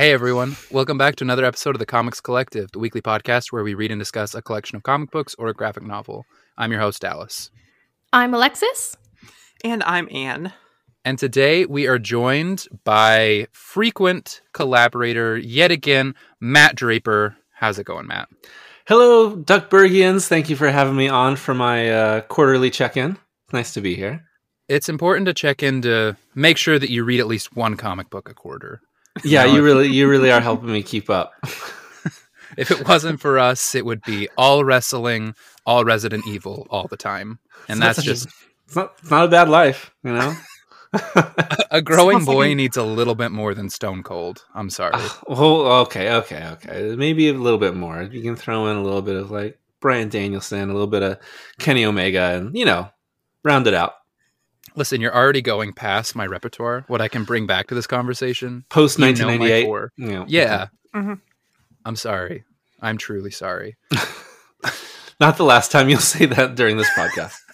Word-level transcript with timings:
Hey 0.00 0.12
everyone, 0.12 0.56
welcome 0.70 0.96
back 0.96 1.16
to 1.16 1.24
another 1.24 1.44
episode 1.44 1.74
of 1.74 1.78
the 1.78 1.84
Comics 1.84 2.22
Collective, 2.22 2.72
the 2.72 2.78
weekly 2.78 3.02
podcast 3.02 3.52
where 3.52 3.62
we 3.62 3.74
read 3.74 3.90
and 3.90 4.00
discuss 4.00 4.34
a 4.34 4.40
collection 4.40 4.76
of 4.76 4.82
comic 4.82 5.10
books 5.10 5.34
or 5.38 5.48
a 5.48 5.52
graphic 5.52 5.82
novel. 5.82 6.24
I'm 6.56 6.72
your 6.72 6.80
host, 6.80 7.02
Dallas. 7.02 7.50
I'm 8.10 8.32
Alexis. 8.32 8.96
And 9.62 9.82
I'm 9.82 10.08
Anne. 10.10 10.54
And 11.04 11.18
today 11.18 11.66
we 11.66 11.86
are 11.86 11.98
joined 11.98 12.66
by 12.82 13.48
frequent 13.52 14.40
collaborator, 14.54 15.36
yet 15.36 15.70
again, 15.70 16.14
Matt 16.40 16.76
Draper. 16.76 17.36
How's 17.52 17.78
it 17.78 17.84
going, 17.84 18.06
Matt? 18.06 18.30
Hello, 18.88 19.36
Duckburgians. 19.36 20.28
Thank 20.28 20.48
you 20.48 20.56
for 20.56 20.70
having 20.70 20.96
me 20.96 21.10
on 21.10 21.36
for 21.36 21.52
my 21.52 21.90
uh, 21.90 22.20
quarterly 22.22 22.70
check 22.70 22.96
in. 22.96 23.18
Nice 23.52 23.74
to 23.74 23.82
be 23.82 23.96
here. 23.96 24.24
It's 24.66 24.88
important 24.88 25.26
to 25.26 25.34
check 25.34 25.62
in 25.62 25.82
to 25.82 26.16
make 26.34 26.56
sure 26.56 26.78
that 26.78 26.88
you 26.88 27.04
read 27.04 27.20
at 27.20 27.26
least 27.26 27.54
one 27.54 27.76
comic 27.76 28.08
book 28.08 28.30
a 28.30 28.34
quarter. 28.34 28.80
Yeah, 29.24 29.44
you 29.44 29.62
really 29.62 29.88
you 29.88 30.08
really 30.08 30.30
are 30.30 30.40
helping 30.50 30.72
me 30.72 30.82
keep 30.82 31.10
up. 31.10 31.32
If 32.56 32.70
it 32.70 32.86
wasn't 32.88 33.20
for 33.20 33.38
us, 33.38 33.74
it 33.74 33.84
would 33.84 34.02
be 34.02 34.28
all 34.36 34.64
wrestling, 34.64 35.34
all 35.66 35.84
Resident 35.84 36.26
Evil, 36.26 36.66
all 36.70 36.88
the 36.88 36.96
time. 36.96 37.38
And 37.68 37.80
that's 37.80 37.96
such 37.96 38.06
a- 38.06 38.08
just 38.08 38.28
It's 38.66 38.76
not 38.76 38.94
it's 39.00 39.10
not 39.10 39.24
a 39.26 39.28
bad 39.28 39.48
life, 39.48 39.92
you 40.02 40.12
know. 40.12 40.34
a 41.70 41.80
growing 41.80 42.16
Sounds 42.18 42.28
like 42.28 42.34
boy 42.34 42.50
a- 42.50 42.54
needs 42.56 42.76
a 42.76 42.82
little 42.82 43.14
bit 43.14 43.30
more 43.30 43.54
than 43.54 43.70
Stone 43.70 44.02
Cold. 44.02 44.44
I'm 44.54 44.68
sorry. 44.70 44.94
oh, 45.28 45.80
okay, 45.82 46.12
okay, 46.14 46.44
okay. 46.54 46.96
Maybe 46.96 47.28
a 47.28 47.34
little 47.34 47.58
bit 47.58 47.76
more. 47.76 48.02
You 48.02 48.22
can 48.22 48.34
throw 48.34 48.66
in 48.66 48.76
a 48.76 48.82
little 48.82 49.02
bit 49.02 49.14
of 49.16 49.30
like 49.30 49.58
Bryan 49.80 50.08
Danielson, 50.08 50.70
a 50.70 50.72
little 50.72 50.88
bit 50.88 51.02
of 51.04 51.18
Kenny 51.60 51.84
Omega, 51.84 52.34
and 52.36 52.56
you 52.56 52.64
know, 52.64 52.90
round 53.44 53.66
it 53.68 53.74
out. 53.74 53.94
Listen, 54.76 55.00
you're 55.00 55.14
already 55.14 55.42
going 55.42 55.72
past 55.72 56.14
my 56.14 56.26
repertoire. 56.26 56.84
What 56.88 57.00
I 57.00 57.08
can 57.08 57.24
bring 57.24 57.46
back 57.46 57.66
to 57.68 57.74
this 57.74 57.86
conversation. 57.86 58.64
Post 58.70 58.98
You 58.98 59.02
know 59.02 59.06
nineteen 59.08 59.26
ninety 59.26 59.50
eight. 59.52 59.64
core. 59.64 59.92
Yeah, 59.96 60.24
Yeah. 60.28 60.66
Mhm. 60.94 61.20
I'm 61.84 61.96
sorry. 61.96 62.44
I'm 62.80 62.98
truly 62.98 63.30
sorry. 63.30 63.76
Not 65.20 65.36
the 65.36 65.44
last 65.44 65.70
time 65.70 65.88
you'll 65.88 65.98
say 66.00 66.26
that 66.26 66.54
during 66.54 66.76
this 66.76 66.90
podcast. 66.96 67.34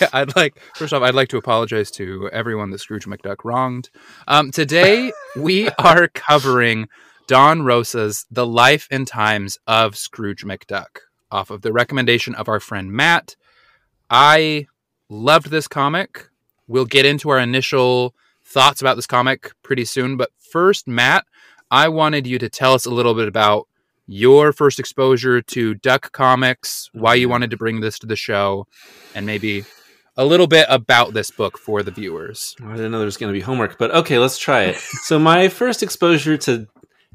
Yeah, 0.00 0.08
I'd 0.12 0.34
like 0.36 0.54
first 0.76 0.92
off, 0.92 1.02
I'd 1.02 1.16
like 1.16 1.28
to 1.30 1.36
apologize 1.36 1.90
to 1.92 2.30
everyone 2.32 2.70
that 2.70 2.78
Scrooge 2.78 3.06
McDuck 3.06 3.38
wronged. 3.44 3.90
Um, 4.28 4.52
today 4.52 5.12
we 5.36 5.68
are 5.78 6.06
covering 6.08 6.88
Don 7.26 7.62
Rosa's 7.62 8.24
"The 8.30 8.46
Life 8.46 8.86
and 8.92 9.04
Times 9.06 9.58
of 9.66 9.96
Scrooge 9.96 10.44
McDuck" 10.44 11.00
off 11.32 11.50
of 11.50 11.62
the 11.62 11.72
recommendation 11.72 12.36
of 12.36 12.48
our 12.48 12.60
friend 12.60 12.92
Matt. 12.92 13.34
I 14.08 14.66
loved 15.08 15.50
this 15.50 15.68
comic. 15.68 16.28
We'll 16.66 16.86
get 16.86 17.04
into 17.04 17.30
our 17.30 17.38
initial 17.38 18.14
thoughts 18.44 18.80
about 18.80 18.96
this 18.96 19.06
comic 19.06 19.52
pretty 19.62 19.84
soon, 19.84 20.16
but 20.16 20.30
first, 20.38 20.86
Matt, 20.86 21.24
I 21.70 21.88
wanted 21.88 22.26
you 22.26 22.38
to 22.38 22.48
tell 22.48 22.74
us 22.74 22.86
a 22.86 22.90
little 22.90 23.14
bit 23.14 23.28
about 23.28 23.68
your 24.06 24.52
first 24.52 24.78
exposure 24.78 25.40
to 25.40 25.74
Duck 25.74 26.12
Comics, 26.12 26.90
why 26.92 27.14
you 27.14 27.28
wanted 27.28 27.50
to 27.50 27.56
bring 27.56 27.80
this 27.80 27.98
to 28.00 28.06
the 28.06 28.16
show, 28.16 28.66
and 29.14 29.24
maybe 29.24 29.64
a 30.16 30.24
little 30.24 30.46
bit 30.46 30.66
about 30.68 31.14
this 31.14 31.30
book 31.30 31.58
for 31.58 31.82
the 31.82 31.90
viewers. 31.90 32.54
I 32.62 32.76
didn't 32.76 32.92
know 32.92 32.98
there 32.98 33.06
was 33.06 33.16
going 33.16 33.32
to 33.32 33.38
be 33.38 33.42
homework, 33.42 33.78
but 33.78 33.90
okay, 33.92 34.18
let's 34.18 34.38
try 34.38 34.64
it. 34.64 34.76
so 35.04 35.18
my 35.18 35.48
first 35.48 35.82
exposure 35.82 36.36
to 36.38 36.66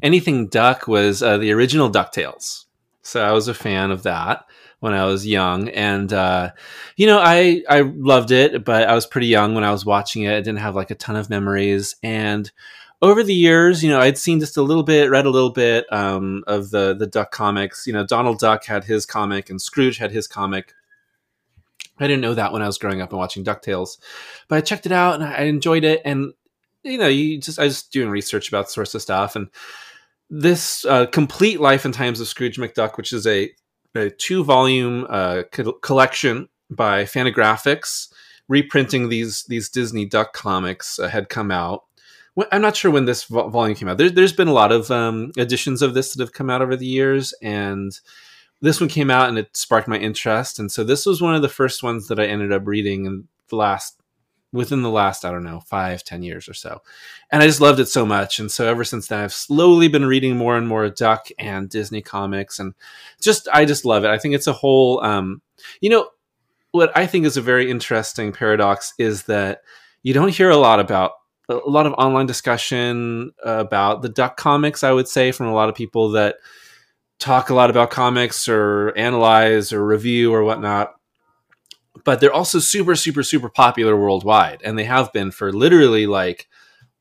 anything 0.01 0.47
duck 0.47 0.87
was 0.87 1.21
uh, 1.23 1.37
the 1.37 1.51
original 1.51 1.91
Ducktales. 1.91 2.65
So 3.01 3.23
I 3.23 3.31
was 3.31 3.47
a 3.47 3.53
fan 3.53 3.91
of 3.91 4.03
that 4.03 4.45
when 4.79 4.93
I 4.93 5.05
was 5.05 5.27
young, 5.27 5.69
and 5.69 6.11
uh, 6.11 6.51
you 6.95 7.05
know, 7.05 7.19
I 7.19 7.63
I 7.69 7.81
loved 7.81 8.31
it, 8.31 8.63
but 8.63 8.87
I 8.87 8.95
was 8.95 9.05
pretty 9.05 9.27
young 9.27 9.55
when 9.55 9.63
I 9.63 9.71
was 9.71 9.85
watching 9.85 10.23
it. 10.23 10.31
I 10.31 10.41
didn't 10.41 10.59
have 10.59 10.75
like 10.75 10.91
a 10.91 10.95
ton 10.95 11.15
of 11.15 11.29
memories, 11.29 11.95
and 12.03 12.51
over 13.01 13.23
the 13.23 13.33
years, 13.33 13.83
you 13.83 13.89
know, 13.89 13.99
I'd 13.99 14.17
seen 14.17 14.39
just 14.39 14.57
a 14.57 14.61
little 14.61 14.83
bit, 14.83 15.09
read 15.09 15.25
a 15.25 15.29
little 15.29 15.51
bit 15.51 15.85
um, 15.91 16.43
of 16.47 16.71
the 16.71 16.95
the 16.95 17.07
Duck 17.07 17.31
comics. 17.31 17.87
You 17.87 17.93
know, 17.93 18.05
Donald 18.05 18.39
Duck 18.39 18.65
had 18.65 18.83
his 18.83 19.05
comic, 19.05 19.49
and 19.49 19.61
Scrooge 19.61 19.97
had 19.97 20.11
his 20.11 20.27
comic. 20.27 20.73
I 21.99 22.07
didn't 22.07 22.21
know 22.21 22.33
that 22.33 22.53
when 22.53 22.61
I 22.61 22.67
was 22.67 22.77
growing 22.77 23.01
up 23.01 23.09
and 23.09 23.19
watching 23.19 23.43
Ducktales, 23.43 23.97
but 24.47 24.57
I 24.57 24.61
checked 24.61 24.85
it 24.85 24.91
out 24.93 25.15
and 25.15 25.23
I 25.23 25.43
enjoyed 25.43 25.83
it. 25.83 26.01
And 26.05 26.33
you 26.83 26.97
know, 26.97 27.07
you 27.07 27.39
just 27.39 27.59
I 27.59 27.65
was 27.65 27.83
doing 27.83 28.09
research 28.09 28.47
about 28.47 28.69
sorts 28.69 28.95
of 28.95 29.01
stuff, 29.01 29.35
and 29.35 29.49
this 30.29 30.85
uh, 30.85 31.05
complete 31.07 31.59
life 31.59 31.85
and 31.85 31.93
times 31.93 32.19
of 32.19 32.27
Scrooge 32.27 32.57
McDuck, 32.57 32.97
which 32.97 33.13
is 33.13 33.25
a, 33.25 33.49
a 33.95 34.09
two 34.09 34.43
volume 34.43 35.05
uh, 35.09 35.43
co- 35.51 35.73
collection 35.73 36.49
by 36.69 37.03
Fantagraphics, 37.03 38.11
reprinting 38.47 39.09
these 39.09 39.43
these 39.43 39.69
Disney 39.69 40.05
Duck 40.05 40.33
comics, 40.33 40.99
uh, 40.99 41.07
had 41.07 41.29
come 41.29 41.51
out. 41.51 41.85
I'm 42.51 42.61
not 42.61 42.77
sure 42.77 42.91
when 42.91 43.05
this 43.05 43.25
vo- 43.25 43.49
volume 43.49 43.75
came 43.75 43.89
out. 43.89 43.97
There, 43.97 44.09
there's 44.09 44.33
been 44.33 44.47
a 44.47 44.53
lot 44.53 44.71
of 44.71 44.89
um, 44.91 45.31
editions 45.37 45.81
of 45.81 45.93
this 45.93 46.13
that 46.13 46.21
have 46.21 46.31
come 46.31 46.49
out 46.49 46.61
over 46.61 46.75
the 46.75 46.85
years, 46.85 47.33
and 47.41 47.99
this 48.61 48.79
one 48.79 48.89
came 48.89 49.09
out 49.09 49.29
and 49.29 49.37
it 49.37 49.55
sparked 49.55 49.87
my 49.87 49.97
interest. 49.97 50.59
And 50.59 50.71
so 50.71 50.83
this 50.83 51.05
was 51.05 51.21
one 51.21 51.35
of 51.35 51.41
the 51.41 51.49
first 51.49 51.83
ones 51.83 52.07
that 52.07 52.19
I 52.19 52.25
ended 52.25 52.51
up 52.51 52.67
reading 52.67 53.05
in 53.05 53.27
the 53.49 53.55
last 53.55 53.98
within 54.51 54.81
the 54.81 54.89
last 54.89 55.25
i 55.25 55.31
don't 55.31 55.43
know 55.43 55.59
five 55.59 56.03
ten 56.03 56.23
years 56.23 56.49
or 56.49 56.53
so. 56.53 56.81
And 57.31 57.43
i 57.43 57.45
just 57.45 57.61
loved 57.61 57.79
it 57.79 57.87
so 57.87 58.05
much. 58.05 58.39
And 58.39 58.51
so 58.51 58.67
ever 58.67 58.83
since 58.83 59.07
then 59.07 59.23
i've 59.23 59.33
slowly 59.33 59.87
been 59.87 60.05
reading 60.05 60.37
more 60.37 60.57
and 60.57 60.67
more 60.67 60.89
duck 60.89 61.27
and 61.37 61.69
disney 61.69 62.01
comics. 62.01 62.59
And 62.59 62.73
just 63.21 63.47
i 63.53 63.65
just 63.65 63.85
love 63.85 64.03
it. 64.03 64.09
I 64.09 64.17
think 64.17 64.35
it's 64.35 64.47
a 64.47 64.53
whole 64.53 65.03
um 65.03 65.41
you 65.81 65.89
know 65.89 66.09
what 66.71 66.95
i 66.95 67.05
think 67.05 67.25
is 67.25 67.37
a 67.37 67.41
very 67.41 67.69
interesting 67.69 68.31
paradox 68.31 68.93
is 68.97 69.23
that 69.23 69.61
you 70.03 70.13
don't 70.13 70.33
hear 70.33 70.49
a 70.49 70.57
lot 70.57 70.79
about 70.79 71.11
a 71.49 71.55
lot 71.55 71.87
of 71.87 71.93
online 71.93 72.27
discussion 72.27 73.31
about 73.43 74.01
the 74.01 74.09
duck 74.09 74.37
comics 74.37 74.83
i 74.83 74.91
would 74.91 75.07
say 75.07 75.31
from 75.31 75.47
a 75.47 75.53
lot 75.53 75.69
of 75.69 75.75
people 75.75 76.11
that 76.11 76.35
talk 77.19 77.49
a 77.49 77.55
lot 77.55 77.69
about 77.69 77.89
comics 77.89 78.47
or 78.47 78.93
analyze 78.95 79.73
or 79.73 79.85
review 79.85 80.33
or 80.33 80.43
whatnot 80.43 80.93
but 82.03 82.19
they're 82.19 82.33
also 82.33 82.59
super 82.59 82.95
super 82.95 83.23
super 83.23 83.49
popular 83.49 83.95
worldwide 83.97 84.61
and 84.63 84.77
they 84.77 84.85
have 84.85 85.11
been 85.13 85.31
for 85.31 85.51
literally 85.51 86.07
like 86.07 86.47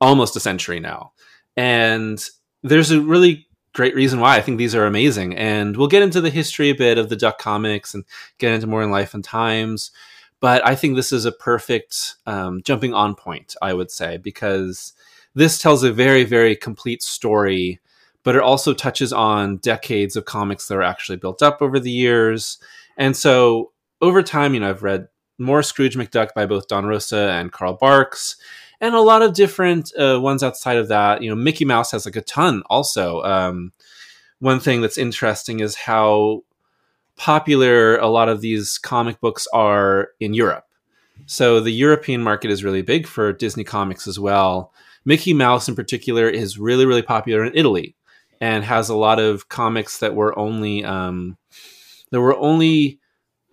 almost 0.01 0.37
a 0.37 0.41
century 0.41 0.81
now. 0.81 1.13
And 1.57 2.23
there's 2.63 2.91
a 2.91 3.01
really 3.01 3.47
great 3.75 3.95
reason 3.95 4.19
why 4.19 4.37
i 4.37 4.41
think 4.41 4.59
these 4.59 4.75
are 4.75 4.87
amazing 4.87 5.37
and 5.37 5.77
we'll 5.77 5.87
get 5.87 6.03
into 6.03 6.21
the 6.21 6.31
history 6.31 6.71
a 6.71 6.75
bit 6.75 6.99
of 6.99 7.11
the 7.11 7.15
duck 7.17 7.39
comics 7.39 7.95
and 7.95 8.03
get 8.39 8.53
into 8.53 8.67
more 8.67 8.83
in 8.83 8.91
life 8.91 9.15
and 9.15 9.23
times 9.23 9.93
but 10.41 10.67
i 10.67 10.75
think 10.75 10.97
this 10.97 11.13
is 11.13 11.25
a 11.25 11.31
perfect 11.31 12.17
um, 12.27 12.61
jumping 12.65 12.93
on 12.93 13.15
point 13.15 13.55
i 13.63 13.73
would 13.73 13.91
say 13.91 14.17
because 14.17 14.95
this 15.35 15.61
tells 15.61 15.85
a 15.85 15.93
very 15.93 16.25
very 16.25 16.57
complete 16.57 17.03
story 17.03 17.79
but 18.29 18.37
it 18.37 18.43
also 18.43 18.75
touches 18.75 19.11
on 19.11 19.57
decades 19.57 20.17
of 20.17 20.27
comics 20.27 20.69
that 20.69 20.77
are 20.77 20.83
actually 20.83 21.17
built 21.17 21.43
up 21.43 21.63
over 21.63 21.81
the 21.81 21.91
years. 21.91 22.59
And 22.99 23.17
so 23.17 23.73
over 24.01 24.23
time, 24.23 24.55
you 24.55 24.61
know, 24.61 24.71
I've 24.71 24.83
read 24.83 25.09
more 25.39 25.63
Scrooge 25.63 25.97
McDuck 25.97 26.35
by 26.35 26.47
both 26.47 26.69
Don 26.69 26.87
Rosa 26.87 27.31
and 27.31 27.53
Carl 27.53 27.75
Barks, 27.75 28.37
and 28.81 28.95
a 28.95 29.01
lot 29.01 29.23
of 29.23 29.35
different 29.35 29.93
uh, 29.99 30.19
ones 30.21 30.43
outside 30.43 30.77
of 30.77 30.89
that. 30.89 31.23
You 31.23 31.31
know, 31.31 31.37
Mickey 31.37 31.65
Mouse 31.65 31.93
has 31.93 32.07
like 32.07 32.17
a 32.17 32.21
ton. 32.21 32.63
Also, 32.69 33.23
um, 33.23 33.73
one 34.41 34.61
thing 34.61 34.81
that's 34.81 34.99
interesting 34.99 35.61
is 35.61 35.75
how 35.75 36.43
popular 37.17 37.97
a 37.99 38.09
lot 38.09 38.29
of 38.29 38.41
these 38.41 38.79
comic 38.79 39.21
books 39.21 39.47
are 39.53 40.11
in 40.21 40.35
Europe. 40.35 40.65
So 41.27 41.61
the 41.61 41.73
European 41.73 42.23
market 42.23 42.51
is 42.51 42.65
really 42.65 42.83
big 42.83 43.07
for 43.07 43.33
Disney 43.33 43.65
comics 43.65 44.07
as 44.07 44.19
well. 44.21 44.73
Mickey 45.05 45.35
Mouse, 45.35 45.69
in 45.69 45.75
particular, 45.75 46.29
is 46.29 46.59
really 46.59 46.87
really 46.87 47.03
popular 47.03 47.45
in 47.45 47.53
Italy, 47.55 47.97
and 48.41 48.65
has 48.65 48.89
a 48.89 48.97
lot 48.97 49.19
of 49.19 49.49
comics 49.49 49.99
that 49.99 50.15
were 50.15 50.39
only 50.39 50.85
um, 50.85 51.37
that 52.11 52.21
were 52.21 52.37
only 52.37 53.01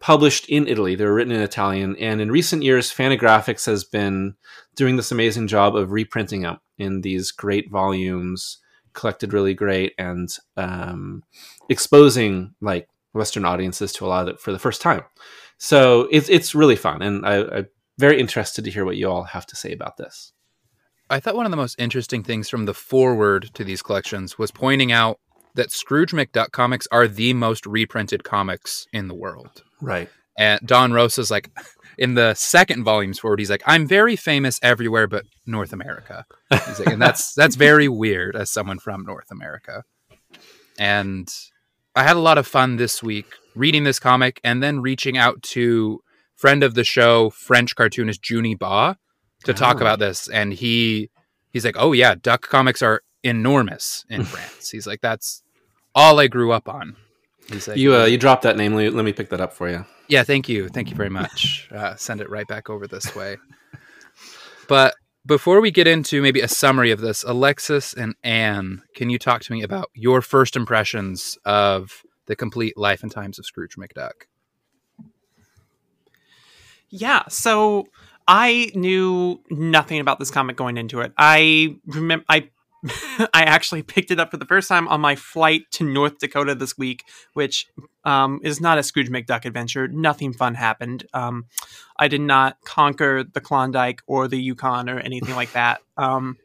published 0.05 0.47
in 0.49 0.67
Italy. 0.67 0.93
They 0.93 1.03
were 1.03 1.15
written 1.15 1.33
in 1.33 1.41
Italian, 1.41 1.95
and 1.95 2.21
in 2.21 2.29
recent 2.31 2.61
years, 2.61 2.93
Fantagraphics 2.93 3.65
has 3.65 3.83
been 3.83 4.35
doing 4.75 4.97
this 4.97 5.11
amazing 5.11 5.47
job 5.47 5.75
of 5.75 5.91
reprinting 5.91 6.43
them 6.43 6.59
in 6.77 7.01
these 7.01 7.31
great 7.31 7.71
volumes, 7.71 8.59
collected 8.93 9.33
really 9.33 9.55
great, 9.55 9.93
and 9.97 10.29
um, 10.57 11.23
exposing 11.69 12.53
like 12.61 12.87
Western 13.13 13.45
audiences 13.45 13.91
to 13.93 14.05
a 14.05 14.07
lot 14.07 14.27
of 14.27 14.35
it 14.35 14.39
for 14.39 14.51
the 14.51 14.59
first 14.59 14.79
time. 14.79 15.01
So 15.57 16.07
it's 16.11 16.29
it's 16.29 16.53
really 16.53 16.75
fun, 16.75 17.01
and 17.01 17.25
I, 17.25 17.37
I'm 17.43 17.67
very 17.97 18.19
interested 18.19 18.63
to 18.65 18.69
hear 18.69 18.85
what 18.85 18.97
you 18.97 19.09
all 19.09 19.23
have 19.23 19.47
to 19.47 19.55
say 19.55 19.71
about 19.71 19.97
this. 19.97 20.33
I 21.09 21.19
thought 21.19 21.35
one 21.35 21.47
of 21.47 21.51
the 21.51 21.57
most 21.57 21.79
interesting 21.79 22.21
things 22.21 22.47
from 22.47 22.65
the 22.65 22.75
foreword 22.75 23.49
to 23.55 23.63
these 23.63 23.81
collections 23.81 24.37
was 24.37 24.51
pointing 24.51 24.91
out 24.91 25.19
that 25.55 25.71
Scrooge 25.71 26.11
McDuck 26.11 26.51
comics 26.51 26.87
are 26.91 27.07
the 27.07 27.33
most 27.33 27.65
reprinted 27.65 28.23
comics 28.23 28.87
in 28.93 29.07
the 29.07 29.15
world. 29.15 29.63
Right. 29.81 30.09
And 30.37 30.59
Don 30.65 30.91
Rosa's 30.93 31.31
like 31.31 31.49
in 31.97 32.13
the 32.15 32.33
second 32.33 32.83
volume's 32.83 33.19
foreword, 33.19 33.39
he's 33.39 33.49
like, 33.49 33.63
I'm 33.65 33.87
very 33.87 34.15
famous 34.15 34.59
everywhere 34.61 35.07
but 35.07 35.25
North 35.45 35.71
America. 35.73 36.25
He's 36.51 36.79
like, 36.79 36.89
and 36.89 37.01
that's 37.01 37.33
that's 37.37 37.55
very 37.55 37.87
weird 37.87 38.35
as 38.35 38.49
someone 38.51 38.79
from 38.79 39.03
North 39.05 39.31
America. 39.31 39.83
And 40.77 41.27
I 41.95 42.03
had 42.03 42.17
a 42.17 42.19
lot 42.19 42.37
of 42.37 42.45
fun 42.47 42.75
this 42.75 43.01
week 43.01 43.25
reading 43.55 43.85
this 43.85 43.99
comic 43.99 44.41
and 44.43 44.61
then 44.61 44.81
reaching 44.81 45.17
out 45.17 45.41
to 45.41 46.01
friend 46.35 46.63
of 46.63 46.73
the 46.73 46.83
show, 46.83 47.29
French 47.29 47.75
cartoonist 47.75 48.21
Juni 48.21 48.57
Ba, 48.59 48.97
to 49.45 49.53
talk 49.53 49.77
Oh. 49.77 49.81
about 49.81 49.99
this. 49.99 50.27
And 50.27 50.51
he 50.53 51.09
he's 51.51 51.63
like, 51.63 51.77
"Oh 51.77 51.93
yeah, 51.93 52.15
duck 52.21 52.41
comics 52.49 52.81
are 52.81 53.01
enormous 53.23 54.03
in 54.09 54.23
France." 54.25 54.69
He's 54.69 54.85
like, 54.85 54.99
"That's 55.01 55.43
all 55.95 56.19
I 56.19 56.27
grew 56.27 56.51
up 56.51 56.69
on." 56.69 56.95
He's 57.47 57.67
like, 57.67 57.77
You 57.77 57.95
uh, 57.95 58.05
you 58.05 58.17
dropped 58.17 58.43
that 58.43 58.57
name. 58.57 58.73
Let 58.73 58.83
me, 58.83 58.89
let 58.89 59.05
me 59.05 59.13
pick 59.13 59.29
that 59.29 59.41
up 59.41 59.53
for 59.53 59.69
you. 59.69 59.85
Yeah, 60.07 60.23
thank 60.23 60.49
you. 60.49 60.69
Thank 60.69 60.89
you 60.89 60.95
very 60.95 61.09
much. 61.09 61.69
Uh, 61.75 61.93
send 61.97 62.21
it 62.21 62.29
right 62.29 62.47
back 62.47 62.69
over 62.69 62.87
this 62.87 63.15
way. 63.15 63.35
But 64.69 64.95
before 65.25 65.59
we 65.59 65.71
get 65.71 65.87
into 65.87 66.21
maybe 66.21 66.39
a 66.39 66.47
summary 66.47 66.91
of 66.91 67.01
this, 67.01 67.23
Alexis 67.23 67.93
and 67.93 68.15
Anne, 68.23 68.81
can 68.95 69.09
you 69.09 69.19
talk 69.19 69.41
to 69.41 69.51
me 69.51 69.61
about 69.61 69.89
your 69.93 70.21
first 70.21 70.55
impressions 70.55 71.37
of 71.43 72.03
the 72.27 72.35
complete 72.35 72.77
life 72.77 73.03
and 73.03 73.11
times 73.11 73.39
of 73.39 73.45
Scrooge 73.45 73.75
McDuck? 73.75 74.27
Yeah, 76.89 77.23
so 77.27 77.87
I 78.27 78.71
knew 78.73 79.41
nothing 79.49 79.99
about 79.99 80.19
this 80.19 80.31
comic 80.31 80.55
going 80.55 80.77
into 80.77 81.01
it. 81.01 81.11
I 81.17 81.75
remember 81.87 82.23
I 82.29 82.49
I 83.33 83.43
actually 83.43 83.83
picked 83.83 84.11
it 84.11 84.19
up 84.19 84.31
for 84.31 84.37
the 84.37 84.45
first 84.45 84.67
time 84.67 84.87
on 84.87 85.01
my 85.01 85.15
flight 85.15 85.63
to 85.71 85.83
North 85.83 86.19
Dakota 86.19 86.55
this 86.55 86.77
week, 86.77 87.03
which 87.33 87.67
um, 88.03 88.39
is 88.43 88.61
not 88.61 88.77
a 88.77 88.83
Scrooge 88.83 89.09
McDuck 89.09 89.45
adventure. 89.45 89.87
Nothing 89.87 90.33
fun 90.33 90.55
happened. 90.55 91.05
Um, 91.13 91.45
I 91.97 92.07
did 92.07 92.21
not 92.21 92.57
conquer 92.63 93.23
the 93.23 93.41
Klondike 93.41 94.01
or 94.07 94.27
the 94.27 94.41
Yukon 94.41 94.89
or 94.89 94.99
anything 94.99 95.35
like 95.35 95.51
that. 95.53 95.81
Um, 95.97 96.35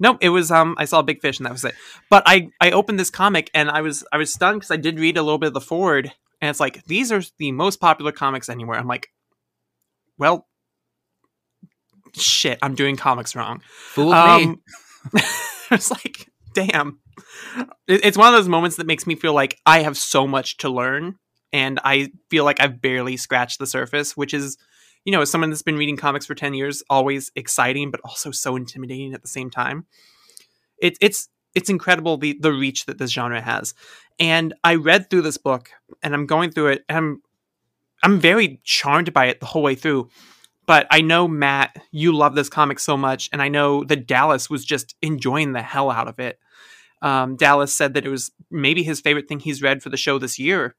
no, 0.00 0.18
it 0.20 0.30
was 0.30 0.50
um, 0.50 0.74
I 0.76 0.86
saw 0.86 0.98
a 0.98 1.04
big 1.04 1.20
fish 1.20 1.38
and 1.38 1.46
that 1.46 1.52
was 1.52 1.64
it. 1.64 1.76
But 2.10 2.24
I 2.26 2.50
I 2.60 2.72
opened 2.72 2.98
this 2.98 3.10
comic 3.10 3.48
and 3.54 3.70
I 3.70 3.80
was 3.80 4.04
I 4.12 4.16
was 4.16 4.32
stunned 4.32 4.58
because 4.58 4.72
I 4.72 4.76
did 4.76 4.98
read 4.98 5.16
a 5.16 5.22
little 5.22 5.38
bit 5.38 5.46
of 5.46 5.54
the 5.54 5.60
foreword 5.60 6.12
and 6.40 6.50
it's 6.50 6.58
like 6.58 6.84
these 6.86 7.12
are 7.12 7.22
the 7.38 7.52
most 7.52 7.80
popular 7.80 8.10
comics 8.10 8.48
anywhere. 8.48 8.76
I'm 8.76 8.88
like, 8.88 9.08
well, 10.18 10.48
shit, 12.14 12.58
I'm 12.60 12.74
doing 12.74 12.96
comics 12.96 13.36
wrong. 13.36 13.62
Fooled 13.66 14.14
me. 14.40 14.56
It's 15.70 15.90
like, 15.90 16.28
damn. 16.52 17.00
It's 17.88 18.18
one 18.18 18.28
of 18.28 18.34
those 18.38 18.48
moments 18.48 18.76
that 18.76 18.86
makes 18.86 19.06
me 19.06 19.14
feel 19.14 19.32
like 19.32 19.58
I 19.66 19.80
have 19.80 19.96
so 19.96 20.26
much 20.26 20.58
to 20.58 20.68
learn, 20.68 21.16
and 21.52 21.80
I 21.84 22.12
feel 22.30 22.44
like 22.44 22.60
I've 22.60 22.80
barely 22.80 23.16
scratched 23.16 23.58
the 23.58 23.66
surface, 23.66 24.16
which 24.16 24.34
is, 24.34 24.56
you 25.04 25.10
know, 25.12 25.22
as 25.22 25.30
someone 25.30 25.50
that's 25.50 25.62
been 25.62 25.78
reading 25.78 25.96
comics 25.96 26.26
for 26.26 26.34
10 26.34 26.54
years, 26.54 26.82
always 26.90 27.32
exciting, 27.34 27.90
but 27.90 28.00
also 28.04 28.30
so 28.30 28.56
intimidating 28.56 29.14
at 29.14 29.22
the 29.22 29.28
same 29.28 29.50
time. 29.50 29.86
It, 30.78 30.96
it's 31.00 31.28
it's 31.54 31.70
incredible 31.70 32.16
the 32.16 32.36
the 32.40 32.52
reach 32.52 32.86
that 32.86 32.98
this 32.98 33.10
genre 33.12 33.40
has. 33.40 33.74
And 34.18 34.54
I 34.62 34.74
read 34.74 35.08
through 35.08 35.22
this 35.22 35.38
book 35.38 35.70
and 36.02 36.14
I'm 36.14 36.26
going 36.26 36.50
through 36.50 36.68
it 36.68 36.84
and 36.88 36.98
I'm 36.98 37.22
I'm 38.02 38.20
very 38.20 38.60
charmed 38.64 39.12
by 39.12 39.26
it 39.26 39.40
the 39.40 39.46
whole 39.46 39.62
way 39.62 39.74
through 39.74 40.08
but 40.66 40.86
I 40.90 41.00
know 41.00 41.28
Matt, 41.28 41.76
you 41.90 42.12
love 42.12 42.34
this 42.34 42.48
comic 42.48 42.78
so 42.78 42.96
much, 42.96 43.28
and 43.32 43.42
I 43.42 43.48
know 43.48 43.84
that 43.84 44.06
Dallas 44.06 44.48
was 44.48 44.64
just 44.64 44.94
enjoying 45.02 45.52
the 45.52 45.62
hell 45.62 45.90
out 45.90 46.08
of 46.08 46.18
it. 46.18 46.38
Um, 47.02 47.36
Dallas 47.36 47.72
said 47.72 47.94
that 47.94 48.06
it 48.06 48.10
was 48.10 48.30
maybe 48.50 48.82
his 48.82 49.00
favorite 49.00 49.28
thing 49.28 49.40
he's 49.40 49.62
read 49.62 49.82
for 49.82 49.90
the 49.90 49.96
show 49.96 50.18
this 50.18 50.38
year, 50.38 50.74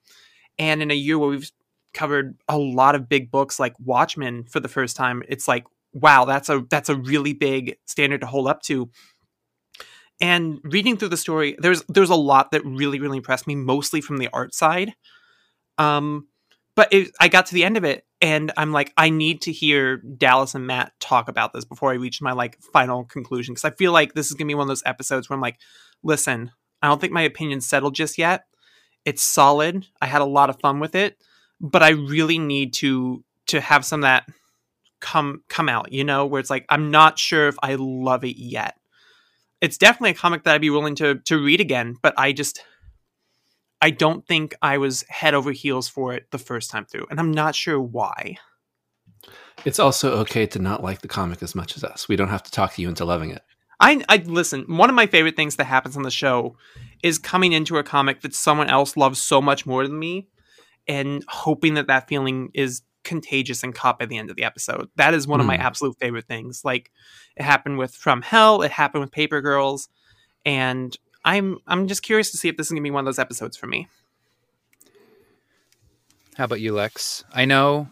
and 0.57 0.81
in 0.81 0.91
a 0.91 0.95
year 0.95 1.19
where 1.19 1.29
we've 1.29 1.51
covered 1.93 2.37
a 2.49 2.57
lot 2.57 2.95
of 2.95 3.07
big 3.07 3.31
books 3.31 3.59
like 3.59 3.73
Watchmen 3.79 4.43
for 4.45 4.59
the 4.59 4.67
first 4.67 4.95
time, 4.95 5.23
it's 5.27 5.47
like 5.47 5.65
wow, 5.95 6.25
that's 6.25 6.49
a 6.49 6.63
that's 6.69 6.89
a 6.89 6.95
really 6.95 7.33
big 7.33 7.77
standard 7.85 8.21
to 8.21 8.27
hold 8.27 8.47
up 8.47 8.61
to. 8.63 8.89
And 10.21 10.59
reading 10.63 10.97
through 10.97 11.09
the 11.09 11.17
story, 11.17 11.55
there's 11.57 11.83
there's 11.89 12.09
a 12.09 12.15
lot 12.15 12.51
that 12.51 12.63
really 12.63 12.99
really 12.99 13.17
impressed 13.17 13.47
me, 13.47 13.55
mostly 13.55 14.01
from 14.01 14.17
the 14.17 14.29
art 14.31 14.53
side. 14.53 14.93
Um, 15.77 16.27
but 16.75 16.91
it, 16.91 17.11
I 17.19 17.27
got 17.27 17.47
to 17.47 17.53
the 17.53 17.63
end 17.63 17.77
of 17.77 17.83
it 17.83 18.05
and 18.21 18.51
I'm 18.57 18.71
like, 18.71 18.93
I 18.97 19.09
need 19.09 19.41
to 19.43 19.51
hear 19.51 19.97
Dallas 19.97 20.55
and 20.55 20.67
Matt 20.67 20.91
talk 20.99 21.29
about 21.29 21.53
this 21.53 21.65
before 21.65 21.91
I 21.91 21.95
reach 21.95 22.21
my 22.21 22.33
like 22.33 22.59
final 22.73 23.05
conclusion 23.05 23.53
because 23.53 23.65
I 23.65 23.75
feel 23.75 23.91
like 23.91 24.13
this 24.13 24.27
is 24.27 24.33
gonna 24.33 24.47
be 24.47 24.55
one 24.55 24.63
of 24.63 24.69
those 24.69 24.83
episodes 24.85 25.29
where 25.29 25.35
I'm 25.35 25.41
like, 25.41 25.59
listen, 26.03 26.51
I 26.81 26.87
don't 26.87 26.99
think 26.99 27.13
my 27.13 27.21
opinion's 27.21 27.67
settled 27.67 27.95
just 27.95 28.17
yet. 28.17 28.45
It's 29.05 29.23
solid. 29.23 29.87
I 30.01 30.07
had 30.07 30.21
a 30.21 30.25
lot 30.25 30.49
of 30.49 30.59
fun 30.59 30.79
with 30.79 30.95
it, 30.95 31.17
but 31.61 31.83
I 31.83 31.89
really 31.89 32.39
need 32.39 32.73
to 32.75 33.23
to 33.47 33.61
have 33.61 33.85
some 33.85 33.99
of 34.01 34.03
that 34.03 34.27
come 34.99 35.43
come 35.49 35.69
out, 35.69 35.91
you 35.91 36.03
know, 36.03 36.25
where 36.25 36.39
it's 36.39 36.49
like 36.49 36.65
I'm 36.69 36.91
not 36.91 37.19
sure 37.19 37.47
if 37.47 37.55
I 37.61 37.75
love 37.75 38.23
it 38.23 38.37
yet. 38.37 38.75
It's 39.61 39.77
definitely 39.77 40.11
a 40.11 40.15
comic 40.15 40.43
that 40.43 40.55
I'd 40.55 40.61
be 40.61 40.69
willing 40.69 40.95
to 40.95 41.15
to 41.15 41.41
read 41.41 41.61
again, 41.61 41.95
but 42.01 42.13
I 42.17 42.33
just 42.33 42.61
I 43.85 43.91
don't 43.91 44.25
think 44.25 44.55
I 44.63 44.79
was 44.79 45.03
head 45.09 45.35
over 45.35 45.51
heels 45.51 45.87
for 45.87 46.11
it 46.15 46.31
the 46.31 46.39
first 46.39 46.71
time 46.71 46.85
through, 46.85 47.05
and 47.11 47.19
I'm 47.19 47.29
not 47.29 47.53
sure 47.53 47.79
why. 47.79 48.37
It's 49.63 49.77
also 49.77 50.17
okay 50.21 50.47
to 50.47 50.59
not 50.59 50.81
like 50.81 51.01
the 51.01 51.07
comic 51.07 51.43
as 51.43 51.53
much 51.53 51.77
as 51.77 51.83
us. 51.83 52.09
We 52.09 52.15
don't 52.15 52.29
have 52.29 52.41
to 52.41 52.51
talk 52.51 52.79
you 52.79 52.89
into 52.89 53.05
loving 53.05 53.29
it. 53.29 53.43
I, 53.79 54.03
I 54.09 54.17
listen. 54.25 54.65
One 54.67 54.89
of 54.89 54.95
my 54.95 55.05
favorite 55.05 55.35
things 55.35 55.57
that 55.57 55.65
happens 55.65 55.95
on 55.95 56.01
the 56.01 56.09
show 56.09 56.57
is 57.03 57.19
coming 57.19 57.53
into 57.53 57.77
a 57.77 57.83
comic 57.83 58.21
that 58.21 58.33
someone 58.33 58.71
else 58.71 58.97
loves 58.97 59.21
so 59.21 59.39
much 59.39 59.67
more 59.67 59.87
than 59.87 59.99
me, 59.99 60.29
and 60.87 61.23
hoping 61.27 61.75
that 61.75 61.85
that 61.85 62.07
feeling 62.07 62.49
is 62.55 62.81
contagious 63.03 63.61
and 63.61 63.75
caught 63.75 63.99
by 63.99 64.07
the 64.07 64.17
end 64.17 64.31
of 64.31 64.35
the 64.35 64.45
episode. 64.45 64.89
That 64.95 65.13
is 65.13 65.27
one 65.27 65.41
of 65.41 65.45
my 65.45 65.57
Hmm. 65.57 65.61
absolute 65.61 65.99
favorite 65.99 66.27
things. 66.27 66.61
Like 66.65 66.89
it 67.37 67.43
happened 67.43 67.77
with 67.77 67.93
From 67.93 68.23
Hell, 68.23 68.63
it 68.63 68.71
happened 68.71 69.01
with 69.01 69.11
Paper 69.11 69.41
Girls, 69.41 69.89
and 70.43 70.97
I'm 71.25 71.57
I'm 71.67 71.87
just 71.87 72.03
curious 72.03 72.31
to 72.31 72.37
see 72.37 72.47
if 72.47 72.55
this 72.55 72.67
is 72.67 72.71
gonna 72.71 72.81
be 72.81 72.91
one 72.91 73.01
of 73.01 73.05
those 73.05 73.19
episodes 73.19 73.57
for 73.57 73.67
me. 73.67 73.89
How 76.35 76.45
about 76.45 76.61
you, 76.61 76.73
Lex? 76.73 77.23
I 77.33 77.45
know 77.45 77.89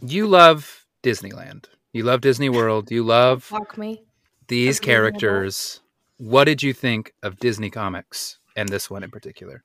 you 0.00 0.26
love 0.26 0.84
Disneyland. 1.02 1.64
You 1.92 2.02
love 2.04 2.20
Disney 2.20 2.48
World. 2.48 2.90
You 2.90 3.02
love 3.02 3.42
Fuck 3.44 3.78
me. 3.78 4.04
these 4.48 4.78
That's 4.78 4.86
reasonable. 4.88 5.18
characters. 5.20 5.80
What 6.18 6.44
did 6.44 6.62
you 6.62 6.72
think 6.72 7.12
of 7.22 7.38
Disney 7.38 7.70
comics 7.70 8.38
and 8.56 8.68
this 8.68 8.90
one 8.90 9.02
in 9.02 9.10
particular? 9.10 9.62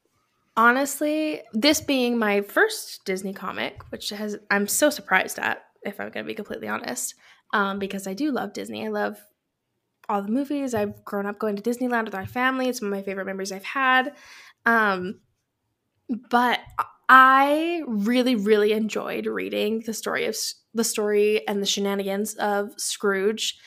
Honestly, 0.57 1.41
this 1.53 1.81
being 1.81 2.17
my 2.17 2.41
first 2.41 3.05
Disney 3.05 3.33
comic, 3.33 3.81
which 3.89 4.09
has 4.09 4.37
I'm 4.49 4.67
so 4.67 4.89
surprised 4.89 5.39
at, 5.39 5.63
if 5.83 5.99
I'm 5.99 6.09
going 6.09 6.25
to 6.25 6.27
be 6.27 6.35
completely 6.35 6.67
honest, 6.67 7.15
um, 7.53 7.79
because 7.79 8.05
I 8.05 8.13
do 8.13 8.31
love 8.31 8.53
Disney. 8.53 8.85
I 8.85 8.89
love 8.89 9.17
all 10.11 10.21
the 10.21 10.31
movies. 10.31 10.73
I've 10.73 11.03
grown 11.05 11.25
up 11.25 11.39
going 11.39 11.55
to 11.55 11.61
Disneyland 11.61 12.05
with 12.05 12.13
my 12.13 12.25
family. 12.25 12.67
It's 12.67 12.81
one 12.81 12.91
of 12.91 12.97
my 12.97 13.03
favorite 13.03 13.25
memories 13.25 13.51
I've 13.51 13.63
had. 13.63 14.13
Um, 14.65 15.21
but 16.29 16.59
I 17.09 17.83
really, 17.87 18.35
really 18.35 18.73
enjoyed 18.73 19.25
reading 19.25 19.83
the 19.85 19.93
story 19.93 20.25
of 20.25 20.35
the 20.73 20.83
story 20.83 21.47
and 21.47 21.61
the 21.61 21.65
shenanigans 21.65 22.35
of 22.35 22.71
Scrooge. 22.77 23.57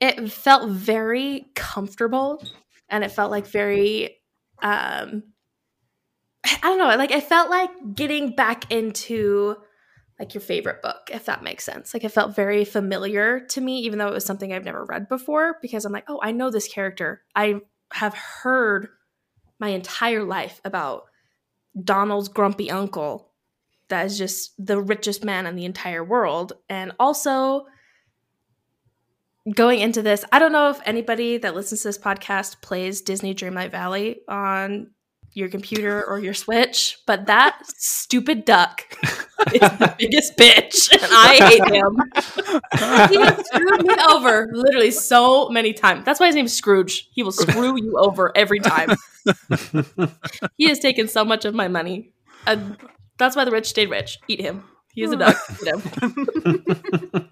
It 0.00 0.30
felt 0.30 0.68
very 0.70 1.46
comfortable, 1.54 2.42
and 2.88 3.04
it 3.04 3.10
felt 3.10 3.30
like 3.30 3.46
very 3.46 4.18
um 4.62 5.22
I 6.44 6.58
don't 6.62 6.78
know, 6.78 6.96
like 6.96 7.10
it 7.10 7.22
felt 7.24 7.50
like 7.50 7.70
getting 7.94 8.34
back 8.34 8.70
into 8.70 9.56
like 10.22 10.34
your 10.34 10.40
favorite 10.40 10.80
book, 10.82 11.10
if 11.12 11.24
that 11.24 11.42
makes 11.42 11.64
sense. 11.64 11.92
Like 11.92 12.04
it 12.04 12.10
felt 12.10 12.36
very 12.36 12.64
familiar 12.64 13.40
to 13.40 13.60
me, 13.60 13.80
even 13.80 13.98
though 13.98 14.06
it 14.06 14.14
was 14.14 14.24
something 14.24 14.52
I've 14.52 14.64
never 14.64 14.84
read 14.84 15.08
before, 15.08 15.56
because 15.60 15.84
I'm 15.84 15.90
like, 15.90 16.04
oh, 16.06 16.20
I 16.22 16.30
know 16.30 16.48
this 16.48 16.68
character. 16.68 17.24
I 17.34 17.56
have 17.92 18.14
heard 18.14 18.86
my 19.58 19.70
entire 19.70 20.22
life 20.22 20.60
about 20.64 21.06
Donald's 21.82 22.28
grumpy 22.28 22.70
uncle 22.70 23.32
that 23.88 24.06
is 24.06 24.16
just 24.16 24.54
the 24.64 24.80
richest 24.80 25.24
man 25.24 25.44
in 25.44 25.56
the 25.56 25.64
entire 25.64 26.04
world. 26.04 26.52
And 26.68 26.92
also 27.00 27.66
going 29.52 29.80
into 29.80 30.02
this, 30.02 30.24
I 30.30 30.38
don't 30.38 30.52
know 30.52 30.70
if 30.70 30.78
anybody 30.84 31.38
that 31.38 31.56
listens 31.56 31.82
to 31.82 31.88
this 31.88 31.98
podcast 31.98 32.62
plays 32.62 33.00
Disney 33.00 33.34
Dreamlight 33.34 33.72
Valley 33.72 34.20
on 34.28 34.92
your 35.34 35.48
computer 35.48 36.04
or 36.04 36.18
your 36.18 36.34
Switch, 36.34 36.98
but 37.06 37.26
that 37.26 37.58
stupid 37.66 38.44
duck 38.44 38.86
is 39.52 39.60
the 39.60 39.94
biggest 39.98 40.36
bitch, 40.36 40.92
and 40.92 41.02
I 41.04 41.34
hate 41.48 41.74
him. 41.74 43.10
he 43.10 43.24
has 43.24 43.46
screwed 43.46 43.86
me 43.86 43.94
over 44.10 44.48
literally 44.52 44.90
so 44.90 45.48
many 45.48 45.72
times. 45.72 46.04
That's 46.04 46.20
why 46.20 46.26
his 46.26 46.34
name's 46.34 46.52
Scrooge. 46.52 47.08
He 47.12 47.22
will 47.22 47.32
screw 47.32 47.76
you 47.80 47.96
over 47.98 48.30
every 48.36 48.60
time. 48.60 48.90
he 50.56 50.68
has 50.68 50.78
taken 50.78 51.08
so 51.08 51.24
much 51.24 51.44
of 51.44 51.54
my 51.54 51.68
money. 51.68 52.12
And 52.46 52.76
that's 53.18 53.36
why 53.36 53.44
the 53.44 53.50
rich 53.50 53.68
stayed 53.68 53.90
rich. 53.90 54.18
Eat 54.28 54.40
him. 54.40 54.64
He 54.92 55.02
is 55.02 55.12
a 55.12 55.16
duck. 55.16 55.36
Eat 55.62 55.68
him. 55.68 55.82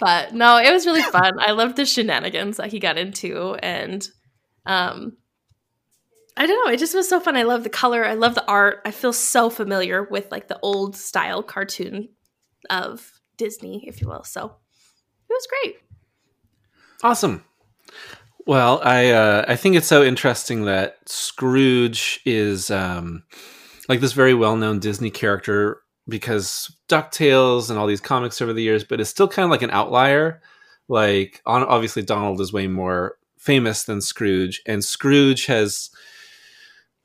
but 0.00 0.34
no, 0.34 0.56
it 0.56 0.72
was 0.72 0.86
really 0.86 1.02
fun. 1.02 1.34
I 1.38 1.52
loved 1.52 1.76
the 1.76 1.84
shenanigans 1.84 2.56
that 2.56 2.72
he 2.72 2.78
got 2.80 2.98
into, 2.98 3.54
and 3.56 4.06
um, 4.66 5.16
I 6.36 6.46
don't 6.46 6.64
know. 6.64 6.72
It 6.72 6.78
just 6.78 6.94
was 6.94 7.08
so 7.08 7.20
fun. 7.20 7.36
I 7.36 7.42
love 7.42 7.64
the 7.64 7.70
color. 7.70 8.04
I 8.04 8.14
love 8.14 8.34
the 8.34 8.46
art. 8.46 8.80
I 8.84 8.90
feel 8.90 9.12
so 9.12 9.50
familiar 9.50 10.04
with 10.04 10.30
like 10.30 10.48
the 10.48 10.58
old 10.62 10.96
style 10.96 11.42
cartoon 11.42 12.08
of 12.68 13.20
Disney, 13.36 13.84
if 13.86 14.00
you 14.00 14.08
will. 14.08 14.24
So 14.24 14.44
it 14.44 15.32
was 15.32 15.48
great. 15.48 15.76
Awesome. 17.02 17.44
Well, 18.46 18.80
I 18.82 19.10
uh, 19.10 19.44
I 19.48 19.56
think 19.56 19.76
it's 19.76 19.86
so 19.86 20.02
interesting 20.02 20.64
that 20.64 20.96
Scrooge 21.06 22.20
is 22.24 22.70
um, 22.70 23.24
like 23.88 24.00
this 24.00 24.12
very 24.12 24.34
well 24.34 24.56
known 24.56 24.78
Disney 24.78 25.10
character 25.10 25.82
because 26.08 26.74
Ducktales 26.88 27.70
and 27.70 27.78
all 27.78 27.86
these 27.86 28.00
comics 28.00 28.40
over 28.40 28.52
the 28.52 28.62
years, 28.62 28.82
but 28.82 29.00
it's 29.00 29.10
still 29.10 29.28
kind 29.28 29.44
of 29.44 29.50
like 29.50 29.62
an 29.62 29.70
outlier 29.70 30.40
like 30.90 31.40
on, 31.46 31.62
obviously 31.62 32.02
Donald 32.02 32.40
is 32.40 32.52
way 32.52 32.66
more 32.66 33.16
famous 33.38 33.84
than 33.84 34.02
Scrooge, 34.02 34.60
and 34.66 34.84
Scrooge 34.84 35.46
has 35.46 35.88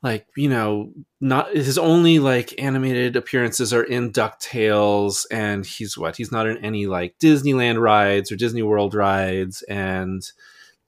like 0.06 0.24
you 0.36 0.48
know 0.48 0.92
not 1.20 1.52
his 1.52 1.78
only 1.78 2.20
like 2.20 2.54
animated 2.62 3.16
appearances 3.16 3.74
are 3.74 3.82
in 3.82 4.12
ducktales 4.12 5.26
and 5.32 5.66
he's 5.66 5.98
what? 5.98 6.16
He's 6.16 6.30
not 6.30 6.46
in 6.46 6.58
any 6.58 6.86
like 6.86 7.18
disneyland 7.18 7.80
rides 7.80 8.30
or 8.30 8.36
disney 8.36 8.62
world 8.62 8.94
rides 8.94 9.62
and 9.62 10.22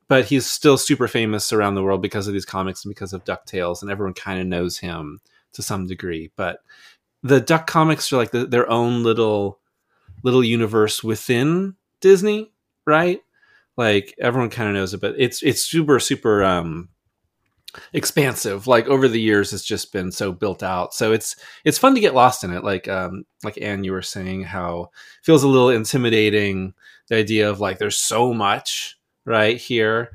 but 0.06 0.26
he's 0.26 0.46
still 0.46 0.78
super 0.78 1.08
famous 1.08 1.52
around 1.52 1.74
the 1.74 1.82
world 1.82 2.00
because 2.00 2.28
of 2.28 2.32
these 2.32 2.44
comics 2.44 2.84
and 2.84 2.94
because 2.94 3.12
of 3.12 3.24
ducktales 3.24 3.82
and 3.82 3.90
everyone 3.90 4.14
kind 4.14 4.40
of 4.40 4.46
knows 4.46 4.78
him 4.78 5.20
to 5.52 5.62
some 5.62 5.88
degree. 5.88 6.30
But 6.36 6.60
the 7.24 7.40
duck 7.40 7.66
comics 7.66 8.12
are 8.12 8.18
like 8.18 8.30
the, 8.30 8.46
their 8.46 8.70
own 8.70 9.02
little 9.02 9.58
little 10.22 10.44
universe 10.44 11.02
within 11.02 11.74
disney 12.00 12.52
right? 12.86 13.20
Like 13.76 14.14
everyone 14.20 14.50
kind 14.50 14.68
of 14.68 14.76
knows 14.76 14.94
it 14.94 15.00
but 15.00 15.16
it's 15.18 15.42
it's 15.42 15.62
super 15.62 15.98
super 15.98 16.44
um 16.44 16.90
expansive. 17.92 18.66
Like 18.66 18.86
over 18.86 19.08
the 19.08 19.20
years 19.20 19.52
it's 19.52 19.64
just 19.64 19.92
been 19.92 20.10
so 20.10 20.32
built 20.32 20.62
out. 20.62 20.94
So 20.94 21.12
it's 21.12 21.36
it's 21.64 21.78
fun 21.78 21.94
to 21.94 22.00
get 22.00 22.14
lost 22.14 22.44
in 22.44 22.52
it. 22.52 22.64
Like 22.64 22.88
um 22.88 23.24
like 23.44 23.58
anne 23.60 23.84
you 23.84 23.92
were 23.92 24.02
saying 24.02 24.44
how 24.44 24.90
feels 25.22 25.42
a 25.42 25.48
little 25.48 25.70
intimidating 25.70 26.74
the 27.08 27.16
idea 27.16 27.48
of 27.48 27.60
like 27.60 27.78
there's 27.78 27.98
so 27.98 28.32
much 28.32 28.98
right 29.24 29.56
here. 29.56 30.12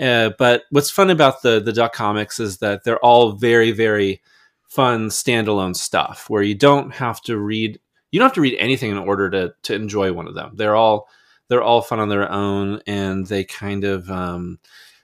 Uh, 0.00 0.30
but 0.38 0.62
what's 0.70 0.90
fun 0.90 1.10
about 1.10 1.42
the 1.42 1.60
the 1.60 1.72
duck 1.72 1.92
comics 1.92 2.40
is 2.40 2.58
that 2.58 2.84
they're 2.84 3.04
all 3.04 3.32
very 3.32 3.72
very 3.72 4.22
fun 4.68 5.08
standalone 5.08 5.76
stuff 5.76 6.30
where 6.30 6.42
you 6.42 6.54
don't 6.54 6.94
have 6.94 7.20
to 7.20 7.36
read 7.38 7.78
you 8.10 8.18
don't 8.18 8.26
have 8.26 8.34
to 8.34 8.40
read 8.40 8.56
anything 8.58 8.90
in 8.90 8.98
order 8.98 9.28
to 9.28 9.52
to 9.62 9.74
enjoy 9.74 10.12
one 10.12 10.28
of 10.28 10.34
them. 10.34 10.52
They're 10.54 10.76
all 10.76 11.08
they're 11.48 11.62
all 11.62 11.82
fun 11.82 12.00
on 12.00 12.08
their 12.08 12.30
own 12.30 12.80
and 12.86 13.26
they 13.26 13.44
kind 13.44 13.84
of 13.84 14.10
um 14.10 14.58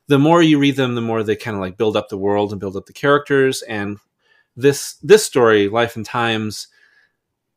the 0.09 0.19
more 0.19 0.43
you 0.43 0.59
read 0.59 0.77
them, 0.77 0.95
the 0.95 1.01
more 1.01 1.23
they 1.23 1.37
kind 1.37 1.55
of 1.55 1.61
like 1.61 1.77
build 1.77 1.97
up 1.97 2.09
the 2.09 2.19
world 2.19 2.51
and 2.51 2.61
build 2.61 2.77
up 2.77 2.87
the 2.87 2.93
characters. 2.93 3.63
And 3.63 3.99
this 4.57 4.95
this 5.03 5.25
story, 5.25 5.69
Life 5.69 5.97
and 5.97 6.05
Times, 6.05 6.69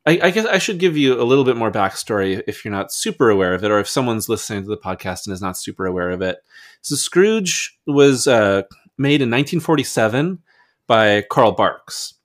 I, 0.05 0.19
I, 0.23 0.31
guess 0.31 0.45
I 0.45 0.57
should 0.57 0.79
give 0.79 0.97
you 0.97 1.19
a 1.19 1.23
little 1.23 1.43
bit 1.43 1.55
more 1.55 1.71
backstory 1.71 2.43
if 2.47 2.63
you're 2.63 2.73
not 2.73 2.91
super 2.91 3.29
aware 3.29 3.53
of 3.53 3.63
it, 3.63 3.71
or 3.71 3.79
if 3.79 3.87
someone's 3.87 4.29
listening 4.29 4.63
to 4.63 4.69
the 4.69 4.77
podcast 4.77 5.25
and 5.25 5.33
is 5.33 5.41
not 5.41 5.57
super 5.57 5.85
aware 5.85 6.11
of 6.11 6.21
it. 6.21 6.39
So 6.81 6.95
Scrooge 6.95 7.77
was 7.87 8.27
uh, 8.27 8.63
made 8.97 9.21
in 9.21 9.29
1947 9.29 10.39
by 10.87 11.23
Carl 11.29 11.53
Barks, 11.53 12.15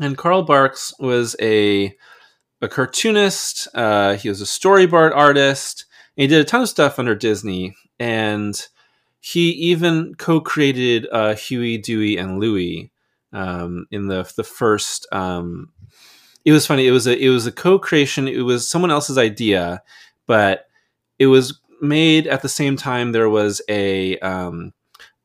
and 0.00 0.16
Carl 0.16 0.42
Barks 0.42 0.94
was 0.98 1.36
a 1.40 1.94
a 2.62 2.68
cartoonist. 2.68 3.68
Uh, 3.74 4.14
he 4.14 4.28
was 4.28 4.40
a 4.40 4.46
storyboard 4.46 5.14
artist. 5.14 5.84
he 6.16 6.26
did 6.26 6.40
a 6.40 6.44
ton 6.44 6.62
of 6.62 6.68
stuff 6.68 6.98
under 6.98 7.14
Disney, 7.14 7.76
and 7.98 8.66
he 9.24 9.50
even 9.50 10.16
co-created 10.16 11.06
uh, 11.12 11.36
Huey, 11.36 11.78
Dewey, 11.78 12.16
and 12.16 12.40
Louie 12.40 12.90
um, 13.32 13.86
in 13.92 14.08
the 14.08 14.30
the 14.36 14.42
first. 14.42 15.06
Um, 15.12 15.72
it 16.44 16.50
was 16.50 16.66
funny. 16.66 16.88
It 16.88 16.90
was 16.90 17.06
a 17.06 17.16
it 17.16 17.28
was 17.28 17.46
a 17.46 17.52
co-creation. 17.52 18.26
It 18.26 18.40
was 18.40 18.68
someone 18.68 18.90
else's 18.90 19.18
idea, 19.18 19.80
but 20.26 20.66
it 21.20 21.28
was 21.28 21.60
made 21.80 22.26
at 22.26 22.42
the 22.42 22.48
same 22.48 22.76
time. 22.76 23.12
There 23.12 23.30
was 23.30 23.62
a 23.68 24.18
um, 24.18 24.72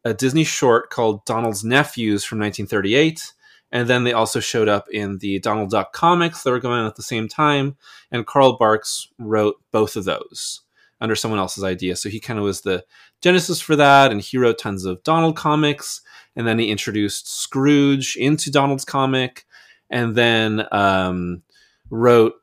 a 0.06 0.14
Disney 0.14 0.44
short 0.44 0.92
called 0.92 1.26
Donald's 1.26 1.64
Nephews 1.64 2.24
from 2.24 2.38
1938. 2.38 3.34
And 3.72 3.90
then 3.90 4.04
they 4.04 4.14
also 4.14 4.40
showed 4.40 4.70
up 4.70 4.88
in 4.92 5.18
the 5.18 5.40
Donald 5.40 5.72
Duck 5.72 5.92
comics 5.92 6.44
that 6.44 6.52
were 6.52 6.60
going 6.60 6.80
on 6.82 6.86
at 6.86 6.96
the 6.96 7.04
same 7.04 7.28
time. 7.28 7.76
And 8.12 8.28
Carl 8.28 8.58
Barks 8.58 9.10
wrote 9.18 9.56
both 9.72 9.96
of 9.96 10.06
those 10.06 10.62
under 11.00 11.16
someone 11.16 11.40
else's 11.40 11.64
idea. 11.64 11.96
So 11.96 12.10
he 12.10 12.20
kind 12.20 12.40
of 12.40 12.46
was 12.46 12.62
the 12.62 12.84
genesis 13.22 13.62
for 13.62 13.76
that, 13.76 14.12
and 14.12 14.22
he 14.22 14.38
wrote 14.38 14.60
tons 14.60 14.86
of 14.86 15.04
Donald 15.04 15.36
comics, 15.36 16.02
and 16.36 16.48
then 16.48 16.60
he 16.60 16.70
introduced 16.70 17.32
Scrooge 17.32 18.16
into 18.16 18.52
Donald's 18.52 18.86
comic, 18.86 19.46
and 19.90 20.16
then 20.16 20.66
um, 20.72 21.44
wrote 21.90 22.34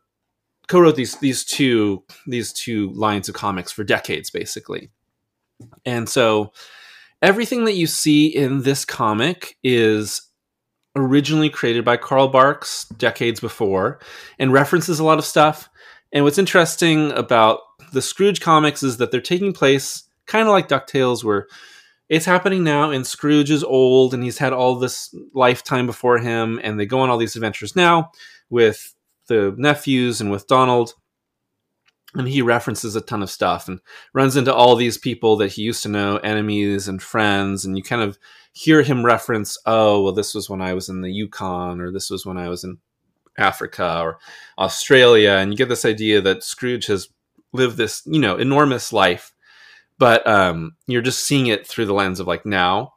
co-wrote 0.66 0.96
these 0.96 1.16
these 1.18 1.44
two 1.44 2.02
these 2.26 2.52
two 2.52 2.90
lines 2.92 3.28
of 3.28 3.34
comics 3.34 3.72
for 3.72 3.84
decades, 3.84 4.30
basically. 4.30 4.90
And 5.84 6.08
so 6.08 6.52
everything 7.22 7.64
that 7.64 7.74
you 7.74 7.86
see 7.86 8.26
in 8.26 8.62
this 8.62 8.84
comic 8.84 9.56
is 9.62 10.22
originally 10.96 11.50
created 11.50 11.84
by 11.84 11.96
Carl 11.96 12.28
Barks 12.28 12.86
decades 12.86 13.40
before 13.40 14.00
and 14.38 14.52
references 14.52 15.00
a 15.00 15.04
lot 15.04 15.18
of 15.18 15.24
stuff. 15.24 15.68
And 16.12 16.24
what's 16.24 16.38
interesting 16.38 17.10
about 17.12 17.60
the 17.94 18.02
Scrooge 18.02 18.40
comics 18.40 18.82
is 18.82 18.98
that 18.98 19.10
they're 19.10 19.20
taking 19.20 19.54
place 19.54 20.04
kind 20.26 20.46
of 20.46 20.52
like 20.52 20.68
DuckTales, 20.68 21.24
where 21.24 21.46
it's 22.08 22.26
happening 22.26 22.62
now, 22.62 22.90
and 22.90 23.06
Scrooge 23.06 23.50
is 23.50 23.64
old 23.64 24.12
and 24.12 24.22
he's 24.22 24.38
had 24.38 24.52
all 24.52 24.76
this 24.76 25.14
lifetime 25.32 25.86
before 25.86 26.18
him, 26.18 26.60
and 26.62 26.78
they 26.78 26.86
go 26.86 27.00
on 27.00 27.08
all 27.08 27.18
these 27.18 27.36
adventures 27.36 27.74
now 27.74 28.10
with 28.50 28.94
the 29.28 29.54
nephews 29.56 30.20
and 30.20 30.30
with 30.30 30.46
Donald. 30.46 30.94
And 32.16 32.28
he 32.28 32.42
references 32.42 32.94
a 32.94 33.00
ton 33.00 33.22
of 33.22 33.30
stuff 33.30 33.66
and 33.66 33.80
runs 34.12 34.36
into 34.36 34.54
all 34.54 34.76
these 34.76 34.98
people 34.98 35.36
that 35.38 35.52
he 35.52 35.62
used 35.62 35.82
to 35.82 35.88
know, 35.88 36.18
enemies 36.18 36.86
and 36.86 37.02
friends. 37.02 37.64
And 37.64 37.76
you 37.76 37.82
kind 37.82 38.02
of 38.02 38.18
hear 38.52 38.82
him 38.82 39.04
reference, 39.04 39.58
oh, 39.66 40.02
well, 40.02 40.12
this 40.12 40.32
was 40.32 40.48
when 40.48 40.60
I 40.60 40.74
was 40.74 40.88
in 40.88 41.00
the 41.00 41.10
Yukon, 41.10 41.80
or 41.80 41.90
this 41.90 42.10
was 42.10 42.24
when 42.24 42.38
I 42.38 42.48
was 42.48 42.62
in 42.62 42.78
Africa 43.36 44.00
or 44.00 44.18
Australia. 44.58 45.32
And 45.32 45.50
you 45.50 45.56
get 45.56 45.68
this 45.68 45.84
idea 45.84 46.20
that 46.20 46.44
Scrooge 46.44 46.86
has 46.86 47.08
live 47.54 47.76
this 47.76 48.02
you 48.04 48.20
know 48.20 48.36
enormous 48.36 48.92
life 48.92 49.34
but 49.98 50.26
um, 50.26 50.76
you're 50.86 51.02
just 51.02 51.24
seeing 51.24 51.46
it 51.46 51.66
through 51.66 51.86
the 51.86 51.94
lens 51.94 52.20
of 52.20 52.26
like 52.26 52.44
now. 52.44 52.94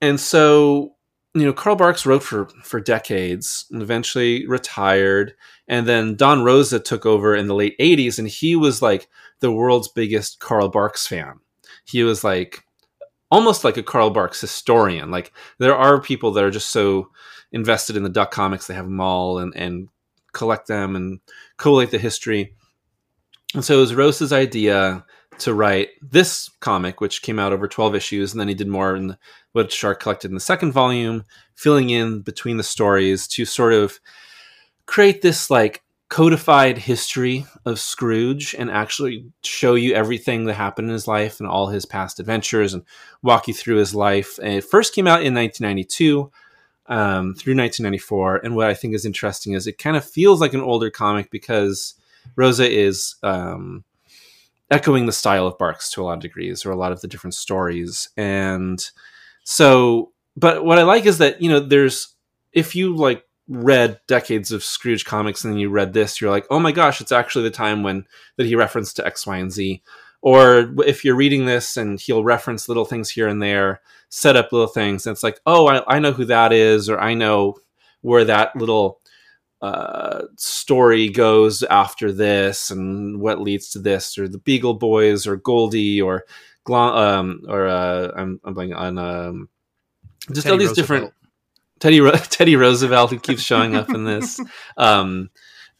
And 0.00 0.18
so 0.20 0.94
you 1.34 1.44
know 1.44 1.52
carl 1.52 1.76
barks 1.76 2.06
wrote 2.06 2.22
for 2.22 2.48
for 2.62 2.80
decades 2.80 3.66
and 3.70 3.82
eventually 3.82 4.46
retired. 4.46 5.34
And 5.66 5.86
then 5.86 6.16
don 6.16 6.44
rosa 6.44 6.78
took 6.78 7.06
over 7.06 7.34
in 7.34 7.48
the 7.48 7.54
late 7.54 7.76
80s 7.78 8.18
and 8.18 8.28
he 8.28 8.54
was 8.54 8.82
like 8.82 9.08
the 9.40 9.52
world's 9.52 9.88
biggest 9.88 10.40
carl 10.40 10.68
barks 10.68 11.06
fan. 11.06 11.40
He 11.84 12.02
was 12.04 12.22
like 12.22 12.64
almost 13.30 13.64
like 13.64 13.76
a 13.76 13.82
carl 13.82 14.10
barks 14.10 14.40
historian. 14.40 15.10
Like 15.10 15.32
there 15.58 15.76
are 15.76 16.00
people 16.00 16.32
that 16.32 16.44
are 16.44 16.50
just 16.50 16.70
so 16.70 17.10
invested 17.50 17.96
in 17.96 18.02
the 18.02 18.08
duck 18.08 18.30
comics. 18.30 18.66
They 18.66 18.74
have 18.74 18.84
them 18.84 19.00
all 19.00 19.38
and 19.38 19.54
and 19.56 19.88
collect 20.32 20.66
them 20.68 20.96
and 20.96 21.20
collate 21.56 21.90
the 21.90 21.98
history 21.98 22.54
and 23.54 23.64
so 23.64 23.78
it 23.78 23.80
was 23.80 23.94
Rosa's 23.94 24.32
idea 24.32 25.04
to 25.38 25.54
write 25.54 25.88
this 26.02 26.50
comic, 26.60 27.00
which 27.00 27.22
came 27.22 27.38
out 27.38 27.52
over 27.52 27.66
12 27.66 27.94
issues, 27.94 28.32
and 28.32 28.40
then 28.40 28.48
he 28.48 28.54
did 28.54 28.68
more 28.68 28.94
in 28.94 29.16
what 29.52 29.72
Shark 29.72 30.00
collected 30.00 30.30
in 30.30 30.34
the 30.34 30.40
second 30.40 30.72
volume, 30.72 31.24
filling 31.54 31.90
in 31.90 32.20
between 32.20 32.56
the 32.56 32.62
stories 32.62 33.26
to 33.28 33.44
sort 33.44 33.72
of 33.72 33.98
create 34.86 35.22
this 35.22 35.50
like 35.50 35.82
codified 36.08 36.78
history 36.78 37.46
of 37.64 37.80
Scrooge 37.80 38.54
and 38.56 38.70
actually 38.70 39.26
show 39.42 39.74
you 39.74 39.94
everything 39.94 40.44
that 40.44 40.54
happened 40.54 40.88
in 40.88 40.92
his 40.92 41.08
life 41.08 41.40
and 41.40 41.48
all 41.48 41.68
his 41.68 41.86
past 41.86 42.20
adventures 42.20 42.74
and 42.74 42.84
walk 43.22 43.48
you 43.48 43.54
through 43.54 43.76
his 43.76 43.94
life. 43.94 44.38
And 44.38 44.52
it 44.52 44.64
first 44.64 44.94
came 44.94 45.06
out 45.06 45.24
in 45.24 45.34
1992 45.34 46.30
um, 46.86 47.34
through 47.34 47.56
1994. 47.56 48.36
And 48.44 48.54
what 48.54 48.68
I 48.68 48.74
think 48.74 48.94
is 48.94 49.06
interesting 49.06 49.54
is 49.54 49.66
it 49.66 49.78
kind 49.78 49.96
of 49.96 50.04
feels 50.04 50.40
like 50.40 50.54
an 50.54 50.60
older 50.60 50.90
comic 50.90 51.30
because 51.30 51.94
Rosa 52.36 52.68
is 52.70 53.16
um, 53.22 53.84
echoing 54.70 55.06
the 55.06 55.12
style 55.12 55.46
of 55.46 55.58
Barks 55.58 55.90
to 55.90 56.02
a 56.02 56.04
lot 56.04 56.14
of 56.14 56.20
degrees, 56.20 56.64
or 56.64 56.70
a 56.70 56.76
lot 56.76 56.92
of 56.92 57.00
the 57.00 57.08
different 57.08 57.34
stories. 57.34 58.08
And 58.16 58.84
so, 59.44 60.12
but 60.36 60.64
what 60.64 60.78
I 60.78 60.82
like 60.82 61.06
is 61.06 61.18
that 61.18 61.40
you 61.40 61.48
know, 61.48 61.60
there's 61.60 62.14
if 62.52 62.74
you 62.74 62.94
like 62.96 63.24
read 63.48 64.00
decades 64.06 64.52
of 64.52 64.64
Scrooge 64.64 65.04
comics 65.04 65.44
and 65.44 65.52
then 65.52 65.60
you 65.60 65.68
read 65.68 65.92
this, 65.92 66.20
you're 66.20 66.30
like, 66.30 66.46
oh 66.50 66.58
my 66.58 66.72
gosh, 66.72 67.00
it's 67.00 67.12
actually 67.12 67.44
the 67.44 67.50
time 67.50 67.82
when 67.82 68.06
that 68.36 68.46
he 68.46 68.56
referenced 68.56 68.96
to 68.96 69.06
X, 69.06 69.26
Y, 69.26 69.36
and 69.36 69.52
Z. 69.52 69.82
Or 70.22 70.72
if 70.86 71.04
you're 71.04 71.16
reading 71.16 71.44
this 71.44 71.76
and 71.76 72.00
he'll 72.00 72.24
reference 72.24 72.68
little 72.68 72.86
things 72.86 73.10
here 73.10 73.28
and 73.28 73.42
there, 73.42 73.82
set 74.08 74.36
up 74.36 74.52
little 74.52 74.66
things, 74.68 75.06
and 75.06 75.12
it's 75.12 75.22
like, 75.22 75.38
oh, 75.44 75.66
I, 75.66 75.96
I 75.96 75.98
know 75.98 76.12
who 76.12 76.24
that 76.24 76.52
is, 76.52 76.88
or 76.88 76.98
I 76.98 77.12
know 77.12 77.56
where 78.00 78.24
that 78.24 78.56
little 78.56 79.00
uh, 79.64 80.26
story 80.36 81.08
goes 81.08 81.62
after 81.62 82.12
this 82.12 82.70
and 82.70 83.18
what 83.18 83.40
leads 83.40 83.70
to 83.70 83.78
this, 83.78 84.18
or 84.18 84.28
the 84.28 84.38
Beagle 84.38 84.74
Boys, 84.74 85.26
or 85.26 85.36
Goldie, 85.36 86.02
or 86.02 86.24
um, 86.70 87.42
or 87.48 87.66
uh, 87.66 88.12
I'm 88.14 88.40
I'm 88.44 88.54
blanking 88.54 88.76
on 88.76 88.98
um, 88.98 89.48
just 90.32 90.42
Teddy 90.42 90.52
all 90.52 90.58
these 90.58 90.68
Roosevelt. 90.68 90.76
different 90.76 91.14
Teddy 91.80 92.00
Ro- 92.00 92.10
Teddy 92.16 92.56
Roosevelt 92.56 93.10
who 93.10 93.18
keeps 93.18 93.42
showing 93.42 93.74
up 93.74 93.90
in 93.90 94.04
this. 94.04 94.40
Um, 94.76 95.30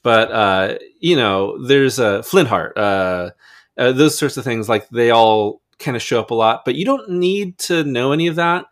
but 0.02 0.30
uh, 0.30 0.78
you 1.00 1.16
know, 1.16 1.62
there's 1.66 1.98
a 1.98 2.06
uh, 2.06 2.22
Flintheart, 2.22 2.76
uh, 2.76 3.30
uh, 3.76 3.92
those 3.92 4.16
sorts 4.16 4.36
of 4.36 4.44
things. 4.44 4.68
Like 4.68 4.88
they 4.90 5.10
all 5.10 5.62
kind 5.78 5.96
of 5.96 6.02
show 6.02 6.20
up 6.20 6.30
a 6.30 6.34
lot, 6.34 6.64
but 6.64 6.74
you 6.74 6.84
don't 6.84 7.10
need 7.10 7.58
to 7.58 7.84
know 7.84 8.12
any 8.12 8.28
of 8.28 8.36
that. 8.36 8.66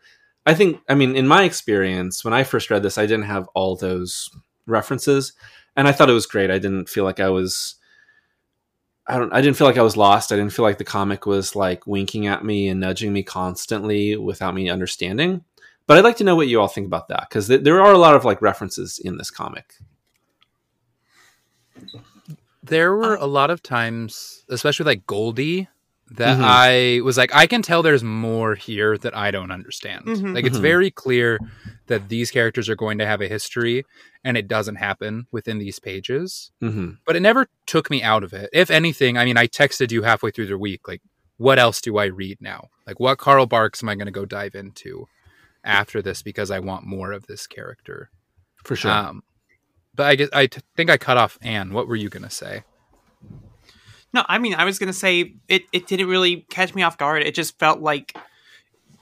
I 0.45 0.55
think, 0.55 0.81
I 0.89 0.95
mean, 0.95 1.17
in 1.17 1.27
my 1.27 1.45
experience, 1.45 2.25
when 2.25 2.35
I 2.35 2.43
first 2.45 2.71
read 2.71 2.83
this, 2.83 2.99
I 2.99 3.07
didn't 3.07 3.27
have 3.27 3.49
all 3.55 3.77
those 3.77 4.29
references, 4.67 5.33
and 5.77 5.89
I 5.89 5.93
thought 5.93 6.11
it 6.11 6.15
was 6.15 6.27
great. 6.27 6.51
I 6.51 6.59
didn't 6.59 6.89
feel 6.89 7.05
like 7.05 7.21
I 7.21 7.29
was. 7.29 7.77
I 9.07 9.19
don't 9.19 9.33
I 9.33 9.41
didn't 9.41 9.57
feel 9.57 9.67
like 9.67 9.79
I 9.79 9.83
was 9.83 9.97
lost. 9.97 10.33
I 10.33 10.37
didn't 10.37 10.53
feel 10.53 10.65
like 10.65 10.79
the 10.79 10.85
comic 10.85 11.27
was 11.27 11.57
like 11.57 11.87
winking 11.87 12.29
at 12.29 12.45
me 12.45 12.69
and 12.69 12.81
nudging 12.81 13.13
me 13.13 13.23
constantly 13.23 14.17
without 14.17 14.55
me 14.55 14.71
understanding. 14.71 15.45
But 15.87 15.99
I'd 15.99 16.05
like 16.05 16.17
to 16.19 16.25
know 16.25 16.37
what 16.37 16.49
you 16.49 16.61
all 16.61 16.69
think 16.69 16.87
about 16.87 17.09
that 17.09 17.27
because 17.29 17.49
th- 17.49 17.65
there 17.65 17.83
are 17.83 17.93
a 17.93 17.99
lot 17.99 18.15
of 18.15 18.25
like 18.25 18.41
references 18.41 19.01
in 19.01 19.17
this 19.17 19.31
comic. 19.31 19.75
There 22.63 22.95
were 22.95 23.19
uh, 23.19 23.25
a 23.25 23.27
lot 23.27 23.51
of 23.51 23.63
times, 23.63 24.45
especially 24.49 24.87
like 24.87 25.07
Goldie, 25.07 25.69
that 26.11 26.37
mm-hmm. 26.37 26.45
I 26.45 27.01
was 27.05 27.17
like, 27.17 27.35
I 27.35 27.47
can 27.47 27.63
tell 27.63 27.83
there's 27.83 28.05
more 28.05 28.55
here 28.55 28.99
that 28.99 29.17
I 29.17 29.31
don't 29.31 29.51
understand. 29.51 30.07
Mm-hmm. 30.07 30.35
Like 30.35 30.45
it's 30.45 30.57
mm-hmm. 30.57 30.63
very 30.63 30.91
clear 30.91 31.39
that 31.87 32.09
these 32.09 32.31
characters 32.31 32.69
are 32.69 32.77
going 32.77 32.99
to 32.99 33.07
have 33.07 33.21
a 33.21 33.29
history, 33.29 33.85
and 34.25 34.37
it 34.37 34.49
doesn't 34.49 34.77
happen 34.77 35.27
within 35.31 35.59
these 35.59 35.79
pages. 35.79 36.51
Mm-hmm. 36.63 36.93
But 37.07 37.17
it 37.17 37.21
never 37.21 37.49
took 37.67 37.91
me 37.91 38.03
out 38.03 38.25
of 38.25 38.33
it. 38.33 38.51
If 38.53 38.71
anything, 38.71 39.17
I 39.17 39.25
mean, 39.25 39.37
I 39.37 39.47
texted 39.47 39.91
you 39.91 40.03
halfway 40.03 40.31
through 40.31 40.47
the 40.47 40.59
week, 40.59 40.87
like, 40.87 41.03
what 41.39 41.59
else 41.59 41.81
do 41.81 41.97
I 41.99 42.05
read 42.05 42.39
now? 42.41 42.69
Like, 42.87 43.01
what 43.01 43.19
Carl 43.19 43.47
Barks 43.47 43.83
am 43.83 43.89
I 43.89 43.95
going 43.95 44.07
to 44.07 44.13
go 44.13 44.25
dive 44.25 44.55
into 44.55 45.09
after 45.65 46.03
this 46.03 46.23
because 46.23 46.51
I 46.51 46.59
want 46.59 46.87
more 46.87 47.13
of 47.13 47.27
this 47.27 47.47
character? 47.47 48.11
For 48.63 48.77
sure. 48.77 48.91
Um, 48.91 49.23
but 49.95 50.07
I 50.07 50.15
guess 50.15 50.29
I 50.33 50.47
t- 50.47 50.61
think 50.77 50.91
I 50.91 50.97
cut 50.97 51.17
off 51.17 51.39
Anne. 51.43 51.73
What 51.73 51.89
were 51.89 51.97
you 51.97 52.09
going 52.09 52.23
to 52.23 52.31
say? 52.31 52.65
No, 54.13 54.25
I 54.29 54.39
mean, 54.39 54.55
I 54.55 54.65
was 54.65 54.79
gonna 54.79 54.93
say 54.93 55.35
it. 55.49 55.65
It 55.73 55.87
didn't 55.87 56.09
really 56.09 56.47
catch 56.51 56.75
me 56.75 56.83
off 56.83 56.99
guard. 56.99 57.23
It 57.23 57.35
just 57.35 57.59
felt 57.59 57.81
like, 57.81 58.17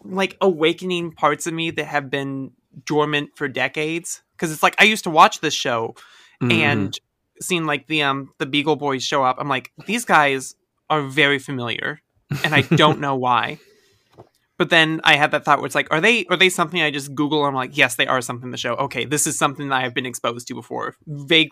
like 0.04 0.36
awakening 0.40 1.12
parts 1.12 1.46
of 1.46 1.54
me 1.54 1.70
that 1.72 1.84
have 1.84 2.10
been 2.10 2.52
dormant 2.84 3.30
for 3.36 3.48
decades. 3.48 4.22
Because 4.32 4.52
it's 4.52 4.62
like 4.62 4.76
I 4.78 4.84
used 4.84 5.04
to 5.04 5.10
watch 5.10 5.40
this 5.40 5.54
show, 5.54 5.96
mm. 6.42 6.52
and 6.52 6.98
seeing 7.40 7.66
like 7.66 7.86
the 7.88 8.02
um 8.02 8.32
the 8.38 8.46
Beagle 8.46 8.76
Boys 8.76 9.02
show 9.02 9.24
up, 9.24 9.36
I'm 9.38 9.48
like, 9.48 9.72
these 9.86 10.04
guys 10.04 10.54
are 10.88 11.02
very 11.02 11.38
familiar, 11.38 12.00
and 12.44 12.54
I 12.54 12.62
don't 12.62 13.00
know 13.00 13.16
why. 13.16 13.58
But 14.58 14.68
then 14.68 15.00
I 15.04 15.16
had 15.16 15.30
that 15.30 15.44
thought 15.44 15.58
where 15.58 15.66
it's 15.66 15.74
like, 15.74 15.88
are 15.90 16.02
they 16.02 16.26
are 16.26 16.36
they 16.36 16.50
something 16.50 16.80
I 16.80 16.90
just 16.90 17.14
Google? 17.14 17.44
I'm 17.44 17.54
like, 17.54 17.76
yes, 17.76 17.96
they 17.96 18.06
are 18.06 18.20
something 18.20 18.50
the 18.50 18.58
show. 18.58 18.74
Okay, 18.74 19.06
this 19.06 19.26
is 19.26 19.36
something 19.36 19.70
that 19.70 19.74
I 19.74 19.80
have 19.82 19.94
been 19.94 20.06
exposed 20.06 20.46
to 20.48 20.54
before. 20.54 20.96
Vague, 21.06 21.50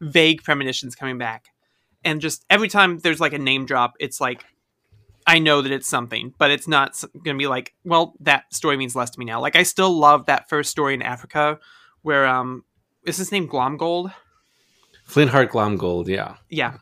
vague 0.00 0.42
premonitions 0.42 0.96
coming 0.96 1.18
back 1.18 1.44
and 2.06 2.20
just 2.20 2.46
every 2.48 2.68
time 2.68 2.98
there's 2.98 3.20
like 3.20 3.34
a 3.34 3.38
name 3.38 3.66
drop, 3.66 3.96
it's 4.00 4.20
like 4.20 4.44
I 5.26 5.40
know 5.40 5.60
that 5.60 5.72
it's 5.72 5.88
something, 5.88 6.32
but 6.38 6.52
it's 6.52 6.68
not 6.68 7.02
going 7.12 7.36
to 7.36 7.38
be 7.38 7.48
like, 7.48 7.74
well, 7.84 8.14
that 8.20 8.54
story 8.54 8.76
means 8.76 8.94
less 8.94 9.10
to 9.10 9.18
me 9.18 9.24
now. 9.24 9.40
Like 9.40 9.56
I 9.56 9.64
still 9.64 9.90
love 9.90 10.26
that 10.26 10.48
first 10.48 10.70
story 10.70 10.94
in 10.94 11.02
Africa 11.02 11.58
where 12.02 12.26
um 12.26 12.64
is 13.02 13.16
his 13.16 13.32
name 13.32 13.48
Glomgold? 13.48 14.14
Flintheart 15.04 15.50
Glomgold, 15.50 16.06
yeah. 16.06 16.36
Yeah. 16.48 16.78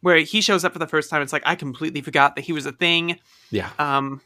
Where 0.00 0.18
he 0.18 0.40
shows 0.40 0.64
up 0.64 0.72
for 0.72 0.78
the 0.78 0.86
first 0.86 1.10
time, 1.10 1.22
it's 1.22 1.32
like 1.32 1.42
I 1.44 1.56
completely 1.56 2.00
forgot 2.00 2.36
that 2.36 2.42
he 2.42 2.52
was 2.52 2.64
a 2.64 2.72
thing. 2.72 3.18
Yeah. 3.50 3.70
Um 3.78 4.20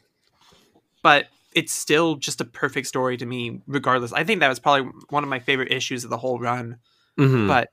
but 1.01 1.27
it's 1.55 1.73
still 1.73 2.15
just 2.15 2.41
a 2.41 2.45
perfect 2.45 2.85
story 2.85 3.17
to 3.17 3.25
me 3.25 3.61
regardless. 3.65 4.13
I 4.13 4.23
think 4.23 4.41
that 4.41 4.49
was 4.49 4.59
probably 4.59 4.91
one 5.09 5.23
of 5.23 5.29
my 5.29 5.39
favorite 5.39 5.71
issues 5.71 6.03
of 6.03 6.11
the 6.11 6.17
whole 6.17 6.37
run. 6.37 6.77
Mm-hmm. 7.17 7.47
But 7.47 7.69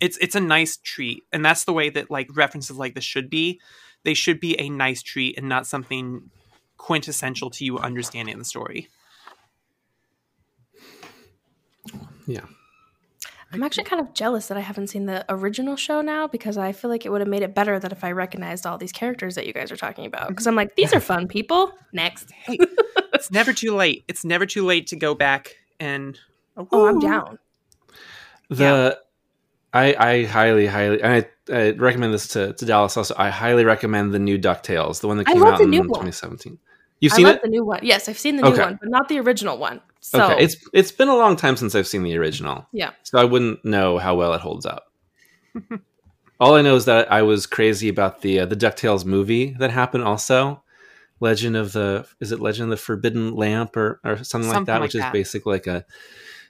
it's 0.00 0.16
it's 0.18 0.34
a 0.34 0.40
nice 0.40 0.76
treat 0.76 1.24
and 1.32 1.44
that's 1.44 1.64
the 1.64 1.72
way 1.72 1.90
that 1.90 2.10
like 2.10 2.28
references 2.36 2.76
like 2.76 2.94
this 2.94 3.04
should 3.04 3.30
be. 3.30 3.60
They 4.04 4.14
should 4.14 4.38
be 4.38 4.58
a 4.60 4.68
nice 4.68 5.02
treat 5.02 5.38
and 5.38 5.48
not 5.48 5.66
something 5.66 6.30
quintessential 6.76 7.50
to 7.50 7.64
you 7.64 7.78
understanding 7.78 8.38
the 8.38 8.44
story. 8.44 8.88
Yeah. 12.26 12.44
I'm 13.52 13.62
actually 13.62 13.84
kind 13.84 14.00
of 14.00 14.12
jealous 14.14 14.48
that 14.48 14.58
i 14.58 14.60
haven't 14.60 14.88
seen 14.88 15.06
the 15.06 15.24
original 15.28 15.76
show 15.76 16.00
now 16.00 16.26
because 16.26 16.58
i 16.58 16.72
feel 16.72 16.90
like 16.90 17.06
it 17.06 17.10
would 17.10 17.20
have 17.20 17.28
made 17.28 17.42
it 17.42 17.54
better 17.54 17.78
that 17.78 17.92
if 17.92 18.02
i 18.02 18.10
recognized 18.10 18.66
all 18.66 18.76
these 18.78 18.90
characters 18.90 19.36
that 19.36 19.46
you 19.46 19.52
guys 19.52 19.70
are 19.70 19.76
talking 19.76 20.06
about. 20.06 20.22
Mm-hmm. 20.22 20.30
Because 20.30 20.46
i'm 20.48 20.56
like 20.56 20.74
these 20.74 20.92
are 20.92 21.00
fun 21.00 21.28
people. 21.28 21.72
Next. 21.92 22.30
Hey, 22.44 22.58
it's 23.14 23.30
never 23.30 23.52
too 23.52 23.74
late. 23.74 24.04
It's 24.08 24.24
never 24.24 24.44
too 24.44 24.66
late 24.66 24.88
to 24.88 24.96
go 24.96 25.14
back 25.14 25.54
and 25.78 26.18
oh 26.56 26.86
i'm 26.86 26.98
down. 26.98 27.38
The 28.50 28.64
yeah 28.64 29.03
I, 29.74 29.94
I 29.98 30.24
highly, 30.24 30.66
highly, 30.66 31.02
I, 31.02 31.26
I 31.52 31.70
recommend 31.72 32.14
this 32.14 32.28
to, 32.28 32.52
to 32.52 32.64
Dallas 32.64 32.96
also. 32.96 33.14
I 33.18 33.28
highly 33.30 33.64
recommend 33.64 34.14
the 34.14 34.20
new 34.20 34.38
DuckTales, 34.38 35.00
the 35.00 35.08
one 35.08 35.18
that 35.18 35.26
came 35.26 35.42
out 35.42 35.60
in 35.60 35.72
2017. 35.72 36.58
You've 37.00 37.12
seen 37.12 37.26
it? 37.26 37.42
the 37.42 37.48
new 37.48 37.64
one. 37.64 37.80
Yes, 37.82 38.08
I've 38.08 38.18
seen 38.18 38.36
the 38.36 38.48
new 38.48 38.56
one, 38.56 38.78
but 38.80 38.88
not 38.88 39.08
the 39.08 39.18
original 39.18 39.58
one. 39.58 39.80
So. 40.00 40.22
Okay, 40.22 40.44
it's 40.44 40.56
it's 40.72 40.92
been 40.92 41.08
a 41.08 41.16
long 41.16 41.36
time 41.36 41.56
since 41.56 41.74
I've 41.74 41.86
seen 41.86 42.02
the 42.02 42.16
original. 42.16 42.66
Yeah. 42.72 42.92
So 43.02 43.18
I 43.18 43.24
wouldn't 43.24 43.64
know 43.64 43.98
how 43.98 44.14
well 44.14 44.32
it 44.32 44.40
holds 44.40 44.64
up. 44.64 44.92
All 46.40 46.54
I 46.54 46.62
know 46.62 46.76
is 46.76 46.84
that 46.86 47.10
I 47.12 47.22
was 47.22 47.46
crazy 47.46 47.88
about 47.88 48.22
the 48.22 48.40
uh, 48.40 48.46
the 48.46 48.56
DuckTales 48.56 49.04
movie 49.04 49.56
that 49.58 49.70
happened 49.70 50.04
also. 50.04 50.62
Legend 51.20 51.56
of 51.56 51.72
the 51.72 52.06
is 52.20 52.32
it 52.32 52.40
Legend 52.40 52.64
of 52.64 52.70
the 52.70 52.82
Forbidden 52.82 53.34
Lamp 53.34 53.76
or, 53.76 54.00
or 54.04 54.16
something, 54.16 54.24
something 54.24 54.50
like 54.50 54.66
that, 54.66 54.72
like 54.74 54.82
which 54.82 54.92
that. 54.92 55.08
is 55.08 55.12
basically 55.12 55.54
like 55.54 55.66
a 55.66 55.84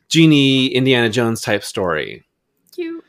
genie 0.09 0.69
Indiana 0.69 1.11
Jones 1.11 1.41
type 1.41 1.65
story. 1.65 2.25
Cute. 2.75 3.04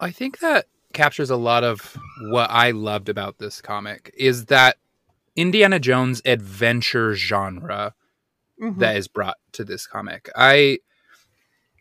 I 0.00 0.10
think 0.10 0.38
that 0.40 0.66
captures 0.92 1.30
a 1.30 1.36
lot 1.36 1.64
of 1.64 1.96
what 2.30 2.50
I 2.50 2.70
loved 2.70 3.08
about 3.08 3.38
this 3.38 3.60
comic 3.60 4.14
is 4.16 4.46
that 4.46 4.76
Indiana 5.36 5.78
Jones 5.78 6.22
adventure 6.24 7.14
genre 7.14 7.94
mm-hmm. 8.60 8.78
that 8.80 8.96
is 8.96 9.08
brought 9.08 9.36
to 9.52 9.64
this 9.64 9.86
comic. 9.86 10.30
I 10.36 10.78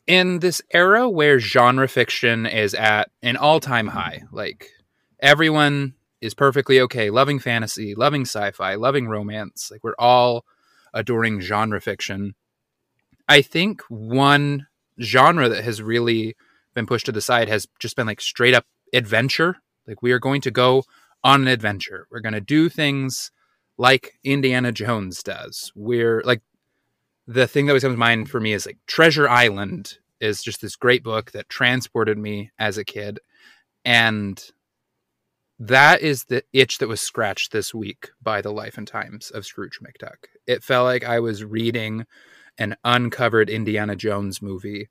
in 0.06 0.40
this 0.40 0.62
era 0.72 1.10
where 1.10 1.40
genre 1.40 1.88
fiction 1.88 2.46
is 2.46 2.74
at 2.74 3.10
an 3.22 3.36
all-time 3.36 3.88
high, 3.88 4.24
like 4.32 4.70
everyone 5.20 5.94
is 6.22 6.34
perfectly 6.34 6.80
okay 6.82 7.10
loving 7.10 7.40
fantasy, 7.40 7.94
loving 7.94 8.22
sci-fi, 8.22 8.76
loving 8.76 9.08
romance, 9.08 9.70
like 9.72 9.84
we're 9.84 9.96
all 10.00 10.46
adoring 10.94 11.42
genre 11.42 11.82
fiction. 11.82 12.36
I 13.28 13.42
think 13.42 13.82
one 13.90 14.68
genre 15.00 15.50
that 15.50 15.64
has 15.64 15.82
really 15.82 16.36
been 16.78 16.86
pushed 16.86 17.08
to 17.08 17.12
the 17.12 17.22
side 17.22 17.50
has 17.50 17.68
just 17.80 17.96
been 17.96 18.08
like 18.08 18.22
straight 18.22 18.54
up 18.54 18.66
adventure. 18.94 19.58
Like 19.88 20.04
we 20.04 20.12
are 20.12 20.20
going 20.20 20.42
to 20.42 20.52
go 20.52 20.84
on 21.24 21.42
an 21.42 21.48
adventure. 21.48 22.08
We're 22.12 22.22
going 22.22 22.34
to 22.34 22.42
do 22.42 22.70
things 22.70 23.32
like 23.78 24.14
Indiana 24.24 24.72
Jones 24.72 25.24
does. 25.24 25.72
We're 25.76 26.22
like 26.24 26.42
the 27.26 27.48
thing 27.48 27.66
that 27.66 27.72
always 27.72 27.84
comes 27.84 27.96
to 27.96 28.00
mind 28.00 28.30
for 28.30 28.40
me 28.40 28.54
is 28.54 28.66
like 28.66 28.78
Treasure 28.86 29.28
Island 29.28 29.98
is 30.22 30.44
just 30.44 30.62
this 30.62 30.76
great 30.76 31.04
book 31.04 31.32
that 31.32 31.50
transported 31.50 32.18
me 32.18 32.52
as 32.60 32.78
a 32.78 32.86
kid. 32.86 33.20
And 33.84 34.42
that 35.60 36.02
is 36.02 36.26
the 36.26 36.44
itch 36.54 36.78
that 36.78 36.88
was 36.88 37.02
scratched 37.02 37.52
this 37.52 37.74
week 37.74 38.12
by 38.22 38.42
the 38.42 38.52
life 38.52 38.78
and 38.78 38.88
times 38.88 39.32
of 39.32 39.46
Scrooge 39.46 39.80
McDuck. 39.82 40.28
It 40.46 40.64
felt 40.64 40.86
like 40.86 41.04
I 41.04 41.20
was 41.20 41.44
reading 41.44 42.06
an 42.60 42.76
uncovered 42.84 43.50
Indiana 43.50 43.96
Jones 43.96 44.42
movie, 44.42 44.90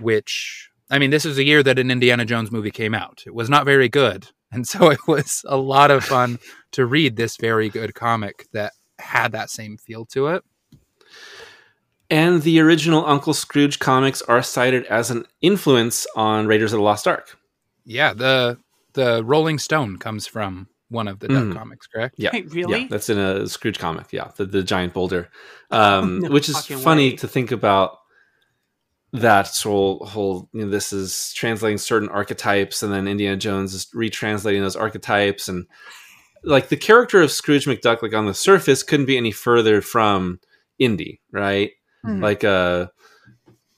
which 0.00 0.70
I 0.90 0.98
mean, 0.98 1.10
this 1.10 1.24
is 1.24 1.38
a 1.38 1.44
year 1.44 1.62
that 1.62 1.78
an 1.78 1.90
Indiana 1.90 2.24
Jones 2.24 2.50
movie 2.50 2.70
came 2.70 2.94
out. 2.94 3.22
It 3.26 3.34
was 3.34 3.48
not 3.48 3.64
very 3.64 3.88
good. 3.88 4.28
And 4.52 4.66
so 4.66 4.90
it 4.90 4.98
was 5.06 5.44
a 5.46 5.56
lot 5.56 5.92
of 5.92 6.02
fun 6.02 6.40
to 6.72 6.84
read 6.84 7.14
this 7.14 7.36
very 7.36 7.68
good 7.68 7.94
comic 7.94 8.48
that 8.52 8.72
had 8.98 9.30
that 9.30 9.48
same 9.48 9.76
feel 9.76 10.04
to 10.06 10.26
it. 10.26 10.42
And 12.10 12.42
the 12.42 12.58
original 12.58 13.06
Uncle 13.06 13.32
Scrooge 13.32 13.78
comics 13.78 14.22
are 14.22 14.42
cited 14.42 14.86
as 14.86 15.08
an 15.12 15.24
influence 15.40 16.04
on 16.16 16.48
Raiders 16.48 16.72
of 16.72 16.78
the 16.78 16.82
Lost 16.82 17.06
Ark. 17.06 17.38
Yeah, 17.84 18.12
the 18.12 18.58
the 18.94 19.22
Rolling 19.22 19.60
Stone 19.60 19.98
comes 19.98 20.26
from 20.26 20.66
one 20.88 21.06
of 21.06 21.20
the 21.20 21.28
Duck 21.28 21.44
mm. 21.44 21.54
comics, 21.54 21.86
correct? 21.86 22.16
Yeah, 22.18 22.30
Wait, 22.32 22.52
really? 22.52 22.80
Yeah, 22.80 22.86
that's 22.90 23.08
in 23.08 23.18
a 23.18 23.46
Scrooge 23.48 23.78
comic. 23.78 24.12
Yeah, 24.12 24.32
the, 24.36 24.44
the 24.44 24.62
giant 24.62 24.92
boulder, 24.92 25.30
um, 25.70 26.18
no 26.22 26.30
which 26.30 26.48
is 26.48 26.66
funny 26.66 27.10
way. 27.10 27.16
to 27.16 27.28
think 27.28 27.52
about 27.52 27.98
that 29.12 29.48
whole 29.62 30.04
whole 30.06 30.48
you 30.52 30.64
know, 30.64 30.70
this 30.70 30.92
is 30.92 31.32
translating 31.34 31.78
certain 31.78 32.08
archetypes 32.08 32.82
and 32.82 32.92
then 32.92 33.08
indiana 33.08 33.36
jones 33.36 33.74
is 33.74 33.86
retranslating 33.94 34.60
those 34.60 34.76
archetypes 34.76 35.48
and 35.48 35.66
like 36.44 36.68
the 36.68 36.76
character 36.76 37.20
of 37.20 37.30
scrooge 37.30 37.66
mcduck 37.66 38.02
like 38.02 38.14
on 38.14 38.26
the 38.26 38.34
surface 38.34 38.82
couldn't 38.82 39.06
be 39.06 39.16
any 39.16 39.32
further 39.32 39.80
from 39.80 40.38
indy 40.78 41.20
right 41.32 41.72
mm-hmm. 42.06 42.22
like 42.22 42.44
a 42.44 42.90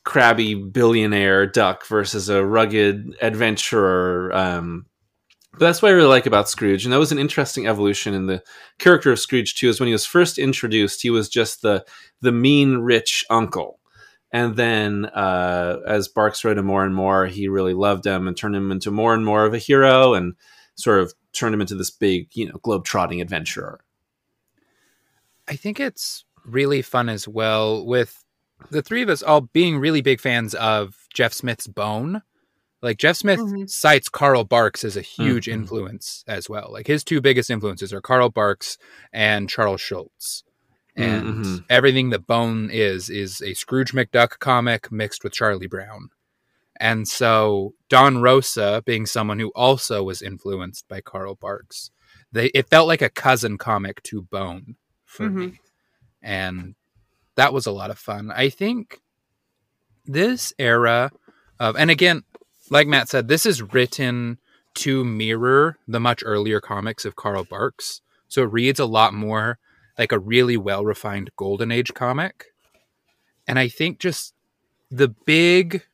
crabby 0.05 0.55
billionaire 0.55 1.47
duck 1.47 1.87
versus 1.87 2.29
a 2.29 2.45
rugged 2.45 3.16
adventurer 3.23 4.31
um, 4.35 4.85
but 5.53 5.61
that's 5.61 5.83
what 5.83 5.90
I 5.90 5.92
really 5.92 6.09
like 6.09 6.25
about 6.25 6.49
Scrooge, 6.49 6.85
and 6.85 6.92
that 6.92 6.99
was 6.99 7.12
an 7.12 7.18
interesting 7.18 7.66
evolution 7.66 8.14
in 8.14 8.27
the 8.27 8.42
character 8.79 9.12
of 9.12 9.21
Scrooge 9.21 9.55
too. 9.55 9.68
Is 9.68 9.81
when 9.81 9.87
he 9.87 9.92
was 9.92 10.07
first 10.07 10.38
introduced, 10.38 11.03
he 11.03 11.11
was 11.11 11.29
just 11.29 11.61
the 11.61 11.85
the 12.23 12.33
mean 12.33 12.79
rich 12.79 13.25
uncle, 13.29 13.79
and 14.33 14.57
then, 14.57 15.05
uh, 15.07 15.81
as 15.87 16.09
Barks 16.09 16.45
wrote 16.45 16.59
him 16.59 16.66
more 16.66 16.85
and 16.85 16.95
more, 16.95 17.27
he 17.27 17.49
really 17.49 17.75
loved 17.75 18.07
him 18.07 18.27
and 18.27 18.37
turned 18.37 18.57
him 18.57 18.71
into 18.73 18.90
more 18.90 19.14
and 19.14 19.25
more 19.25 19.45
of 19.45 19.55
a 19.55 19.59
hero 19.59 20.14
and 20.14 20.35
sort 20.75 21.01
of 21.01 21.12
turned 21.33 21.55
him 21.55 21.61
into 21.61 21.75
this 21.75 21.90
big, 21.90 22.29
you 22.35 22.47
know, 22.47 22.59
globe-trotting 22.62 23.21
adventurer. 23.21 23.81
I 25.49 25.57
think 25.57 25.79
it's 25.81 26.25
really 26.45 26.83
fun 26.83 27.09
as 27.09 27.27
well 27.29 27.85
with 27.85 28.25
the 28.71 28.83
three 28.83 29.03
of 29.03 29.09
us 29.09 29.23
all 29.23 29.42
being 29.42 29.79
really 29.79 30.01
big 30.01 30.21
fans 30.21 30.55
of 30.55 30.97
Jeff 31.12 31.33
Smith's 31.33 31.66
Bone. 31.66 32.23
Like 32.81 32.99
Jeff 32.99 33.16
Smith 33.16 33.38
Mhm. 33.38 33.71
cites 33.71 34.09
Carl 34.09 34.45
Barks 34.45 34.83
as 34.83 34.97
a 34.97 35.03
huge 35.03 35.47
Mhm. 35.47 35.53
influence 35.53 36.25
as 36.27 36.49
well. 36.49 36.68
Like 36.73 36.87
his 36.88 37.05
two 37.05 37.21
biggest 37.21 37.49
influences 37.51 37.92
are 37.92 38.01
Carl 38.01 38.29
Barks 38.29 38.77
and 39.12 39.49
Charles 39.49 39.81
Schulz. 39.81 40.42
And 40.95 41.45
Mhm. 41.45 41.65
everything 41.71 42.11
that 42.11 42.27
Bone 42.27 42.69
is 42.71 43.09
is 43.09 43.41
a 43.41 43.55
Scrooge 43.55 43.93
McDuck 43.93 44.39
comic 44.39 44.93
mixed 44.93 45.25
with 45.25 45.33
Charlie 45.33 45.67
Brown. 45.67 46.11
And 46.79 47.09
so 47.09 47.75
Don 47.89 48.21
Rosa, 48.21 48.83
being 48.85 49.07
someone 49.07 49.39
who 49.39 49.53
also 49.55 50.03
was 50.03 50.21
influenced 50.21 50.89
by 50.89 51.01
Carl 51.01 51.35
Barks, 51.35 51.91
they 52.31 52.47
it 52.49 52.69
felt 52.69 52.89
like 52.89 53.03
a 53.03 53.09
cousin 53.09 53.57
comic 53.57 54.03
to 54.05 54.23
Bone 54.23 54.77
for 55.07 55.29
Mhm. 55.29 55.35
me. 55.35 55.61
And 56.21 56.75
that 57.37 57.53
was 57.55 57.67
a 57.67 57.73
lot 57.73 57.91
of 57.91 57.99
fun. 57.99 58.31
I 58.31 58.49
think 58.51 59.01
this 60.05 60.53
era 60.59 61.11
of 61.59 61.77
and 61.77 61.91
again, 61.91 62.25
like 62.71 62.87
Matt 62.87 63.09
said, 63.09 63.29
this 63.29 63.47
is 63.47 63.63
written 63.63 64.39
to 64.75 65.05
mirror 65.05 65.79
the 65.87 66.01
much 66.01 66.23
earlier 66.25 66.61
comics 66.61 67.05
of 67.05 67.17
Carl 67.17 67.45
Barks. 67.45 68.01
So 68.29 68.43
it 68.43 68.53
reads 68.53 68.81
a 68.81 68.87
lot 68.87 69.15
more 69.15 69.59
like 70.03 70.11
a 70.11 70.19
really 70.19 70.57
well 70.57 70.85
refined 70.85 71.31
golden 71.37 71.71
age 71.71 71.95
comic. 71.95 72.47
And 73.47 73.57
I 73.57 73.69
think 73.69 74.01
just 74.01 74.35
the 74.91 75.07
big 75.07 75.85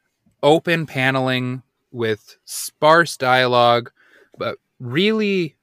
open 0.43 0.87
paneling 0.87 1.63
with 1.93 2.39
sparse 2.47 3.19
dialogue, 3.19 3.91
but 4.39 4.57
really 4.81 5.57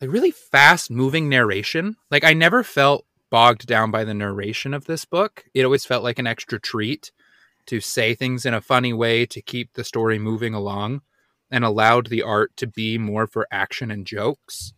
like 0.00 0.10
really 0.10 0.30
fast 0.30 0.90
moving 0.90 1.28
narration. 1.28 1.96
Like 2.10 2.24
I 2.24 2.32
never 2.32 2.62
felt 2.62 3.04
bogged 3.28 3.66
down 3.66 3.90
by 3.90 4.04
the 4.04 4.14
narration 4.14 4.72
of 4.72 4.86
this 4.86 5.04
book. 5.04 5.44
It 5.52 5.64
always 5.64 5.84
felt 5.84 6.02
like 6.02 6.18
an 6.18 6.26
extra 6.26 6.58
treat 6.58 7.12
to 7.66 7.80
say 7.80 8.14
things 8.14 8.46
in 8.46 8.54
a 8.54 8.62
funny 8.62 8.94
way 8.94 9.26
to 9.26 9.42
keep 9.42 9.74
the 9.74 9.84
story 9.84 10.18
moving 10.18 10.54
along 10.54 11.02
and 11.50 11.66
allowed 11.66 12.06
the 12.06 12.22
art 12.22 12.56
to 12.56 12.66
be 12.66 12.96
more 12.96 13.26
for 13.26 13.46
action 13.50 13.90
and 13.90 14.06
jokes. 14.06 14.72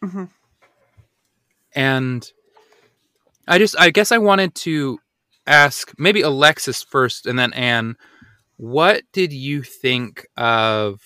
Mhm. 0.00 0.28
And 1.76 2.28
I 3.46 3.58
just 3.58 3.78
I 3.78 3.90
guess 3.90 4.10
I 4.10 4.18
wanted 4.18 4.54
to 4.56 4.98
ask 5.46 5.92
maybe 5.98 6.22
Alexis 6.22 6.82
first 6.82 7.26
and 7.26 7.38
then 7.38 7.52
Anne, 7.52 7.96
what 8.56 9.02
did 9.12 9.32
you 9.32 9.62
think 9.62 10.26
of 10.36 11.00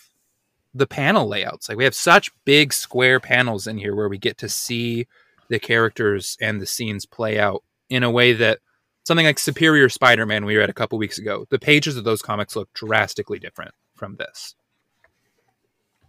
the 0.72 0.86
panel 0.86 1.28
layouts? 1.28 1.68
Like 1.68 1.76
we 1.76 1.84
have 1.84 1.94
such 1.94 2.30
big 2.44 2.72
square 2.72 3.20
panels 3.20 3.66
in 3.66 3.76
here 3.76 3.94
where 3.94 4.08
we 4.08 4.16
get 4.16 4.38
to 4.38 4.48
see 4.48 5.06
the 5.48 5.58
characters 5.58 6.38
and 6.40 6.60
the 6.60 6.66
scenes 6.66 7.04
play 7.04 7.38
out 7.38 7.64
in 7.90 8.04
a 8.04 8.10
way 8.10 8.32
that 8.32 8.60
something 9.04 9.26
like 9.26 9.38
Superior 9.38 9.88
Spider-Man 9.88 10.44
we 10.44 10.56
read 10.56 10.70
a 10.70 10.74
couple 10.74 10.96
weeks 10.96 11.18
ago. 11.18 11.44
The 11.50 11.58
pages 11.58 11.96
of 11.96 12.04
those 12.04 12.22
comics 12.22 12.54
look 12.54 12.72
drastically 12.72 13.40
different 13.40 13.74
from 13.96 14.16
this. 14.16 14.54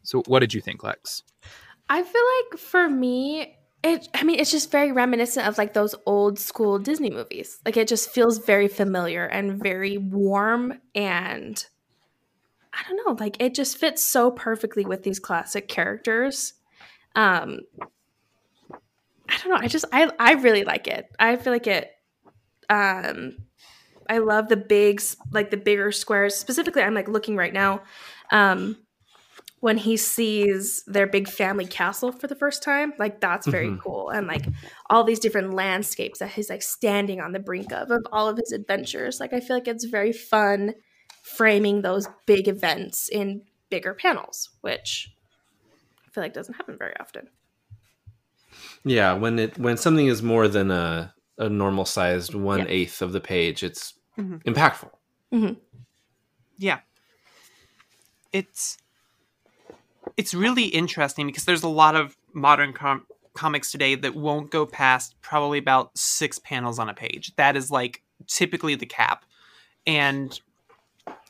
So 0.03 0.21
what 0.27 0.39
did 0.39 0.53
you 0.53 0.61
think, 0.61 0.83
Lex? 0.83 1.23
I 1.89 2.03
feel 2.03 2.21
like 2.51 2.59
for 2.59 2.87
me, 2.87 3.57
it 3.83 4.07
I 4.13 4.23
mean, 4.23 4.39
it's 4.39 4.51
just 4.51 4.71
very 4.71 4.91
reminiscent 4.91 5.47
of 5.47 5.57
like 5.57 5.73
those 5.73 5.95
old 6.05 6.37
school 6.39 6.79
Disney 6.79 7.09
movies. 7.09 7.59
Like 7.65 7.77
it 7.77 7.87
just 7.87 8.09
feels 8.11 8.37
very 8.37 8.67
familiar 8.67 9.25
and 9.25 9.61
very 9.61 9.97
warm 9.97 10.73
and 10.93 11.65
I 12.73 12.83
don't 12.87 13.05
know, 13.05 13.23
like 13.23 13.41
it 13.41 13.53
just 13.53 13.77
fits 13.77 14.03
so 14.03 14.31
perfectly 14.31 14.85
with 14.85 15.03
these 15.03 15.19
classic 15.19 15.67
characters. 15.67 16.53
Um 17.15 17.61
I 19.29 19.37
don't 19.37 19.49
know, 19.49 19.57
I 19.59 19.67
just 19.67 19.85
I 19.91 20.11
I 20.19 20.33
really 20.33 20.63
like 20.63 20.87
it. 20.87 21.07
I 21.19 21.35
feel 21.35 21.53
like 21.53 21.67
it 21.67 21.91
um 22.69 23.37
I 24.09 24.19
love 24.19 24.47
the 24.47 24.57
big 24.57 25.01
like 25.31 25.49
the 25.49 25.57
bigger 25.57 25.91
squares. 25.91 26.35
Specifically, 26.35 26.81
I'm 26.83 26.93
like 26.93 27.07
looking 27.07 27.35
right 27.35 27.53
now. 27.53 27.81
Um 28.31 28.77
when 29.61 29.77
he 29.77 29.95
sees 29.95 30.83
their 30.87 31.07
big 31.07 31.27
family 31.27 31.65
castle 31.65 32.11
for 32.11 32.27
the 32.27 32.35
first 32.35 32.61
time 32.61 32.93
like 32.99 33.21
that's 33.21 33.47
very 33.47 33.69
Mhm. 33.69 33.79
cool 33.79 34.09
and 34.09 34.27
like 34.27 34.45
all 34.89 35.03
these 35.03 35.19
different 35.19 35.53
landscapes 35.53 36.19
that 36.19 36.29
he's 36.31 36.49
like 36.49 36.61
standing 36.61 37.21
on 37.21 37.31
the 37.31 37.39
brink 37.39 37.71
of 37.71 37.89
of 37.89 38.05
all 38.11 38.27
of 38.27 38.37
his 38.37 38.51
adventures 38.51 39.19
like 39.19 39.33
i 39.33 39.39
feel 39.39 39.55
like 39.55 39.67
it's 39.67 39.85
very 39.85 40.11
fun 40.11 40.73
framing 41.23 41.81
those 41.81 42.07
big 42.25 42.47
events 42.47 43.07
in 43.07 43.43
bigger 43.69 43.93
panels 43.93 44.49
which 44.61 45.09
i 46.05 46.09
feel 46.11 46.23
like 46.23 46.33
doesn't 46.33 46.55
happen 46.55 46.77
very 46.77 46.93
often 46.99 47.27
Yeah, 48.83 49.13
when 49.13 49.39
it 49.39 49.57
when 49.57 49.77
something 49.77 50.07
is 50.07 50.21
more 50.21 50.47
than 50.47 50.71
a 50.71 51.13
a 51.37 51.49
normal 51.49 51.85
sized 51.85 52.33
one 52.35 52.67
eighth 52.67 53.01
of 53.01 53.13
the 53.13 53.21
page, 53.21 53.63
it's 53.63 53.93
mm-hmm. 54.17 54.37
impactful. 54.49 54.91
Yeah. 56.57 56.79
It's 58.31 58.77
it's 60.21 60.35
really 60.35 60.65
interesting 60.65 61.25
because 61.25 61.45
there's 61.45 61.63
a 61.63 61.67
lot 61.67 61.95
of 61.95 62.15
modern 62.31 62.73
com- 62.73 63.07
comics 63.33 63.71
today 63.71 63.95
that 63.95 64.13
won't 64.13 64.51
go 64.51 64.67
past 64.67 65.15
probably 65.23 65.57
about 65.57 65.97
6 65.97 66.37
panels 66.43 66.77
on 66.77 66.89
a 66.89 66.93
page. 66.93 67.35
That 67.37 67.57
is 67.57 67.71
like 67.71 68.03
typically 68.27 68.75
the 68.75 68.85
cap. 68.85 69.25
And 69.87 70.39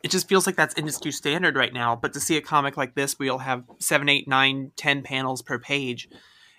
it 0.04 0.12
just 0.12 0.28
feels 0.28 0.46
like 0.46 0.58
that's 0.58 0.78
industry 0.78 1.14
standard 1.14 1.56
right 1.56 1.72
now, 1.72 1.96
but 1.96 2.12
to 2.12 2.20
see 2.20 2.36
a 2.36 2.42
comic 2.42 2.76
like 2.76 2.94
this 2.94 3.16
you'll 3.18 3.38
have 3.38 3.64
seven, 3.80 4.10
eight, 4.10 4.28
nine, 4.28 4.74
ten 4.76 5.04
panels 5.04 5.42
per 5.42 5.58
page, 5.58 6.10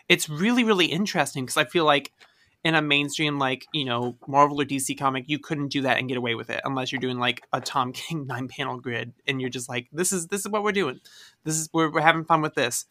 it's 0.08 0.30
really 0.30 0.64
really 0.64 0.86
interesting 0.86 1.44
because 1.44 1.58
I 1.58 1.66
feel 1.66 1.84
like 1.84 2.12
in 2.64 2.74
a 2.74 2.82
mainstream 2.82 3.38
like 3.38 3.66
you 3.72 3.84
know 3.84 4.16
Marvel 4.26 4.60
or 4.60 4.64
DC 4.64 4.98
comic, 4.98 5.24
you 5.26 5.38
couldn't 5.38 5.68
do 5.68 5.82
that 5.82 5.98
and 5.98 6.08
get 6.08 6.16
away 6.16 6.34
with 6.34 6.50
it 6.50 6.60
unless 6.64 6.92
you're 6.92 7.00
doing 7.00 7.18
like 7.18 7.42
a 7.52 7.60
Tom 7.60 7.92
King 7.92 8.26
nine 8.26 8.48
panel 8.48 8.78
grid, 8.78 9.12
and 9.26 9.40
you're 9.40 9.50
just 9.50 9.68
like, 9.68 9.88
this 9.92 10.12
is 10.12 10.28
this 10.28 10.40
is 10.40 10.48
what 10.48 10.62
we're 10.62 10.72
doing. 10.72 11.00
This 11.44 11.56
is 11.56 11.68
we're, 11.72 11.90
we're 11.90 12.00
having 12.00 12.24
fun 12.24 12.42
with 12.42 12.54
this. 12.54 12.86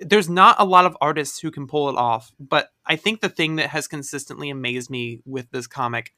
There's 0.00 0.28
not 0.28 0.56
a 0.58 0.64
lot 0.64 0.86
of 0.86 0.96
artists 1.00 1.38
who 1.38 1.52
can 1.52 1.68
pull 1.68 1.88
it 1.88 1.96
off, 1.96 2.32
but 2.40 2.72
I 2.84 2.96
think 2.96 3.20
the 3.20 3.28
thing 3.28 3.56
that 3.56 3.70
has 3.70 3.86
consistently 3.86 4.50
amazed 4.50 4.90
me 4.90 5.20
with 5.24 5.50
this 5.50 5.66
comic, 5.66 6.12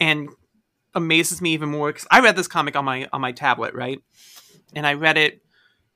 and 0.00 0.28
amazes 0.94 1.42
me 1.42 1.52
even 1.52 1.70
more 1.70 1.88
because 1.92 2.06
I 2.10 2.20
read 2.20 2.36
this 2.36 2.48
comic 2.48 2.76
on 2.76 2.84
my 2.84 3.08
on 3.12 3.20
my 3.20 3.32
tablet, 3.32 3.74
right, 3.74 4.00
and 4.74 4.86
I 4.86 4.94
read 4.94 5.18
it 5.18 5.42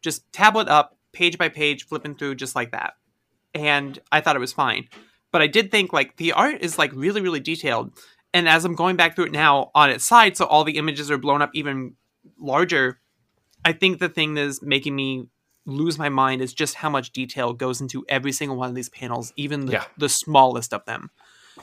just 0.03 0.31
tablet 0.33 0.69
up, 0.69 0.97
page 1.13 1.39
by 1.39 1.49
page, 1.49 1.87
flipping 1.87 2.17
through 2.17 2.35
just 2.35 2.55
like 2.55 2.73
that, 2.73 2.95
and 3.55 3.99
I 4.13 4.21
thought 4.21 4.37
it 4.37 4.41
was 4.41 4.53
fine 4.53 4.89
but 5.33 5.43
I 5.43 5.47
did 5.47 5.71
think 5.71 5.93
like 5.93 6.17
the 6.17 6.33
art 6.33 6.57
is 6.61 6.79
like 6.79 6.93
really 6.95 7.21
really 7.21 7.41
detailed. 7.41 7.93
And 8.35 8.49
as 8.49 8.65
I'm 8.65 8.75
going 8.75 8.97
back 8.97 9.15
through 9.17 9.27
it 9.27 9.33
now 9.33 9.71
on 9.75 9.91
its 9.91 10.05
side, 10.05 10.37
so 10.37 10.45
all 10.45 10.65
the 10.65 10.77
images 10.77 11.11
are 11.11 11.19
blown 11.19 11.41
up 11.43 11.51
even 11.55 11.95
larger. 12.39 13.01
I 13.65 13.73
think 13.73 13.99
the 13.99 14.09
thing 14.09 14.35
that 14.35 14.43
is 14.45 14.61
making 14.63 14.95
me 14.95 15.29
lose 15.65 15.99
my 15.99 16.09
mind 16.09 16.41
is 16.43 16.53
just 16.55 16.75
how 16.77 16.89
much 16.91 17.11
detail 17.13 17.53
goes 17.53 17.81
into 17.81 18.05
every 18.09 18.33
single 18.33 18.57
one 18.57 18.69
of 18.69 18.75
these 18.75 18.89
panels, 18.91 19.33
even 19.37 19.67
the, 19.67 19.73
Yeah. 19.73 19.85
the 19.97 20.09
smallest 20.09 20.73
of 20.73 20.85
them. 20.85 21.11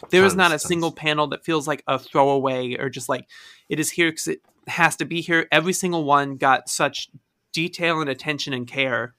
There 0.09 0.23
is 0.25 0.33
Tons, 0.33 0.37
not 0.37 0.47
a 0.47 0.49
tons. 0.55 0.63
single 0.63 0.91
panel 0.91 1.27
that 1.27 1.45
feels 1.45 1.67
like 1.67 1.81
a 1.87 1.97
throwaway 1.97 2.75
or 2.75 2.89
just 2.89 3.07
like 3.09 3.27
it 3.69 3.79
is 3.79 3.91
here 3.91 4.11
because 4.11 4.27
it 4.27 4.41
has 4.67 4.95
to 4.97 5.05
be 5.05 5.21
here. 5.21 5.47
Every 5.51 5.73
single 5.73 6.03
one 6.03 6.35
got 6.37 6.67
such 6.67 7.09
detail 7.53 8.01
and 8.01 8.09
attention 8.09 8.53
and 8.53 8.67
care. 8.67 9.13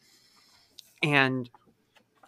And 1.03 1.49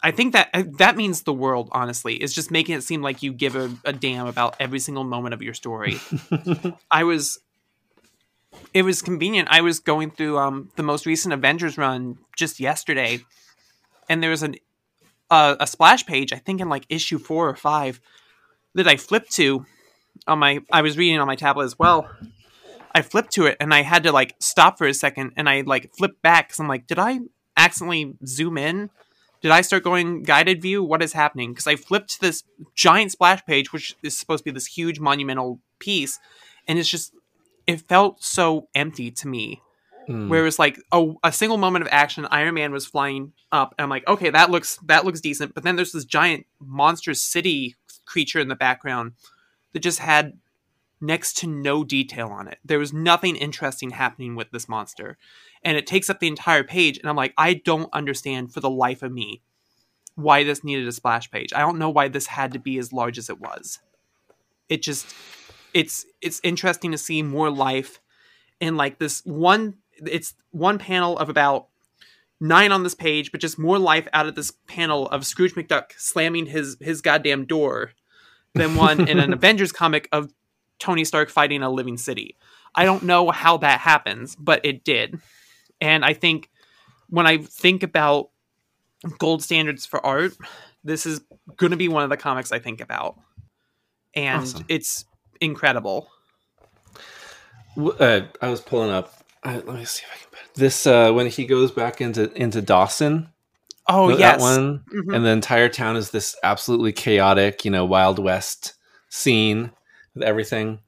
I 0.02 0.10
think 0.10 0.32
that 0.32 0.48
uh, 0.54 0.64
that 0.78 0.96
means 0.96 1.22
the 1.22 1.32
world, 1.32 1.68
honestly, 1.72 2.14
is 2.14 2.34
just 2.34 2.50
making 2.50 2.76
it 2.76 2.82
seem 2.82 3.02
like 3.02 3.22
you 3.22 3.32
give 3.32 3.56
a, 3.56 3.70
a 3.84 3.92
damn 3.92 4.26
about 4.26 4.56
every 4.60 4.78
single 4.78 5.04
moment 5.04 5.34
of 5.34 5.42
your 5.42 5.54
story. 5.54 5.98
I 6.90 7.04
was, 7.04 7.40
it 8.72 8.82
was 8.82 9.02
convenient. 9.02 9.48
I 9.50 9.60
was 9.60 9.80
going 9.80 10.10
through 10.10 10.38
um, 10.38 10.70
the 10.76 10.82
most 10.82 11.04
recent 11.04 11.34
Avengers 11.34 11.76
run 11.76 12.18
just 12.36 12.60
yesterday, 12.60 13.20
and 14.08 14.22
there 14.22 14.30
was 14.30 14.42
an 14.42 14.56
uh, 15.30 15.56
a 15.60 15.66
splash 15.66 16.06
page, 16.06 16.32
I 16.32 16.36
think 16.38 16.60
in 16.60 16.68
like 16.68 16.86
issue 16.88 17.18
four 17.18 17.48
or 17.48 17.56
five, 17.56 18.00
that 18.74 18.86
I 18.86 18.96
flipped 18.96 19.32
to 19.32 19.66
on 20.26 20.38
my. 20.38 20.60
I 20.70 20.82
was 20.82 20.96
reading 20.96 21.18
on 21.18 21.26
my 21.26 21.36
tablet 21.36 21.64
as 21.64 21.78
well. 21.78 22.08
I 22.94 23.02
flipped 23.02 23.32
to 23.32 23.46
it 23.46 23.56
and 23.60 23.74
I 23.74 23.82
had 23.82 24.04
to 24.04 24.12
like 24.12 24.34
stop 24.40 24.78
for 24.78 24.86
a 24.86 24.94
second 24.94 25.32
and 25.36 25.48
I 25.48 25.60
like 25.60 25.94
flipped 25.94 26.22
back 26.22 26.48
because 26.48 26.58
I'm 26.58 26.68
like, 26.68 26.86
did 26.86 26.98
I 26.98 27.20
accidentally 27.56 28.14
zoom 28.26 28.56
in? 28.56 28.90
Did 29.40 29.52
I 29.52 29.60
start 29.60 29.84
going 29.84 30.22
guided 30.22 30.60
view? 30.60 30.82
What 30.82 31.02
is 31.02 31.12
happening? 31.12 31.52
Because 31.52 31.66
I 31.66 31.76
flipped 31.76 32.10
to 32.14 32.20
this 32.20 32.42
giant 32.74 33.12
splash 33.12 33.44
page, 33.44 33.72
which 33.72 33.96
is 34.02 34.16
supposed 34.16 34.44
to 34.44 34.50
be 34.50 34.54
this 34.54 34.66
huge 34.66 34.98
monumental 34.98 35.60
piece, 35.78 36.18
and 36.66 36.78
it's 36.78 36.88
just 36.88 37.12
it 37.66 37.82
felt 37.82 38.22
so 38.22 38.68
empty 38.74 39.10
to 39.10 39.28
me. 39.28 39.62
Mm. 40.08 40.28
Where 40.28 40.40
it 40.40 40.44
was 40.44 40.58
like 40.58 40.80
a, 40.90 41.12
a 41.22 41.30
single 41.30 41.58
moment 41.58 41.82
of 41.82 41.88
action, 41.92 42.26
Iron 42.30 42.54
Man 42.54 42.72
was 42.72 42.86
flying 42.86 43.32
up, 43.52 43.74
and 43.76 43.84
I'm 43.84 43.90
like, 43.90 44.08
okay, 44.08 44.30
that 44.30 44.50
looks 44.50 44.78
that 44.86 45.04
looks 45.04 45.20
decent. 45.20 45.54
But 45.54 45.64
then 45.64 45.76
there's 45.76 45.92
this 45.92 46.06
giant 46.06 46.46
monstrous 46.60 47.22
city 47.22 47.76
creature 48.06 48.40
in 48.40 48.48
the 48.48 48.56
background 48.56 49.12
that 49.72 49.80
just 49.80 49.98
had 49.98 50.32
next 51.00 51.36
to 51.38 51.46
no 51.46 51.84
detail 51.84 52.28
on 52.28 52.48
it. 52.48 52.58
There 52.64 52.78
was 52.78 52.92
nothing 52.92 53.36
interesting 53.36 53.90
happening 53.90 54.34
with 54.34 54.50
this 54.50 54.68
monster. 54.68 55.16
And 55.62 55.76
it 55.76 55.86
takes 55.86 56.08
up 56.08 56.20
the 56.20 56.28
entire 56.28 56.64
page, 56.64 56.98
and 56.98 57.08
I'm 57.08 57.16
like, 57.16 57.34
I 57.36 57.54
don't 57.54 57.92
understand 57.92 58.52
for 58.52 58.60
the 58.60 58.70
life 58.70 59.02
of 59.02 59.12
me 59.12 59.42
why 60.14 60.42
this 60.44 60.64
needed 60.64 60.86
a 60.86 60.92
splash 60.92 61.30
page. 61.30 61.52
I 61.52 61.60
don't 61.60 61.78
know 61.78 61.90
why 61.90 62.08
this 62.08 62.26
had 62.26 62.52
to 62.52 62.58
be 62.58 62.78
as 62.78 62.92
large 62.92 63.18
as 63.18 63.30
it 63.30 63.40
was. 63.40 63.78
It 64.68 64.82
just 64.82 65.14
it's 65.74 66.06
it's 66.20 66.40
interesting 66.42 66.92
to 66.92 66.98
see 66.98 67.22
more 67.22 67.50
life 67.50 68.00
in 68.60 68.76
like 68.76 68.98
this 68.98 69.22
one 69.24 69.74
it's 69.98 70.34
one 70.50 70.78
panel 70.78 71.18
of 71.18 71.28
about 71.28 71.68
nine 72.40 72.72
on 72.72 72.82
this 72.82 72.94
page, 72.94 73.32
but 73.32 73.40
just 73.40 73.58
more 73.58 73.78
life 73.78 74.06
out 74.12 74.26
of 74.26 74.34
this 74.34 74.52
panel 74.66 75.08
of 75.08 75.26
Scrooge 75.26 75.54
McDuck 75.54 75.92
slamming 75.96 76.46
his 76.46 76.76
his 76.80 77.00
goddamn 77.00 77.46
door 77.46 77.92
than 78.54 78.74
one 78.74 79.08
in 79.08 79.18
an 79.18 79.32
Avengers 79.32 79.72
comic 79.72 80.08
of 80.12 80.32
Tony 80.78 81.04
Stark 81.04 81.30
fighting 81.30 81.62
a 81.62 81.70
living 81.70 81.96
city. 81.96 82.36
I 82.74 82.84
don't 82.84 83.02
know 83.02 83.30
how 83.30 83.56
that 83.58 83.80
happens, 83.80 84.36
but 84.36 84.64
it 84.64 84.84
did. 84.84 85.20
And 85.80 86.04
I 86.04 86.12
think 86.14 86.50
when 87.08 87.26
I 87.26 87.38
think 87.38 87.82
about 87.82 88.30
gold 89.18 89.42
standards 89.42 89.86
for 89.86 90.04
art, 90.04 90.32
this 90.84 91.06
is 91.06 91.20
going 91.56 91.70
to 91.70 91.76
be 91.76 91.88
one 91.88 92.02
of 92.04 92.10
the 92.10 92.16
comics 92.16 92.52
I 92.52 92.58
think 92.58 92.80
about. 92.80 93.18
And 94.14 94.42
Awesome. 94.42 94.64
it's 94.68 95.04
incredible. 95.40 96.08
Uh, 97.76 98.22
I 98.42 98.48
was 98.48 98.60
pulling 98.60 98.90
up. 98.90 99.14
Uh, 99.44 99.60
let 99.64 99.76
me 99.76 99.84
see 99.84 100.02
if 100.04 100.12
I 100.12 100.16
can. 100.18 100.28
put- 100.30 100.54
This 100.54 100.86
uh, 100.86 101.12
when 101.12 101.28
he 101.28 101.46
goes 101.46 101.70
back 101.70 102.00
into 102.00 102.32
into 102.34 102.60
Dawson. 102.60 103.28
Oh, 103.90 104.08
that 104.10 104.18
yes. 104.18 104.40
one, 104.40 104.84
Mhm. 104.92 105.14
and 105.14 105.24
the 105.24 105.30
entire 105.30 105.68
town 105.70 105.96
is 105.96 106.10
this 106.10 106.36
absolutely 106.42 106.92
chaotic, 106.92 107.64
you 107.64 107.70
know, 107.70 107.86
Wild 107.86 108.18
West 108.18 108.74
scene 109.08 109.70
with 110.14 110.22
everything. 110.24 110.80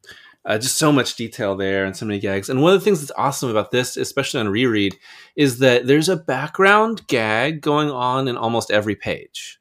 Uh, 0.47 0.57
just 0.57 0.79
so 0.79 0.91
much 0.91 1.17
detail 1.17 1.55
there 1.55 1.85
and 1.85 1.95
so 1.95 2.07
many 2.07 2.19
gags. 2.19 2.49
And 2.49 2.63
one 2.63 2.73
of 2.73 2.81
the 2.81 2.85
things 2.85 3.01
that's 3.01 3.13
awesome 3.19 3.51
about 3.51 3.71
this, 3.73 3.99
especially 3.99 4.41
on 4.41 4.49
reread, 4.49 4.97
is 5.37 5.59
that 5.59 5.87
there's 5.87 6.09
a 6.09 6.17
background 6.17 7.07
gag 7.09 7.61
going 7.61 7.91
on 7.91 8.27
in 8.27 8.39
almost 8.39 8.71
every 8.71 8.97
page 8.97 9.59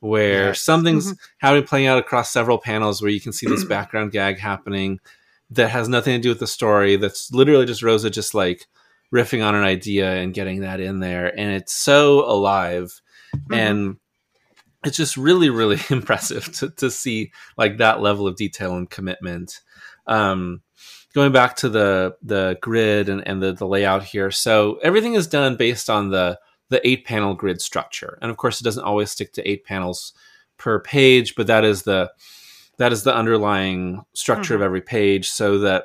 where 0.00 0.48
Yes. 0.48 0.60
something's 0.60 1.06
Mm-hmm. 1.06 1.14
having 1.46 1.64
playing 1.64 1.86
out 1.86 1.98
across 1.98 2.30
several 2.30 2.58
panels 2.58 3.00
where 3.00 3.10
you 3.10 3.20
can 3.20 3.32
see 3.32 3.46
this 3.46 3.64
background 3.76 4.12
gag 4.12 4.38
happening 4.38 5.00
that 5.50 5.70
has 5.70 5.88
nothing 5.88 6.14
to 6.16 6.22
do 6.22 6.28
with 6.28 6.38
the 6.38 6.46
story. 6.46 6.96
That's 6.96 7.32
literally 7.32 7.64
just 7.66 7.82
Rosa 7.82 8.10
just 8.10 8.34
like 8.34 8.66
riffing 9.14 9.42
on 9.44 9.54
an 9.54 9.64
idea 9.64 10.12
and 10.16 10.34
getting 10.34 10.60
that 10.60 10.80
in 10.80 11.00
there. 11.00 11.28
And 11.28 11.50
it's 11.52 11.72
so 11.72 12.30
alive 12.30 13.00
Mm-hmm. 13.34 13.54
and 13.54 13.96
it's 14.84 14.96
just 14.96 15.16
really 15.16 15.50
really 15.50 15.78
impressive 15.90 16.52
to, 16.56 16.68
to 16.70 16.90
see 16.90 17.30
like 17.56 17.78
that 17.78 18.00
level 18.02 18.26
of 18.26 18.34
detail 18.36 18.74
and 18.76 18.90
commitment 18.90 19.60
um 20.10 20.62
going 21.14 21.32
back 21.32 21.56
to 21.56 21.68
the 21.68 22.16
the 22.22 22.58
grid 22.60 23.08
and, 23.08 23.26
and 23.26 23.42
the, 23.42 23.52
the 23.52 23.66
layout 23.66 24.04
here. 24.04 24.30
So 24.30 24.78
everything 24.82 25.14
is 25.14 25.26
done 25.26 25.56
based 25.56 25.88
on 25.88 26.10
the 26.10 26.38
the 26.68 26.86
eight 26.86 27.04
panel 27.04 27.34
grid 27.34 27.60
structure. 27.60 28.18
And 28.20 28.30
of 28.30 28.36
course 28.36 28.60
it 28.60 28.64
doesn't 28.64 28.84
always 28.84 29.10
stick 29.10 29.32
to 29.34 29.48
eight 29.48 29.64
panels 29.64 30.12
per 30.58 30.78
page 30.78 31.34
but 31.34 31.46
that 31.46 31.64
is 31.64 31.84
the 31.84 32.12
that 32.76 32.92
is 32.92 33.02
the 33.02 33.14
underlying 33.14 34.02
structure 34.14 34.54
of 34.54 34.62
every 34.62 34.80
page 34.80 35.28
so 35.28 35.58
that 35.58 35.84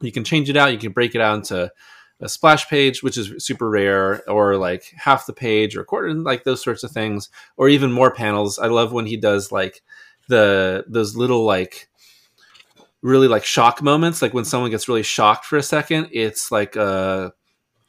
you 0.00 0.12
can 0.12 0.24
change 0.24 0.50
it 0.50 0.56
out. 0.56 0.72
You 0.72 0.78
can 0.78 0.92
break 0.92 1.14
it 1.14 1.20
out 1.20 1.36
into 1.36 1.72
a 2.20 2.28
splash 2.28 2.68
page, 2.68 3.02
which 3.02 3.16
is 3.16 3.42
super 3.44 3.68
rare, 3.68 4.28
or 4.28 4.56
like 4.56 4.92
half 4.96 5.26
the 5.26 5.32
page 5.32 5.76
or 5.76 5.84
quarter, 5.84 6.12
like 6.12 6.44
those 6.44 6.62
sorts 6.62 6.82
of 6.82 6.90
things, 6.90 7.30
or 7.56 7.68
even 7.68 7.92
more 7.92 8.12
panels. 8.12 8.58
I 8.58 8.66
love 8.66 8.92
when 8.92 9.06
he 9.06 9.16
does 9.16 9.50
like 9.52 9.82
the 10.28 10.84
those 10.86 11.16
little 11.16 11.44
like 11.44 11.88
really 13.02 13.28
like 13.28 13.44
shock 13.44 13.82
moments, 13.82 14.22
like 14.22 14.34
when 14.34 14.44
someone 14.44 14.70
gets 14.70 14.88
really 14.88 15.02
shocked 15.02 15.44
for 15.46 15.56
a 15.56 15.62
second. 15.62 16.08
It's 16.12 16.50
like 16.50 16.76
a 16.76 17.32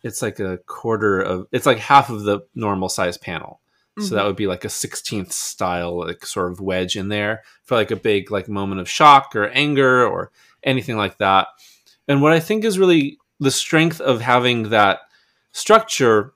it's 0.03 0.21
like 0.21 0.39
a 0.39 0.57
quarter 0.65 1.21
of 1.21 1.47
it's 1.51 1.65
like 1.65 1.79
half 1.79 2.09
of 2.09 2.23
the 2.23 2.41
normal 2.55 2.89
size 2.89 3.17
panel. 3.17 3.61
So 3.99 4.15
that 4.15 4.21
mm-hmm. 4.21 4.27
would 4.27 4.35
be 4.37 4.47
like 4.47 4.63
a 4.63 4.69
16th 4.69 5.33
style, 5.33 5.99
like 5.99 6.25
sort 6.25 6.51
of 6.51 6.61
wedge 6.61 6.95
in 6.95 7.09
there 7.09 7.43
for 7.63 7.75
like 7.75 7.91
a 7.91 7.97
big 7.97 8.31
like 8.31 8.47
moment 8.47 8.79
of 8.79 8.89
shock 8.89 9.35
or 9.35 9.49
anger 9.49 10.07
or 10.07 10.31
anything 10.63 10.95
like 10.95 11.17
that. 11.17 11.47
And 12.07 12.21
what 12.21 12.31
I 12.31 12.39
think 12.39 12.63
is 12.63 12.79
really 12.79 13.19
the 13.41 13.51
strength 13.51 13.99
of 13.99 14.21
having 14.21 14.69
that 14.69 15.01
structure 15.51 16.33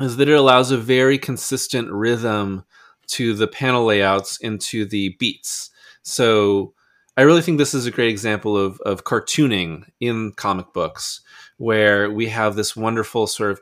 is 0.00 0.16
that 0.16 0.28
it 0.28 0.36
allows 0.36 0.72
a 0.72 0.76
very 0.76 1.16
consistent 1.16 1.90
rhythm 1.92 2.64
to 3.06 3.34
the 3.34 3.46
panel 3.46 3.84
layouts 3.84 4.38
into 4.38 4.84
the 4.84 5.10
beats. 5.20 5.70
So 6.02 6.73
I 7.16 7.22
really 7.22 7.42
think 7.42 7.58
this 7.58 7.74
is 7.74 7.86
a 7.86 7.92
great 7.92 8.10
example 8.10 8.56
of, 8.56 8.80
of 8.80 9.04
cartooning 9.04 9.88
in 10.00 10.32
comic 10.32 10.72
books, 10.72 11.20
where 11.58 12.10
we 12.10 12.26
have 12.26 12.56
this 12.56 12.74
wonderful 12.74 13.26
sort 13.26 13.52
of 13.52 13.60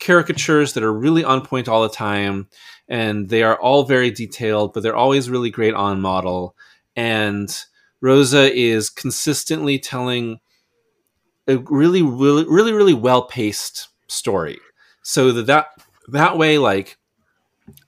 caricatures 0.00 0.74
that 0.74 0.82
are 0.82 0.92
really 0.92 1.24
on 1.24 1.44
point 1.44 1.68
all 1.68 1.82
the 1.82 1.88
time, 1.88 2.48
and 2.88 3.28
they 3.30 3.42
are 3.42 3.58
all 3.58 3.84
very 3.84 4.10
detailed, 4.10 4.74
but 4.74 4.82
they're 4.82 4.96
always 4.96 5.30
really 5.30 5.50
great 5.50 5.74
on 5.74 6.00
model. 6.00 6.54
And 6.94 7.48
Rosa 8.00 8.52
is 8.54 8.90
consistently 8.90 9.78
telling 9.78 10.40
a 11.48 11.56
really, 11.58 12.02
really, 12.02 12.44
really, 12.46 12.72
really 12.72 12.94
well 12.94 13.22
paced 13.22 13.88
story, 14.08 14.58
so 15.02 15.32
that 15.32 15.46
that 15.46 15.68
that 16.08 16.36
way, 16.36 16.58
like 16.58 16.98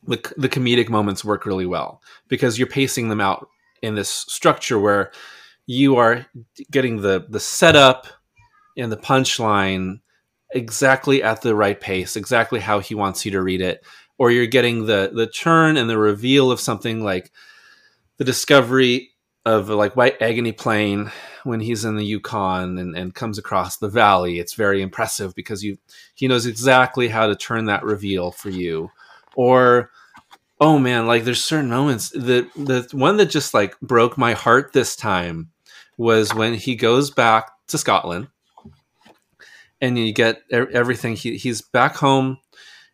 the 0.06 0.16
the 0.38 0.48
comedic 0.48 0.88
moments 0.88 1.24
work 1.24 1.44
really 1.44 1.66
well 1.66 2.02
because 2.28 2.58
you're 2.58 2.66
pacing 2.66 3.08
them 3.10 3.20
out 3.20 3.48
in 3.82 3.94
this 3.94 4.08
structure 4.08 4.78
where 4.78 5.12
you 5.66 5.96
are 5.96 6.26
getting 6.70 7.00
the 7.00 7.26
the 7.28 7.40
setup 7.40 8.06
and 8.76 8.90
the 8.90 8.96
punchline 8.96 10.00
exactly 10.50 11.22
at 11.22 11.42
the 11.42 11.54
right 11.54 11.80
pace, 11.80 12.16
exactly 12.16 12.60
how 12.60 12.78
he 12.78 12.94
wants 12.94 13.24
you 13.24 13.32
to 13.32 13.42
read 13.42 13.60
it, 13.60 13.84
or 14.18 14.30
you're 14.30 14.46
getting 14.46 14.86
the 14.86 15.10
the 15.12 15.26
turn 15.26 15.76
and 15.76 15.90
the 15.90 15.98
reveal 15.98 16.50
of 16.50 16.60
something 16.60 17.02
like 17.02 17.32
the 18.18 18.24
discovery 18.24 19.10
of 19.44 19.68
like 19.68 19.96
white 19.96 20.20
agony 20.20 20.52
plane 20.52 21.10
when 21.44 21.60
he's 21.60 21.84
in 21.84 21.96
the 21.96 22.04
Yukon 22.04 22.78
and, 22.78 22.96
and 22.96 23.14
comes 23.14 23.38
across 23.38 23.76
the 23.76 23.88
valley. 23.88 24.40
It's 24.40 24.54
very 24.54 24.82
impressive 24.82 25.34
because 25.34 25.62
you 25.62 25.78
he 26.14 26.26
knows 26.26 26.46
exactly 26.46 27.08
how 27.08 27.26
to 27.26 27.36
turn 27.36 27.66
that 27.66 27.84
reveal 27.84 28.32
for 28.32 28.50
you. 28.50 28.90
Or 29.36 29.90
oh 30.60 30.78
man, 30.78 31.06
like 31.06 31.24
there's 31.24 31.44
certain 31.44 31.70
moments 31.70 32.10
that 32.10 32.50
the 32.54 32.88
one 32.92 33.16
that 33.18 33.26
just 33.26 33.54
like 33.54 33.78
broke 33.80 34.16
my 34.16 34.32
heart 34.32 34.72
this 34.72 34.96
time 34.96 35.50
was 35.98 36.34
when 36.34 36.54
he 36.54 36.74
goes 36.76 37.10
back 37.10 37.50
to 37.68 37.78
Scotland 37.78 38.28
and 39.80 39.98
you 39.98 40.12
get 40.12 40.42
everything. 40.50 41.16
He, 41.16 41.36
he's 41.36 41.62
back 41.62 41.96
home 41.96 42.38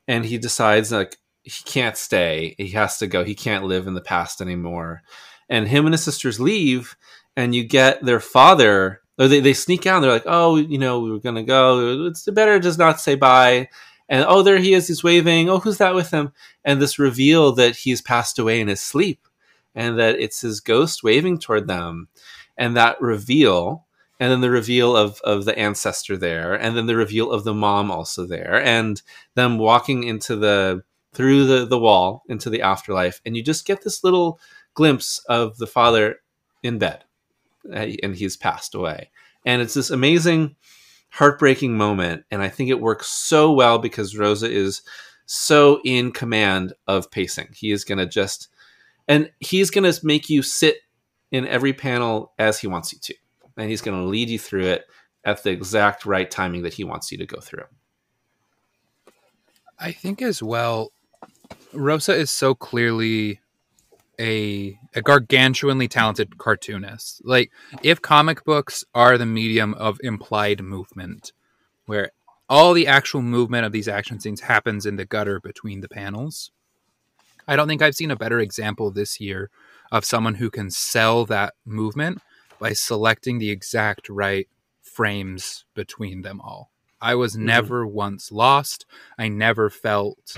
and 0.09 0.25
he 0.25 0.39
decides 0.39 0.93
like 0.93 1.17
he 1.43 1.63
can't 1.65 1.97
stay. 1.97 2.55
He 2.59 2.69
has 2.71 2.99
to 2.99 3.07
go. 3.07 3.25
He 3.25 3.35
can't 3.35 3.65
live 3.65 3.87
in 3.87 3.95
the 3.95 4.01
past 4.01 4.41
anymore. 4.41 5.03
And 5.49 5.69
him 5.69 5.87
and 5.87 5.93
his 5.93 6.05
sisters 6.05 6.41
leave 6.41 6.97
and 7.37 7.55
you 7.55 7.65
get 7.65 8.05
their 8.05 8.21
father 8.21 9.01
or 9.19 9.29
they, 9.29 9.41
they 9.41 9.53
sneak 9.53 9.87
out 9.87 10.01
they're 10.01 10.11
like 10.11 10.25
oh 10.27 10.57
you 10.57 10.79
know 10.79 11.01
we 11.01 11.11
were 11.11 11.21
gonna 11.21 11.43
go. 11.43 12.07
It's 12.07 12.25
better 12.31 12.59
just 12.59 12.79
not 12.79 13.01
say 13.01 13.15
bye 13.15 13.69
and 14.13 14.27
oh 14.29 14.43
there 14.43 14.59
he 14.59 14.75
is 14.75 14.89
he's 14.89 15.03
waving. 15.03 15.49
Oh 15.49 15.59
who's 15.59 15.79
that 15.79 15.95
with 15.95 16.11
him? 16.11 16.33
And 16.67 16.81
this 16.81 16.99
reveal 16.99 17.53
that 17.53 17.77
he's 17.77 18.03
passed 18.03 18.39
away 18.39 18.61
in 18.61 18.69
his 18.69 18.83
sleep 18.83 19.27
and 19.75 19.99
that 19.99 20.21
it's 20.21 20.43
his 20.43 20.61
ghost 20.61 21.03
waving 21.03 21.39
toward 21.39 21.67
them. 21.67 22.09
And 22.59 22.77
that 22.77 23.01
reveal 23.01 23.87
and 24.21 24.31
then 24.31 24.43
the 24.43 24.51
reveal 24.51 24.95
of 24.95 25.19
of 25.23 25.47
the 25.47 25.59
ancestor 25.59 26.19
there 26.19 26.53
and 26.53 26.77
then 26.77 26.85
the 26.85 26.95
reveal 26.95 27.33
of 27.33 27.45
the 27.45 27.55
mom 27.55 27.91
also 27.91 28.27
there 28.27 28.63
and 28.63 29.01
them 29.35 29.57
walking 29.57 30.05
into 30.05 30.37
the 30.37 30.83
through 31.15 31.47
the 31.47 31.65
the 31.65 31.79
wall 31.79 32.23
into 32.29 32.51
the 32.51 32.61
afterlife. 32.61 33.23
And 33.25 33.35
you 33.35 33.43
just 33.43 33.67
get 33.67 33.83
this 33.83 34.05
little 34.05 34.39
glimpse 34.75 35.25
of 35.27 35.57
the 35.57 35.67
father 35.67 36.17
in 36.63 36.79
bed 36.79 37.05
uh, 37.73 37.87
and 38.03 38.15
he's 38.15 38.37
passed 38.37 38.75
away. 38.75 39.11
And 39.47 39.63
it's 39.63 39.75
this 39.75 39.89
amazing 39.89 40.57
heartbreaking 41.13 41.77
moment 41.77 42.25
and 42.31 42.43
i 42.43 42.49
think 42.49 42.71
it 42.71 42.81
works 42.81 43.07
so 43.09 43.53
well 43.53 43.79
because 43.79 44.17
rosa 44.17 44.51
is 44.51 44.83
so 45.27 45.81
in 45.85 46.13
command 46.13 46.75
of 46.87 47.11
pacing. 47.11 47.49
He 47.55 47.73
is 47.73 47.85
going 47.85 47.99
to 47.99 48.07
just 48.07 48.49
and 49.09 49.31
he's 49.41 49.71
going 49.71 49.91
to 49.91 50.07
make 50.07 50.31
you 50.31 50.43
sit 50.43 50.77
in 51.31 51.47
every 51.47 51.73
panel 51.73 52.33
as 52.39 52.59
he 52.59 52.67
wants 52.67 52.93
you 52.93 52.99
to 53.01 53.15
and 53.57 53.71
he's 53.71 53.81
going 53.81 53.99
to 53.99 54.07
lead 54.07 54.29
you 54.29 54.39
through 54.39 54.67
it 54.67 54.85
at 55.25 55.43
the 55.43 55.51
exact 55.51 56.05
right 56.07 56.31
timing 56.31 56.63
that 56.63 56.75
he 56.75 56.85
wants 56.85 57.11
you 57.11 57.19
to 57.19 57.27
go 57.27 57.41
through. 57.41 57.65
I 59.79 59.93
think 59.93 60.23
as 60.23 60.43
well, 60.43 60.93
Rosa 61.73 62.15
is 62.15 62.31
so 62.31 62.55
clearly 62.55 63.41
a 64.23 64.79
a 64.95 65.03
gargantuanly 65.03 65.91
talented 65.91 66.39
cartoonist. 66.39 67.21
Like 67.25 67.51
if 67.83 68.01
comic 68.01 68.45
books 68.45 68.85
are 68.95 69.19
the 69.19 69.27
medium 69.27 69.75
of 69.75 69.99
implied 70.03 70.63
movement, 70.63 71.33
where 71.87 72.13
all 72.49 72.73
the 72.73 72.87
actual 72.87 73.23
movement 73.23 73.67
of 73.67 73.73
these 73.73 73.89
action 73.89 74.21
scenes 74.21 74.43
happens 74.43 74.87
in 74.87 74.97
the 74.97 75.05
gutter 75.05 75.41
between 75.41 75.81
the 75.81 75.89
panels. 75.89 76.51
I 77.49 77.57
don't 77.57 77.67
think 77.67 77.83
I've 77.83 77.97
seen 77.97 78.11
a 78.11 78.17
better 78.17 78.39
example 78.39 78.91
this 78.91 79.21
year 79.21 79.51
of 79.91 80.05
someone 80.05 80.37
who 80.37 80.51
can 80.51 80.71
sell 80.71 81.25
that 81.27 81.55
movement 81.67 82.23
by 82.61 82.73
selecting 82.73 83.39
the 83.39 83.51
exact 83.51 84.09
right 84.09 84.49
frames 84.81 85.65
between 85.75 86.23
them 86.23 86.41
all. 86.41 86.71
I 87.01 87.17
was 87.17 87.35
mm-hmm. 87.35 87.47
never 87.47 87.87
once 87.87 88.31
lost. 88.31 88.87
I 89.19 89.29
never 89.29 89.69
felt 89.69 90.37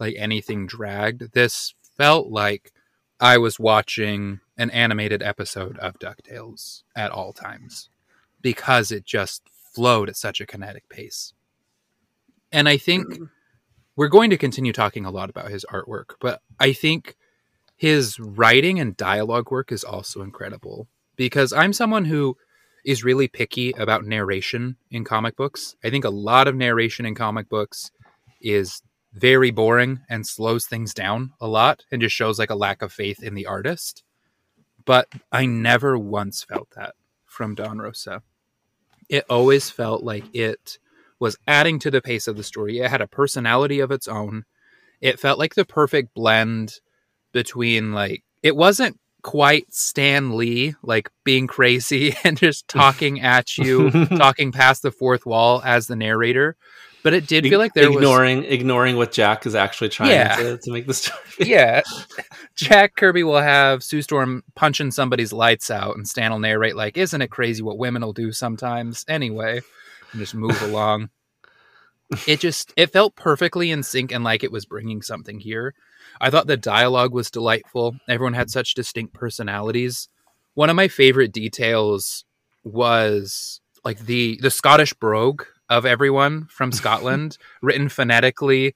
like 0.00 0.14
anything 0.16 0.66
dragged. 0.66 1.34
This 1.34 1.74
felt 1.96 2.28
like 2.28 2.72
I 3.20 3.38
was 3.38 3.58
watching 3.58 4.40
an 4.58 4.70
animated 4.70 5.22
episode 5.22 5.78
of 5.78 5.98
DuckTales 5.98 6.82
at 6.94 7.10
all 7.10 7.32
times 7.32 7.88
because 8.42 8.92
it 8.92 9.04
just 9.04 9.42
flowed 9.74 10.08
at 10.08 10.16
such 10.16 10.40
a 10.40 10.46
kinetic 10.46 10.88
pace. 10.88 11.32
And 12.52 12.68
I 12.68 12.76
think 12.76 13.08
mm-hmm. 13.08 13.24
we're 13.96 14.08
going 14.08 14.30
to 14.30 14.36
continue 14.36 14.72
talking 14.72 15.04
a 15.04 15.10
lot 15.10 15.30
about 15.30 15.50
his 15.50 15.64
artwork, 15.70 16.14
but 16.20 16.40
I 16.60 16.72
think 16.72 17.16
his 17.76 18.18
writing 18.18 18.80
and 18.80 18.96
dialogue 18.96 19.50
work 19.50 19.72
is 19.72 19.84
also 19.84 20.22
incredible 20.22 20.88
because 21.16 21.52
I'm 21.52 21.72
someone 21.72 22.06
who 22.06 22.36
is 22.84 23.02
really 23.02 23.28
picky 23.28 23.72
about 23.72 24.04
narration 24.04 24.76
in 24.90 25.04
comic 25.04 25.36
books. 25.36 25.74
I 25.82 25.90
think 25.90 26.04
a 26.04 26.10
lot 26.10 26.48
of 26.48 26.54
narration 26.54 27.04
in 27.04 27.14
comic 27.14 27.48
books 27.48 27.90
is 28.40 28.80
very 29.16 29.50
boring 29.50 30.00
and 30.10 30.26
slows 30.26 30.66
things 30.66 30.92
down 30.92 31.32
a 31.40 31.48
lot 31.48 31.84
and 31.90 32.02
just 32.02 32.14
shows 32.14 32.38
like 32.38 32.50
a 32.50 32.54
lack 32.54 32.82
of 32.82 32.92
faith 32.92 33.22
in 33.22 33.34
the 33.34 33.46
artist. 33.46 34.02
But 34.84 35.08
I 35.32 35.46
never 35.46 35.98
once 35.98 36.44
felt 36.44 36.68
that 36.76 36.94
from 37.24 37.54
Don 37.54 37.78
Rosa. 37.78 38.22
It 39.08 39.24
always 39.30 39.70
felt 39.70 40.02
like 40.02 40.24
it 40.34 40.78
was 41.18 41.38
adding 41.46 41.78
to 41.80 41.90
the 41.90 42.02
pace 42.02 42.28
of 42.28 42.36
the 42.36 42.42
story. 42.42 42.78
It 42.78 42.90
had 42.90 43.00
a 43.00 43.06
personality 43.06 43.80
of 43.80 43.90
its 43.90 44.06
own. 44.06 44.44
It 45.00 45.18
felt 45.18 45.38
like 45.38 45.54
the 45.54 45.64
perfect 45.64 46.14
blend 46.14 46.80
between 47.32 47.92
like 47.92 48.22
it 48.42 48.54
wasn't 48.54 49.00
quite 49.22 49.74
Stan 49.74 50.36
Lee, 50.36 50.74
like 50.82 51.10
being 51.24 51.46
crazy 51.46 52.14
and 52.24 52.36
just 52.36 52.68
talking 52.68 53.20
at 53.20 53.56
you, 53.56 53.90
talking 53.90 54.52
past 54.52 54.82
the 54.82 54.92
fourth 54.92 55.26
wall 55.26 55.62
as 55.64 55.86
the 55.86 55.96
narrator. 55.96 56.56
But 57.06 57.14
it 57.14 57.28
did 57.28 57.44
feel 57.44 57.60
like 57.60 57.72
there 57.72 57.88
ignoring 57.88 58.38
was 58.38 58.46
ignoring 58.48 58.96
what 58.96 59.12
Jack 59.12 59.46
is 59.46 59.54
actually 59.54 59.90
trying 59.90 60.10
Yeah. 60.10 60.34
to, 60.34 60.58
to 60.58 60.72
make 60.72 60.88
the 60.88 60.92
story. 60.94 61.20
yeah. 61.38 61.82
Jack 62.56 62.96
Kirby 62.96 63.22
will 63.22 63.40
have 63.40 63.84
Sue 63.84 64.02
Storm 64.02 64.42
punching 64.56 64.90
somebody's 64.90 65.32
lights 65.32 65.70
out, 65.70 65.94
and 65.94 66.08
Stan 66.08 66.32
will 66.32 66.40
narrate 66.40 66.74
like, 66.74 66.96
"Isn't 66.96 67.22
it 67.22 67.30
crazy 67.30 67.62
what 67.62 67.78
women 67.78 68.02
will 68.02 68.12
do 68.12 68.32
sometimes?" 68.32 69.04
Anyway, 69.06 69.60
and 70.10 70.18
just 70.20 70.34
move 70.34 70.60
along. 70.68 71.10
It 72.26 72.40
just 72.40 72.72
it 72.76 72.90
felt 72.92 73.14
perfectly 73.14 73.70
in 73.70 73.84
sync 73.84 74.10
and 74.10 74.24
like 74.24 74.42
it 74.42 74.50
was 74.50 74.66
bringing 74.66 75.00
something 75.00 75.38
here. 75.38 75.74
I 76.20 76.30
thought 76.30 76.48
the 76.48 76.56
dialogue 76.56 77.12
was 77.12 77.30
delightful. 77.30 77.94
Everyone 78.08 78.34
had 78.34 78.50
such 78.50 78.74
distinct 78.74 79.14
personalities. 79.14 80.08
One 80.54 80.70
of 80.70 80.74
my 80.74 80.88
favorite 80.88 81.30
details 81.32 82.24
was 82.64 83.60
like 83.84 84.00
the 84.00 84.40
the 84.42 84.50
Scottish 84.50 84.92
brogue 84.94 85.44
of 85.68 85.84
everyone 85.86 86.46
from 86.46 86.72
Scotland, 86.72 87.38
written 87.62 87.88
phonetically 87.88 88.74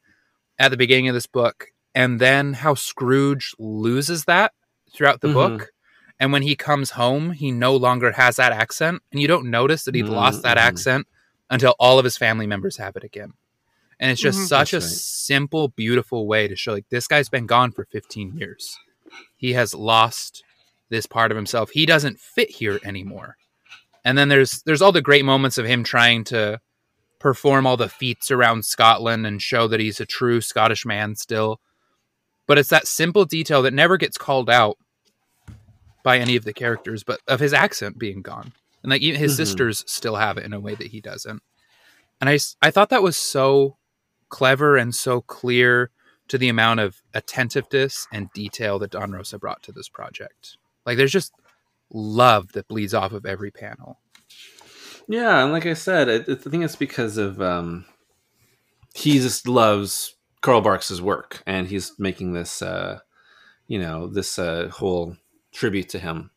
at 0.59 0.71
the 0.71 0.77
beginning 0.77 1.09
of 1.09 1.15
this 1.15 1.27
book, 1.27 1.69
and 1.95 2.21
then 2.21 2.53
how 2.55 2.75
Scrooge 2.75 3.55
loses 3.59 4.25
that 4.25 4.53
throughout 4.93 5.21
the 5.21 5.29
Mhm. 5.29 5.35
book. 5.35 5.71
And 6.19 6.33
when 6.33 6.43
he 6.43 6.55
comes 6.55 6.91
home, 6.91 7.31
he 7.33 7.51
no 7.51 7.75
longer 7.75 8.13
has 8.13 8.37
that 8.37 8.53
accent, 8.53 9.03
and 9.11 9.23
you 9.23 9.27
don't 9.29 9.51
notice 9.51 9.85
that 9.85 9.95
he'd 9.95 10.05
lost 10.05 10.43
that 10.43 10.59
Mhm. 10.59 10.61
accent 10.61 11.07
until 11.49 11.75
all 11.79 11.99
of 11.99 12.05
his 12.05 12.19
family 12.19 12.47
members 12.47 12.77
have 12.77 12.95
it 12.97 13.05
again. 13.05 13.33
And 13.99 14.11
it's 14.11 14.21
just 14.21 14.39
Mhm. 14.39 14.47
such 14.49 14.73
a 14.73 14.79
right. 14.81 14.83
simple, 14.89 15.69
beautiful 15.69 16.27
way 16.27 16.47
to 16.49 16.57
show 16.57 16.73
like 16.73 16.89
this 16.91 17.07
guy's 17.07 17.29
been 17.29 17.47
gone 17.47 17.73
for 17.73 17.85
15 17.87 18.37
years. 18.37 18.79
He 19.37 19.55
has 19.55 19.75
lost 19.75 20.43
this 20.91 21.07
part 21.07 21.31
of 21.31 21.37
himself. 21.37 21.71
He 21.71 21.87
doesn't 21.87 22.21
fit 22.21 22.51
here 22.51 22.81
anymore. 22.85 23.37
And 24.05 24.17
then 24.17 24.29
there's 24.29 24.63
there's 24.63 24.83
all 24.83 24.93
the 24.93 25.03
great 25.03 25.25
moments 25.25 25.59
of 25.59 25.67
him 25.67 25.85
trying 25.85 26.25
to 26.25 26.61
perform 27.21 27.67
all 27.67 27.77
the 27.77 27.89
feats 27.89 28.31
around 28.31 28.65
Scotland 28.65 29.27
and 29.27 29.41
show 29.41 29.69
that 29.69 29.79
he's 29.79 30.01
a 30.01 30.07
true 30.07 30.41
Scottish 30.41 30.85
man 30.85 31.15
still. 31.15 31.61
But 32.47 32.59
it's 32.59 32.71
that 32.71 32.89
simple 32.89 33.25
detail 33.25 33.63
that 33.63 33.75
never 33.75 33.97
gets 33.97 34.19
called 34.19 34.51
out 34.51 34.77
by 36.03 36.19
any 36.19 36.35
of 36.35 36.45
the 36.45 36.55
characters, 36.55 37.05
but 37.05 37.21
of 37.29 37.39
his 37.39 37.53
accent 37.53 37.99
being 37.99 38.23
gone. 38.23 38.53
And 38.83 38.91
like 38.91 39.03
even 39.03 39.21
his 39.21 39.35
Mhm. 39.35 39.37
sisters 39.37 39.85
still 39.87 40.17
have 40.17 40.39
it 40.39 40.45
in 40.45 40.53
a 40.55 40.59
way 40.61 40.75
that 40.75 40.89
he 40.89 41.01
doesn't. 41.01 41.43
And 42.21 42.29
I, 42.31 42.39
I 42.63 42.71
thought 42.71 42.89
that 42.89 43.03
was 43.03 43.17
so 43.17 43.77
clever 44.31 44.77
and 44.77 44.95
so 44.95 45.21
clear 45.21 45.91
to 46.29 46.39
the 46.39 46.49
amount 46.49 46.81
of 46.81 47.03
attentiveness 47.13 48.07
and 48.13 48.33
detail 48.33 48.79
that 48.79 48.93
Don 48.93 49.13
Rosa 49.13 49.39
brought 49.39 49.63
to 49.65 49.73
this 49.73 49.89
project. 49.89 50.57
Like 50.87 50.97
there's 50.97 51.13
just 51.13 51.33
love 51.93 52.53
that 52.53 52.69
bleeds 52.69 52.95
off 52.95 53.13
of 53.13 53.27
every 53.27 53.51
panel. 53.51 53.99
Yeah, 55.11 55.43
and 55.43 55.51
like 55.51 55.67
I 55.67 55.75
said, 55.75 56.09
I, 56.09 56.33
I 56.33 56.37
think 56.37 56.63
it's 56.63 56.77
because 56.77 57.17
of 57.17 57.43
um, 57.43 57.85
he 58.95 59.19
just 59.19 59.49
loves 59.49 60.15
Carl 60.41 60.61
Barks's 60.61 61.03
work, 61.03 61.43
and 61.49 61.67
he's 61.67 61.99
making 61.99 62.33
this, 62.33 62.63
uh, 62.63 63.01
you 63.67 63.81
know, 63.81 64.07
this 64.07 64.39
uh, 64.39 64.69
whole 64.69 65.17
tribute 65.51 65.89
to 65.89 65.99
him. 65.99 66.31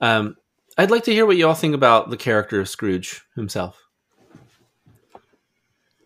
Um, 0.00 0.36
I'd 0.76 0.90
like 0.90 1.04
to 1.04 1.12
hear 1.12 1.24
what 1.24 1.36
you 1.36 1.46
all 1.46 1.54
think 1.54 1.72
about 1.72 2.10
the 2.10 2.16
character 2.16 2.60
of 2.60 2.68
Scrooge 2.68 3.22
himself, 3.36 3.80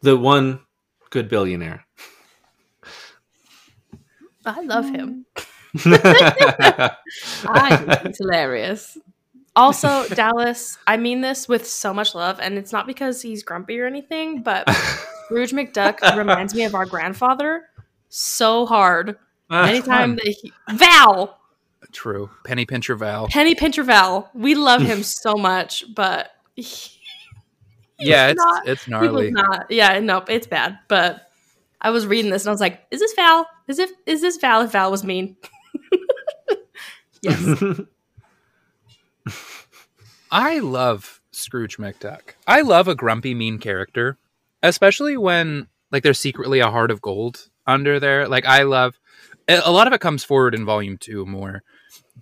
the 0.02 0.14
one 0.14 0.61
good 1.08 1.30
billionaire. 1.30 1.87
I 4.44 4.61
love 4.61 4.90
him. 4.90 5.24
I 5.87 6.96
think 7.78 8.08
he's 8.08 8.18
hilarious. 8.18 8.98
Also, 9.55 10.07
Dallas, 10.09 10.79
I 10.87 10.97
mean 10.97 11.21
this 11.21 11.47
with 11.49 11.67
so 11.67 11.93
much 11.93 12.15
love, 12.15 12.41
and 12.41 12.57
it's 12.57 12.73
not 12.73 12.87
because 12.87 13.21
he's 13.21 13.43
grumpy 13.43 13.79
or 13.81 13.87
anything, 13.87 14.43
but 14.43 14.69
Scrooge 15.27 15.53
McDuck 15.53 16.01
reminds 16.17 16.55
me 16.55 16.65
of 16.65 16.75
our 16.75 16.87
grandfather 16.87 17.65
so 18.09 18.65
hard. 18.67 19.19
Ah, 19.51 19.67
Anytime 19.67 20.17
that 20.17 20.27
he 20.27 20.53
Val, 20.71 21.38
True. 21.93 22.31
Penny 22.45 22.65
Pincher 22.65 22.97
Val. 22.97 23.29
Penny 23.29 23.55
Pincher 23.55 23.83
Val, 23.83 24.31
we 24.33 24.55
love 24.55 24.81
him 24.81 25.03
so 25.03 25.35
much, 25.35 25.85
but 25.95 26.31
he, 26.57 26.99
Yeah, 27.99 28.29
it's 28.29 28.38
not- 28.38 28.67
it's 28.67 28.88
gnarly. 28.88 29.31
not. 29.33 29.71
Yeah, 29.71 30.01
nope, 30.01 30.31
it's 30.31 30.47
bad. 30.47 30.79
But 30.88 31.29
I 31.83 31.91
was 31.91 32.07
reading 32.07 32.31
this 32.31 32.45
and 32.45 32.49
I 32.49 32.53
was 32.53 32.61
like, 32.62 32.81
"Is 32.91 33.01
this 33.01 33.12
Val? 33.15 33.47
Is 33.69 33.79
it? 33.79 33.91
Is 34.07 34.23
this 34.23 34.38
Val? 34.38 34.62
If 34.62 34.73
Val 34.73 34.91
was 34.91 35.05
mean?" 35.05 35.37
yes. 37.23 37.81
I 40.30 40.58
love 40.61 41.20
Scrooge 41.30 41.78
McDuck. 41.78 42.35
I 42.46 42.62
love 42.62 42.88
a 42.88 42.94
grumpy, 42.94 43.35
mean 43.35 43.58
character, 43.58 44.18
especially 44.62 45.16
when 45.16 45.68
like 45.90 46.02
there's 46.02 46.18
secretly 46.18 46.61
a 46.61 46.70
heart 46.70 46.90
of 46.90 47.02
gold 47.02 47.48
under 47.66 48.00
there. 48.00 48.28
Like 48.28 48.46
I 48.46 48.62
love 48.62 48.98
a 49.48 49.72
lot 49.72 49.87
of 49.87 49.92
it 49.92 50.00
comes 50.00 50.24
forward 50.24 50.54
in 50.54 50.64
volume 50.64 50.96
two 50.96 51.26
more. 51.26 51.62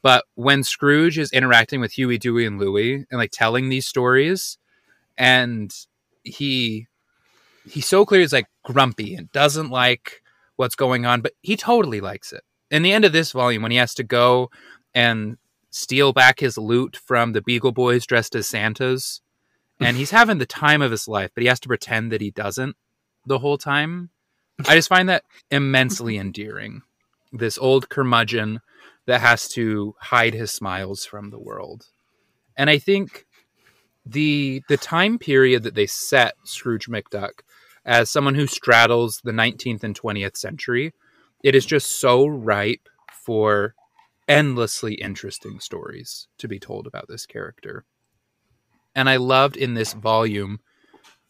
But 0.02 0.24
when 0.34 0.62
Scrooge 0.62 1.18
is 1.18 1.32
interacting 1.32 1.80
with 1.80 1.92
Huey, 1.92 2.18
Dewey, 2.18 2.46
and 2.46 2.58
Louie 2.58 2.94
and 2.94 3.18
like 3.18 3.30
telling 3.32 3.68
these 3.68 3.86
stories, 3.86 4.58
and 5.18 5.74
he 6.22 6.86
he's 7.68 7.86
so 7.86 8.04
clear 8.04 8.20
he's 8.20 8.32
like 8.32 8.48
grumpy 8.64 9.14
and 9.14 9.30
doesn't 9.32 9.70
like 9.70 10.22
what's 10.56 10.74
going 10.74 11.06
on, 11.06 11.20
but 11.20 11.32
he 11.42 11.56
totally 11.56 12.00
likes 12.00 12.32
it. 12.32 12.42
In 12.70 12.82
the 12.82 12.92
end 12.92 13.04
of 13.04 13.12
this 13.12 13.32
volume, 13.32 13.62
when 13.62 13.72
he 13.72 13.78
has 13.78 13.94
to 13.94 14.04
go 14.04 14.50
and 14.94 15.38
steal 15.70 16.12
back 16.12 16.40
his 16.40 16.58
loot 16.58 16.96
from 16.96 17.32
the 17.32 17.42
Beagle 17.42 17.72
Boys 17.72 18.06
dressed 18.06 18.34
as 18.34 18.46
Santas. 18.46 19.20
And 19.80 19.96
he's 19.96 20.10
having 20.10 20.38
the 20.38 20.46
time 20.46 20.82
of 20.82 20.90
his 20.90 21.08
life, 21.08 21.30
but 21.34 21.42
he 21.42 21.48
has 21.48 21.60
to 21.60 21.68
pretend 21.68 22.12
that 22.12 22.20
he 22.20 22.30
doesn't 22.30 22.76
the 23.24 23.38
whole 23.38 23.56
time. 23.56 24.10
I 24.68 24.74
just 24.74 24.90
find 24.90 25.08
that 25.08 25.24
immensely 25.50 26.18
endearing. 26.18 26.82
This 27.32 27.56
old 27.56 27.88
curmudgeon 27.88 28.60
that 29.06 29.22
has 29.22 29.48
to 29.48 29.94
hide 30.00 30.34
his 30.34 30.52
smiles 30.52 31.04
from 31.06 31.30
the 31.30 31.38
world. 31.38 31.86
And 32.56 32.68
I 32.68 32.78
think 32.78 33.24
the 34.04 34.62
the 34.68 34.76
time 34.76 35.18
period 35.18 35.62
that 35.62 35.74
they 35.74 35.86
set 35.86 36.34
Scrooge 36.44 36.88
McDuck 36.88 37.40
as 37.84 38.10
someone 38.10 38.34
who 38.34 38.46
straddles 38.46 39.20
the 39.24 39.32
19th 39.32 39.82
and 39.82 39.98
20th 39.98 40.36
century, 40.36 40.92
it 41.42 41.54
is 41.54 41.64
just 41.64 41.98
so 41.98 42.26
ripe 42.26 42.88
for 43.24 43.74
endlessly 44.30 44.94
interesting 44.94 45.58
stories 45.58 46.28
to 46.38 46.46
be 46.46 46.60
told 46.60 46.86
about 46.86 47.08
this 47.08 47.26
character. 47.26 47.84
And 48.94 49.10
I 49.10 49.16
loved 49.16 49.56
in 49.56 49.74
this 49.74 49.92
volume 49.92 50.60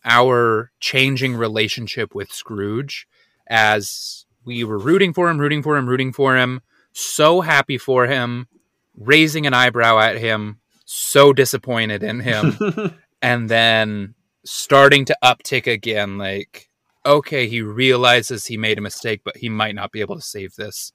our 0.04 0.70
changing 0.80 1.34
relationship 1.34 2.14
with 2.14 2.30
Scrooge 2.30 3.08
as 3.48 4.26
we 4.44 4.64
were 4.64 4.78
rooting 4.78 5.14
for 5.14 5.30
him, 5.30 5.38
rooting 5.38 5.62
for 5.62 5.78
him, 5.78 5.88
rooting 5.88 6.12
for 6.12 6.36
him, 6.36 6.60
so 6.92 7.40
happy 7.40 7.78
for 7.78 8.06
him, 8.06 8.48
raising 8.94 9.46
an 9.46 9.54
eyebrow 9.54 9.98
at 9.98 10.18
him, 10.18 10.60
so 10.84 11.32
disappointed 11.32 12.02
in 12.02 12.20
him, 12.20 12.58
and 13.22 13.48
then 13.48 14.14
starting 14.44 15.06
to 15.06 15.16
uptick 15.24 15.66
again 15.66 16.18
like 16.18 16.66
okay, 17.06 17.48
he 17.48 17.62
realizes 17.62 18.44
he 18.44 18.58
made 18.58 18.76
a 18.76 18.82
mistake, 18.82 19.22
but 19.24 19.38
he 19.38 19.48
might 19.48 19.74
not 19.74 19.90
be 19.90 20.02
able 20.02 20.16
to 20.16 20.20
save 20.20 20.54
this 20.56 20.92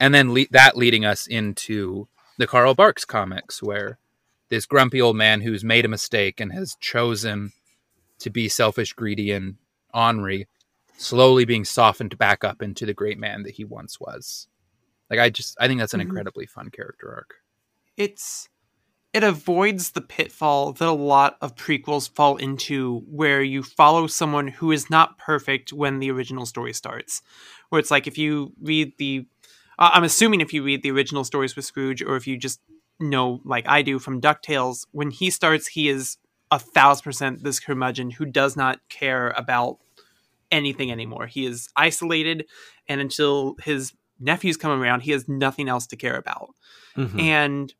and 0.00 0.14
then 0.14 0.32
le- 0.34 0.46
that 0.50 0.76
leading 0.76 1.04
us 1.04 1.26
into 1.26 2.08
the 2.38 2.46
Carl 2.46 2.74
Barks 2.74 3.04
comics, 3.04 3.62
where 3.62 3.98
this 4.48 4.66
grumpy 4.66 5.00
old 5.00 5.16
man 5.16 5.40
who's 5.40 5.64
made 5.64 5.84
a 5.84 5.88
mistake 5.88 6.40
and 6.40 6.52
has 6.52 6.76
chosen 6.80 7.52
to 8.18 8.30
be 8.30 8.48
selfish, 8.48 8.92
greedy, 8.92 9.30
and 9.32 9.56
ornery, 9.92 10.46
slowly 10.96 11.44
being 11.44 11.64
softened 11.64 12.16
back 12.18 12.44
up 12.44 12.62
into 12.62 12.86
the 12.86 12.94
great 12.94 13.18
man 13.18 13.42
that 13.42 13.54
he 13.54 13.64
once 13.64 13.98
was. 14.00 14.48
Like 15.10 15.20
I 15.20 15.30
just, 15.30 15.56
I 15.60 15.66
think 15.68 15.80
that's 15.80 15.94
an 15.94 16.00
Mhm. 16.00 16.04
incredibly 16.04 16.46
fun 16.46 16.70
character 16.70 17.12
arc. 17.14 17.34
it's 17.96 18.48
it 19.12 19.22
avoids 19.22 19.92
the 19.92 20.00
pitfall 20.00 20.72
that 20.72 20.88
a 20.88 20.90
lot 20.90 21.36
of 21.40 21.54
prequels 21.54 22.10
fall 22.10 22.36
into 22.36 23.04
where 23.08 23.40
you 23.40 23.62
follow 23.62 24.08
someone 24.08 24.48
who 24.48 24.72
is 24.72 24.90
not 24.90 25.16
perfect 25.18 25.72
when 25.72 26.00
the 26.00 26.10
original 26.10 26.44
story 26.44 26.72
starts 26.72 27.22
where 27.68 27.78
it's 27.78 27.92
like 27.92 28.08
if 28.08 28.18
you 28.18 28.52
read 28.60 28.92
the 28.98 29.24
uh, 29.78 29.90
i'm 29.92 30.04
assuming 30.04 30.40
if 30.40 30.52
you 30.52 30.62
read 30.62 30.82
the 30.82 30.90
original 30.90 31.24
stories 31.24 31.56
with 31.56 31.64
scrooge 31.64 32.02
or 32.02 32.16
if 32.16 32.26
you 32.26 32.36
just 32.36 32.60
know 33.00 33.40
like 33.44 33.66
i 33.68 33.82
do 33.82 33.98
from 33.98 34.20
ducktales 34.20 34.86
when 34.92 35.10
he 35.10 35.30
starts 35.30 35.66
he 35.68 35.88
is 35.88 36.16
a 36.50 36.58
thousand 36.58 37.02
percent 37.02 37.42
this 37.42 37.58
curmudgeon 37.60 38.10
who 38.10 38.24
does 38.24 38.56
not 38.56 38.78
care 38.88 39.30
about 39.36 39.78
anything 40.50 40.92
anymore 40.92 41.26
he 41.26 41.44
is 41.46 41.68
isolated 41.76 42.46
and 42.88 43.00
until 43.00 43.56
his 43.62 43.92
nephews 44.20 44.56
come 44.56 44.80
around 44.80 45.00
he 45.00 45.10
has 45.10 45.28
nothing 45.28 45.68
else 45.68 45.86
to 45.86 45.96
care 45.96 46.16
about 46.16 46.50
Mhm. 46.96 47.20
and 47.20 47.74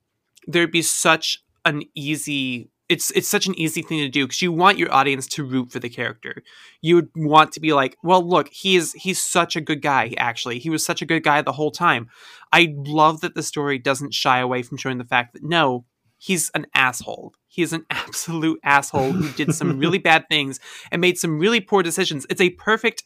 there'd 0.49 0.73
be 0.73 0.83
such 0.83 1.43
an 1.65 1.83
easy 1.95 2.69
it's 2.89 3.11
it's 3.13 3.29
such 3.29 3.47
an 3.47 3.59
easy 3.59 3.83
thing 3.83 3.99
to 4.01 4.09
do 4.09 4.27
because 4.27 4.43
you 4.43 4.53
want 4.53 4.79
your 4.79 4.93
audience 4.93 5.27
to 5.27 5.45
root 5.45 5.73
for 5.73 5.79
the 5.79 5.89
character. 5.89 6.43
You 6.83 6.97
would 6.97 7.09
want 7.17 7.53
to 7.53 7.61
be 7.61 7.73
like 7.73 7.97
well 8.03 8.27
look 8.27 8.49
he 8.49 8.77
is 8.77 8.93
he's 8.93 9.23
such 9.23 9.57
a 9.57 9.61
good 9.61 9.83
guy 9.83 10.15
actually. 10.19 10.59
He 10.59 10.71
was 10.71 10.85
such 10.85 11.01
a 11.01 11.07
good 11.07 11.23
guy 11.23 11.41
the 11.43 11.53
whole 11.53 11.71
time. 11.71 12.09
I 12.53 12.75
love 12.77 13.21
that 13.23 13.35
the 13.35 13.43
story 13.43 13.79
doesn't 13.79 14.15
shy 14.15 14.39
away 14.39 14.63
from 14.63 14.79
showing 14.79 14.99
the 14.99 15.05
fact 15.05 15.33
that 15.33 15.43
no 15.43 15.87
he's 16.19 16.51
an 16.55 16.67
asshole. 16.75 17.35
He 17.49 17.63
is 17.63 17.73
an 17.73 17.87
absolute 17.91 18.61
asshole 18.65 19.13
who 19.13 19.33
did 19.33 19.55
some 19.55 19.79
really 19.79 19.99
bad 20.11 20.27
things 20.29 20.61
and 20.91 21.01
made 21.01 21.19
some 21.19 21.39
really 21.39 21.61
poor 21.61 21.83
decisions. 21.83 22.27
It's 22.29 22.41
a 22.41 22.51
perfect 22.51 23.03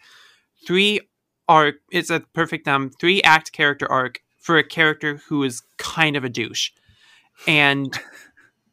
three 0.67 1.01
arc 1.49 1.77
it's 1.91 2.11
a 2.11 2.21
perfect 2.35 2.69
um 2.69 2.91
three 3.01 3.23
act 3.23 3.53
character 3.53 3.91
arc 3.91 4.21
for 4.39 4.59
a 4.59 4.67
character 4.67 5.21
who 5.29 5.45
is 5.45 5.63
kind 5.79 6.17
of 6.17 6.25
a 6.25 6.29
douche. 6.29 6.71
And 7.47 7.97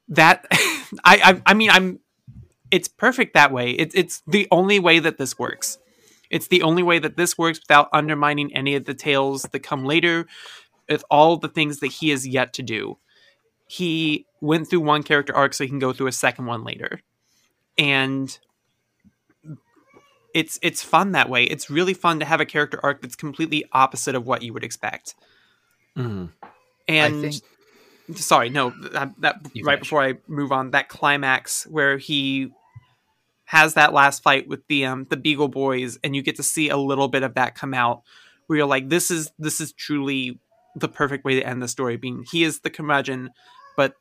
that 0.10 0.46
I, 0.52 0.62
I 1.04 1.42
I 1.46 1.54
mean 1.54 1.70
I'm 1.70 2.00
it's 2.72 2.88
perfect 2.88 3.34
that 3.34 3.52
way. 3.52 3.72
It's 3.72 3.96
it's 3.96 4.22
the 4.28 4.48
only 4.52 4.80
way 4.80 5.00
that 5.00 5.18
this 5.18 5.38
works. 5.38 5.78
It's 6.30 6.48
the 6.48 6.64
only 6.64 6.84
way 6.84 7.00
that 7.00 7.18
this 7.18 7.38
works 7.38 7.60
without 7.60 7.90
undermining 7.94 8.54
any 8.56 8.76
of 8.76 8.86
the 8.86 8.94
tales 8.96 9.44
that 9.44 9.60
come 9.60 9.86
later, 9.86 10.26
with 10.90 11.04
all 11.10 11.38
the 11.38 11.48
things 11.48 11.80
that 11.80 11.88
he 11.88 12.10
has 12.10 12.28
yet 12.28 12.54
to 12.54 12.64
do. 12.64 12.98
He 13.68 14.26
went 14.42 14.68
through 14.70 14.82
one 14.82 15.04
character 15.04 15.36
arc 15.36 15.54
so 15.54 15.64
he 15.64 15.70
can 15.70 15.80
go 15.80 15.94
through 15.94 16.08
a 16.08 16.12
second 16.12 16.46
one 16.46 16.64
later. 16.64 17.02
And 17.78 18.38
it's 20.34 20.60
it's 20.62 20.84
fun 20.84 21.14
that 21.14 21.30
way. 21.30 21.46
It's 21.46 21.70
really 21.70 21.94
fun 21.94 22.20
to 22.20 22.26
have 22.26 22.42
a 22.42 22.46
character 22.46 22.80
arc 22.84 23.02
that's 23.02 23.16
completely 23.16 23.64
opposite 23.72 24.16
of 24.16 24.28
what 24.28 24.42
you 24.42 24.52
would 24.54 24.64
expect. 24.64 25.16
Mhm. 25.98 26.32
And 26.88 27.22
think- 27.22 27.44
sorry, 28.14 28.50
no, 28.50 28.72
that, 28.92 29.14
that 29.20 29.42
right 29.64 29.80
before 29.80 30.04
I 30.04 30.16
move 30.28 30.52
on, 30.52 30.72
that 30.72 30.90
climax 30.90 31.66
where 31.66 31.98
he 31.98 32.52
has 33.46 33.76
that 33.76 33.94
last 33.94 34.24
fight 34.24 34.48
with 34.48 34.66
the 34.68 34.86
um 34.86 35.06
the 35.10 35.18
Beagle 35.18 35.48
Boys, 35.48 36.00
and 36.04 36.16
you 36.16 36.22
get 36.22 36.36
to 36.38 36.44
see 36.44 36.70
a 36.70 36.78
little 36.78 37.08
bit 37.08 37.24
of 37.24 37.36
that 37.36 37.56
come 37.56 37.74
out, 37.74 38.02
where 38.48 38.58
you're 38.58 38.68
like, 38.68 38.90
this 38.90 39.12
is 39.12 39.32
this 39.40 39.62
is 39.62 39.72
truly 39.72 40.40
the 40.76 40.90
perfect 40.90 41.24
way 41.24 41.36
to 41.36 41.48
end 41.48 41.62
the 41.62 41.68
story. 41.68 41.98
Being 41.98 42.26
he 42.32 42.44
is 42.44 42.60
the 42.60 42.70
curmudgeon, 42.70 43.32
but 43.78 43.94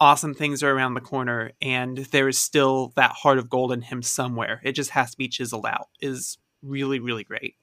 awesome 0.00 0.34
things 0.34 0.62
are 0.62 0.70
around 0.70 0.94
the 0.94 1.00
corner, 1.00 1.52
and 1.62 1.98
there 1.98 2.28
is 2.28 2.38
still 2.38 2.92
that 2.96 3.12
heart 3.12 3.38
of 3.38 3.48
gold 3.48 3.72
in 3.72 3.82
him 3.82 4.02
somewhere. 4.02 4.60
It 4.64 4.72
just 4.72 4.90
has 4.90 5.12
to 5.12 5.16
be 5.16 5.28
chiseled 5.28 5.66
out. 5.66 5.88
Is 6.00 6.38
really 6.62 6.98
really 6.98 7.24
great. 7.24 7.54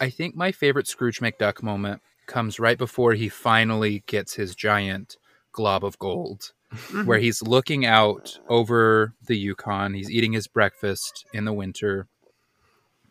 I 0.00 0.10
think 0.10 0.36
my 0.36 0.52
favorite 0.52 0.86
Scrooge 0.86 1.20
McDuck 1.20 1.62
moment 1.62 2.00
comes 2.28 2.60
right 2.60 2.78
before 2.78 3.14
he 3.14 3.28
finally 3.28 4.04
gets 4.06 4.34
his 4.34 4.54
giant 4.54 5.16
glob 5.50 5.84
of 5.84 5.98
gold, 5.98 6.52
mm-hmm. 6.72 7.06
where 7.06 7.18
he's 7.18 7.42
looking 7.42 7.84
out 7.84 8.38
over 8.48 9.14
the 9.26 9.36
Yukon. 9.36 9.94
He's 9.94 10.10
eating 10.10 10.32
his 10.32 10.46
breakfast 10.46 11.26
in 11.34 11.44
the 11.44 11.52
winter. 11.52 12.06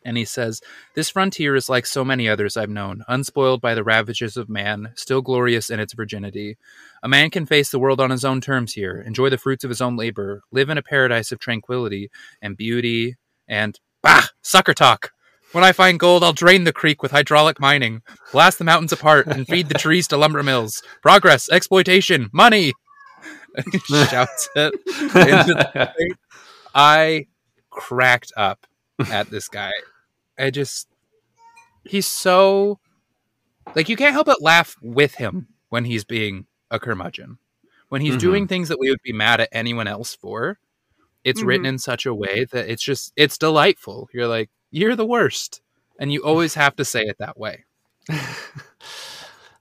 And 0.05 0.15
he 0.15 0.23
says, 0.23 0.61
This 0.95 1.09
frontier 1.09 1.55
is 1.57 1.67
like 1.67 1.85
so 1.85 2.05
many 2.05 2.29
others 2.29 2.55
I've 2.55 2.69
known, 2.69 3.03
unspoiled 3.09 3.59
by 3.59 3.73
the 3.73 3.83
ravages 3.83 4.37
of 4.37 4.47
man, 4.47 4.93
still 4.95 5.21
glorious 5.21 5.69
in 5.69 5.81
its 5.81 5.93
virginity. 5.93 6.57
A 7.03 7.09
man 7.09 7.29
can 7.29 7.45
face 7.45 7.69
the 7.69 7.79
world 7.79 7.99
on 7.99 8.11
his 8.11 8.23
own 8.23 8.39
terms 8.39 8.73
here, 8.73 9.01
enjoy 9.05 9.29
the 9.29 9.37
fruits 9.37 9.65
of 9.65 9.69
his 9.69 9.81
own 9.81 9.97
labor, 9.97 10.43
live 10.49 10.69
in 10.69 10.77
a 10.77 10.83
paradise 10.83 11.33
of 11.33 11.39
tranquility 11.39 12.09
and 12.41 12.55
beauty, 12.55 13.17
and 13.49 13.81
bah! 14.01 14.27
Sucker 14.41 14.73
talk! 14.73 15.11
When 15.57 15.63
I 15.63 15.71
find 15.71 15.99
gold, 15.99 16.23
I'll 16.23 16.33
drain 16.33 16.65
the 16.65 16.71
creek 16.71 17.01
with 17.01 17.09
hydraulic 17.09 17.59
mining, 17.59 18.03
blast 18.31 18.59
the 18.59 18.63
mountains 18.63 18.91
apart, 18.91 19.25
and 19.25 19.47
feed 19.47 19.69
the 19.69 19.73
trees 19.73 20.07
to 20.09 20.15
lumber 20.15 20.43
mills. 20.43 20.83
Progress, 21.01 21.49
exploitation, 21.49 22.29
money! 22.31 22.73
He 23.71 23.79
shouts 24.05 24.47
it. 24.55 24.75
into 24.85 25.55
the. 25.55 25.91
I 26.75 27.25
cracked 27.71 28.31
up 28.37 28.67
at 29.11 29.31
this 29.31 29.47
guy. 29.47 29.71
I 30.37 30.51
just, 30.51 30.89
he's 31.85 32.05
so, 32.05 32.77
like, 33.75 33.89
you 33.89 33.95
can't 33.95 34.13
help 34.13 34.27
but 34.27 34.43
laugh 34.43 34.75
with 34.83 35.15
him 35.15 35.47
when 35.69 35.85
he's 35.85 36.03
being 36.03 36.45
a 36.69 36.79
curmudgeon. 36.79 37.39
When 37.89 38.01
he's 38.01 38.17
Mhm. 38.17 38.19
doing 38.19 38.47
things 38.47 38.69
that 38.69 38.77
we 38.79 38.91
would 38.91 39.01
be 39.01 39.11
mad 39.11 39.41
at 39.41 39.49
anyone 39.51 39.87
else 39.87 40.13
for, 40.13 40.59
it's 41.23 41.41
written 41.41 41.65
in 41.65 41.79
such 41.79 42.05
a 42.05 42.13
way 42.13 42.45
that 42.51 42.69
it's 42.69 42.83
just, 42.83 43.11
it's 43.15 43.39
delightful. 43.39 44.07
You're 44.13 44.27
like, 44.27 44.51
you're 44.71 44.95
the 44.95 45.05
worst. 45.05 45.61
And 45.99 46.11
you 46.11 46.23
always 46.23 46.53
have 46.53 46.75
to 46.75 46.85
say 46.85 47.03
it 47.03 47.17
that 47.19 47.37
way. 47.37 47.65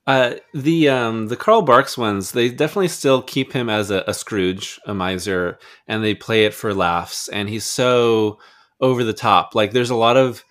Uh, 0.06 0.36
the 0.54 0.88
um, 0.88 1.26
the 1.26 1.36
Carl 1.36 1.62
Barks 1.62 1.98
ones, 1.98 2.30
they 2.30 2.48
definitely 2.48 2.88
still 2.88 3.22
keep 3.22 3.52
him 3.52 3.68
as 3.68 3.90
a, 3.90 4.04
a 4.06 4.14
Scrooge, 4.14 4.78
a 4.86 4.94
miser, 4.94 5.58
and 5.88 6.02
they 6.02 6.14
play 6.14 6.44
it 6.44 6.54
for 6.54 6.72
laughs. 6.72 7.28
And 7.28 7.48
he's 7.48 7.64
so 7.64 8.38
over 8.80 9.02
the 9.02 9.12
top. 9.12 9.54
Like 9.56 9.72
there's 9.72 9.90
a 9.90 9.96
lot 9.96 10.16
of 10.16 10.44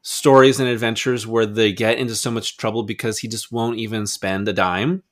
stories 0.00 0.60
and 0.60 0.68
adventures 0.68 1.26
where 1.26 1.44
they 1.44 1.72
get 1.72 1.98
into 1.98 2.14
so 2.14 2.30
much 2.30 2.56
trouble 2.56 2.84
because 2.84 3.18
he 3.18 3.28
just 3.28 3.52
won't 3.52 3.78
even 3.78 4.06
spend 4.06 4.48
a 4.48 4.52
dime, 4.54 5.02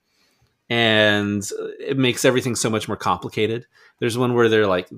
and 0.71 1.47
it 1.79 1.99
makes 1.99 2.25
everything 2.25 2.57
so 2.57 2.71
much 2.71 2.89
more 2.89 2.97
complicated. 2.97 3.67
There's 3.99 4.17
one 4.17 4.33
where 4.33 4.49
they're 4.49 4.67
like 4.67 4.89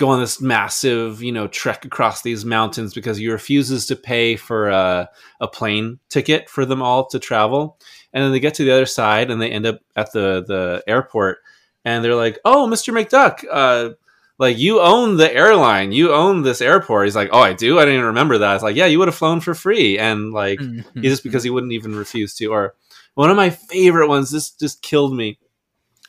go 0.00 0.08
on 0.08 0.18
this 0.18 0.40
massive, 0.40 1.22
you 1.22 1.30
know, 1.30 1.46
trek 1.46 1.84
across 1.84 2.22
these 2.22 2.44
mountains 2.44 2.94
because 2.94 3.18
he 3.18 3.28
refuses 3.28 3.86
to 3.86 3.94
pay 3.94 4.34
for 4.34 4.68
a, 4.70 5.08
a 5.40 5.46
plane 5.46 5.98
ticket 6.08 6.48
for 6.48 6.64
them 6.64 6.80
all 6.82 7.06
to 7.06 7.18
travel. 7.18 7.78
And 8.12 8.24
then 8.24 8.32
they 8.32 8.40
get 8.40 8.54
to 8.54 8.64
the 8.64 8.72
other 8.72 8.86
side 8.86 9.30
and 9.30 9.40
they 9.40 9.50
end 9.50 9.66
up 9.66 9.80
at 9.94 10.10
the 10.12 10.42
the 10.46 10.82
airport 10.86 11.38
and 11.84 12.02
they're 12.04 12.14
like 12.16 12.38
oh 12.44 12.66
mr 12.66 12.92
mcduck 12.92 13.44
uh 13.50 13.90
like 14.38 14.58
you 14.58 14.80
own 14.80 15.18
the 15.18 15.30
airline. 15.32 15.92
You 15.92 16.12
own 16.14 16.42
this 16.42 16.62
airport. 16.62 17.06
He's 17.06 17.14
like 17.14 17.28
oh 17.32 17.40
i 17.40 17.52
do? 17.52 17.78
I 17.78 17.82
didn't 17.82 17.96
even 17.96 18.06
remember 18.06 18.38
that. 18.38 18.54
It's 18.54 18.64
like 18.64 18.74
yeah 18.76 18.86
you 18.86 18.98
would 18.98 19.08
have 19.08 19.14
flown 19.14 19.40
for 19.40 19.54
free. 19.54 19.98
And 19.98 20.32
like 20.32 20.58
Mm-hmm. 20.58 21.02
just 21.02 21.22
because 21.22 21.44
he 21.44 21.50
wouldn't 21.50 21.74
even 21.74 21.94
refuse 21.94 22.34
to. 22.36 22.46
Or 22.46 22.74
one 23.14 23.30
of 23.30 23.36
my 23.36 23.50
favorite 23.50 24.08
ones 24.08 24.30
this 24.30 24.50
just 24.50 24.80
killed 24.82 25.14
me. 25.14 25.38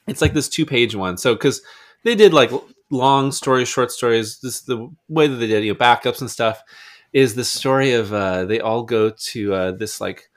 It's 0.08 0.22
like 0.22 0.34
this 0.34 0.48
two 0.50 0.66
page 0.66 0.96
one. 0.96 1.18
So 1.18 1.36
because 1.36 1.62
they 2.04 2.16
did 2.16 2.34
like 2.34 2.52
long 2.92 3.32
stories 3.32 3.70
short 3.70 3.92
stories 3.92 4.40
this 4.42 4.62
the 4.62 4.90
way 5.08 5.28
that 5.28 5.36
they 5.38 5.48
did 5.48 5.64
you 5.64 5.74
know 5.74 5.80
backups 5.80 6.22
and 6.22 6.30
stuff 6.30 6.62
is 7.14 7.36
the 7.36 7.44
story 7.44 7.94
of 7.94 8.14
uh 8.14 8.46
they 8.46 8.60
all 8.60 8.84
go 8.84 9.10
to 9.10 9.54
uh 9.54 9.72
this 9.72 10.00
like 10.02 10.30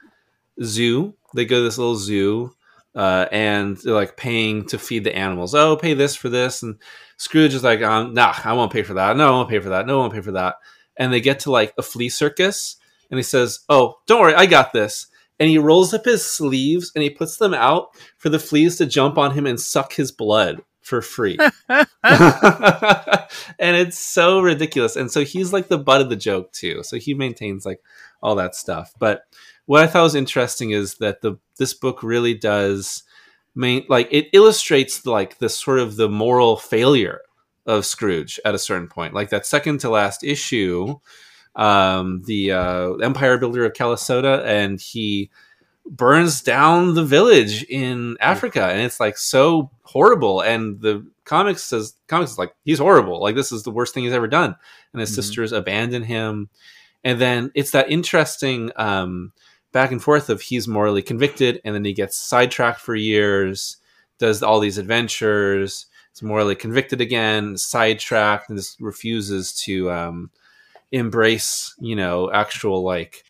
zoo. 0.62 1.14
They 1.34 1.44
go 1.44 1.58
to 1.58 1.64
this 1.64 1.78
little 1.78 1.96
zoo, 1.96 2.54
uh, 2.94 3.26
and 3.32 3.76
they're 3.78 3.94
like 3.94 4.16
paying 4.16 4.66
to 4.68 4.78
feed 4.78 5.04
the 5.04 5.16
animals. 5.16 5.54
Oh, 5.54 5.76
pay 5.76 5.94
this 5.94 6.14
for 6.14 6.28
this, 6.28 6.62
and 6.62 6.76
Scrooge 7.16 7.54
is 7.54 7.64
like, 7.64 7.82
um, 7.82 8.14
"Nah, 8.14 8.34
I 8.44 8.52
won't 8.52 8.72
pay 8.72 8.82
for 8.82 8.94
that. 8.94 9.16
No, 9.16 9.28
I 9.28 9.30
won't 9.30 9.48
pay 9.48 9.60
for 9.60 9.70
that. 9.70 9.86
No, 9.86 9.98
I 9.98 10.00
won't 10.00 10.12
pay 10.12 10.20
for 10.20 10.32
that." 10.32 10.56
And 10.96 11.12
they 11.12 11.20
get 11.20 11.40
to 11.40 11.50
like 11.50 11.74
a 11.76 11.82
flea 11.82 12.08
circus, 12.08 12.76
and 13.10 13.18
he 13.18 13.22
says, 13.22 13.60
"Oh, 13.68 13.96
don't 14.06 14.20
worry, 14.20 14.34
I 14.34 14.46
got 14.46 14.72
this." 14.72 15.06
And 15.40 15.50
he 15.50 15.58
rolls 15.58 15.92
up 15.92 16.04
his 16.04 16.24
sleeves 16.24 16.92
and 16.94 17.02
he 17.02 17.10
puts 17.10 17.38
them 17.38 17.54
out 17.54 17.88
for 18.18 18.28
the 18.28 18.38
fleas 18.38 18.76
to 18.76 18.86
jump 18.86 19.18
on 19.18 19.32
him 19.32 19.46
and 19.46 19.60
suck 19.60 19.92
his 19.94 20.12
blood 20.12 20.62
for 20.84 21.02
free. 21.02 21.36
and 21.68 21.86
it's 23.58 23.98
so 23.98 24.40
ridiculous. 24.40 24.96
And 24.96 25.10
so 25.10 25.24
he's 25.24 25.52
like 25.52 25.68
the 25.68 25.78
butt 25.78 26.02
of 26.02 26.10
the 26.10 26.16
joke 26.16 26.52
too. 26.52 26.82
So 26.84 26.98
he 26.98 27.14
maintains 27.14 27.66
like 27.66 27.80
all 28.22 28.36
that 28.36 28.54
stuff. 28.54 28.92
But 28.98 29.22
what 29.66 29.82
I 29.82 29.86
thought 29.86 30.02
was 30.02 30.14
interesting 30.14 30.70
is 30.70 30.96
that 30.96 31.22
the 31.22 31.38
this 31.58 31.72
book 31.72 32.02
really 32.02 32.34
does 32.34 33.02
main 33.54 33.84
like 33.88 34.08
it 34.10 34.28
illustrates 34.32 35.06
like 35.06 35.38
the 35.38 35.48
sort 35.48 35.78
of 35.78 35.96
the 35.96 36.08
moral 36.08 36.56
failure 36.56 37.20
of 37.66 37.86
Scrooge 37.86 38.38
at 38.44 38.54
a 38.54 38.58
certain 38.58 38.88
point. 38.88 39.14
Like 39.14 39.30
that 39.30 39.46
second 39.46 39.78
to 39.80 39.88
last 39.88 40.22
issue, 40.22 40.96
um, 41.56 42.22
the 42.26 42.52
uh, 42.52 42.92
Empire 42.96 43.38
Builder 43.38 43.64
of 43.64 43.72
Calisota, 43.72 44.44
and 44.44 44.78
he 44.78 45.30
burns 45.86 46.40
down 46.42 46.94
the 46.94 47.04
village 47.04 47.62
in 47.64 48.16
Africa, 48.20 48.64
and 48.66 48.80
it's 48.80 49.00
like 49.00 49.18
so 49.18 49.70
horrible. 49.82 50.40
And 50.40 50.80
the 50.80 51.06
comics 51.24 51.62
says 51.64 51.94
comics 52.08 52.32
is 52.32 52.38
like 52.38 52.54
he's 52.64 52.78
horrible. 52.78 53.20
Like 53.20 53.34
this 53.34 53.52
is 53.52 53.62
the 53.62 53.70
worst 53.70 53.94
thing 53.94 54.04
he's 54.04 54.12
ever 54.12 54.28
done. 54.28 54.56
And 54.92 55.00
his 55.00 55.10
Mhm. 55.10 55.14
sisters 55.16 55.52
abandon 55.52 56.02
him, 56.04 56.48
and 57.02 57.20
then 57.20 57.50
it's 57.54 57.72
that 57.72 57.90
interesting 57.90 58.70
um, 58.76 59.32
back 59.72 59.90
and 59.92 60.02
forth 60.02 60.30
of 60.30 60.40
he's 60.40 60.68
morally 60.68 61.02
convicted, 61.02 61.60
and 61.64 61.74
then 61.74 61.84
he 61.84 61.92
gets 61.92 62.18
sidetracked 62.18 62.80
for 62.80 62.94
years. 62.94 63.76
does 64.20 64.44
all 64.44 64.60
these 64.60 64.78
adventures. 64.78 65.86
It's 66.12 66.22
morally 66.22 66.54
convicted 66.54 67.00
again, 67.00 67.56
sidetracked, 67.56 68.48
and 68.48 68.56
just 68.56 68.80
refuses 68.80 69.52
to 69.64 69.90
um, 69.90 70.30
embrace, 70.92 71.74
you 71.80 71.96
know, 71.96 72.30
actual 72.30 72.84
like 72.84 73.23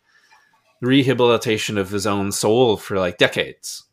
rehabilitation 0.85 1.77
of 1.77 1.89
his 1.89 2.05
own 2.05 2.31
soul 2.31 2.77
for 2.77 2.97
like 2.97 3.17
decades. 3.17 3.83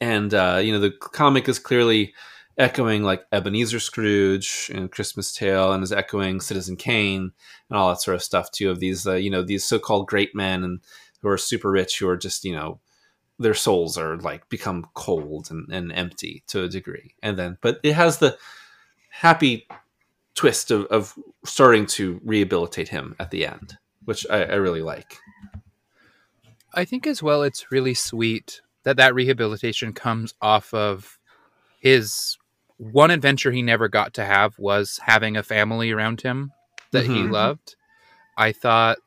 And 0.00 0.34
uh, 0.34 0.60
you 0.62 0.72
know, 0.72 0.80
the 0.80 0.90
comic 0.90 1.48
is 1.48 1.58
clearly 1.58 2.14
echoing 2.58 3.02
like 3.02 3.24
Ebenezer 3.32 3.80
Scrooge 3.80 4.70
and 4.74 4.90
Christmas 4.90 5.32
Tale, 5.32 5.72
and 5.72 5.82
is 5.82 5.92
echoing 5.92 6.40
Citizen 6.40 6.76
Kane 6.76 7.32
and 7.68 7.78
all 7.78 7.88
that 7.88 8.00
sort 8.02 8.16
of 8.16 8.22
stuff 8.22 8.50
too. 8.50 8.70
Of 8.70 8.80
these, 8.80 9.06
uh, 9.06 9.14
you 9.14 9.30
know, 9.30 9.42
these 9.42 9.64
so-called 9.64 10.08
great 10.08 10.34
men 10.34 10.64
and 10.64 10.80
who 11.20 11.28
are 11.28 11.38
super 11.38 11.70
rich, 11.70 11.98
who 11.98 12.08
are 12.08 12.16
just 12.16 12.44
you 12.44 12.52
know, 12.52 12.80
their 13.38 13.54
souls 13.54 13.96
are 13.96 14.16
like 14.18 14.48
become 14.48 14.86
cold 14.94 15.48
and, 15.50 15.72
and 15.72 15.92
empty 15.92 16.42
to 16.48 16.64
a 16.64 16.68
degree. 16.68 17.14
And 17.22 17.38
then, 17.38 17.58
but 17.60 17.78
it 17.82 17.94
has 17.94 18.18
the 18.18 18.36
happy 19.10 19.66
twist 20.34 20.70
of, 20.70 20.86
of 20.86 21.14
starting 21.44 21.86
to 21.86 22.20
rehabilitate 22.24 22.88
him 22.88 23.14
at 23.18 23.30
the 23.30 23.46
end, 23.46 23.78
which 24.04 24.26
I, 24.30 24.44
I 24.44 24.54
really 24.54 24.82
like. 24.82 25.18
I 26.74 26.84
think 26.84 27.06
as 27.06 27.22
well, 27.22 27.42
it's 27.42 27.70
really 27.70 27.94
sweet 27.94 28.60
that 28.84 28.96
that 28.96 29.14
rehabilitation 29.14 29.92
comes 29.92 30.34
off 30.40 30.72
of 30.74 31.18
his 31.80 32.36
one 32.78 33.10
adventure 33.10 33.52
he 33.52 33.62
never 33.62 33.88
got 33.88 34.14
to 34.14 34.24
have 34.24 34.58
was 34.58 34.98
having 35.04 35.36
a 35.36 35.42
family 35.42 35.90
around 35.92 36.22
him 36.22 36.50
that 36.90 37.04
he 37.06 37.22
Mhm. 37.22 37.30
loved. 37.30 37.76
I 38.36 38.52
thought, 38.52 38.98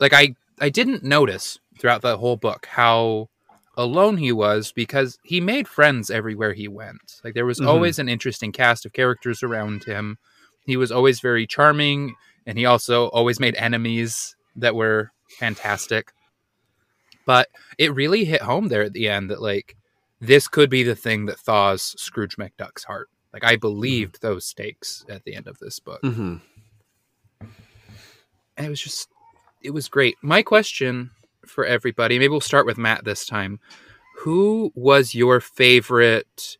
like, 0.00 0.12
I 0.12 0.34
I 0.60 0.68
didn't 0.68 1.02
notice 1.02 1.58
throughout 1.80 2.02
the 2.02 2.16
whole 2.18 2.36
book 2.36 2.66
how 2.66 3.28
alone 3.76 4.18
he 4.18 4.30
was 4.30 4.70
because 4.70 5.18
he 5.24 5.40
made 5.40 5.66
friends 5.66 6.08
everywhere 6.10 6.52
he 6.52 6.68
went. 6.68 7.20
Like 7.24 7.34
there 7.34 7.44
was 7.44 7.58
Mhm. 7.58 7.66
always 7.66 7.98
an 7.98 8.08
interesting 8.08 8.52
cast 8.52 8.86
of 8.86 8.92
characters 8.92 9.42
around 9.42 9.82
him. 9.82 10.18
He 10.64 10.76
was 10.76 10.92
always 10.92 11.18
very 11.18 11.44
charming, 11.44 12.14
and 12.46 12.56
he 12.56 12.64
also 12.66 13.08
always 13.08 13.40
made 13.40 13.56
enemies 13.56 14.36
that 14.54 14.76
were 14.76 15.10
fantastic. 15.40 16.12
But 17.26 17.48
it 17.78 17.94
really 17.94 18.24
hit 18.24 18.42
home 18.42 18.68
there 18.68 18.82
at 18.82 18.92
the 18.92 19.08
end 19.08 19.30
that 19.30 19.40
like 19.42 19.76
this 20.20 20.48
could 20.48 20.70
be 20.70 20.82
the 20.82 20.94
thing 20.94 21.26
that 21.26 21.38
thaws 21.38 21.94
Scrooge 22.00 22.36
McDuck's 22.36 22.84
heart. 22.84 23.08
Like 23.32 23.44
I 23.44 23.56
believed 23.56 24.20
those 24.20 24.44
stakes 24.44 25.04
at 25.08 25.24
the 25.24 25.34
end 25.34 25.46
of 25.46 25.58
this 25.58 25.80
book. 25.80 26.00
hmm 26.02 26.36
And 28.56 28.66
it 28.66 28.70
was 28.70 28.80
just 28.80 29.08
it 29.62 29.70
was 29.70 29.88
great. 29.88 30.16
My 30.22 30.42
question 30.42 31.10
for 31.46 31.64
everybody, 31.64 32.18
maybe 32.18 32.30
we'll 32.30 32.40
start 32.40 32.66
with 32.66 32.78
Matt 32.78 33.04
this 33.04 33.26
time. 33.26 33.60
Who 34.18 34.72
was 34.74 35.14
your 35.14 35.40
favorite 35.40 36.58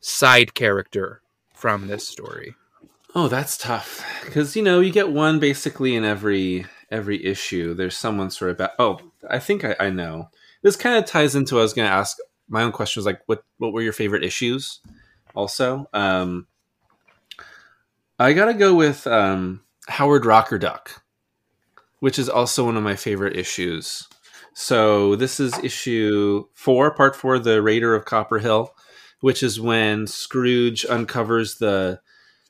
side 0.00 0.54
character 0.54 1.22
from 1.54 1.86
this 1.86 2.06
story? 2.06 2.54
Oh, 3.14 3.28
that's 3.28 3.56
tough 3.56 4.04
because 4.24 4.56
you 4.56 4.62
know 4.62 4.80
you 4.80 4.92
get 4.92 5.10
one 5.10 5.38
basically 5.38 5.94
in 5.96 6.04
every 6.04 6.66
every 6.90 7.24
issue. 7.24 7.74
There's 7.74 7.96
someone 7.96 8.30
sort 8.30 8.60
of. 8.60 8.70
Oh, 8.78 9.00
I 9.28 9.38
think 9.38 9.64
I, 9.64 9.76
I 9.78 9.90
know. 9.90 10.30
This 10.62 10.76
kind 10.76 10.96
of 10.96 11.04
ties 11.04 11.34
into 11.34 11.54
what 11.54 11.60
I 11.60 11.62
was 11.62 11.74
going 11.74 11.88
to 11.88 11.94
ask. 11.94 12.16
My 12.48 12.62
own 12.62 12.72
question 12.72 13.00
was 13.00 13.06
like, 13.06 13.20
what 13.26 13.44
what 13.58 13.72
were 13.72 13.82
your 13.82 13.92
favorite 13.92 14.24
issues? 14.24 14.80
Also, 15.34 15.88
um, 15.92 16.46
I 18.18 18.32
got 18.32 18.46
to 18.46 18.54
go 18.54 18.74
with 18.74 19.06
um, 19.06 19.62
Howard 19.88 20.24
Rockerduck, 20.24 21.00
which 22.00 22.18
is 22.18 22.28
also 22.28 22.64
one 22.64 22.76
of 22.76 22.82
my 22.82 22.96
favorite 22.96 23.36
issues. 23.36 24.08
So 24.54 25.14
this 25.14 25.38
is 25.38 25.56
issue 25.58 26.46
four, 26.52 26.92
part 26.92 27.14
four, 27.14 27.38
the 27.38 27.62
Raider 27.62 27.94
of 27.94 28.04
Copper 28.04 28.40
Hill, 28.40 28.74
which 29.20 29.42
is 29.42 29.60
when 29.60 30.08
Scrooge 30.08 30.84
uncovers 30.86 31.58
the 31.58 32.00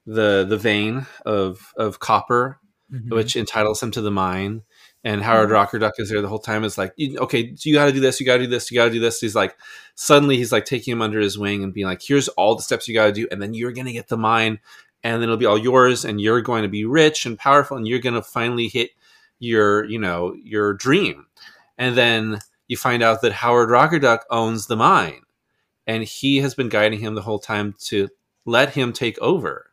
the 0.07 0.47
the 0.49 0.57
vein 0.57 1.07
of 1.27 1.75
of 1.77 2.01
copper, 2.01 2.61
Mm-hmm. 2.91 3.15
which 3.15 3.37
entitles 3.37 3.83
him 3.83 3.91
to 3.91 4.01
the 4.01 4.11
mine. 4.11 4.63
And 5.05 5.23
Howard 5.23 5.51
mm-hmm. 5.51 5.77
Rockerduck 5.77 5.93
is 5.99 6.09
there 6.09 6.23
the 6.23 6.29
whole 6.29 6.39
time. 6.39 6.65
Is 6.65 6.79
like, 6.79 6.95
okay, 6.99 7.55
so 7.55 7.69
you 7.69 7.75
got 7.75 7.85
to 7.85 7.93
do 7.93 8.01
this, 8.01 8.19
you 8.19 8.25
got 8.25 8.39
to 8.39 8.45
do 8.45 8.49
this, 8.49 8.71
you 8.71 8.77
got 8.77 8.87
to 8.87 8.91
do 8.91 8.99
this. 8.99 9.21
He's 9.21 9.35
like, 9.35 9.57
suddenly 9.95 10.39
he's 10.39 10.53
like 10.53 10.65
taking 10.65 10.93
him 10.93 11.03
under 11.03 11.21
his 11.21 11.37
wing 11.37 11.63
and 11.63 11.75
being 11.75 11.87
like, 11.87 12.01
here's 12.01 12.29
all 12.29 12.57
the 12.57 12.63
steps 12.63 12.89
you 12.89 12.95
got 12.95 13.07
to 13.07 13.13
do, 13.13 13.29
and 13.31 13.43
then 13.43 13.53
you're 13.53 13.73
gonna 13.73 13.93
get 13.93 14.09
the 14.09 14.17
mine, 14.17 14.59
and 15.05 15.21
then 15.21 15.25
it'll 15.25 15.37
be 15.37 15.45
all 15.45 15.59
yours, 15.59 16.07
and 16.07 16.19
you're 16.19 16.41
going 16.41 16.63
to 16.63 16.69
be 16.69 16.87
rich 16.87 17.27
and 17.27 17.39
powerful, 17.39 17.77
and 17.77 17.87
you're 17.87 17.99
gonna 17.99 18.23
finally 18.23 18.69
hit 18.69 18.93
your, 19.39 19.85
you 19.85 19.99
know, 19.99 20.35
your 20.43 20.73
dream. 20.73 21.27
And 21.77 21.95
then 21.95 22.39
you 22.69 22.79
find 22.79 23.03
out 23.03 23.21
that 23.21 23.33
Howard 23.33 23.69
Rockerduck 23.69 24.21
owns 24.31 24.67
the 24.67 24.77
mine, 24.77 25.23
and 25.87 26.05
he 26.05 26.39
has 26.39 26.55
been 26.55 26.71
guiding 26.71 27.01
him 27.01 27.15
the 27.15 27.23
whole 27.23 27.39
time 27.39 27.75
to 27.81 28.09
let 28.47 28.71
him 28.71 28.93
take 28.95 29.19
over. 29.21 29.68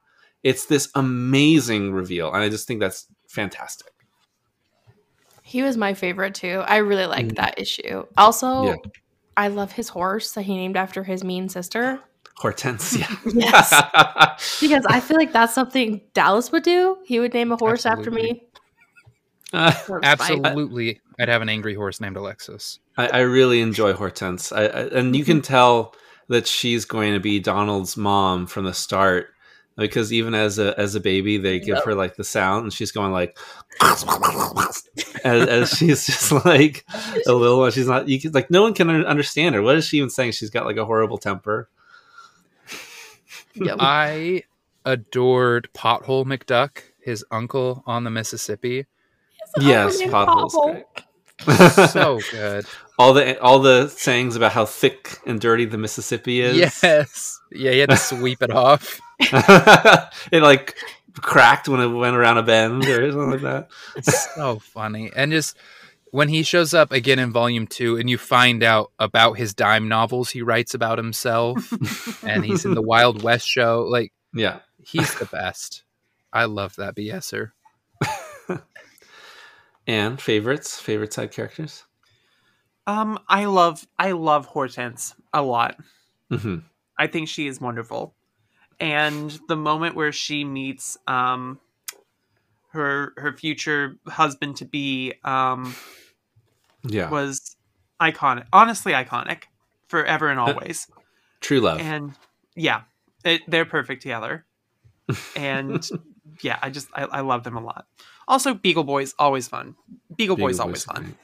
It's 0.46 0.68
this 0.68 0.89
amazing 0.93 1.91
reveal, 1.91 2.32
and 2.32 2.43
I 2.43 2.50
just 2.50 2.68
think 2.68 2.80
that's 2.80 3.08
fantastic. 3.28 3.91
He 5.41 5.64
was 5.64 5.76
my 5.76 5.93
favorite 5.96 6.36
too. 6.36 6.64
I 6.68 6.78
really 6.78 7.08
liked 7.08 7.30
Mm. 7.32 7.36
that 7.38 7.60
issue. 7.60 8.06
Also, 8.16 8.64
Yeah. 8.64 8.76
I 9.38 9.48
love 9.50 9.72
his 9.72 9.89
horse 9.89 10.32
that 10.34 10.43
he 10.43 10.56
named 10.56 10.78
after 10.78 11.04
his 11.04 11.24
mean 11.24 11.50
sister 11.50 12.00
Hortensia. 12.39 13.08
Yes. 13.34 13.70
because 14.62 14.86
I 14.88 15.00
feel 15.00 15.18
like 15.18 15.32
that's 15.34 15.54
something 15.54 16.02
Dallas 16.14 16.52
would 16.52 16.64
do. 16.64 16.98
He 17.06 17.20
would 17.20 17.34
name 17.34 17.52
a 17.52 17.56
horse 17.58 17.86
after 17.86 18.12
me. 18.12 18.43
Uh, 19.54 19.72
for 19.72 20.00
spite. 20.04 20.20
Absolutely. 20.20 21.00
I'd 21.20 21.30
have 21.30 21.41
an 21.41 21.48
angry 21.50 21.74
horse 21.76 22.02
named 22.02 22.18
Alexis. 22.18 22.80
I, 22.98 23.08
I 23.08 23.20
really 23.22 23.62
enjoy 23.62 23.93
Hortense, 23.93 24.52
I, 24.52 24.64
I, 24.66 24.82
and 25.00 25.16
you 25.16 25.24
can 25.24 25.41
tell 25.41 25.96
that 26.28 26.46
she's 26.46 26.84
going 26.86 27.14
to 27.14 27.20
be 27.20 27.39
Donald's 27.39 27.96
mom 27.98 28.48
from 28.48 28.66
the 28.66 28.74
start 28.74 29.28
because 29.78 30.13
even 30.13 30.34
as 30.34 30.59
a 30.59 30.78
as 30.80 30.95
a 30.95 30.99
baby, 30.99 31.38
they 31.38 31.59
give 31.59 31.84
her 31.84 31.95
like 31.95 32.15
the 32.15 32.23
sound, 32.23 32.63
and 32.63 32.73
she's 32.73 32.91
going 32.91 33.11
like 33.11 33.38
as, 33.82 35.47
as 35.47 35.69
she's 35.71 36.05
just 36.05 36.32
like 36.45 36.86
a 37.28 37.34
little 37.34 37.59
one. 37.59 37.71
She's 37.71 37.88
not 37.88 38.07
you 38.07 38.19
can, 38.19 38.32
like 38.32 38.49
no 38.49 38.61
one 38.61 38.73
can 38.73 38.89
understand 38.89 39.55
her. 39.55 39.61
What 39.61 39.76
is 39.76 39.86
she 39.86 39.97
even 39.97 40.09
saying? 40.09 40.32
She's 40.34 40.49
got 40.49 40.65
like 40.65 40.78
a 40.78 40.86
horrible 40.86 41.17
temper. 41.17 41.69
Yep. 43.55 43.78
I 43.80 44.43
adored 44.86 45.69
Pothole 45.73 46.26
McDuck, 46.26 46.82
his 47.01 47.26
uncle 47.32 47.84
on 47.86 48.03
the 48.03 48.09
Mississippi. 48.09 48.86
yes, 49.59 50.01
potholes. 50.09 50.53
Pothole. 50.53 50.84
So 51.90 52.20
good. 52.32 52.66
all 52.98 53.14
the 53.14 53.40
all 53.42 53.60
the 53.60 53.88
sayings 53.90 54.36
about 54.36 54.52
how 54.54 54.66
thick 54.66 55.18
and 55.26 55.40
dirty 55.40 55.66
the 55.66 55.78
Mississippi 55.78 56.42
is. 56.42 56.56
Yes. 56.58 57.40
Yeah, 57.52 57.72
he 57.72 57.80
had 57.80 57.90
to 57.90 57.98
sweep 57.98 58.42
it 58.42 58.52
off. 58.52 59.00
it 59.20 60.42
like 60.42 60.76
cracked 61.22 61.68
when 61.70 61.80
it 61.82 61.88
went 61.88 62.16
around 62.16 62.38
a 62.38 62.44
bend 62.44 62.86
or 62.86 63.12
something 63.12 63.32
like 63.32 63.42
that. 63.42 63.70
It's 63.96 64.34
so 64.36 64.60
funny. 64.60 65.12
And 65.16 65.32
just 65.32 65.58
when 66.12 66.30
he 66.30 66.44
shows 66.44 66.74
up 66.74 66.92
again 66.94 67.20
in 67.20 67.32
volume 67.32 67.68
two 67.68 67.98
and 67.98 68.10
you 68.10 68.18
find 68.18 68.64
out 68.64 68.92
about 69.00 69.34
his 69.34 69.54
dime 69.54 69.88
novels 69.90 70.30
he 70.30 70.42
writes 70.42 70.74
about 70.74 70.98
himself 70.98 71.74
and 72.24 72.46
he's 72.46 72.64
in 72.66 72.74
the 72.74 72.82
Wild 72.82 73.22
West 73.24 73.48
show, 73.48 73.82
like 73.90 74.14
Yeah. 74.34 74.60
he's 74.86 75.14
the 75.16 75.26
best. 75.26 75.84
I 76.32 76.46
love 76.46 76.76
that 76.78 76.96
BSer. 76.96 77.52
And 79.88 80.20
favorites, 80.20 80.80
favorite 80.80 81.14
side 81.14 81.32
characters. 81.32 81.84
Um, 82.88 83.20
I 83.28 83.46
love 83.46 83.86
I 83.98 84.12
love 84.12 84.46
Hortense 84.46 85.16
a 85.34 85.42
lot. 85.42 85.78
hmm 86.30 86.58
I 86.98 87.08
think 87.08 87.28
she 87.28 87.48
is 87.48 87.60
wonderful. 87.60 88.16
And 88.80 89.38
the 89.48 89.56
moment 89.56 89.96
where 89.96 90.12
she 90.12 90.44
meets 90.44 90.98
um 91.08 91.60
her 92.70 93.14
her 93.18 93.34
future 93.38 93.96
husband 94.08 94.58
to 94.58 94.66
be 94.66 95.14
um 95.24 95.76
Yeah. 96.84 97.10
was 97.10 97.56
iconic. 98.02 98.46
Honestly 98.54 98.92
iconic. 98.94 99.44
Forever 99.88 100.30
and 100.30 100.40
Uh, 100.40 100.44
always. 100.44 100.88
True 101.42 101.60
love. 101.60 101.80
and 101.80 102.12
yeah, 102.56 102.82
it, 103.24 103.42
they're 103.48 103.66
perfect 103.66 104.02
together. 104.02 104.46
And 105.36 105.88
yeah, 106.42 106.58
I 106.62 106.70
just 106.70 106.88
I, 106.94 107.04
I 107.04 107.22
love 107.22 107.44
them 107.44 107.56
a 107.56 107.62
lot. 107.64 107.86
Also, 108.28 108.53
Beagle 108.53 108.84
Boys 108.84 109.13
always 109.19 109.47
fun. 109.47 109.76
Beagle, 110.15 110.36
Boys 110.36 110.53
Beagle 110.53 110.63
always 110.63 110.86
Boys 110.86 110.88
are 110.88 110.93
fun. 110.95 111.03
great. 111.03 111.15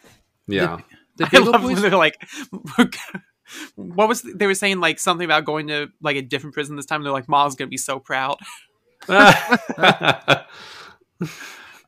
Yeah. 0.58 0.78
The 1.18 1.26
I 1.26 1.30
Beagle 1.30 1.52
love 1.52 1.62
Boys 1.62 1.74
when 1.74 1.82
they're 1.84 1.98
like, 1.98 2.22
what 3.76 4.08
was 4.08 4.22
they 4.22 4.48
were 4.48 4.56
saying 4.56 4.80
like 4.80 5.00
something 5.00 5.26
about 5.26 5.46
going 5.46 5.68
to 5.68 5.88
like 6.02 6.16
a 6.16 6.22
different 6.22 6.54
prison 6.54 6.76
this 6.76 6.86
time. 6.86 7.04
They're 7.04 7.12
like, 7.12 7.30
Ma's 7.30 7.56
gonna 7.56 7.70
be 7.70 7.78
so 7.78 8.00
proud. 8.00 8.38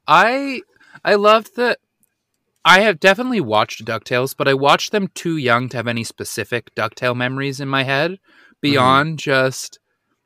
I 0.07 0.61
I 1.05 1.16
loved 1.16 1.55
that 1.57 1.80
I 2.66 2.82
have 2.82 2.99
definitely 2.99 3.41
watched 3.41 3.86
DuckTales, 3.86 4.36
but 4.36 4.47
I 4.47 4.53
watched 4.53 4.91
them 4.91 5.09
too 5.14 5.38
young 5.38 5.70
to 5.70 5.78
have 5.78 5.88
any 5.88 6.03
specific 6.03 6.74
DuckTale 6.76 7.16
memories 7.16 7.59
in 7.59 7.68
my 7.68 7.84
head 7.84 8.11
mm-hmm. 8.11 8.53
beyond 8.61 9.20
just 9.20 9.80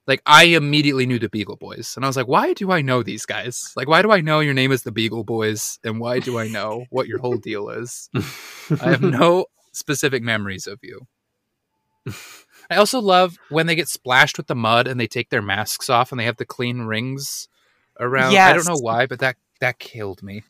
like 0.07 0.21
I 0.25 0.45
immediately 0.45 1.05
knew 1.05 1.19
the 1.19 1.29
Beagle 1.29 1.57
Boys. 1.57 1.93
And 1.95 2.05
I 2.05 2.07
was 2.07 2.15
like, 2.15 2.27
why 2.27 2.53
do 2.53 2.71
I 2.71 2.81
know 2.81 3.03
these 3.03 3.25
guys? 3.25 3.73
Like 3.75 3.87
why 3.87 4.01
do 4.01 4.11
I 4.11 4.21
know 4.21 4.39
your 4.39 4.53
name 4.53 4.71
is 4.71 4.83
the 4.83 4.91
Beagle 4.91 5.23
Boys 5.23 5.79
and 5.83 5.99
why 5.99 6.19
do 6.19 6.39
I 6.39 6.47
know 6.47 6.85
what 6.89 7.07
your 7.07 7.19
whole 7.19 7.37
deal 7.37 7.69
is? 7.69 8.09
I 8.81 8.89
have 8.89 9.01
no 9.01 9.45
specific 9.73 10.23
memories 10.23 10.65
of 10.65 10.79
you. 10.81 11.07
I 12.69 12.77
also 12.77 12.99
love 12.99 13.37
when 13.49 13.67
they 13.67 13.75
get 13.75 13.89
splashed 13.89 14.37
with 14.37 14.47
the 14.47 14.55
mud 14.55 14.87
and 14.87 14.99
they 14.99 15.07
take 15.07 15.29
their 15.29 15.41
masks 15.41 15.89
off 15.89 16.11
and 16.11 16.19
they 16.19 16.25
have 16.25 16.37
the 16.37 16.45
clean 16.45 16.81
rings 16.81 17.49
around. 17.99 18.33
I 18.49 18.53
don't 18.53 18.67
know 18.67 18.79
why, 18.79 19.05
but 19.05 19.19
that 19.19 19.35
that 19.59 19.79
killed 19.79 20.23
me. 20.23 20.43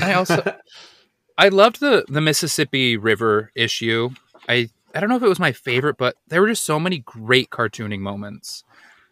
I 0.00 0.14
also 0.14 0.56
I 1.38 1.48
loved 1.48 1.80
the 1.80 2.04
the 2.08 2.20
Mississippi 2.20 2.96
River 2.96 3.50
issue. 3.54 4.10
I 4.48 4.68
I 4.94 5.00
don't 5.00 5.08
know 5.08 5.16
if 5.16 5.22
it 5.22 5.28
was 5.28 5.40
my 5.40 5.52
favorite, 5.52 5.96
but 5.98 6.16
there 6.28 6.40
were 6.40 6.48
just 6.48 6.64
so 6.64 6.78
many 6.78 6.98
great 6.98 7.50
cartooning 7.50 8.00
moments. 8.00 8.62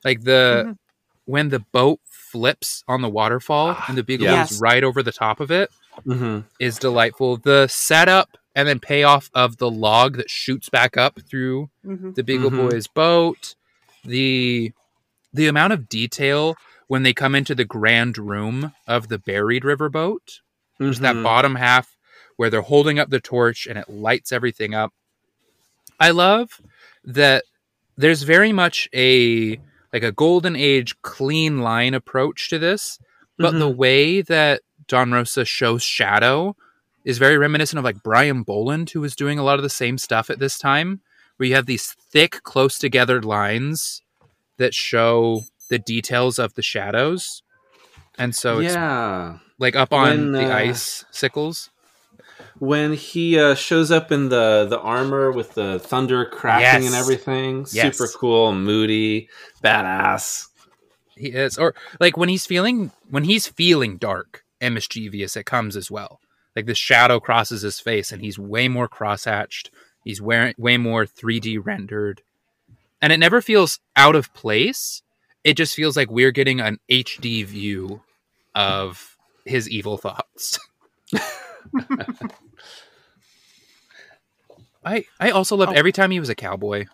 Like 0.04 0.22
the 0.22 0.64
Mhm. 0.66 0.76
when 1.24 1.48
the 1.50 1.60
boat 1.60 2.00
flips 2.04 2.82
on 2.88 3.00
the 3.02 3.08
waterfall 3.08 3.76
and 3.88 3.96
the 3.96 4.02
beagle 4.02 4.26
Yes. 4.26 4.50
goes 4.50 4.60
right 4.60 4.82
over 4.82 5.02
the 5.02 5.12
top 5.12 5.38
of 5.40 5.50
it 5.50 5.70
hmm 6.04 6.40
is 6.58 6.78
delightful. 6.78 7.36
The 7.36 7.66
setup 7.68 8.36
and 8.54 8.66
then 8.68 8.78
payoff 8.80 9.30
of 9.34 9.56
the 9.58 9.70
log 9.70 10.16
that 10.16 10.28
shoots 10.30 10.68
back 10.68 10.96
up 10.96 11.18
through 11.28 11.70
Mhm. 11.84 12.14
the 12.14 12.22
Beagle 12.22 12.50
Mhm. 12.50 12.56
Boys 12.70 12.86
boat, 12.86 13.54
the 14.04 14.72
the 15.32 15.46
amount 15.48 15.72
of 15.72 15.88
detail 15.88 16.56
when 16.88 17.02
they 17.04 17.14
come 17.14 17.34
into 17.34 17.54
the 17.54 17.64
grand 17.64 18.18
room 18.18 18.74
of 18.86 19.08
the 19.08 19.18
buried 19.18 19.62
riverboat, 19.62 20.40
just 20.80 21.00
that 21.02 21.16
Mhm. 21.16 21.22
bottom 21.22 21.54
half 21.54 21.96
where 22.36 22.50
they're 22.50 22.60
holding 22.62 22.98
up 22.98 23.08
the 23.10 23.20
torch 23.20 23.66
and 23.66 23.78
it 23.78 23.88
lights 23.88 24.30
everything 24.32 24.74
up. 24.74 24.92
I 26.02 26.10
love 26.10 26.60
that 27.04 27.44
there's 27.96 28.24
very 28.24 28.52
much 28.52 28.88
a 28.92 29.60
like 29.92 30.02
a 30.02 30.10
golden 30.10 30.56
age 30.56 31.00
clean 31.02 31.60
line 31.60 31.94
approach 31.94 32.50
to 32.50 32.58
this, 32.58 32.98
but 33.38 33.58
the 33.58 33.68
way 33.68 34.22
that 34.22 34.62
Don 34.88 35.12
Rosa 35.12 35.44
shows 35.44 35.82
shadow 35.82 36.56
is 37.04 37.18
very 37.18 37.38
reminiscent 37.38 37.78
of 37.78 37.84
like 37.84 38.02
Brian 38.02 38.42
Bolland, 38.42 38.90
who 38.90 39.00
was 39.00 39.14
doing 39.14 39.38
a 39.38 39.42
lot 39.42 39.58
of 39.58 39.62
the 39.62 39.70
same 39.70 39.98
stuff 39.98 40.30
at 40.30 40.38
this 40.38 40.58
time, 40.58 41.00
where 41.36 41.48
you 41.48 41.54
have 41.54 41.66
these 41.66 41.94
thick, 42.10 42.42
close 42.42 42.78
together 42.78 43.22
lines 43.22 44.02
that 44.56 44.74
show 44.74 45.42
the 45.68 45.78
details 45.78 46.38
of 46.38 46.54
the 46.54 46.62
shadows. 46.62 47.42
And 48.18 48.34
so 48.34 48.58
it's 48.58 48.74
yeah. 48.74 49.38
like 49.58 49.76
up 49.76 49.92
on 49.92 50.08
When, 50.08 50.32
the 50.32 50.52
uh, 50.52 50.56
ice 50.56 51.04
sickles. 51.10 51.70
When 52.58 52.92
he 52.94 53.38
uh, 53.38 53.54
shows 53.54 53.90
up 53.90 54.10
in 54.12 54.28
the 54.28 54.66
the 54.68 54.78
armor 54.80 55.30
with 55.32 55.54
the 55.54 55.78
thunder 55.80 56.24
cracking 56.24 56.86
and 56.86 56.94
everything 56.94 57.66
Yes. 57.72 57.96
super 57.96 58.10
cool 58.16 58.52
moody 58.52 59.28
badass 59.62 60.48
He 61.16 61.28
is, 61.28 61.58
or 61.58 61.74
like 62.00 62.16
when 62.16 62.28
he's 62.28 62.46
feeling 62.46 62.90
when 63.10 63.24
he's 63.24 63.46
feeling 63.46 63.96
dark 63.98 64.44
and 64.60 64.74
mischievous, 64.74 65.36
it 65.36 65.44
comes 65.46 65.76
as 65.76 65.90
well. 65.90 66.20
Like 66.54 66.66
the 66.66 66.74
shadow 66.74 67.18
crosses 67.20 67.62
his 67.62 67.80
face, 67.80 68.12
and 68.12 68.22
he's 68.22 68.38
way 68.38 68.68
more 68.68 68.88
crosshatched. 68.88 69.70
He's 70.04 70.20
wearing 70.20 70.54
way 70.58 70.76
more 70.76 71.04
3D 71.06 71.58
rendered, 71.64 72.22
and 73.00 73.12
it 73.12 73.18
never 73.18 73.40
feels 73.40 73.80
out 73.96 74.14
of 74.16 74.32
place. 74.34 75.02
It 75.44 75.54
just 75.54 75.74
feels 75.74 75.96
like 75.96 76.10
we're 76.10 76.30
getting 76.30 76.60
an 76.60 76.78
HD 76.90 77.44
view 77.44 78.02
of 78.54 79.16
his 79.44 79.68
evil 79.68 79.96
thoughts. 79.98 80.58
I 84.84 85.04
I 85.20 85.30
also 85.30 85.56
loved 85.56 85.72
Oh. 85.72 85.76
every 85.78 85.92
time 85.92 86.10
he 86.10 86.20
was 86.20 86.28
a 86.28 86.34
cowboy. 86.34 86.86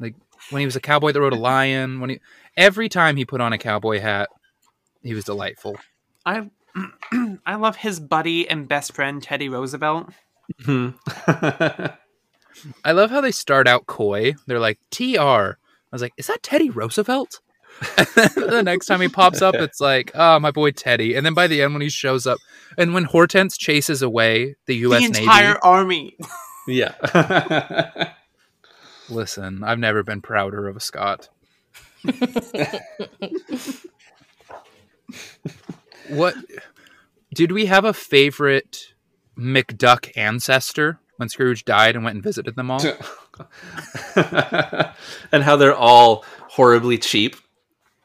Like 0.00 0.14
when 0.50 0.60
he 0.60 0.66
was 0.66 0.76
a 0.76 0.80
cowboy 0.80 1.12
that 1.12 1.20
rode 1.20 1.32
a 1.32 1.36
lion, 1.36 2.00
when 2.00 2.10
he 2.10 2.20
every 2.56 2.88
time 2.88 3.16
he 3.16 3.24
put 3.24 3.40
on 3.40 3.52
a 3.52 3.58
cowboy 3.58 4.00
hat, 4.00 4.28
he 5.02 5.14
was 5.14 5.24
delightful. 5.24 5.76
I 6.24 6.50
I 7.46 7.54
love 7.54 7.76
his 7.76 8.00
buddy 8.00 8.48
and 8.48 8.68
best 8.68 8.94
friend 8.94 9.22
Teddy 9.22 9.48
Roosevelt. 9.48 10.10
Mhm. 10.62 10.94
I 12.84 12.92
love 12.92 13.10
how 13.10 13.20
they 13.20 13.32
start 13.32 13.68
out 13.68 13.86
coy. 13.86 14.34
They're 14.46 14.58
like 14.60 14.78
TR. 14.90 15.20
I 15.20 15.54
was 15.92 16.02
like, 16.02 16.14
is 16.16 16.26
that 16.26 16.42
Teddy 16.42 16.70
Roosevelt? 16.70 17.40
the 17.80 18.62
next 18.64 18.86
time 18.86 19.00
he 19.00 19.08
pops 19.08 19.42
up, 19.42 19.54
it's 19.54 19.80
like, 19.80 20.10
oh, 20.14 20.38
my 20.40 20.50
boy 20.50 20.70
Teddy. 20.70 21.14
And 21.14 21.26
then 21.26 21.34
by 21.34 21.46
the 21.46 21.62
end, 21.62 21.74
when 21.74 21.82
he 21.82 21.88
shows 21.88 22.26
up, 22.26 22.38
and 22.78 22.94
when 22.94 23.04
Hortense 23.04 23.56
chases 23.56 24.02
away 24.02 24.56
the 24.66 24.76
U.S. 24.76 25.00
the 25.00 25.06
entire 25.20 25.48
Navy, 25.48 25.60
army. 25.62 26.16
yeah 26.66 26.94
listen, 29.08 29.62
I've 29.62 29.78
never 29.78 30.02
been 30.02 30.20
prouder 30.20 30.68
of 30.68 30.76
a 30.76 30.80
Scot. 30.80 31.28
what 36.08 36.34
did 37.34 37.52
we 37.52 37.66
have 37.66 37.84
a 37.84 37.92
favorite 37.92 38.94
McDuck 39.38 40.16
ancestor 40.16 40.98
when 41.16 41.28
Scrooge 41.28 41.64
died 41.64 41.94
and 41.96 42.04
went 42.04 42.14
and 42.14 42.22
visited 42.22 42.56
them 42.56 42.70
all? 42.70 42.80
and 45.32 45.42
how 45.42 45.56
they're 45.56 45.74
all 45.74 46.24
horribly 46.48 46.96
cheap 46.98 47.36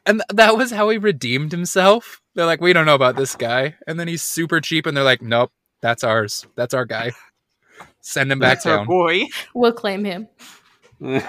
And 0.06 0.18
th- 0.18 0.36
that 0.36 0.56
was 0.56 0.70
how 0.72 0.88
he 0.90 0.98
redeemed 0.98 1.52
himself. 1.52 2.20
They're 2.34 2.46
like, 2.46 2.60
we 2.60 2.72
don't 2.72 2.86
know 2.86 2.94
about 2.94 3.16
this 3.16 3.36
guy. 3.36 3.76
And 3.86 4.00
then 4.00 4.08
he's 4.08 4.22
super 4.22 4.60
cheap, 4.60 4.86
and 4.86 4.96
they're 4.96 5.04
like, 5.04 5.22
nope, 5.22 5.52
that's 5.80 6.02
ours. 6.04 6.46
That's 6.56 6.74
our 6.74 6.84
guy. 6.84 7.12
Send 8.00 8.32
him 8.32 8.38
back 8.40 8.56
That's 8.58 8.66
our 8.66 8.76
down. 8.78 8.86
boy. 8.86 9.26
We'll 9.54 9.72
claim 9.72 10.04
him. 10.04 10.28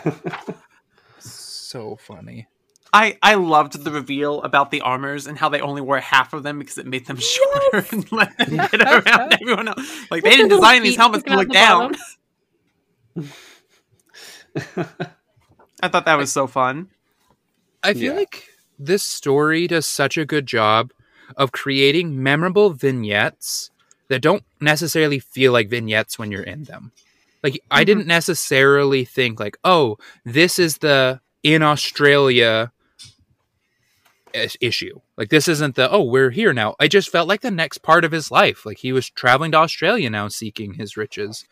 So 1.20 1.96
funny. 1.96 2.48
I, 2.94 3.18
I 3.24 3.34
loved 3.34 3.84
the 3.84 3.90
reveal 3.90 4.44
about 4.44 4.70
the 4.70 4.82
armors 4.82 5.26
and 5.26 5.36
how 5.40 5.50
they 5.50 5.60
only 5.60 5.82
wore 5.82 6.00
half 6.00 6.34
of 6.34 6.44
them 6.44 6.60
because 6.60 6.78
it 6.78 6.86
made 6.86 7.08
them 7.08 7.18
shorter 7.20 7.84
and 7.92 8.12
let 8.12 8.38
them 8.38 8.58
get 8.58 8.76
around 8.80 9.34
everyone 9.42 9.68
else. 9.70 10.12
Like 10.12 10.22
they 10.22 10.30
didn't 10.30 10.50
their 10.50 10.60
design 10.60 10.84
these 10.84 10.96
helmets 10.96 11.24
to 11.24 11.36
look 11.36 11.50
down. 11.50 11.96
I 15.82 15.88
thought 15.88 16.06
that 16.06 16.16
was 16.18 16.32
so 16.32 16.46
fun. 16.46 16.90
I 17.82 17.94
feel 17.96 18.14
Yeah. 18.14 18.20
like 18.20 18.48
this 18.80 19.04
story 19.04 19.68
does 19.68 19.86
such 19.86 20.18
a 20.18 20.26
good 20.26 20.46
job 20.46 20.92
of 21.38 21.52
creating 21.52 22.22
memorable 22.22 22.72
vignettes 22.72 23.72
that 24.10 24.22
don't 24.22 24.44
necessarily 24.60 25.20
feel 25.20 25.52
like 25.52 25.70
vignettes 25.70 26.20
when 26.20 26.32
you're 26.32 26.44
in 26.44 26.66
them. 26.66 26.92
Like 27.42 27.62
I 27.72 27.84
Mhm. 27.84 27.86
didn't 27.86 28.08
necessarily 28.08 29.06
think 29.06 29.40
like, 29.40 29.58
"Oh, 29.64 29.98
this 30.26 30.60
is 30.60 30.80
the 30.80 31.20
in 31.44 31.62
Australia 31.62 32.72
issue." 34.62 35.00
Like 35.18 35.30
this 35.30 35.48
isn't 35.48 35.76
the, 35.76 35.90
"Oh, 35.92 36.04
we're 36.04 36.32
here 36.32 36.54
now." 36.54 36.76
I 36.80 36.88
just 36.88 37.10
felt 37.10 37.28
like 37.28 37.42
the 37.42 37.52
next 37.52 37.80
part 37.80 38.04
of 38.06 38.12
his 38.12 38.32
life. 38.32 38.66
Like 38.66 38.80
he 38.80 38.92
was 38.92 39.10
traveling 39.10 39.52
to 39.52 39.58
Australia 39.60 40.10
now 40.10 40.28
seeking 40.28 40.74
his 40.74 40.98
riches. 40.98 41.46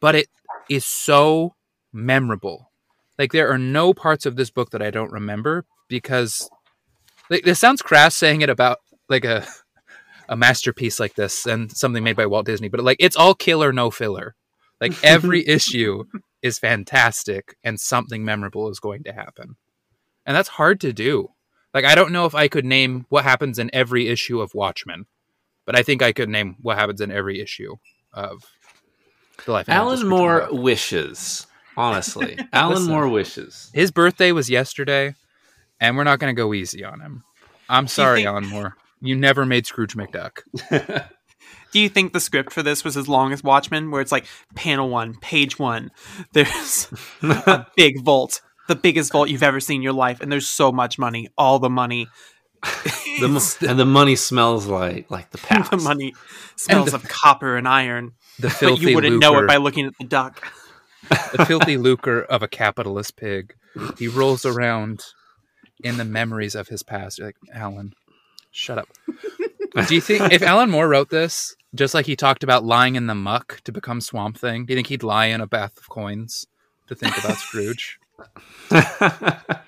But 0.00 0.14
it 0.14 0.28
is 0.68 0.84
so 0.84 1.54
memorable. 1.92 2.70
Like 3.18 3.32
there 3.32 3.50
are 3.50 3.58
no 3.58 3.92
parts 3.92 4.24
of 4.26 4.36
this 4.36 4.50
book 4.50 4.70
that 4.70 4.82
I 4.82 4.90
don't 4.90 5.12
remember 5.12 5.64
because 5.88 6.48
like, 7.30 7.44
this 7.44 7.58
sounds 7.58 7.80
crass 7.80 8.14
saying 8.14 8.42
it 8.42 8.50
about 8.50 8.78
like 9.08 9.24
a 9.24 9.46
a 10.30 10.36
masterpiece 10.36 11.00
like 11.00 11.14
this 11.16 11.44
and 11.44 11.76
something 11.76 12.04
made 12.04 12.16
by 12.16 12.24
Walt 12.24 12.46
Disney, 12.46 12.68
but 12.68 12.80
like 12.82 12.98
it's 13.00 13.16
all 13.16 13.34
killer 13.34 13.72
no 13.72 13.90
filler. 13.90 14.36
Like 14.80 14.92
every 15.02 15.46
issue 15.46 16.04
is 16.40 16.58
fantastic 16.58 17.56
and 17.64 17.78
something 17.80 18.24
memorable 18.24 18.70
is 18.70 18.78
going 18.78 19.02
to 19.04 19.12
happen. 19.12 19.56
And 20.24 20.36
that's 20.36 20.48
hard 20.50 20.80
to 20.82 20.92
do. 20.92 21.30
Like 21.74 21.84
I 21.84 21.96
don't 21.96 22.12
know 22.12 22.26
if 22.26 22.34
I 22.34 22.46
could 22.46 22.64
name 22.64 23.06
what 23.08 23.24
happens 23.24 23.58
in 23.58 23.70
every 23.72 24.06
issue 24.06 24.40
of 24.40 24.54
Watchmen, 24.54 25.06
but 25.66 25.76
I 25.76 25.82
think 25.82 26.00
I 26.00 26.12
could 26.12 26.28
name 26.28 26.56
what 26.62 26.78
happens 26.78 27.00
in 27.00 27.10
every 27.10 27.40
issue 27.40 27.74
of 28.12 28.44
The 29.44 29.52
Life 29.52 29.66
and 29.68 29.74
Death 29.74 29.76
of 29.76 29.86
alan 29.86 29.96
Scrooge 29.98 30.10
moore 30.10 30.48
wishes 30.52 31.46
honestly 31.76 32.38
alan 32.52 32.74
Listen. 32.76 32.92
moore 32.92 33.08
wishes 33.08 33.70
His 33.74 33.90
birthday 33.90 34.30
was 34.30 34.48
yesterday, 34.48 35.14
and 35.80 35.96
we're 35.96 36.04
not 36.04 36.18
going 36.18 36.34
to 36.34 36.40
go 36.40 36.52
easy 36.54 36.84
on 36.84 37.00
him. 37.00 37.24
I'm 37.68 37.86
sorry, 37.88 38.18
think- 38.20 38.28
Alan 38.28 38.46
Moore. 38.46 38.76
You 39.00 39.16
never 39.16 39.46
made 39.46 39.66
Scrooge 39.66 39.96
McDuck. 39.96 40.40
Do 41.72 41.78
you 41.80 41.88
think 41.88 42.12
the 42.12 42.20
script 42.20 42.52
for 42.52 42.62
this 42.62 42.84
was 42.84 42.96
as 42.96 43.08
long 43.08 43.32
as 43.32 43.42
Watchmen, 43.44 43.90
where 43.90 44.00
it's 44.02 44.10
like 44.12 44.26
panel 44.56 44.88
one, 44.90 45.14
page 45.14 45.58
one, 45.58 45.90
there's 46.32 46.88
a 47.22 47.64
big 47.76 48.02
vault, 48.02 48.40
the 48.68 48.74
biggest 48.74 49.12
vault 49.12 49.28
you've 49.30 49.42
ever 49.44 49.60
seen 49.60 49.76
in 49.76 49.82
your 49.82 49.92
life, 49.92 50.20
and 50.20 50.30
there's 50.32 50.48
so 50.48 50.72
much 50.72 50.98
money, 50.98 51.28
all 51.38 51.58
the 51.60 51.70
money. 51.70 52.08
the, 53.20 53.28
mo- 53.62 53.68
and 53.70 53.78
the 53.78 53.86
money 53.86 54.16
smells 54.16 54.66
like 54.66 55.10
like 55.10 55.30
the 55.30 55.38
past 55.38 55.70
the 55.70 55.76
money 55.78 56.12
smells 56.56 56.90
the- 56.90 56.96
of 56.96 57.08
copper 57.08 57.56
and 57.56 57.66
iron, 57.68 58.12
The 58.40 58.50
filthy 58.50 58.82
but 58.84 58.88
you 58.90 58.94
wouldn't 58.96 59.14
lucre, 59.14 59.32
know 59.32 59.38
it 59.38 59.46
by 59.46 59.56
looking 59.56 59.86
at 59.86 59.94
the 59.98 60.04
duck. 60.06 60.44
the 61.08 61.46
filthy 61.46 61.76
lucre 61.78 62.20
of 62.20 62.42
a 62.42 62.48
capitalist 62.48 63.16
pig. 63.16 63.54
He 63.96 64.08
rolls 64.08 64.44
around 64.44 65.04
in 65.82 65.96
the 65.96 66.04
memories 66.04 66.54
of 66.54 66.68
his 66.68 66.82
past. 66.82 67.18
You're 67.18 67.28
like, 67.28 67.36
Alan, 67.54 67.94
shut 68.50 68.78
up. 68.78 68.88
Do 69.88 69.94
you 69.94 70.00
think 70.00 70.32
if 70.32 70.42
Alan 70.42 70.70
Moore 70.70 70.88
wrote 70.88 71.10
this, 71.10 71.54
just 71.74 71.94
like 71.94 72.06
he 72.06 72.16
talked 72.16 72.42
about 72.42 72.64
lying 72.64 72.96
in 72.96 73.06
the 73.06 73.14
muck 73.14 73.60
to 73.64 73.72
become 73.72 74.00
Swamp 74.00 74.36
Thing, 74.36 74.66
do 74.66 74.72
you 74.72 74.76
think 74.76 74.88
he'd 74.88 75.02
lie 75.04 75.26
in 75.26 75.40
a 75.40 75.46
bath 75.46 75.76
of 75.78 75.88
coins 75.88 76.44
to 76.88 76.94
think 76.96 77.16
about 77.18 77.36
Scrooge? 77.36 77.98
that 78.70 79.64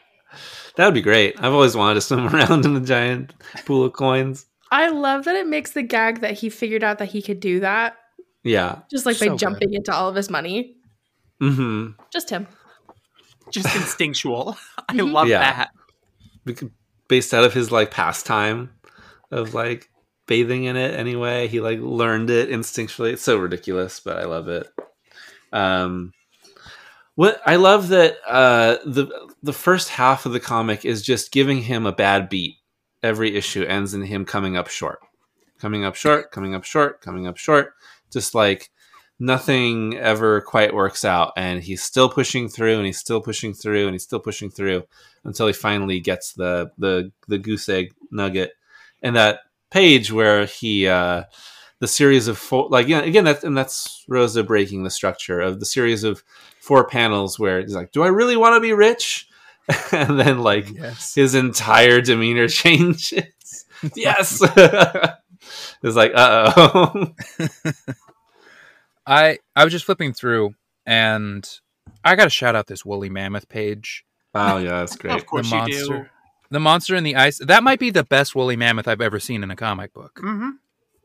would 0.79 0.95
be 0.95 1.01
great 1.03 1.35
i've 1.39 1.53
always 1.53 1.77
wanted 1.77 1.95
to 1.95 2.01
swim 2.01 2.27
around 2.35 2.65
in 2.65 2.77
a 2.77 2.81
giant 2.81 3.33
pool 3.67 3.85
of 3.85 3.93
coins 3.93 4.47
I 4.71 4.89
love 4.89 5.25
that 5.27 5.35
it 5.37 5.47
makes 5.47 5.73
the 5.73 5.83
gag 5.83 6.21
that 6.23 6.33
he 6.39 6.49
figured 6.49 6.83
out 6.83 6.97
that 6.99 7.09
he 7.11 7.21
could 7.23 7.41
do 7.41 7.61
that 7.61 7.97
yeah 8.43 8.81
just 8.91 9.05
like 9.07 9.17
So 9.17 9.27
by 9.27 9.31
good. 9.31 9.39
jumping 9.39 9.75
into 9.75 9.93
all 9.95 10.09
of 10.09 10.15
his 10.17 10.31
money. 10.31 10.77
Mm-hmm. 11.43 12.01
Just 12.13 12.31
him. 12.31 12.47
Just 13.51 13.75
instinctual. 13.77 14.57
I 14.89 14.95
Mhm. 14.95 15.13
love 15.13 15.29
Yeah. 15.29 15.41
that. 15.41 15.71
Based 17.09 17.35
out 17.35 17.45
of 17.45 17.55
his 17.55 17.71
like 17.71 17.91
pastime 17.91 18.71
of 19.31 19.55
like 19.55 19.91
bathing 20.27 20.65
in 20.65 20.77
it 20.77 20.99
anyway. 20.99 21.49
He 21.49 21.61
like 21.61 21.79
learned 21.81 22.31
it 22.31 22.51
instinctually. 22.51 23.13
It's 23.13 23.23
so 23.23 23.39
ridiculous, 23.39 24.01
but 24.01 24.19
I 24.19 24.25
love 24.25 24.49
it. 24.49 24.69
Um 25.53 26.13
what 27.15 27.41
I 27.45 27.57
love 27.57 27.89
that 27.89 28.17
uh 28.27 28.77
the 28.85 29.09
the 29.43 29.53
first 29.53 29.91
half 29.91 30.25
of 30.25 30.33
the 30.33 30.41
comic 30.41 30.85
is 30.85 31.03
just 31.03 31.33
giving 31.33 31.63
him 31.63 31.87
a 31.87 31.93
bad 31.93 32.29
beat. 32.29 32.57
Every 33.03 33.37
issue 33.37 33.65
ends 33.65 33.95
in 33.95 34.03
him 34.03 34.25
coming 34.25 34.57
up 34.57 34.69
short. 34.69 35.01
Coming 35.59 35.85
up 35.85 35.95
short, 35.95 36.31
coming 36.31 36.55
up 36.55 36.65
short, 36.65 37.01
coming 37.01 37.27
up 37.27 37.37
short. 37.37 37.75
Just 38.13 38.35
like 38.35 38.71
nothing 39.19 39.97
ever 39.97 40.41
quite 40.41 40.75
works 40.75 41.05
out 41.05 41.33
and 41.37 41.63
he's 41.63 41.83
still 41.83 42.09
pushing 42.09 42.49
through 42.49 42.77
and 42.77 42.87
he's 42.87 42.99
still 42.99 43.21
pushing 43.21 43.55
through 43.55 43.87
and 43.87 43.95
he's 43.95 44.03
still 44.03 44.19
pushing 44.21 44.51
through 44.51 44.83
until 45.25 45.47
he 45.47 45.53
finally 45.53 46.01
gets 46.01 46.33
the 46.33 46.71
the 46.79 47.13
the 47.29 47.39
goose 47.39 47.69
egg 47.69 47.93
nugget. 48.11 48.53
And 49.03 49.15
that 49.17 49.41
page 49.71 50.11
where 50.13 50.47
he 50.47 50.87
uh 50.89 51.25
the 51.79 51.89
series 51.89 52.29
of 52.29 52.39
four 52.39 52.69
like 52.71 52.87
yeah 52.89 53.01
again 53.01 53.25
that 53.25 53.43
and 53.43 53.57
that's 53.57 54.05
rosa 54.09 54.43
breaking 54.45 54.85
the 54.85 54.91
structure 54.91 55.41
of 55.41 55.59
the 55.61 55.67
series 55.67 56.05
of 56.05 56.23
four 56.61 56.87
panels 56.87 57.39
where 57.41 57.61
he's 57.61 57.75
like 57.75 57.91
do 57.91 58.03
i 58.05 58.09
really 58.09 58.37
want 58.37 58.55
to 58.55 58.61
be 58.61 58.73
rich? 58.73 59.29
And 59.93 60.19
then 60.19 60.41
like 60.41 60.69
Yes. 60.71 61.15
his 61.15 61.35
entire 61.35 62.01
demeanor 62.01 62.49
changes. 62.63 63.65
Yes. 63.97 64.43
It's 65.83 65.97
like 65.97 66.13
uh-oh 66.15 67.15
I 69.07 69.39
I 69.57 69.65
was 69.65 69.73
just 69.73 69.85
flipping 69.85 70.13
through 70.13 70.55
and 70.87 71.49
I 72.05 72.15
got 72.17 72.25
to 72.25 72.31
shout 72.31 72.55
out 72.57 72.67
this 72.67 72.85
woolly 72.85 73.09
mammoth 73.09 73.49
page. 73.49 74.05
Oh 74.35 74.59
yeah 74.59 74.81
that's 74.81 74.97
great 74.97 75.15
Of 75.15 75.27
course 75.27 75.51
the 75.51 75.57
you 75.57 75.61
monster. 75.61 75.99
do. 75.99 76.07
The 76.51 76.61
monster 76.61 76.95
in 76.95 77.05
the 77.05 77.17
ice. 77.17 77.39
That 77.39 77.63
might 77.63 77.79
be 77.81 77.91
the 77.91 78.05
best 78.05 78.35
woolly 78.35 78.57
mammoth 78.57 78.87
I've 78.87 79.01
ever 79.01 79.19
seen 79.19 79.43
in 79.43 79.51
a 79.51 79.57
comic 79.57 79.93
book. 79.95 80.19
hmm 80.21 80.51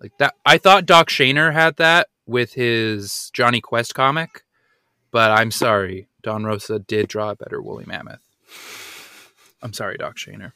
Like 0.01 0.11
that 0.19 0.35
I 0.45 0.57
thought 0.57 0.85
Doc 0.85 1.09
Shaner 1.09 1.53
had 1.53 1.77
that 1.77 2.07
with 2.25 2.53
his 2.53 3.29
Jonny 3.33 3.61
Quest 3.61 3.95
comic, 3.95 4.43
but 5.11 5.31
I'm 5.31 5.51
sorry. 5.51 6.07
Don 6.21 6.43
Rosa 6.43 6.79
did 6.79 7.07
draw 7.07 7.29
a 7.29 7.35
better 7.35 7.61
woolly 7.61 7.85
mammoth. 7.87 8.19
I'm 9.61 9.71
sorry, 9.71 9.95
Doc 9.97 10.17
Shaner. 10.17 10.51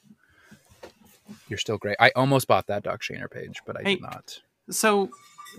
You're 1.48 1.58
still 1.58 1.78
great. 1.78 1.96
I 2.00 2.12
almost 2.16 2.48
bought 2.48 2.68
that 2.68 2.84
Doc 2.84 3.02
Shaner 3.02 3.32
page, 3.32 3.62
but 3.66 3.78
I 3.78 3.84
Hey. 3.84 3.96
did 3.96 4.02
not. 4.02 4.40
So, 4.70 5.10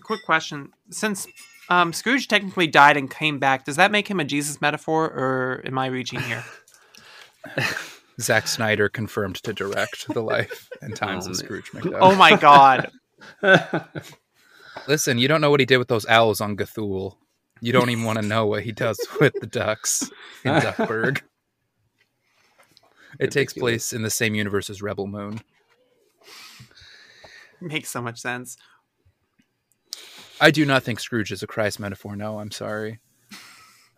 quick 0.02 0.20
question: 0.26 0.72
Since 0.90 1.26
um, 1.72 1.92
Scrooge 1.94 2.28
technically 2.28 2.66
died 2.66 2.98
and 2.98 3.10
came 3.10 3.38
back, 3.38 3.64
does 3.64 3.76
that 3.76 3.90
make 3.90 4.08
him 4.08 4.20
a 4.20 4.24
Jesus 4.24 4.60
metaphor, 4.60 5.06
or 5.06 5.62
am 5.64 5.78
I 5.78 5.86
reaching 5.86 6.20
here? 6.20 6.44
Zack 8.20 8.46
Snyder 8.46 8.90
confirmed 8.90 9.36
to 9.36 9.54
direct 9.54 10.06
the 10.12 10.20
life 10.20 10.68
and 10.82 10.94
times 10.94 11.26
Oh, 11.26 11.30
of. 11.30 11.36
Scrooge 11.38 11.70
McDuck. 11.72 11.98
oh 12.00 12.14
my 12.14 12.36
god! 12.36 12.90
Listen, 14.86 15.16
you 15.16 15.28
don't 15.28 15.40
know 15.40 15.50
what 15.50 15.60
he 15.60 15.66
did 15.66 15.78
with 15.78 15.88
those 15.88 16.06
owls 16.06 16.42
on 16.42 16.56
Ga'Hoole. 16.56 17.16
You 17.62 17.72
don't 17.72 17.88
even 17.88 18.04
want 18.04 18.20
to 18.20 18.26
know 18.26 18.46
what 18.46 18.64
he 18.64 18.72
does 18.72 18.98
with 19.18 19.32
the 19.40 19.46
ducks 19.46 20.10
in 20.44 20.52
Duckburg. 20.60 21.22
It 23.18 23.30
takes 23.30 23.52
place 23.54 23.92
in 23.92 24.02
the 24.02 24.10
same 24.10 24.34
universe 24.34 24.68
as 24.68 24.82
Rebel 24.82 25.06
Moon. 25.06 25.40
Makes 27.60 27.90
so 27.90 28.02
much 28.02 28.18
sense. 28.18 28.56
I 30.42 30.50
do 30.50 30.66
not 30.66 30.82
think 30.82 31.00
Scrooge 31.00 31.32
is 31.32 31.42
a 31.42 31.46
Christ 31.46 31.78
metaphor. 31.80 32.16
No, 32.16 32.38
I'm 32.40 32.50
sorry. 32.50 32.98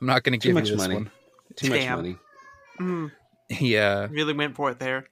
I'm 0.00 0.06
not 0.06 0.22
going 0.22 0.38
to 0.38 0.46
give 0.46 0.54
much 0.54 0.68
you 0.68 0.76
this 0.76 0.82
money. 0.82 0.94
one. 0.94 1.10
too 1.56 1.70
much 1.70 1.88
money 1.88 2.16
Mm, 2.80 3.10
Yeah. 3.60 4.08
really 4.10 4.32
went 4.34 4.54
for 4.54 4.70
it 4.70 4.78
there. 4.78 5.06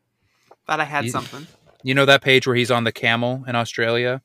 Thought 0.67 0.81
I 0.81 0.85
had 0.85 1.05
Ye- 1.05 1.11
something. 1.11 1.47
You 1.83 1.95
know 1.95 2.05
that 2.05 2.23
page 2.23 2.47
where 2.47 2.55
he's 2.55 2.71
on 2.71 2.85
the 2.85 2.93
camel 2.93 3.45
in 3.49 3.57
Australia? 3.57 4.21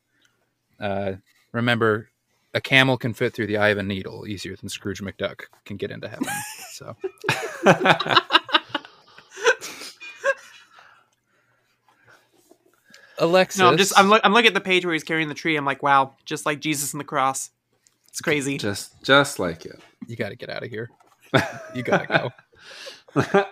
Uh, 0.80 1.14
remember, 1.54 2.10
a 2.54 2.62
camel 2.62 2.98
can 2.98 3.14
fit 3.14 3.34
through 3.34 3.48
the 3.48 3.58
eye 3.58 3.70
of 3.70 3.78
a 3.78 3.84
needle 3.84 4.28
easier 4.28 4.56
than 4.56 4.70
Scrooge 4.70 5.02
McDuck 5.02 5.46
can 5.66 5.78
get 5.78 5.90
into 5.92 6.08
heaven. 6.08 6.28
So 6.74 6.96
Alexis, 13.20 13.60
No, 13.60 13.68
I'm 13.70 13.78
just 13.78 13.98
I'm, 13.98 14.10
look 14.10 14.22
I'm 14.24 14.34
looking 14.34 14.48
at 14.48 14.54
the 14.54 14.62
page 14.62 14.86
where 14.86 14.94
he's 14.94 15.04
carrying 15.04 15.30
the 15.30 15.36
tree. 15.36 15.56
I'm 15.56 15.66
like, 15.66 15.82
wow, 15.84 16.16
just 16.26 16.46
like 16.46 16.60
Jesus 16.60 16.94
and 16.94 17.00
the 17.00 17.06
cross. 17.06 17.50
It's 18.10 18.22
crazy. 18.22 18.58
just 18.58 19.02
just 19.04 19.40
like 19.40 19.66
it 19.66 19.80
you 20.08 20.16
got 20.16 20.30
to 20.30 20.36
get 20.36 20.50
out 20.50 20.64
of 20.64 20.70
here. 20.70 20.90
You 21.76 21.84
got 21.84 22.08
to 22.08 22.32
go. 23.16 23.46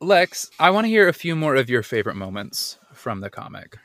Lex, 0.00 0.50
I 0.58 0.70
want 0.70 0.86
to 0.86 0.88
hear 0.88 1.08
a 1.08 1.12
few 1.12 1.36
more 1.36 1.54
of 1.56 1.68
your 1.68 1.82
favorite 1.82 2.16
moments 2.16 2.78
from 2.94 3.20
the 3.20 3.30
comic. 3.30 3.76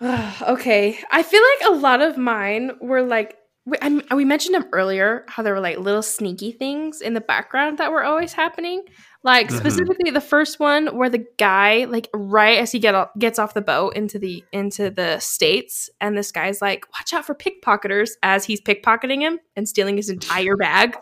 okay. 0.02 0.98
I 1.10 1.22
feel 1.22 1.42
like 1.42 1.70
a 1.70 1.76
lot 1.76 2.02
of 2.02 2.18
mine 2.18 2.72
were 2.80 3.02
like 3.02 3.37
we, 3.68 3.76
I, 3.82 4.14
we 4.14 4.24
mentioned 4.24 4.54
them 4.54 4.66
earlier 4.72 5.24
how 5.28 5.42
there 5.42 5.52
were 5.52 5.60
like 5.60 5.78
little 5.78 6.02
sneaky 6.02 6.52
things 6.52 7.00
in 7.00 7.14
the 7.14 7.20
background 7.20 7.78
that 7.78 7.92
were 7.92 8.02
always 8.04 8.32
happening. 8.32 8.82
Like 9.24 9.48
Mhm. 9.48 9.58
specifically 9.58 10.10
the 10.10 10.20
first 10.20 10.60
one 10.60 10.96
where 10.96 11.10
the 11.10 11.24
guy 11.38 11.84
like 11.84 12.08
right 12.14 12.58
as 12.58 12.70
he 12.72 12.78
get 12.78 12.94
o- 12.94 13.10
gets 13.18 13.38
off 13.38 13.52
the 13.54 13.60
boat 13.60 13.96
into 13.96 14.18
the 14.18 14.44
into 14.52 14.90
the 14.90 15.18
states 15.18 15.90
and 16.00 16.16
this 16.16 16.30
guy's 16.32 16.62
like 16.62 16.86
watch 16.98 17.12
out 17.12 17.26
for 17.26 17.34
pickpocketers 17.34 18.10
as 18.22 18.44
he's 18.44 18.60
pickpocketing 18.60 19.20
him 19.20 19.38
and 19.56 19.68
stealing 19.68 19.96
his 19.96 20.08
entire 20.08 20.56
bag. 20.56 20.96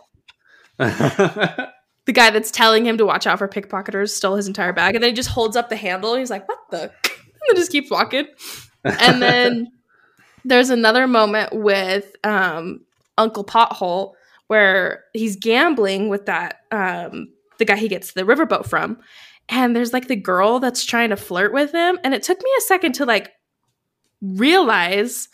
The 2.06 2.12
guy 2.12 2.30
that's 2.30 2.52
telling 2.52 2.86
him 2.86 2.98
to 2.98 3.04
watch 3.04 3.26
out 3.26 3.38
for 3.38 3.48
pickpocketers 3.48 4.10
stole 4.10 4.36
his 4.36 4.46
entire 4.46 4.72
bag 4.72 4.94
and 4.94 5.02
then 5.02 5.10
he 5.10 5.14
just 5.16 5.28
holds 5.28 5.56
up 5.56 5.68
the 5.68 5.74
handle 5.76 6.12
and 6.12 6.20
he's 6.20 6.30
like 6.30 6.46
what 6.48 6.58
the 6.70 6.82
and 6.82 6.90
then 7.48 7.56
just 7.56 7.72
keeps 7.72 7.90
walking 7.90 8.26
and 8.84 9.20
then 9.20 9.66
there's 10.46 10.70
another 10.70 11.06
moment 11.06 11.52
with 11.52 12.14
um, 12.24 12.80
Uncle 13.18 13.44
Pothole 13.44 14.14
where 14.46 15.04
he's 15.12 15.36
gambling 15.36 16.08
with 16.08 16.26
that 16.26 16.60
um, 16.70 17.28
the 17.58 17.64
guy 17.64 17.76
he 17.76 17.88
gets 17.88 18.12
the 18.12 18.22
riverboat 18.22 18.66
from, 18.66 18.98
and 19.48 19.74
there's 19.74 19.92
like 19.92 20.08
the 20.08 20.16
girl 20.16 20.60
that's 20.60 20.84
trying 20.84 21.10
to 21.10 21.16
flirt 21.16 21.52
with 21.52 21.72
him, 21.72 21.98
and 22.04 22.14
it 22.14 22.22
took 22.22 22.38
me 22.42 22.50
a 22.58 22.62
second 22.62 22.92
to 22.94 23.04
like 23.04 23.32
realize 24.22 25.28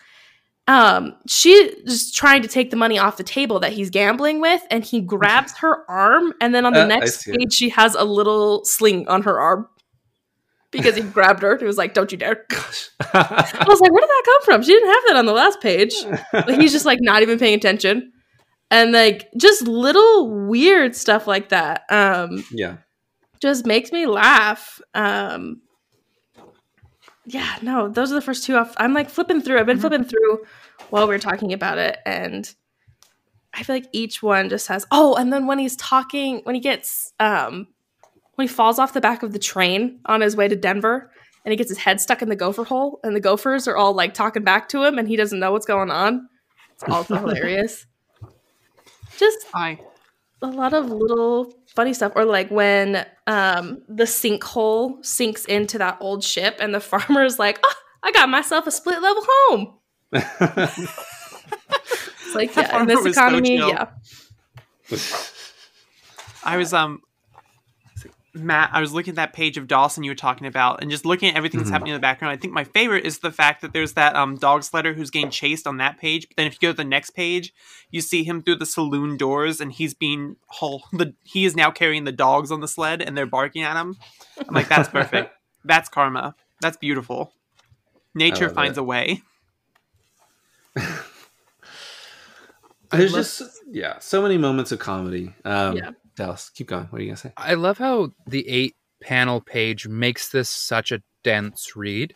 um 0.68 1.14
she 1.26 1.50
is 1.50 2.12
trying 2.12 2.40
to 2.40 2.48
take 2.48 2.70
the 2.70 2.76
money 2.76 2.96
off 2.96 3.16
the 3.16 3.24
table 3.24 3.58
that 3.58 3.72
he's 3.72 3.90
gambling 3.90 4.40
with. 4.40 4.62
And 4.70 4.84
he 4.84 5.00
grabs 5.00 5.56
her 5.58 5.88
arm. 5.90 6.34
And 6.40 6.54
then 6.54 6.64
on 6.64 6.72
the 6.72 6.82
Uh, 6.82 6.86
next 6.86 7.24
page 7.24 7.52
she 7.52 7.68
has 7.70 7.96
a 7.96 8.04
little 8.04 8.64
sling 8.64 9.08
on 9.08 9.22
her 9.22 9.40
arm 9.40 9.66
because 10.72 10.96
he 10.96 11.02
grabbed 11.02 11.42
her 11.42 11.56
he 11.56 11.64
was 11.64 11.78
like 11.78 11.94
don't 11.94 12.10
you 12.10 12.18
dare 12.18 12.44
I 13.14 13.64
was 13.68 13.80
like, 13.80 13.92
where 13.92 14.00
did 14.00 14.08
that 14.08 14.22
come 14.24 14.42
from? 14.42 14.62
She 14.62 14.72
didn't 14.72 14.88
have 14.88 15.02
that 15.08 15.16
on 15.16 15.26
the 15.26 15.32
last 15.32 15.60
page. 15.60 15.94
Like, 16.32 16.60
he's 16.60 16.72
just 16.72 16.86
like 16.86 16.98
not 17.00 17.22
even 17.22 17.38
paying 17.38 17.54
attention. 17.54 18.12
And 18.70 18.92
like 18.92 19.28
just 19.36 19.62
little 19.62 20.48
weird 20.48 20.96
stuff 20.96 21.26
like 21.26 21.50
that 21.50 21.82
um 21.90 22.44
yeah 22.50 22.78
just 23.40 23.66
makes 23.66 23.92
me 23.92 24.06
laugh. 24.06 24.80
Um 24.94 25.60
yeah, 27.26 27.56
no, 27.62 27.88
those 27.88 28.10
are 28.10 28.16
the 28.16 28.20
first 28.20 28.44
two 28.44 28.56
off. 28.56 28.74
I'm 28.78 28.94
like 28.94 29.08
flipping 29.08 29.40
through. 29.42 29.60
I've 29.60 29.66
been 29.66 29.78
flipping 29.78 30.04
through 30.04 30.44
while 30.90 31.06
we 31.06 31.14
are 31.14 31.20
talking 31.20 31.52
about 31.52 31.78
it 31.78 31.98
and 32.04 32.52
I 33.54 33.62
feel 33.62 33.76
like 33.76 33.88
each 33.92 34.22
one 34.22 34.48
just 34.48 34.68
has 34.68 34.86
oh, 34.90 35.14
and 35.16 35.32
then 35.32 35.46
when 35.46 35.58
he's 35.58 35.76
talking 35.76 36.40
when 36.44 36.54
he 36.54 36.60
gets 36.60 37.12
um 37.20 37.68
when 38.42 38.48
he 38.48 38.52
falls 38.52 38.80
off 38.80 38.92
the 38.92 39.00
back 39.00 39.22
of 39.22 39.32
the 39.32 39.38
train 39.38 40.00
on 40.04 40.20
his 40.20 40.34
way 40.34 40.48
to 40.48 40.56
Denver 40.56 41.12
and 41.44 41.52
he 41.52 41.56
gets 41.56 41.70
his 41.70 41.78
head 41.78 42.00
stuck 42.00 42.22
in 42.22 42.28
the 42.28 42.34
gopher 42.34 42.64
hole 42.64 42.98
and 43.04 43.14
the 43.14 43.20
gophers 43.20 43.68
are 43.68 43.76
all 43.76 43.94
like 43.94 44.14
talking 44.14 44.42
back 44.42 44.68
to 44.70 44.82
him 44.82 44.98
and 44.98 45.06
he 45.06 45.14
doesn't 45.14 45.38
know 45.38 45.52
what's 45.52 45.64
going 45.64 45.92
on. 45.92 46.28
It's 46.72 46.82
also 46.82 47.14
hilarious. 47.20 47.86
Just 49.16 49.46
I 49.54 49.78
a 50.42 50.48
lot 50.48 50.74
of 50.74 50.90
little 50.90 51.54
funny 51.68 51.94
stuff 51.94 52.10
or 52.16 52.24
like 52.24 52.50
when 52.50 53.06
um 53.28 53.80
the 53.88 54.02
sinkhole 54.02 55.06
sinks 55.06 55.44
into 55.44 55.78
that 55.78 55.98
old 56.00 56.24
ship 56.24 56.56
and 56.58 56.74
the 56.74 56.80
farmer's 56.90 57.38
like 57.38 57.60
oh 57.62 57.74
i 58.02 58.10
got 58.10 58.28
myself 58.28 58.66
a 58.66 58.72
split 58.72 59.00
level 59.00 59.22
home 59.24 59.78
it's 60.12 60.74
like 62.34 62.56
yeah 62.56 62.80
in 62.80 62.88
this 62.88 63.04
was 63.04 63.14
so 63.14 63.20
economy 63.20 63.58
yeah 63.58 63.86
I 66.44 66.56
was 66.56 66.72
um 66.72 67.02
Matt, 68.34 68.70
I 68.72 68.80
was 68.80 68.94
looking 68.94 69.12
at 69.12 69.16
that 69.16 69.32
page 69.34 69.58
of 69.58 69.68
Dawson 69.68 70.04
you 70.04 70.10
were 70.10 70.14
talking 70.14 70.46
about, 70.46 70.80
and 70.80 70.90
just 70.90 71.04
looking 71.04 71.28
at 71.28 71.36
everything 71.36 71.58
that's 71.58 71.68
Mhm. 71.68 71.72
happening 71.74 71.90
in 71.90 71.96
the 71.96 72.00
background. 72.00 72.32
I 72.32 72.36
think 72.38 72.54
my 72.54 72.64
favorite 72.64 73.04
is 73.04 73.18
the 73.18 73.30
fact 73.30 73.60
that 73.60 73.74
there's 73.74 73.92
that 73.92 74.16
um 74.16 74.36
dog 74.36 74.62
sledder 74.62 74.94
who's 74.94 75.10
getting 75.10 75.30
chased 75.30 75.66
on 75.66 75.76
that 75.76 75.98
page. 75.98 76.26
But 76.28 76.36
then 76.38 76.46
if 76.46 76.54
you 76.54 76.58
go 76.60 76.70
to 76.72 76.76
the 76.76 76.84
next 76.84 77.10
page, 77.10 77.52
you 77.90 78.00
see 78.00 78.24
him 78.24 78.42
through 78.42 78.56
the 78.56 78.64
saloon 78.66 79.18
doors, 79.18 79.60
and 79.60 79.70
he's 79.70 79.92
being 79.92 80.36
haul 80.46 80.84
the 80.92 81.14
he 81.24 81.44
is 81.44 81.54
now 81.54 81.70
carrying 81.70 82.04
the 82.04 82.12
dogs 82.12 82.50
on 82.50 82.60
the 82.60 82.68
sled, 82.68 83.02
and 83.02 83.16
they're 83.18 83.26
barking 83.26 83.62
at 83.64 83.76
him. 83.78 83.96
I'm 84.38 84.54
like, 84.54 84.68
that's 84.68 84.88
perfect. 84.88 85.34
that's 85.64 85.90
karma. 85.90 86.34
That's 86.62 86.78
beautiful. 86.78 87.34
Nature 88.14 88.48
finds 88.48 88.78
it. 88.78 88.80
a 88.80 88.84
way. 88.84 89.20
There's 92.90 93.12
just 93.12 93.42
yeah, 93.70 93.98
so 94.00 94.20
many 94.22 94.36
moments 94.38 94.72
of 94.72 94.78
comedy. 94.78 95.34
Um, 95.44 95.76
Yeah. 95.76 95.90
Dallas, 96.16 96.50
keep 96.54 96.68
going. 96.68 96.84
What 96.84 97.00
are 97.00 97.02
you 97.02 97.10
gonna 97.10 97.16
say? 97.16 97.32
I 97.36 97.54
love 97.54 97.78
how 97.78 98.12
the 98.26 98.48
eight 98.48 98.76
panel 99.02 99.40
page 99.40 99.86
makes 99.86 100.28
this 100.28 100.48
such 100.48 100.92
a 100.92 101.02
dense 101.22 101.76
read. 101.76 102.14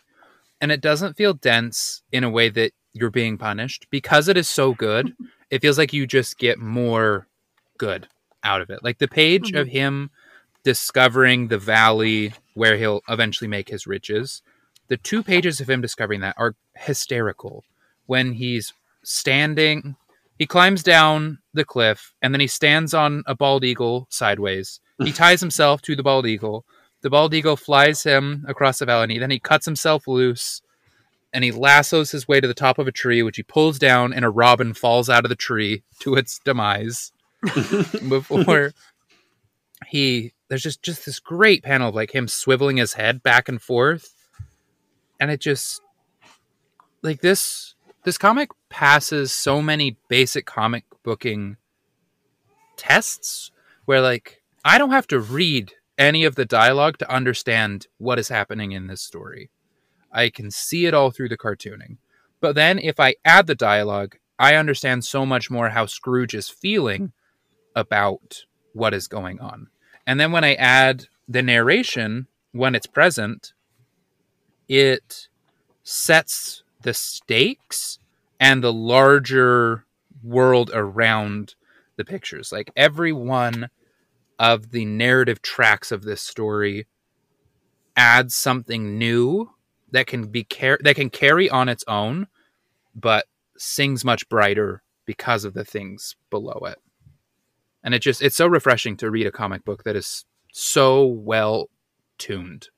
And 0.59 0.71
it 0.71 0.81
doesn't 0.81 1.17
feel 1.17 1.33
dense 1.33 2.01
in 2.11 2.23
a 2.23 2.29
way 2.29 2.49
that 2.49 2.71
you're 2.93 3.11
being 3.11 3.37
punished 3.37 3.87
because 3.91 4.27
it 4.27 4.37
is 4.37 4.47
so 4.47 4.73
good. 4.73 5.13
It 5.49 5.61
feels 5.61 5.77
like 5.77 5.93
you 5.93 6.05
just 6.05 6.37
get 6.37 6.59
more 6.59 7.25
good 7.77 8.09
out 8.43 8.59
of 8.59 8.69
it. 8.69 8.83
Like 8.83 8.97
the 8.97 9.07
page 9.07 9.53
of 9.53 9.67
hmm. 9.67 9.71
him 9.71 10.11
discovering 10.65 11.47
the 11.47 11.57
valley 11.57 12.33
where 12.53 12.75
he'll 12.75 13.01
eventually 13.07 13.47
make 13.47 13.69
his 13.69 13.87
riches. 13.87 14.41
The 14.89 14.97
two 14.97 15.23
pages 15.23 15.61
of 15.61 15.69
him 15.69 15.79
discovering 15.79 16.19
that 16.19 16.35
are 16.37 16.55
hysterical. 16.75 17.63
When 18.07 18.33
he's 18.33 18.73
standing, 19.03 19.95
he 20.37 20.45
climbs 20.45 20.83
down 20.83 21.39
the 21.53 21.65
cliff 21.65 22.13
and 22.21 22.33
then 22.33 22.41
he 22.41 22.47
stands 22.47 22.93
on 22.93 23.23
a 23.25 23.35
bald 23.35 23.63
eagle 23.63 24.07
sideways. 24.09 24.79
He 25.03 25.11
ties 25.13 25.41
himself 25.41 25.81
to 25.83 25.95
the 25.95 26.03
bald 26.03 26.27
eagle. 26.27 26.65
The 27.01 27.09
bald 27.09 27.33
eagle 27.33 27.55
flies 27.55 28.03
him 28.03 28.45
across 28.47 28.79
the 28.79 28.85
valley. 28.85 29.17
Then 29.19 29.31
he 29.31 29.39
cuts 29.39 29.65
himself 29.65 30.07
loose 30.07 30.61
and 31.33 31.43
he 31.43 31.51
lassos 31.51 32.11
his 32.11 32.27
way 32.27 32.39
to 32.39 32.47
the 32.47 32.53
top 32.53 32.79
of 32.79 32.87
a 32.87 32.91
tree, 32.91 33.21
which 33.21 33.37
he 33.37 33.43
pulls 33.43 33.77
down, 33.77 34.13
and 34.13 34.23
a 34.23 34.29
robin 34.29 34.73
falls 34.73 35.09
out 35.09 35.25
of 35.25 35.29
the 35.29 35.35
tree 35.35 35.83
to 35.99 36.15
its 36.15 36.39
demise. 36.45 37.11
Before 38.09 38.71
he, 39.87 40.33
there's 40.47 40.63
just 40.63 40.81
just 40.81 41.05
this 41.05 41.19
great 41.19 41.63
panel 41.63 41.89
of 41.89 41.95
like 41.95 42.15
him 42.15 42.25
swiveling 42.25 42.79
his 42.79 42.93
head 42.93 43.21
back 43.21 43.47
and 43.47 43.61
forth, 43.61 44.15
and 45.19 45.29
it 45.29 45.39
just 45.39 45.81
like 47.03 47.21
this 47.21 47.75
this 48.07 48.17
comic 48.17 48.51
passes 48.69 49.33
so 49.33 49.61
many 49.61 49.97
basic 50.07 50.45
comic 50.45 50.85
booking 51.03 51.57
tests 52.77 53.51
where 53.83 53.99
like 53.99 54.41
I 54.63 54.77
don't 54.77 54.91
have 54.91 55.07
to 55.07 55.19
read 55.19 55.73
any 55.97 56.23
of 56.23 56.35
the 56.35 56.45
dialogue 56.45 56.99
to 56.99 57.13
understand 57.13 57.87
what 57.97 58.17
is 58.17 58.29
happening 58.29 58.71
in 58.71 58.87
this 58.87 59.01
story. 59.01 59.49
I 60.09 60.29
can 60.29 60.51
see 60.51 60.85
it 60.85 60.93
all 60.93 61.11
through 61.11 61.27
the 61.27 61.37
cartooning. 61.37 61.97
But 62.39 62.55
then 62.55 62.79
if 62.79 62.97
I 62.97 63.15
add 63.25 63.45
the 63.45 63.55
dialogue, 63.55 64.15
I 64.39 64.55
understand 64.55 65.03
so 65.03 65.25
much 65.25 65.51
more 65.51 65.67
how 65.67 65.85
Scrooge 65.85 66.33
is 66.33 66.47
feeling 66.47 67.11
about 67.75 68.45
what 68.71 68.93
is 68.93 69.09
going 69.09 69.41
on. 69.41 69.67
And 70.05 70.17
then 70.17 70.31
when 70.31 70.45
I 70.45 70.53
add 70.53 71.07
the 71.27 71.43
narration 71.43 72.27
when 72.53 72.73
it's 72.73 72.87
present, 72.87 73.51
it 74.69 75.27
sets 75.83 76.63
the 76.87 76.93
stakes 76.93 77.99
and 78.39 78.63
the 78.63 78.71
larger 78.71 79.83
world 80.23 80.71
around 80.73 81.53
the 81.97 82.05
pictures. 82.05 82.49
Like 82.49 82.71
every 82.77 83.11
one 83.11 83.69
of 84.39 84.71
the 84.71 84.85
narrative 84.85 85.41
tracks 85.41 85.91
of 85.91 86.03
this 86.03 86.21
story 86.21 86.87
adds 87.97 88.35
something 88.35 88.97
new 88.97 89.49
that 89.91 90.07
can 90.07 90.27
be 90.27 90.45
car- 90.45 90.79
that 90.81 90.95
can 90.95 91.09
carry 91.09 91.49
on 91.49 91.67
its 91.67 91.83
own, 91.89 92.27
but 92.95 93.25
sings 93.57 94.05
much 94.05 94.29
brighter 94.29 94.81
because 95.05 95.43
of 95.43 95.53
the 95.53 95.65
things 95.65 96.15
below 96.29 96.61
it. 96.67 96.77
And 97.83 97.93
it 97.93 97.99
just 97.99 98.21
it's 98.21 98.37
so 98.37 98.47
refreshing 98.47 98.95
to 98.97 99.11
read 99.11 99.27
a 99.27 99.31
comic 99.31 99.65
book 99.65 99.83
that 99.83 99.97
is 99.97 100.23
so 100.53 101.05
well 101.05 101.67
tuned 102.17 102.69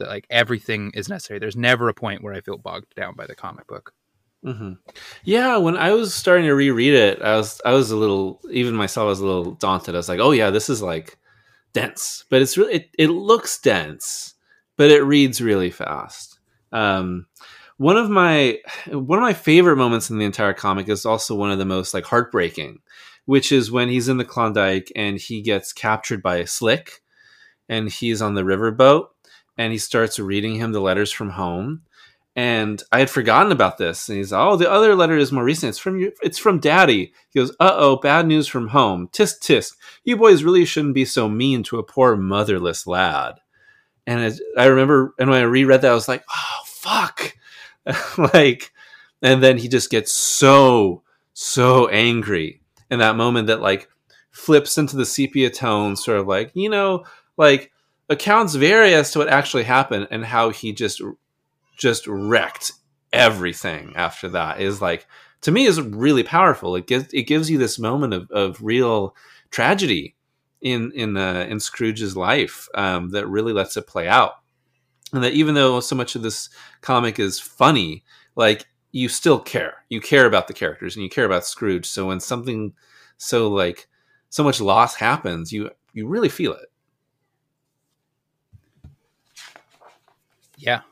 that 0.00 0.08
like 0.08 0.26
everything 0.30 0.90
is 0.94 1.08
necessary. 1.08 1.38
There's 1.38 1.56
never 1.56 1.88
a 1.88 1.94
point 1.94 2.22
where 2.22 2.34
I 2.34 2.40
feel 2.40 2.58
bogged 2.58 2.94
down 2.96 3.14
by 3.14 3.26
the 3.26 3.36
comic 3.36 3.66
book. 3.68 3.94
hmm 4.42 4.72
Yeah, 5.24 5.58
when 5.58 5.76
I 5.76 5.92
was 5.92 6.14
starting 6.14 6.46
to 6.46 6.54
reread 6.54 6.94
it, 6.94 7.22
I 7.22 7.36
was 7.36 7.60
I 7.64 7.72
was 7.72 7.90
a 7.90 7.96
little 7.96 8.40
even 8.50 8.74
myself 8.74 9.04
I 9.04 9.08
was 9.08 9.20
a 9.20 9.26
little 9.26 9.52
daunted. 9.52 9.94
I 9.94 9.98
was 9.98 10.08
like, 10.08 10.20
oh 10.20 10.32
yeah, 10.32 10.50
this 10.50 10.70
is 10.70 10.82
like 10.82 11.18
dense, 11.72 12.24
but 12.30 12.42
it's 12.42 12.56
really 12.58 12.74
it, 12.74 12.90
it 12.98 13.08
looks 13.08 13.60
dense, 13.60 14.34
but 14.76 14.90
it 14.90 15.02
reads 15.02 15.40
really 15.42 15.70
fast. 15.70 16.38
Um, 16.72 17.26
one 17.76 17.96
of 17.96 18.10
my 18.10 18.58
one 18.88 19.18
of 19.18 19.22
my 19.22 19.34
favorite 19.34 19.76
moments 19.76 20.10
in 20.10 20.18
the 20.18 20.24
entire 20.24 20.54
comic 20.54 20.88
is 20.88 21.06
also 21.06 21.34
one 21.34 21.50
of 21.50 21.58
the 21.58 21.64
most 21.66 21.94
like 21.94 22.04
heartbreaking, 22.04 22.80
which 23.26 23.52
is 23.52 23.70
when 23.70 23.88
he's 23.88 24.08
in 24.08 24.18
the 24.18 24.24
Klondike 24.24 24.90
and 24.96 25.18
he 25.18 25.42
gets 25.42 25.72
captured 25.72 26.22
by 26.22 26.36
a 26.36 26.46
slick, 26.46 27.02
and 27.68 27.90
he's 27.90 28.22
on 28.22 28.34
the 28.34 28.42
riverboat 28.42 29.08
and 29.60 29.72
he 29.72 29.78
starts 29.78 30.18
reading 30.18 30.54
him 30.54 30.72
the 30.72 30.80
letters 30.80 31.12
from 31.12 31.28
home 31.28 31.82
and 32.34 32.82
I 32.90 33.00
had 33.00 33.10
forgotten 33.10 33.52
about 33.52 33.76
this. 33.76 34.08
And 34.08 34.16
he's, 34.16 34.32
oh, 34.32 34.56
the 34.56 34.70
other 34.70 34.94
letter 34.94 35.18
is 35.18 35.32
more 35.32 35.44
recent. 35.44 35.68
It's 35.68 35.78
from 35.78 35.98
your, 35.98 36.12
it's 36.22 36.38
from 36.38 36.60
Daddy. 36.60 37.12
He 37.28 37.38
goes, 37.38 37.50
uh 37.60 37.74
oh, 37.74 37.96
bad 37.96 38.26
news 38.26 38.48
from 38.48 38.68
home. 38.68 39.08
Tisk 39.08 39.40
tisk. 39.40 39.76
You 40.02 40.16
boys 40.16 40.42
really 40.42 40.64
shouldn't 40.64 40.94
be 40.94 41.04
so 41.04 41.28
mean 41.28 41.62
to 41.64 41.78
a 41.78 41.82
poor 41.82 42.16
motherless 42.16 42.86
lad. 42.86 43.40
And 44.06 44.40
I 44.56 44.64
remember, 44.64 45.14
and 45.18 45.28
when 45.28 45.40
I 45.40 45.44
reread 45.44 45.82
that, 45.82 45.90
I 45.90 45.94
was 45.94 46.08
like, 46.08 46.24
oh 46.30 46.62
fuck, 46.64 47.36
like, 48.34 48.72
and 49.20 49.42
then 49.42 49.58
he 49.58 49.68
just 49.68 49.90
gets 49.90 50.10
so 50.10 51.02
so 51.34 51.88
angry 51.88 52.62
in 52.90 53.00
that 53.00 53.16
moment 53.16 53.48
that 53.48 53.60
like 53.60 53.90
flips 54.30 54.78
into 54.78 54.96
the 54.96 55.04
sepia 55.04 55.50
tone, 55.50 55.96
sort 55.96 56.18
of 56.18 56.26
like 56.26 56.52
you 56.54 56.70
know, 56.70 57.04
like 57.36 57.69
accounts 58.10 58.54
vary 58.54 58.92
as 58.92 59.12
to 59.12 59.20
what 59.20 59.28
actually 59.28 59.62
happened 59.62 60.08
and 60.10 60.24
how 60.24 60.50
he 60.50 60.72
just 60.72 61.00
just 61.78 62.06
wrecked 62.06 62.72
everything 63.12 63.94
after 63.96 64.28
that. 64.28 64.60
Is 64.60 64.82
like 64.82 65.06
to 65.42 65.50
me 65.50 65.64
is 65.64 65.80
really 65.80 66.22
powerful. 66.22 66.76
It 66.76 66.86
gives 66.86 67.12
it 67.14 67.22
gives 67.22 67.48
you 67.48 67.56
this 67.56 67.78
moment 67.78 68.12
of, 68.12 68.30
of 68.30 68.62
real 68.62 69.16
tragedy 69.50 70.16
in 70.60 70.92
in 70.92 71.16
uh, 71.16 71.46
in 71.48 71.60
Scrooge's 71.60 72.16
life 72.16 72.68
um, 72.74 73.10
that 73.10 73.26
really 73.26 73.54
lets 73.54 73.76
it 73.76 73.86
play 73.86 74.06
out. 74.06 74.34
And 75.12 75.24
that 75.24 75.32
even 75.32 75.54
though 75.54 75.80
so 75.80 75.96
much 75.96 76.14
of 76.14 76.22
this 76.22 76.50
comic 76.82 77.18
is 77.18 77.40
funny 77.40 78.04
like 78.36 78.66
you 78.92 79.08
still 79.08 79.38
care. 79.38 79.84
You 79.88 80.00
care 80.00 80.26
about 80.26 80.48
the 80.48 80.52
characters 80.52 80.96
and 80.96 81.02
you 81.02 81.08
care 81.08 81.24
about 81.24 81.46
Scrooge. 81.46 81.86
So 81.86 82.08
when 82.08 82.20
something 82.20 82.74
so 83.16 83.48
like 83.48 83.88
so 84.30 84.42
much 84.42 84.60
loss 84.60 84.94
happens 84.94 85.52
you 85.52 85.70
you 85.92 86.06
really 86.06 86.28
feel 86.28 86.52
it 86.52 86.69
Yeah. 90.60 90.82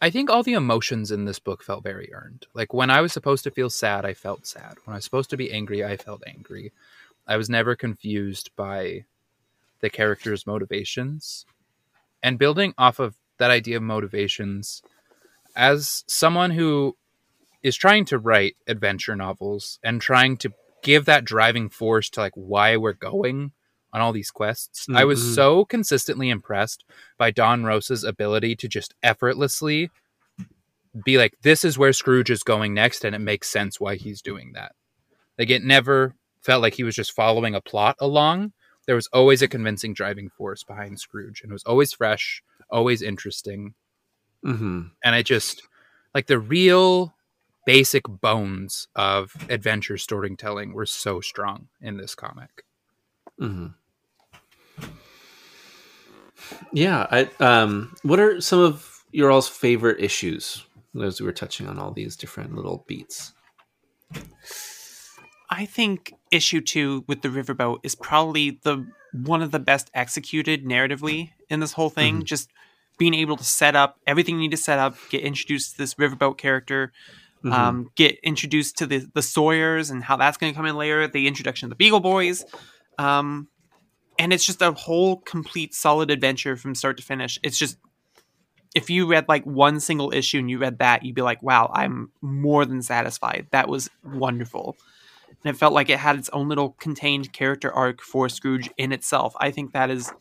I 0.00 0.10
think 0.10 0.30
all 0.30 0.42
the 0.42 0.54
emotions 0.54 1.10
in 1.10 1.24
this 1.24 1.38
book 1.38 1.62
felt 1.62 1.82
very 1.82 2.12
earned. 2.12 2.46
Like 2.54 2.72
when 2.72 2.90
I 2.90 3.00
was 3.00 3.12
supposed 3.12 3.44
to 3.44 3.50
feel 3.50 3.68
sad, 3.68 4.04
I 4.04 4.14
felt 4.14 4.46
sad. 4.46 4.76
When 4.84 4.94
I 4.94 4.98
was 4.98 5.04
supposed 5.04 5.30
to 5.30 5.36
be 5.36 5.52
angry, 5.52 5.84
I 5.84 5.96
felt 5.96 6.22
angry. 6.26 6.72
I 7.26 7.36
was 7.36 7.50
never 7.50 7.74
confused 7.74 8.50
by 8.56 9.04
the 9.80 9.90
characters' 9.90 10.46
motivations. 10.46 11.44
And 12.22 12.38
building 12.38 12.74
off 12.78 12.98
of 12.98 13.16
that 13.38 13.50
idea 13.50 13.76
of 13.76 13.82
motivations, 13.82 14.82
as 15.54 16.04
someone 16.06 16.52
who 16.52 16.96
is 17.62 17.76
trying 17.76 18.04
to 18.06 18.18
write 18.18 18.56
adventure 18.66 19.16
novels 19.16 19.78
and 19.82 20.00
trying 20.00 20.36
to 20.38 20.52
give 20.82 21.04
that 21.04 21.24
driving 21.24 21.68
force 21.68 22.08
to 22.10 22.20
like 22.20 22.32
why 22.34 22.76
we're 22.76 22.92
going 22.92 23.52
on 23.92 24.00
all 24.00 24.12
these 24.12 24.30
quests, 24.30 24.86
I 24.94 25.04
was 25.04 25.20
Mhm. 25.20 25.34
so 25.34 25.64
consistently 25.64 26.30
impressed 26.30 26.84
by 27.16 27.30
Don 27.30 27.64
Rosa's 27.64 28.04
ability 28.04 28.56
to 28.56 28.68
just 28.68 28.94
effortlessly 29.02 29.90
be 31.04 31.18
like, 31.18 31.34
this 31.42 31.64
is 31.64 31.78
where 31.78 31.92
Scrooge 31.92 32.30
is 32.30 32.42
going 32.42 32.74
next, 32.74 33.04
and 33.04 33.14
it 33.14 33.20
makes 33.20 33.48
sense 33.48 33.78
why 33.78 33.96
he's 33.96 34.22
doing 34.22 34.52
that. 34.52 34.74
Like, 35.38 35.50
it 35.50 35.62
never 35.62 36.14
felt 36.42 36.62
like 36.62 36.74
he 36.74 36.84
was 36.84 36.96
just 36.96 37.12
following 37.12 37.54
a 37.54 37.60
plot 37.60 37.96
along. 38.00 38.52
There 38.86 38.96
was 38.96 39.06
always 39.08 39.42
a 39.42 39.48
convincing 39.48 39.92
driving 39.94 40.30
force 40.30 40.64
behind 40.64 40.98
Scrooge, 40.98 41.42
and 41.42 41.50
it 41.50 41.52
was 41.52 41.64
always 41.64 41.92
fresh, 41.92 42.42
always 42.70 43.02
interesting. 43.02 43.74
hmm 44.42 44.82
And 45.04 45.14
I 45.14 45.22
just, 45.22 45.62
like, 46.14 46.26
the 46.26 46.38
real 46.38 47.14
basic 47.66 48.04
bones 48.08 48.88
of 48.96 49.34
adventure 49.50 49.98
storytelling 49.98 50.72
were 50.72 50.86
so 50.86 51.20
strong 51.20 51.68
in 51.82 51.98
this 51.98 52.14
comic. 52.14 52.64
Hmm 53.38 53.66
Yeah, 56.72 57.06
I 57.10 57.28
um 57.40 57.94
what 58.02 58.20
are 58.20 58.40
some 58.40 58.60
of 58.60 59.04
your 59.12 59.30
all's 59.30 59.48
favorite 59.48 60.00
issues 60.02 60.64
as 61.02 61.20
we 61.20 61.26
were 61.26 61.32
touching 61.32 61.66
on 61.66 61.78
all 61.78 61.92
these 61.92 62.16
different 62.16 62.54
little 62.54 62.84
beats? 62.86 63.32
I 65.50 65.64
think 65.64 66.12
issue 66.30 66.60
two 66.60 67.04
with 67.06 67.22
the 67.22 67.28
riverboat 67.28 67.78
is 67.82 67.94
probably 67.94 68.58
the 68.62 68.86
one 69.12 69.40
of 69.40 69.50
the 69.50 69.58
best 69.58 69.90
executed 69.94 70.64
narratively 70.64 71.30
in 71.48 71.60
this 71.60 71.72
whole 71.72 71.88
thing. 71.90 72.20
Mhm. 72.20 72.24
Just 72.24 72.50
being 72.98 73.14
able 73.14 73.36
to 73.36 73.44
set 73.44 73.74
up 73.74 73.98
everything 74.06 74.34
you 74.34 74.42
need 74.42 74.50
to 74.50 74.56
set 74.56 74.78
up, 74.78 74.96
get 75.08 75.22
introduced 75.22 75.72
to 75.72 75.78
this 75.78 75.94
riverboat 75.94 76.36
character, 76.36 76.92
Mhm. 77.44 77.52
um, 77.52 77.90
get 77.94 78.18
introduced 78.22 78.76
to 78.78 78.86
the 78.86 79.08
the 79.14 79.22
Sawyers 79.22 79.88
and 79.90 80.04
how 80.04 80.16
that's 80.16 80.36
going 80.36 80.52
to 80.52 80.56
come 80.56 80.66
in 80.66 80.76
later. 80.76 81.06
The 81.08 81.26
introduction 81.26 81.66
of 81.66 81.70
the 81.70 81.76
Beagle 81.76 82.00
Boys, 82.00 82.44
um, 82.98 83.48
and 84.18 84.32
it's 84.32 84.44
just 84.44 84.60
a 84.62 84.72
whole 84.72 85.18
complete 85.18 85.74
solid 85.74 86.10
adventure 86.10 86.56
from 86.56 86.74
start 86.74 86.96
to 86.98 87.02
finish. 87.02 87.38
It's 87.42 87.58
just 87.58 87.78
if 88.74 88.90
you 88.90 89.06
read 89.06 89.26
like 89.28 89.44
one 89.44 89.80
single 89.80 90.12
issue 90.12 90.38
and 90.38 90.50
you 90.50 90.58
read 90.58 90.78
that, 90.80 91.02
you'd 91.04 91.14
be 91.14 91.22
like, 91.22 91.42
"Wow, 91.42 91.70
I'm 91.72 92.10
more 92.20 92.64
than 92.64 92.82
satisfied. 92.82 93.46
That 93.52 93.68
was 93.68 93.88
wonderful." 94.04 94.76
and 95.44 95.54
it 95.54 95.58
felt 95.58 95.72
like 95.72 95.88
it 95.88 95.98
had 95.98 96.16
its 96.16 96.28
own 96.30 96.48
little 96.48 96.70
contained 96.80 97.32
character 97.32 97.72
arc 97.72 98.02
for 98.02 98.28
Scrooge 98.28 98.70
in 98.76 98.92
itself. 98.92 99.34
I 99.38 99.50
think 99.52 99.72
that 99.72 99.88
is 99.90 100.12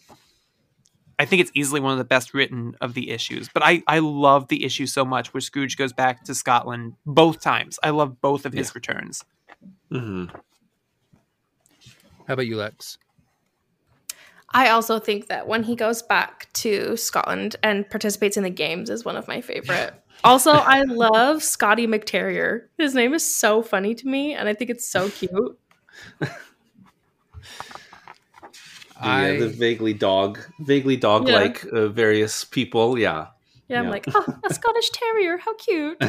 I 1.19 1.25
think 1.25 1.41
it's 1.41 1.51
easily 1.55 1.79
one 1.79 1.93
of 1.93 1.97
the 1.97 2.03
best 2.03 2.33
written 2.33 2.75
of 2.79 2.93
the 2.93 3.09
issues. 3.09 3.49
But 3.51 3.63
I, 3.63 3.81
I 3.87 3.99
love 3.99 4.49
the 4.49 4.63
issue 4.63 4.85
so 4.85 5.03
much 5.03 5.33
where 5.33 5.41
Scrooge 5.41 5.75
goes 5.75 5.91
back 5.91 6.23
to 6.25 6.35
Scotland 6.35 6.93
both 7.07 7.41
times. 7.41 7.79
I 7.81 7.89
love 7.89 8.21
both 8.21 8.45
of 8.45 8.53
his 8.53 8.67
Yeah. 8.67 8.71
returns. 8.75 9.25
hmm 9.91 10.25
How 12.27 12.33
about 12.33 12.47
you, 12.47 12.57
Lex? 12.57 12.97
I 14.49 14.69
also 14.69 14.99
think 14.99 15.27
that 15.27 15.47
when 15.47 15.63
he 15.63 15.75
goes 15.75 16.01
back 16.01 16.51
to 16.53 16.95
Scotland 16.97 17.55
and 17.63 17.89
participates 17.89 18.37
in 18.37 18.43
the 18.43 18.49
games 18.49 18.89
is 18.89 19.03
one 19.05 19.15
of 19.15 19.27
my 19.27 19.41
favorite. 19.41 19.93
Also, 20.23 20.49
I 20.51 20.81
love 20.81 21.43
Scotty 21.43 21.85
McTerrier. 21.85 22.63
His 22.79 22.95
name 22.95 23.13
is 23.13 23.23
so 23.23 23.61
funny 23.61 23.93
to 23.93 24.07
me, 24.07 24.33
and 24.33 24.49
I 24.49 24.55
think 24.55 24.71
it's 24.71 24.89
so 24.89 25.11
cute. 25.11 25.59
I- 28.99 29.37
the 29.37 29.47
vaguely 29.47 29.93
dog, 29.93 30.39
vaguely 30.59 30.97
dog-like 30.97 31.63
uh, 31.71 31.89
various 31.89 32.43
people. 32.43 32.97
Yeah. 32.97 33.27
Yeah, 33.67 33.77
I'm 33.77 33.85
Yeah. 33.85 33.91
like, 33.91 34.05
oh, 34.15 34.25
a 34.43 34.51
Scottish 34.51 34.89
Terrier, 34.89 35.37
how 35.37 35.53
cute. 35.53 36.01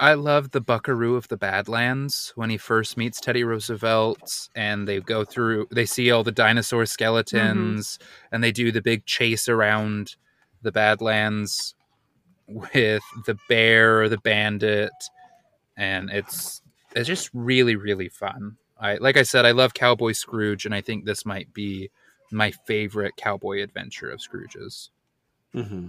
I 0.00 0.14
love 0.14 0.50
the 0.50 0.60
Buckaroo 0.60 1.14
of 1.14 1.28
the 1.28 1.36
Badlands 1.36 2.32
when 2.34 2.50
he 2.50 2.56
first 2.56 2.96
meets 2.96 3.20
Teddy 3.20 3.44
Roosevelt 3.44 4.48
and 4.56 4.88
they 4.88 5.00
go 5.00 5.24
through, 5.24 5.68
they 5.70 5.86
see 5.86 6.10
all 6.10 6.24
the 6.24 6.32
dinosaur 6.32 6.86
skeletons 6.86 7.98
and 8.32 8.42
they 8.42 8.50
do 8.50 8.72
the 8.72 8.82
big 8.82 9.06
chase 9.06 9.48
around 9.48 10.16
the 10.62 10.72
Badlands 10.72 11.74
with 12.48 13.02
the 13.26 13.36
bear, 13.48 14.02
or 14.02 14.08
the 14.08 14.18
bandit, 14.18 14.92
and 15.76 16.10
it's 16.10 16.62
it's 16.94 17.08
just 17.08 17.30
really 17.32 17.76
really 17.76 18.08
fun. 18.08 18.56
I 18.78 18.96
like 18.96 19.16
I 19.16 19.22
said, 19.22 19.46
I 19.46 19.52
love 19.52 19.74
Cowboy 19.74 20.12
Scrooge, 20.12 20.66
and 20.66 20.74
I 20.74 20.80
think 20.80 21.04
this 21.04 21.24
might 21.24 21.52
be 21.54 21.90
my 22.30 22.50
favorite 22.66 23.16
cowboy 23.16 23.62
adventure 23.62 24.10
of 24.10 24.20
Scrooge's. 24.20 24.90
hmm 25.52 25.88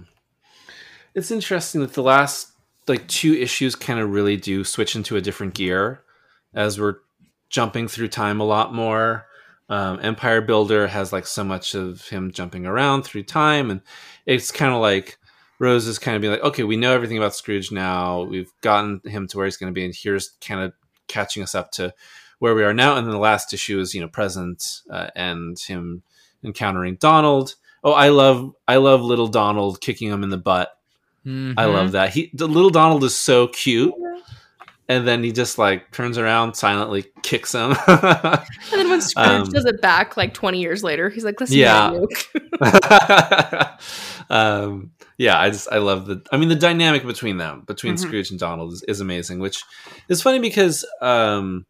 It's 1.14 1.30
interesting 1.30 1.80
that 1.82 1.94
the 1.94 2.02
last 2.02 2.53
like 2.86 3.06
two 3.08 3.34
issues 3.34 3.74
kind 3.74 4.00
of 4.00 4.10
really 4.10 4.36
do 4.36 4.64
switch 4.64 4.96
into 4.96 5.16
a 5.16 5.20
different 5.20 5.54
gear 5.54 6.02
as 6.54 6.78
we're 6.78 6.96
jumping 7.48 7.88
through 7.88 8.08
time 8.08 8.40
a 8.40 8.44
lot 8.44 8.74
more. 8.74 9.26
Um, 9.68 9.98
Empire 10.02 10.40
Builder 10.40 10.86
has 10.86 11.12
like 11.12 11.26
so 11.26 11.42
much 11.42 11.74
of 11.74 12.06
him 12.08 12.30
jumping 12.32 12.66
around 12.66 13.02
through 13.02 13.22
time, 13.22 13.70
and 13.70 13.80
it's 14.26 14.50
kind 14.50 14.74
of 14.74 14.80
like 14.80 15.18
Rosa 15.58 15.90
is 15.90 15.98
kind 15.98 16.16
of 16.16 16.20
being 16.20 16.32
like, 16.32 16.42
okay, 16.42 16.64
we 16.64 16.76
know 16.76 16.92
everything 16.92 17.16
about 17.16 17.34
Scrooge 17.34 17.72
now. 17.72 18.22
We've 18.22 18.52
gotten 18.60 19.00
him 19.04 19.26
to 19.28 19.36
where 19.36 19.46
he's 19.46 19.56
going 19.56 19.72
to 19.72 19.74
be, 19.74 19.84
and 19.84 19.94
here's 19.94 20.30
kind 20.40 20.60
of 20.60 20.72
catching 21.08 21.42
us 21.42 21.54
up 21.54 21.70
to 21.72 21.94
where 22.40 22.54
we 22.54 22.64
are 22.64 22.74
now. 22.74 22.96
And 22.96 23.06
then 23.06 23.12
the 23.12 23.18
last 23.18 23.54
issue 23.54 23.80
is 23.80 23.94
you 23.94 24.00
know 24.00 24.08
present 24.08 24.82
uh, 24.90 25.08
and 25.16 25.58
him 25.58 26.02
encountering 26.44 26.96
Donald. 26.96 27.54
Oh, 27.82 27.92
I 27.92 28.08
love 28.08 28.52
I 28.68 28.76
love 28.76 29.02
little 29.02 29.28
Donald 29.28 29.80
kicking 29.80 30.10
him 30.10 30.22
in 30.22 30.30
the 30.30 30.36
butt. 30.36 30.76
I 31.26 31.28
Mhm. 31.30 31.72
love 31.72 31.92
that. 31.92 32.10
He 32.12 32.30
the 32.34 32.46
little 32.48 32.70
Donald 32.70 33.02
is 33.04 33.16
so 33.16 33.48
cute. 33.48 33.94
And 34.86 35.08
then 35.08 35.24
he 35.24 35.32
just 35.32 35.56
like 35.56 35.90
turns 35.92 36.18
around 36.18 36.54
silently, 36.56 37.06
kicks 37.22 37.54
him. 37.54 37.74
And 37.86 38.42
then 38.72 38.90
when 38.90 39.00
Scrooge 39.00 39.26
Um, 39.26 39.44
does 39.48 39.64
it 39.64 39.80
back 39.80 40.18
like 40.18 40.34
20 40.34 40.60
years 40.60 40.84
later, 40.84 41.08
he's 41.08 41.24
like, 41.24 41.40
listen, 41.40 41.56
Yeah. 41.56 41.90
um, 44.30 44.90
yeah, 45.16 45.40
I 45.40 45.50
just 45.50 45.68
I 45.72 45.78
love 45.78 46.06
the. 46.06 46.22
I 46.32 46.36
mean, 46.36 46.48
the 46.48 46.54
dynamic 46.54 47.06
between 47.06 47.36
them, 47.38 47.62
between 47.66 47.94
Mhm. 47.94 47.98
Scrooge 48.00 48.30
and 48.30 48.38
Donald, 48.40 48.72
is, 48.72 48.82
is 48.82 49.00
amazing. 49.00 49.38
Which 49.38 49.62
is 50.08 50.22
funny 50.22 50.38
because 50.38 50.84
um, 51.00 51.66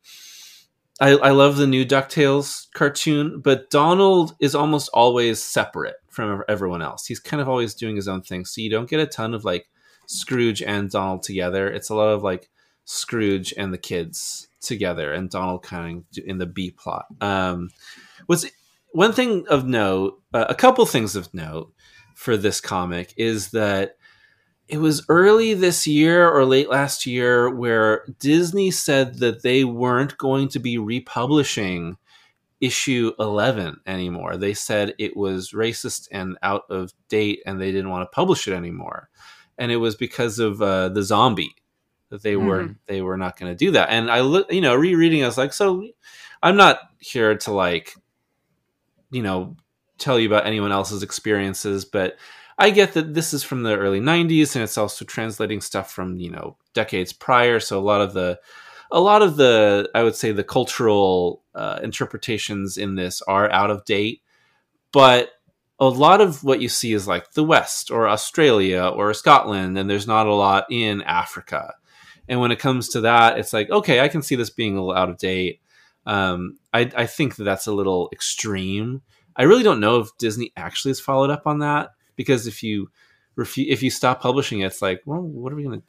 I 1.00 1.10
I 1.10 1.30
love 1.30 1.56
the 1.56 1.66
new 1.66 1.84
Ducktales 1.84 2.66
cartoon, 2.74 3.40
but 3.40 3.70
Donald 3.70 4.34
is 4.40 4.54
almost 4.54 4.88
always 4.94 5.42
separate 5.42 5.96
from 6.14 6.42
everyone 6.48 6.82
else. 6.82 7.06
He's 7.06 7.20
kind 7.20 7.40
of 7.40 7.48
always 7.48 7.74
doing 7.74 7.96
his 7.96 8.08
own 8.08 8.22
thing, 8.22 8.44
so 8.44 8.60
you 8.60 8.70
don't 8.70 8.88
get 8.88 9.00
a 9.00 9.06
ton 9.06 9.34
of 9.34 9.44
like 9.44 9.66
Scrooge 10.06 10.62
and 10.62 10.90
Donald 10.90 11.22
together. 11.22 11.68
It's 11.68 11.90
a 11.90 11.94
lot 11.94 12.08
of 12.08 12.22
like 12.22 12.50
Scrooge 12.84 13.52
and 13.56 13.72
the 13.72 13.78
kids 13.78 14.48
together, 14.60 15.12
and 15.12 15.30
Donald 15.30 15.62
kind 15.62 16.04
of 16.16 16.24
in 16.24 16.38
the 16.38 16.46
B 16.46 16.70
plot. 16.70 17.06
Um, 17.20 17.70
what's 18.26 18.46
one 18.92 19.12
thing 19.12 19.44
of 19.48 19.66
note, 19.66 20.22
uh, 20.32 20.46
a 20.48 20.54
couple 20.54 20.86
things 20.86 21.16
of 21.16 21.32
note 21.34 21.72
for 22.14 22.36
this 22.36 22.60
comic 22.60 23.12
is 23.16 23.50
that 23.50 23.96
it 24.68 24.78
was 24.78 25.04
early 25.08 25.52
this 25.52 25.86
year 25.86 26.28
or 26.28 26.44
late 26.44 26.70
last 26.70 27.04
year 27.04 27.50
where 27.50 28.06
Disney 28.18 28.70
said 28.70 29.18
that 29.18 29.42
they 29.42 29.64
weren't 29.64 30.16
going 30.16 30.48
to 30.48 30.58
be 30.58 30.78
republishing 30.78 31.96
issue 32.64 33.12
11 33.18 33.80
anymore. 33.86 34.36
They 34.36 34.54
said 34.54 34.94
it 34.98 35.16
was 35.16 35.52
racist 35.52 36.08
and 36.10 36.38
out 36.42 36.64
of 36.70 36.92
date 37.08 37.42
and 37.46 37.60
they 37.60 37.72
didn't 37.72 37.90
want 37.90 38.02
to 38.10 38.14
publish 38.14 38.48
it 38.48 38.54
anymore. 38.54 39.08
And 39.58 39.70
it 39.70 39.76
was 39.76 39.94
because 39.94 40.38
of 40.38 40.60
uh, 40.60 40.88
the 40.88 41.02
zombie 41.02 41.54
that 42.10 42.22
they 42.22 42.36
were 42.36 42.76
they 42.86 43.02
were 43.02 43.16
not 43.16 43.38
going 43.38 43.50
to 43.52 43.56
do 43.56 43.72
that. 43.72 43.90
And 43.90 44.10
I 44.10 44.20
look, 44.20 44.52
you 44.52 44.60
know, 44.60 44.74
rereading 44.74 45.22
I 45.22 45.26
was 45.26 45.38
like, 45.38 45.52
so 45.52 45.86
I'm 46.42 46.56
not 46.56 46.78
here 46.98 47.36
to 47.36 47.52
like 47.52 47.94
you 49.14 49.22
know 49.22 49.56
tell 49.96 50.18
you 50.18 50.26
about 50.26 50.46
anyone 50.46 50.72
else's 50.72 51.02
experiences 51.02 51.84
but 51.84 52.16
i 52.58 52.68
get 52.68 52.92
that 52.92 53.14
this 53.14 53.32
is 53.32 53.44
from 53.44 53.62
the 53.62 53.76
early 53.76 54.00
90s 54.00 54.54
and 54.54 54.62
it's 54.62 54.76
also 54.76 55.04
translating 55.04 55.60
stuff 55.60 55.92
from 55.92 56.16
you 56.18 56.30
know 56.30 56.56
decades 56.74 57.12
prior 57.12 57.60
so 57.60 57.78
a 57.78 57.80
lot 57.80 58.00
of 58.00 58.12
the 58.12 58.38
a 58.94 59.00
lot 59.00 59.22
of 59.22 59.36
the 59.36 59.90
i 59.94 60.02
would 60.02 60.14
say 60.14 60.32
the 60.32 60.44
cultural 60.44 61.42
uh, 61.54 61.78
interpretations 61.82 62.78
in 62.78 62.94
this 62.94 63.20
are 63.22 63.50
out 63.50 63.70
of 63.70 63.84
date 63.84 64.22
but 64.92 65.30
a 65.80 65.88
lot 65.88 66.20
of 66.20 66.44
what 66.44 66.62
you 66.62 66.68
see 66.68 66.92
is 66.92 67.06
like 67.06 67.32
the 67.32 67.44
west 67.44 67.90
or 67.90 68.08
australia 68.08 68.84
or 68.84 69.12
scotland 69.12 69.76
and 69.76 69.90
there's 69.90 70.06
not 70.06 70.26
a 70.26 70.34
lot 70.34 70.64
in 70.70 71.02
africa. 71.02 71.74
And 72.26 72.40
when 72.40 72.52
it 72.52 72.58
comes 72.58 72.88
to 72.90 73.02
that 73.02 73.38
it's 73.38 73.52
like 73.52 73.68
okay 73.70 74.00
i 74.00 74.08
can 74.08 74.22
see 74.22 74.36
this 74.36 74.50
being 74.50 74.76
a 74.76 74.80
little 74.80 74.96
out 74.96 75.10
of 75.10 75.18
date. 75.18 75.60
Um, 76.06 76.58
I, 76.72 76.90
I 76.94 77.06
think 77.06 77.36
that 77.36 77.44
that's 77.44 77.66
a 77.66 77.72
little 77.72 78.10
extreme. 78.12 79.00
I 79.36 79.44
really 79.44 79.62
don't 79.62 79.80
know 79.80 80.00
if 80.00 80.16
Disney 80.18 80.52
actually 80.54 80.90
has 80.90 81.00
followed 81.00 81.30
up 81.30 81.46
on 81.46 81.60
that 81.60 81.90
because 82.14 82.46
if 82.46 82.62
you 82.62 82.90
refu- 83.38 83.68
if 83.68 83.82
you 83.82 83.90
stop 83.90 84.20
publishing 84.20 84.60
it, 84.60 84.66
it's 84.66 84.82
like, 84.82 85.00
well, 85.06 85.22
what 85.22 85.52
are 85.52 85.56
we 85.56 85.64
gonna, 85.64 85.82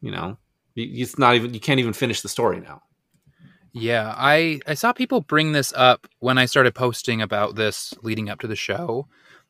you 0.00 0.10
know, 0.10 0.36
it's 0.84 1.18
not 1.18 1.34
even 1.34 1.54
you 1.54 1.60
can't 1.60 1.80
even 1.80 1.92
finish 1.92 2.20
the 2.22 2.28
story 2.28 2.60
now. 2.60 2.82
Yeah, 3.72 4.14
I 4.16 4.60
I 4.66 4.74
saw 4.74 4.92
people 4.92 5.20
bring 5.20 5.52
this 5.52 5.72
up 5.76 6.06
when 6.20 6.38
I 6.38 6.46
started 6.46 6.74
posting 6.74 7.20
about 7.22 7.54
this 7.56 7.94
leading 8.02 8.28
up 8.30 8.40
to 8.40 8.46
the 8.46 8.56
show. 8.56 9.06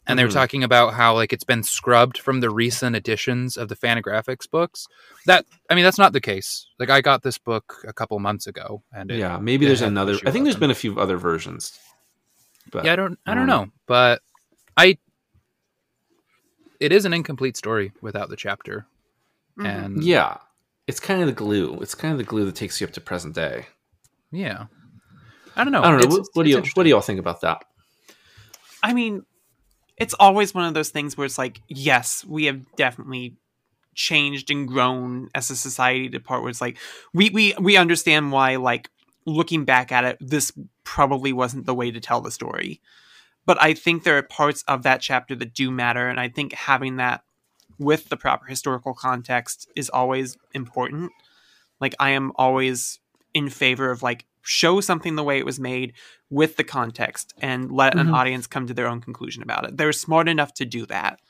And 0.06 0.18
they 0.18 0.24
were 0.24 0.30
Mhm. 0.30 0.34
talking 0.40 0.64
about 0.64 0.94
how 0.94 1.14
like 1.14 1.34
it's 1.34 1.44
been 1.44 1.62
scrubbed 1.62 2.16
from 2.16 2.40
the 2.40 2.48
recent 2.48 2.96
editions 2.96 3.58
of 3.58 3.68
the 3.68 3.76
Fantagraphics 3.76 4.50
books. 4.50 4.86
That 5.26 5.44
I 5.68 5.74
mean 5.74 5.84
that's 5.84 5.98
not 5.98 6.14
the 6.14 6.20
case. 6.20 6.66
Like 6.78 6.88
I 6.88 7.02
got 7.02 7.22
this 7.22 7.36
book 7.36 7.84
a 7.86 7.92
couple 7.92 8.18
months 8.18 8.46
ago 8.46 8.82
and 8.90 9.10
it, 9.10 9.18
yeah, 9.18 9.36
maybe 9.38 9.66
it 9.66 9.68
there's 9.68 9.82
another. 9.82 10.14
I 10.24 10.30
think 10.30 10.44
there's 10.46 10.54
11. 10.56 10.60
been 10.60 10.70
a 10.70 10.74
few 10.74 10.98
other 10.98 11.18
versions. 11.18 11.78
But 12.72 12.86
Yeah, 12.86 12.94
I 12.94 12.96
don't 12.96 13.18
I 13.26 13.32
I 13.32 13.34
don't 13.34 13.46
don't 13.46 13.66
know, 13.66 13.70
but 13.86 14.22
I 14.78 14.96
it 16.80 16.90
is 16.92 17.04
an 17.04 17.12
incomplete 17.12 17.56
story 17.56 17.92
without 18.00 18.28
the 18.30 18.36
chapter. 18.36 18.86
Mhm. 19.58 19.66
And 19.66 20.04
yeah, 20.04 20.38
it's 20.88 20.98
kind 20.98 21.20
of 21.20 21.26
the 21.28 21.32
glue. 21.32 21.78
It's 21.80 21.94
kind 21.94 22.10
of 22.10 22.18
the 22.18 22.24
glue 22.24 22.44
that 22.46 22.56
takes 22.56 22.80
you 22.80 22.86
up 22.86 22.92
to 22.94 23.00
present 23.00 23.34
day. 23.36 23.66
yeah. 24.32 24.66
I 25.56 25.64
don't 25.64 25.72
know. 25.72 25.82
I 25.82 25.90
don't 25.90 25.98
know. 26.00 26.06
It's- 26.06 26.18
what, 26.18 26.26
what 26.34 26.42
do 26.44 26.50
you 26.50 26.62
what 26.74 26.82
do 26.84 26.88
you 26.88 26.94
all 26.94 27.00
think 27.00 27.18
about 27.18 27.40
that? 27.40 27.64
I 28.80 28.94
mean, 28.94 29.24
it's 29.96 30.14
always 30.14 30.54
one 30.54 30.64
of 30.66 30.74
those 30.74 30.90
things 30.90 31.16
where 31.16 31.24
it's 31.24 31.36
like, 31.38 31.60
yes, 31.66 32.24
we 32.24 32.44
have 32.44 32.60
definitely 32.76 33.34
changed 33.96 34.52
and 34.52 34.68
grown 34.68 35.28
as 35.34 35.50
a 35.50 35.56
society 35.56 36.08
to 36.10 36.20
part 36.20 36.42
where 36.42 36.50
it's 36.50 36.60
like 36.60 36.78
we 37.12 37.30
we 37.30 37.54
we 37.58 37.76
understand 37.76 38.30
why 38.30 38.54
like 38.54 38.88
looking 39.26 39.64
back 39.64 39.90
at 39.90 40.04
it, 40.04 40.16
this 40.20 40.52
probably 40.84 41.32
wasn't 41.32 41.66
the 41.66 41.74
way 41.74 41.90
to 41.90 41.98
tell 41.98 42.20
the 42.20 42.30
story. 42.30 42.80
But 43.44 43.60
I 43.60 43.74
think 43.74 44.04
there 44.04 44.16
are 44.16 44.22
parts 44.22 44.62
of 44.68 44.84
that 44.84 45.00
chapter 45.00 45.34
that 45.34 45.54
do 45.54 45.72
matter, 45.72 46.08
and 46.08 46.20
I 46.20 46.28
think 46.28 46.52
having 46.52 46.96
that 46.98 47.22
with 47.78 48.08
the 48.08 48.16
proper 48.16 48.46
historical 48.46 48.94
context 48.94 49.68
is 49.76 49.88
always 49.90 50.36
important. 50.52 51.12
Like 51.80 51.94
I 52.00 52.10
am 52.10 52.32
always 52.36 52.98
in 53.34 53.48
favor 53.48 53.90
of 53.90 54.02
like 54.02 54.24
show 54.42 54.80
something 54.80 55.14
the 55.16 55.22
way 55.24 55.38
it 55.38 55.44
was 55.46 55.60
made 55.60 55.92
with 56.30 56.56
the 56.56 56.64
context 56.64 57.34
and 57.40 57.70
let 57.70 57.96
an 57.96 58.06
Mhm. 58.08 58.14
audience 58.14 58.46
come 58.46 58.66
to 58.66 58.74
their 58.74 58.88
own 58.88 59.00
conclusion 59.00 59.42
about 59.42 59.64
it. 59.66 59.76
They're 59.76 59.92
smart 59.92 60.28
enough 60.28 60.54
to 60.54 60.64
do 60.64 60.86
that. 60.86 61.20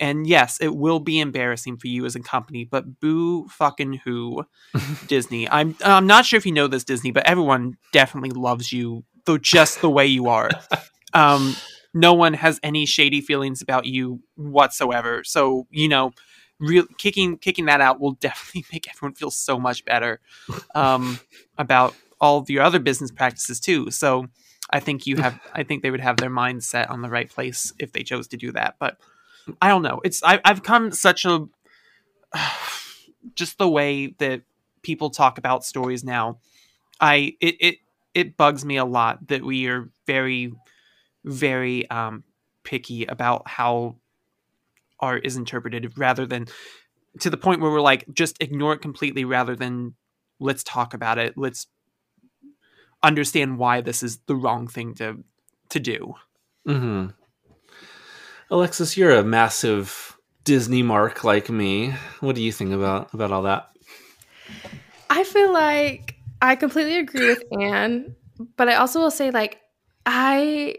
And 0.00 0.26
yes, 0.26 0.58
it 0.60 0.74
will 0.74 0.98
be 0.98 1.20
embarrassing 1.20 1.76
for 1.76 1.86
you 1.86 2.04
as 2.06 2.16
a 2.16 2.20
company, 2.20 2.64
but 2.64 2.98
boo 2.98 3.46
fucking 3.48 4.00
who 4.04 4.44
Disney. 5.06 5.48
I'm 5.48 5.76
I'm 5.84 6.06
not 6.06 6.24
sure 6.26 6.38
if 6.38 6.46
you 6.46 6.52
know 6.52 6.66
this 6.66 6.84
Disney, 6.84 7.10
but 7.12 7.26
everyone 7.26 7.76
definitely 7.92 8.30
loves 8.30 8.72
you 8.72 9.04
though 9.26 9.38
just 9.38 9.80
the 9.80 9.90
way 9.90 10.06
you 10.06 10.28
are. 10.28 10.50
Um 11.14 11.54
no 11.94 12.14
one 12.14 12.34
has 12.34 12.58
any 12.62 12.86
shady 12.86 13.20
feelings 13.20 13.62
about 13.62 13.86
you 13.86 14.20
whatsoever. 14.36 15.24
So, 15.24 15.66
you 15.70 15.88
know, 15.88 16.12
real 16.58 16.86
kicking 16.98 17.36
kicking 17.38 17.66
that 17.66 17.80
out 17.80 18.00
will 18.00 18.12
definitely 18.20 18.64
make 18.72 18.88
everyone 18.88 19.14
feel 19.14 19.30
so 19.30 19.58
much 19.58 19.84
better 19.84 20.20
um, 20.74 21.18
about 21.58 21.94
all 22.20 22.38
of 22.38 22.48
your 22.48 22.62
other 22.62 22.78
business 22.78 23.10
practices 23.10 23.60
too. 23.60 23.90
So 23.90 24.26
I 24.70 24.80
think 24.80 25.06
you 25.06 25.16
have 25.16 25.38
I 25.52 25.62
think 25.64 25.82
they 25.82 25.90
would 25.90 26.00
have 26.00 26.16
their 26.16 26.30
minds 26.30 26.66
set 26.66 26.90
on 26.90 27.02
the 27.02 27.10
right 27.10 27.28
place 27.28 27.72
if 27.78 27.92
they 27.92 28.02
chose 28.02 28.28
to 28.28 28.36
do 28.36 28.52
that. 28.52 28.76
But 28.78 28.98
I 29.60 29.68
don't 29.68 29.82
know. 29.82 30.00
It's 30.04 30.22
I, 30.22 30.40
I've 30.44 30.62
come 30.62 30.92
such 30.92 31.24
a 31.24 31.46
just 33.34 33.58
the 33.58 33.68
way 33.68 34.08
that 34.18 34.42
people 34.82 35.10
talk 35.10 35.38
about 35.38 35.64
stories 35.64 36.04
now. 36.04 36.38
I 37.00 37.36
it 37.40 37.56
it 37.60 37.76
it 38.14 38.36
bugs 38.36 38.64
me 38.64 38.76
a 38.76 38.84
lot 38.84 39.28
that 39.28 39.44
we 39.44 39.66
are 39.68 39.90
very 40.06 40.52
very 41.24 41.88
um 41.90 42.24
picky 42.64 43.04
about 43.04 43.48
how 43.48 43.96
art 45.00 45.26
is 45.26 45.36
interpreted 45.36 45.98
rather 45.98 46.26
than 46.26 46.46
to 47.20 47.28
the 47.28 47.36
point 47.36 47.60
where 47.60 47.70
we're 47.70 47.80
like 47.80 48.04
just 48.12 48.40
ignore 48.40 48.72
it 48.72 48.80
completely 48.80 49.24
rather 49.24 49.56
than 49.56 49.94
let's 50.38 50.62
talk 50.62 50.94
about 50.94 51.18
it 51.18 51.36
let's 51.36 51.66
understand 53.02 53.58
why 53.58 53.80
this 53.80 54.02
is 54.02 54.18
the 54.26 54.36
wrong 54.36 54.68
thing 54.68 54.94
to 54.94 55.24
to 55.68 55.80
do 55.80 56.14
hmm 56.66 57.06
Alexis, 58.52 58.98
you're 58.98 59.16
a 59.16 59.24
massive 59.24 60.18
Disney 60.44 60.82
mark 60.82 61.24
like 61.24 61.48
me. 61.48 61.94
What 62.20 62.36
do 62.36 62.42
you 62.42 62.52
think 62.52 62.72
about 62.72 63.14
about 63.14 63.32
all 63.32 63.42
that? 63.42 63.70
I 65.08 65.24
feel 65.24 65.50
like 65.50 66.16
I 66.42 66.56
completely 66.56 66.98
agree 66.98 67.26
with 67.26 67.42
Anne, 67.58 68.14
but 68.58 68.68
I 68.68 68.74
also 68.74 69.00
will 69.00 69.10
say 69.10 69.30
like 69.30 69.58
I 70.04 70.76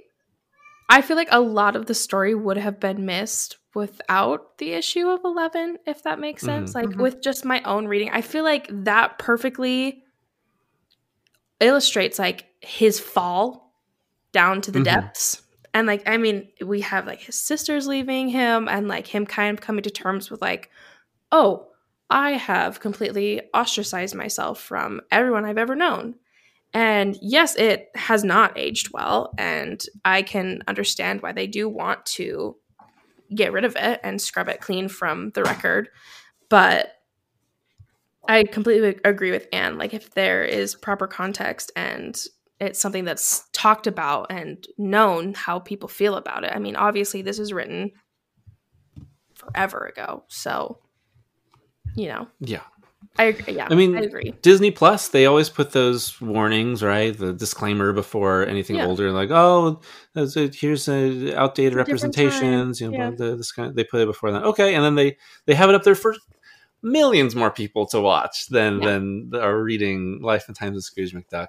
I 0.89 1.01
feel 1.01 1.17
like 1.17 1.29
a 1.31 1.39
lot 1.39 1.75
of 1.75 1.86
the 1.88 1.93
story 1.93 2.36
would 2.36 2.57
have 2.57 2.79
been 2.79 3.05
missed 3.05 3.57
without 3.73 4.57
the 4.59 4.73
issue 4.73 5.07
of 5.09 5.21
11 5.23 5.77
if 5.88 6.03
that 6.03 6.19
makes 6.19 6.43
sense. 6.43 6.71
Mhm. 6.71 6.75
Like 6.75 6.89
Mhm. 6.89 7.01
with 7.01 7.21
just 7.21 7.45
my 7.45 7.61
own 7.63 7.88
reading. 7.88 8.09
I 8.11 8.21
feel 8.21 8.43
like 8.43 8.67
that 8.69 9.17
perfectly 9.17 10.03
illustrates 11.59 12.19
like 12.19 12.45
his 12.61 12.99
fall 12.99 13.73
down 14.31 14.61
to 14.61 14.71
the 14.71 14.79
Mhm. 14.79 14.84
depths. 14.86 15.41
And 15.73 15.88
like 15.88 16.07
I 16.07 16.17
mean, 16.17 16.49
we 16.63 16.81
have 16.81 17.07
like 17.07 17.21
his 17.21 17.39
sisters 17.39 17.88
leaving 17.88 18.29
him 18.29 18.67
and 18.69 18.88
like 18.88 19.07
him 19.07 19.25
kind 19.25 19.57
of 19.57 19.61
coming 19.63 19.84
to 19.84 19.89
terms 19.89 20.29
with 20.29 20.41
like, 20.41 20.69
"Oh, 21.31 21.67
I 22.09 22.31
have 22.31 22.79
completely 22.79 23.41
ostracized 23.53 24.13
myself 24.13 24.59
from 24.61 25.01
everyone 25.09 25.45
I've 25.45 25.57
ever 25.57 25.75
known." 25.75 26.15
And 26.74 27.17
yes, 27.21 27.55
it 27.55 27.89
has 27.95 28.24
not 28.24 28.57
aged 28.57 28.91
well 28.93 29.34
and 29.38 29.84
I 30.03 30.24
can 30.24 30.63
understand 30.67 31.21
why 31.21 31.32
they 31.32 31.47
do 31.47 31.69
want 31.69 32.05
to 32.07 32.55
get 33.34 33.53
rid 33.53 33.65
of 33.65 33.76
it 33.76 33.99
and 34.03 34.21
scrub 34.21 34.49
it 34.49 34.61
clean 34.61 34.88
from 34.88 35.32
the 35.32 35.43
record. 35.43 35.89
But 36.49 36.93
I 38.28 38.43
completely 38.43 38.99
agree 39.03 39.32
with 39.32 39.47
Anne. 39.51 39.78
Like, 39.78 39.93
if 39.93 40.11
there 40.11 40.43
is 40.43 40.76
proper 40.76 41.07
context 41.07 41.71
and 41.76 42.19
it's 42.59 42.80
something 42.80 43.03
that's 43.03 43.43
talked 43.51 43.88
about 43.88 44.28
and 44.30 44.65
known 44.78 45.34
how 45.34 45.59
people 45.59 45.89
feel 45.89 46.15
about 46.15 46.43
it. 46.43 46.51
I 46.55 46.59
mean, 46.59 46.76
obviously, 46.76 47.21
this 47.21 47.39
is 47.39 47.51
written 47.51 47.91
forever 49.34 49.86
ago. 49.86 50.24
So, 50.30 50.80
you 51.95 52.07
know, 52.07 52.28
Yeah. 52.39 52.61
I 53.18 53.26
agree. 53.26 53.55
Yeah, 53.55 53.68
I 53.70 53.76
mean, 53.76 53.95
I 53.95 54.01
agree. 54.01 54.34
Disney 54.41 54.72
Plus, 54.72 55.09
they 55.09 55.28
always 55.28 55.47
put 55.47 55.72
those 55.72 56.20
warnings, 56.20 56.82
right? 56.82 57.16
The 57.16 57.32
disclaimer 57.32 57.93
before 57.93 58.45
anything 58.47 58.78
Yeah. 58.78 58.88
older, 58.88 59.11
like, 59.11 59.30
oh, 59.30 59.82
here's 60.16 60.88
a 60.88 61.36
outdated 61.36 61.76
representations. 61.76 62.82
You 62.82 62.89
know, 62.89 62.97
Yeah. 62.97 63.11
the, 63.11 63.36
this 63.36 63.51
kind 63.51 63.70
of, 63.70 63.76
they 63.76 63.84
put 63.84 64.01
it 64.01 64.07
before 64.07 64.32
that. 64.32 64.43
Okay, 64.43 64.74
and 64.74 64.84
then 64.84 64.95
they 64.95 65.18
they 65.45 65.53
have 65.53 65.70
it 65.70 65.76
up 65.76 65.84
there 65.84 65.93
for 65.93 66.16
millions 66.82 67.36
more 67.36 67.51
people 67.51 67.86
to 67.88 68.01
watch 68.01 68.47
than 68.47 68.82
Yeah. 68.82 68.89
than 68.93 69.32
are 69.36 69.61
reading 69.61 70.20
Life 70.22 70.45
and 70.47 70.55
Times 70.57 70.78
of 70.78 70.84
Scrooge 70.84 71.14
McDuck. 71.14 71.47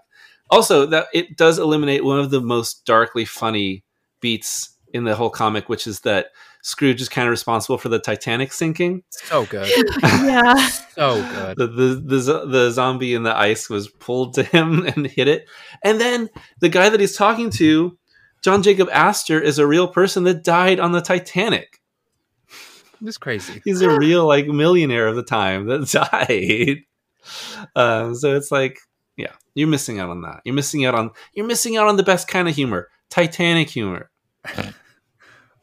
Also, 0.51 0.85
that 0.87 1.07
it 1.15 1.37
does 1.39 1.59
eliminate 1.59 2.05
one 2.05 2.21
of 2.21 2.31
the 2.31 2.43
most 2.43 2.85
darkly 2.85 3.25
funny 3.25 3.83
beats 4.21 4.77
in 4.93 5.05
the 5.05 5.17
whole 5.17 5.31
comic, 5.31 5.71
which 5.71 5.87
is 5.87 6.01
that 6.01 6.27
Scrooge 6.67 7.03
is 7.03 7.11
kind 7.11 7.29
of 7.29 7.31
responsible 7.31 7.77
for 7.77 7.91
the 7.91 7.99
Titanic 7.99 8.51
sinking. 8.51 9.03
So 9.11 9.45
good. 9.45 9.69
yeah. 10.03 10.67
So 10.95 11.21
good. 11.23 11.59
the 11.59 11.67
the 11.67 11.95
the, 12.19 12.47
the 12.47 12.71
zombie 12.71 13.13
in 13.15 13.23
the 13.23 13.37
ice 13.37 13.69
was 13.69 13.89
pulled 13.89 14.33
to 14.35 14.43
him 14.43 14.87
and 14.97 15.07
hit 15.07 15.29
it 15.29 15.47
and 15.83 16.01
then 16.01 16.31
the 16.61 16.69
guy 16.71 16.89
that 16.89 17.01
he's 17.01 17.17
talking 17.17 17.51
to 17.51 17.99
john 18.45 18.63
jacob 18.63 18.89
astor 18.93 19.41
is 19.41 19.59
a 19.59 19.67
real 19.67 19.89
person 19.89 20.23
that 20.25 20.45
died 20.45 20.79
on 20.79 20.93
the 20.93 21.01
titanic 21.01 21.81
It's 23.03 23.19
crazy. 23.19 23.61
he's 23.65 23.81
a 23.83 23.91
real 23.99 24.25
like 24.27 24.47
millionaire 24.47 25.09
of 25.09 25.17
the 25.17 25.25
time 25.25 25.67
that 25.67 25.91
died 26.13 26.85
um, 27.75 28.15
so 28.15 28.37
it's 28.37 28.53
like 28.53 28.79
yeah 29.17 29.33
you're 29.55 29.67
missing 29.69 29.99
out 29.99 30.11
on 30.11 30.23
that 30.23 30.41
you're 30.45 30.55
missing 30.55 30.85
out 30.87 30.95
on 30.95 31.11
you're 31.33 31.47
missing 31.47 31.77
out 31.77 31.89
on 31.89 31.97
the 31.97 32.03
best 32.05 32.29
kind 32.29 32.49
of 32.49 32.55
humor 32.55 32.89
titanic 33.11 33.69
humor 33.69 34.11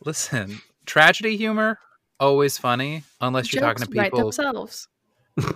Listen, 0.04 0.60
tragedy 0.86 1.38
humor 1.38 1.80
always 2.20 2.58
funny 2.58 3.04
unless 3.20 3.52
you're 3.54 3.62
talking 3.62 3.84
to 3.84 3.90
people 3.90 4.20
themselves. 4.32 4.88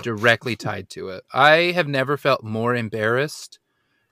directly 0.01 0.55
tied 0.55 0.89
to 0.91 1.09
it. 1.09 1.23
I 1.33 1.71
have 1.73 1.87
never 1.87 2.17
felt 2.17 2.43
more 2.43 2.75
embarrassed 2.75 3.59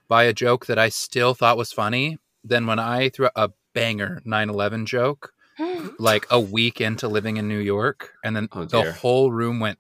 by 0.08 0.24
a 0.24 0.34
joke 0.34 0.66
that 0.68 0.78
I 0.78 0.90
still 0.90 1.34
thought 1.34 1.58
was 1.58 1.72
funny 1.72 2.18
than 2.44 2.68
when 2.68 2.80
I 2.80 3.10
threw 3.10 3.30
a 3.36 3.50
banger 3.74 4.22
9/11 4.26 4.86
joke 4.86 5.34
like 6.00 6.26
a 6.30 6.40
week 6.40 6.82
into 6.82 7.08
living 7.08 7.38
in 7.38 7.48
New 7.48 7.60
York 7.60 8.14
and 8.24 8.36
then 8.36 8.50
Oh, 8.52 8.66
the 8.66 8.84
whole 8.92 9.32
room 9.32 9.60
went 9.60 9.80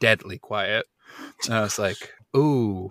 deadly 0.00 0.38
quiet. 0.38 0.86
And 1.44 1.54
I 1.54 1.60
was 1.62 1.78
like, 1.78 2.12
"Ooh. 2.36 2.90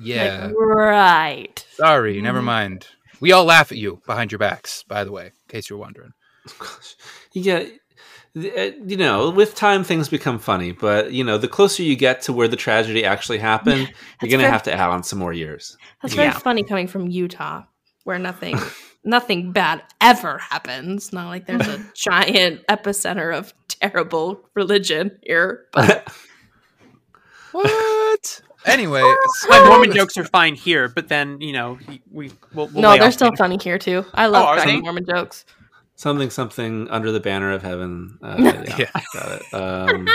Yeah. 0.00 0.46
Like, 0.46 0.54
right. 0.56 1.66
Sorry, 1.74 2.20
never 2.20 2.40
Mhm. 2.40 2.44
mind. 2.44 2.88
We 3.20 3.32
all 3.32 3.44
laugh 3.44 3.70
at 3.70 3.78
you 3.78 4.00
behind 4.06 4.32
your 4.32 4.38
backs, 4.38 4.82
by 4.88 5.04
the 5.04 5.12
way, 5.12 5.26
in 5.26 5.32
case 5.48 5.68
you're 5.68 5.78
wondering." 5.78 6.12
Yeah 7.32 7.64
th- 8.34 8.74
uh, 8.74 8.76
you 8.86 8.96
know 8.96 9.30
with 9.30 9.54
time 9.54 9.84
things 9.84 10.08
become 10.08 10.38
funny 10.38 10.72
but 10.72 11.12
you 11.12 11.22
know 11.24 11.38
the 11.38 11.48
closer 11.48 11.82
you 11.82 11.96
get 11.96 12.20
to 12.22 12.32
where 12.32 12.48
the 12.48 12.56
tragedy 12.56 13.04
actually 13.04 13.38
happened 13.38 13.92
you're 14.22 14.30
gonna 14.30 14.42
very- 14.42 14.50
have 14.52 14.62
to 14.62 14.72
add 14.72 14.90
on 14.90 15.02
some 15.02 15.18
more 15.18 15.32
years 15.32 15.76
That's 16.02 16.14
very 16.14 16.28
Yeah. 16.28 16.38
funny 16.38 16.62
coming 16.64 16.88
from 16.88 17.08
Utah, 17.08 17.62
where 18.04 18.18
nothing 18.18 18.58
nothing 19.04 19.52
bad 19.52 19.82
ever 20.00 20.38
happens. 20.38 21.12
Not 21.12 21.28
like 21.28 21.46
there's 21.46 21.66
a 21.68 21.84
giant 21.94 22.64
epicenter 22.68 23.36
of 23.36 23.52
terrible 23.68 24.40
religion 24.54 25.18
here. 25.22 25.66
But 25.72 26.08
What? 27.52 28.40
anyway, 28.64 29.02
my 29.48 29.64
mormon 29.68 29.92
jokes 29.92 30.16
are 30.16 30.24
fine 30.24 30.54
here 30.54 30.88
but 30.88 31.08
then 31.08 31.40
you 31.40 31.52
know 31.52 31.78
we 32.10 32.30
we'll, 32.54 32.68
we'll 32.68 32.82
no, 32.82 32.96
they're 32.98 33.12
still 33.12 33.28
later. 33.28 33.36
funny 33.36 33.58
here 33.62 33.78
too. 33.78 34.04
I 34.14 34.26
love 34.26 34.44
Oh, 34.44 34.48
are 34.48 34.54
cracking 34.56 34.76
they? 34.76 34.80
Mormon 34.82 35.04
jokes. 35.04 35.44
Something 35.96 36.30
something 36.30 36.88
under 36.90 37.12
the 37.12 37.20
banner 37.20 37.52
of 37.52 37.62
heaven 37.62 38.18
uh, 38.22 38.36
yeah, 38.68 38.76
Yeah. 38.78 39.00
got 39.14 39.40
it 39.42 39.54
um, 39.54 40.08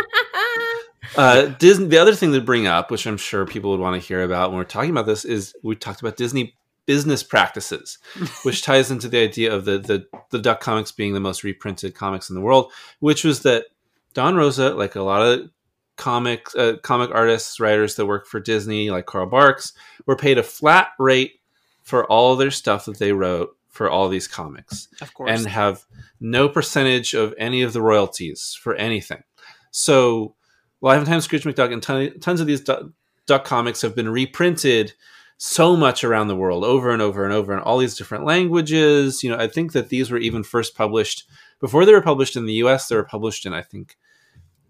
uh, 1.16 1.46
disney 1.60 1.88
the 1.88 1.98
other 1.98 2.16
thing 2.16 2.34
to 2.34 2.42
bring 2.42 2.68
up 2.68 2.92
which 2.92 3.06
i'm 3.08 3.18
sure 3.18 3.46
people 3.46 3.72
would 3.72 3.80
want 3.80 4.00
to 4.02 4.06
hear 4.08 4.22
about 4.24 4.50
when 4.50 4.58
we're 4.58 4.64
talking 4.66 4.92
about 4.92 5.06
this 5.06 5.26
is 5.26 5.56
we 5.64 5.76
talked 5.76 6.02
about 6.02 6.18
disney 6.18 6.56
business 6.86 7.24
practices 7.24 7.98
which 8.44 8.62
ties 8.62 8.92
into 8.92 9.08
the 9.08 9.20
idea 9.20 9.54
of 9.54 9.66
the, 9.66 9.78
the 9.78 10.06
the 10.32 10.40
duck 10.40 10.60
comics 10.60 10.92
being 10.92 11.14
the 11.14 11.20
most 11.20 11.44
reprinted 11.44 11.94
comics 11.96 12.30
in 12.30 12.36
the 12.36 12.42
world 12.42 12.72
which 13.00 13.24
was 13.24 13.42
that 13.42 13.66
don 14.14 14.36
rosa 14.36 14.74
like 14.74 14.96
a 14.96 15.02
lot 15.02 15.22
of 15.22 15.50
comic 15.96 16.48
uh, 16.56 16.74
comic 16.84 17.10
artists 17.12 17.60
writers 17.60 17.96
that 17.96 18.06
work 18.06 18.28
for 18.28 18.40
disney 18.40 18.90
like 18.92 19.06
carl 19.06 19.26
barks 19.26 19.74
were 20.06 20.16
paid 20.16 20.38
a 20.38 20.44
flat 20.44 20.90
rate 21.00 21.40
for 21.84 22.06
all 22.06 22.36
their 22.36 22.52
stuff 22.52 22.86
that 22.86 23.00
they 23.00 23.12
wrote 23.14 23.56
for 23.78 23.90
all 23.90 24.10
these 24.10 24.28
comics 24.28 24.88
of 25.02 25.14
course 25.14 25.30
and 25.32 25.46
have 25.46 25.86
no 26.20 26.50
percentage 26.50 27.14
of 27.14 27.34
any 27.38 27.62
of 27.62 27.74
the 27.74 27.82
royalties 27.82 28.58
for 28.60 28.74
anything. 28.76 29.22
So, 29.70 30.36
Life 30.82 30.98
and 30.98 31.08
Times 31.08 31.26
Scrooge 31.26 31.44
McDuck 31.44 31.72
and 31.72 31.82
ton, 31.82 32.20
tons 32.20 32.42
of 32.42 32.48
these 32.48 32.62
duck, 32.62 32.82
duck 33.28 33.46
comics 33.46 33.84
have 33.84 33.96
been 33.96 34.10
reprinted 34.10 34.94
so 35.38 35.76
much 35.76 36.04
around 36.04 36.28
the 36.28 36.36
world 36.36 36.64
over 36.64 36.90
and 36.90 37.02
over 37.02 37.24
and 37.24 37.32
over 37.32 37.54
in 37.54 37.60
all 37.60 37.78
these 37.78 37.96
different 37.96 38.26
languages. 38.26 39.24
You 39.24 39.30
know, 39.30 39.38
I 39.38 39.48
think 39.48 39.74
that 39.74 39.90
these 39.90 40.10
were 40.10 40.18
even 40.18 40.44
first 40.44 40.76
published 40.76 41.26
before 41.60 41.86
they 41.86 41.94
were 41.94 42.02
published 42.02 42.36
in 42.36 42.46
the 42.46 42.54
US, 42.54 42.88
they 42.88 42.96
were 42.96 43.04
published 43.04 43.46
in, 43.46 43.54
I 43.54 43.62
think, 43.62 43.96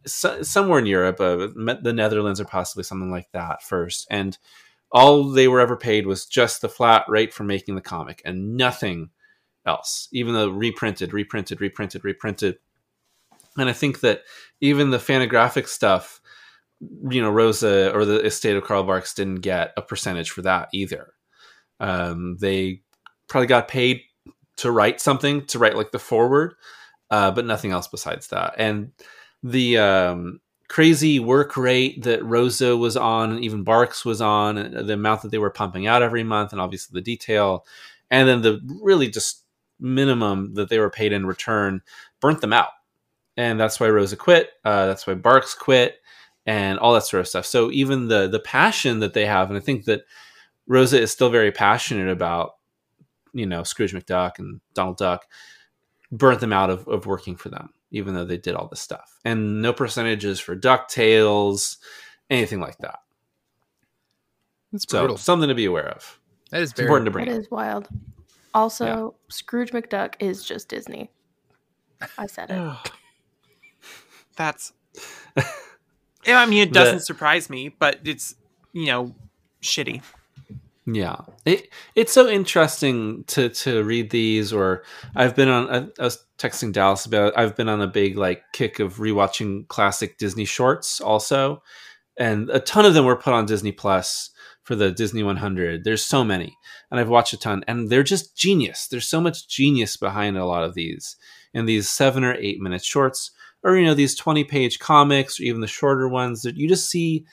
so, 0.05 0.41
somewhere 0.41 0.79
in 0.79 0.85
Europe, 0.85 1.19
uh, 1.21 1.47
the 1.81 1.93
Netherlands 1.93 2.39
or 2.39 2.45
possibly 2.45 2.83
something 2.83 3.11
like 3.11 3.31
that 3.31 3.61
first. 3.61 4.07
And 4.09 4.37
all 4.91 5.23
they 5.23 5.47
were 5.47 5.59
ever 5.59 5.75
paid 5.75 6.05
was 6.05 6.25
just 6.25 6.61
the 6.61 6.69
flat 6.69 7.05
rate 7.07 7.33
for 7.33 7.43
making 7.43 7.75
the 7.75 7.81
comic 7.81 8.21
and 8.25 8.55
nothing 8.55 9.09
else, 9.65 10.07
even 10.11 10.33
though 10.33 10.49
reprinted, 10.49 11.13
reprinted, 11.13 11.61
reprinted, 11.61 12.03
reprinted. 12.03 12.57
And 13.57 13.69
I 13.69 13.73
think 13.73 13.99
that 14.01 14.21
even 14.61 14.91
the 14.91 14.97
Fantagraphic 14.97 15.67
stuff, 15.67 16.21
you 16.79 17.21
know, 17.21 17.31
Rosa 17.31 17.91
or 17.93 18.05
the 18.05 18.23
estate 18.23 18.55
of 18.55 18.63
Carl 18.63 18.83
Barks 18.83 19.13
didn't 19.13 19.41
get 19.41 19.73
a 19.75 19.81
percentage 19.81 20.31
for 20.31 20.43
that 20.43 20.69
either. 20.73 21.13
Um, 21.79 22.37
they 22.39 22.81
probably 23.27 23.47
got 23.47 23.67
paid 23.67 24.01
to 24.57 24.71
write 24.71 25.01
something, 25.01 25.45
to 25.47 25.59
write 25.59 25.75
like 25.75 25.91
the 25.91 25.99
foreword, 25.99 26.55
uh, 27.11 27.31
but 27.31 27.45
nothing 27.45 27.71
else 27.71 27.87
besides 27.87 28.27
that. 28.27 28.55
And 28.57 28.91
the 29.43 29.77
um, 29.77 30.39
crazy 30.67 31.19
work 31.19 31.55
rate 31.55 32.03
that 32.03 32.23
Rosa 32.23 32.75
was 32.75 32.97
on, 32.97 33.31
and 33.31 33.43
even 33.43 33.63
Barks 33.63 34.03
was 34.03 34.21
on, 34.21 34.55
the 34.55 34.93
amount 34.93 35.21
that 35.21 35.31
they 35.31 35.37
were 35.37 35.49
pumping 35.49 35.87
out 35.87 36.01
every 36.01 36.23
month, 36.23 36.51
and 36.51 36.61
obviously 36.61 36.97
the 36.97 37.03
detail, 37.03 37.65
and 38.11 38.27
then 38.27 38.41
the 38.41 38.59
really 38.81 39.09
just 39.09 39.43
minimum 39.79 40.55
that 40.55 40.69
they 40.69 40.79
were 40.79 40.89
paid 40.89 41.13
in 41.13 41.25
return 41.25 41.81
burnt 42.19 42.41
them 42.41 42.53
out, 42.53 42.69
and 43.35 43.59
that's 43.59 43.79
why 43.79 43.87
Rosa 43.87 44.17
quit. 44.17 44.49
Uh, 44.65 44.87
that's 44.87 45.05
why 45.07 45.13
Barks 45.13 45.53
quit, 45.53 46.01
and 46.45 46.79
all 46.79 46.93
that 46.93 47.03
sort 47.05 47.21
of 47.21 47.27
stuff. 47.27 47.45
So 47.45 47.71
even 47.71 48.07
the 48.07 48.27
the 48.27 48.39
passion 48.39 48.99
that 48.99 49.13
they 49.13 49.25
have, 49.25 49.49
and 49.49 49.57
I 49.57 49.61
think 49.61 49.85
that 49.85 50.01
Rosa 50.67 50.99
is 50.99 51.11
still 51.11 51.29
very 51.29 51.51
passionate 51.51 52.09
about, 52.09 52.51
you 53.33 53.45
know, 53.45 53.63
Scrooge 53.63 53.93
McDuck 53.93 54.39
and 54.39 54.59
Donald 54.73 54.97
Duck, 54.97 55.27
burnt 56.11 56.41
them 56.41 56.53
out 56.53 56.69
of, 56.69 56.87
of 56.87 57.05
working 57.05 57.35
for 57.35 57.49
them, 57.49 57.69
even 57.91 58.13
though 58.13 58.25
they 58.25 58.37
did 58.37 58.55
all 58.55 58.67
this 58.67 58.81
stuff. 58.81 59.19
And 59.25 59.61
no 59.61 59.73
percentages 59.73 60.39
for 60.39 60.55
DuckTales, 60.55 61.77
anything 62.29 62.59
like 62.59 62.77
that. 62.79 62.99
It's 64.73 64.85
So 64.89 64.99
brutal. 64.99 65.17
something 65.17 65.49
to 65.49 65.55
be 65.55 65.65
aware 65.65 65.89
of. 65.89 66.19
That 66.51 66.61
is 66.61 66.71
It's 66.71 66.77
very 66.79 66.87
important 66.87 67.05
to 67.07 67.11
bring 67.11 67.25
That 67.27 67.35
up. 67.35 67.39
is 67.41 67.51
wild. 67.51 67.87
Also, 68.53 69.15
Scrooge 69.29 69.71
McDuck 69.71 70.15
is 70.19 70.43
just 70.43 70.69
Disney. 70.69 71.11
I 72.17 72.27
said 72.27 72.49
it. 72.51 72.91
That's. 74.35 74.73
I 76.27 76.45
mean, 76.45 76.67
it 76.67 76.73
doesn't 76.73 76.97
The- 76.97 77.03
surprise 77.03 77.49
me, 77.49 77.69
but 77.69 77.99
it's 78.03 78.35
you 78.73 78.87
know 78.87 79.15
shitty. 79.61 80.01
Yeah, 80.89 81.17
it 81.45 81.67
it's 81.95 82.13
so 82.13 82.29
interesting 82.29 83.25
to 83.27 83.49
to 83.49 83.83
read 83.83 84.09
these. 84.09 84.53
Or 84.53 84.83
I've 85.17 85.35
been 85.35 85.49
on. 85.49 85.69
I, 85.69 85.77
I 86.01 86.05
was 86.05 86.25
texting 86.37 86.71
Dallas 86.71 87.05
about. 87.05 87.37
I've 87.37 87.57
been 87.57 87.67
on 87.67 87.81
a 87.81 87.87
big 87.87 88.17
like 88.17 88.41
kick 88.53 88.79
of 88.79 88.95
rewatching 88.95 89.67
classic 89.67 90.17
Disney 90.17 90.45
shorts 90.45 91.01
also, 91.01 91.61
and 92.17 92.49
a 92.51 92.61
ton 92.61 92.85
of 92.85 92.93
them 92.93 93.03
were 93.03 93.17
put 93.17 93.33
on 93.33 93.45
Disney 93.45 93.73
Plus 93.73 94.29
for 94.63 94.75
the 94.75 94.89
Disney 94.89 95.23
100. 95.23 95.83
There's 95.83 96.05
so 96.05 96.23
many, 96.23 96.55
and 96.89 97.01
I've 97.01 97.09
watched 97.09 97.33
a 97.33 97.37
ton, 97.37 97.65
and 97.67 97.89
they're 97.89 98.01
just 98.01 98.37
genius. 98.37 98.87
There's 98.87 99.09
so 99.09 99.19
much 99.19 99.49
genius 99.49 99.97
behind 99.97 100.37
a 100.37 100.45
lot 100.45 100.63
of 100.63 100.73
these, 100.73 101.17
and 101.53 101.67
these 101.67 101.89
seven 101.89 102.23
or 102.23 102.35
eight 102.35 102.61
minute 102.61 102.85
shorts, 102.85 103.31
or 103.61 103.75
you 103.75 103.85
know 103.85 103.93
these 103.93 104.15
20 104.15 104.45
page 104.45 104.79
comics, 104.79 105.37
or 105.37 105.43
even 105.43 105.59
the 105.59 105.67
shorter 105.67 106.07
ones. 106.07 106.43
That 106.43 106.55
you 106.55 106.69
just 106.69 106.89
see 106.89 107.25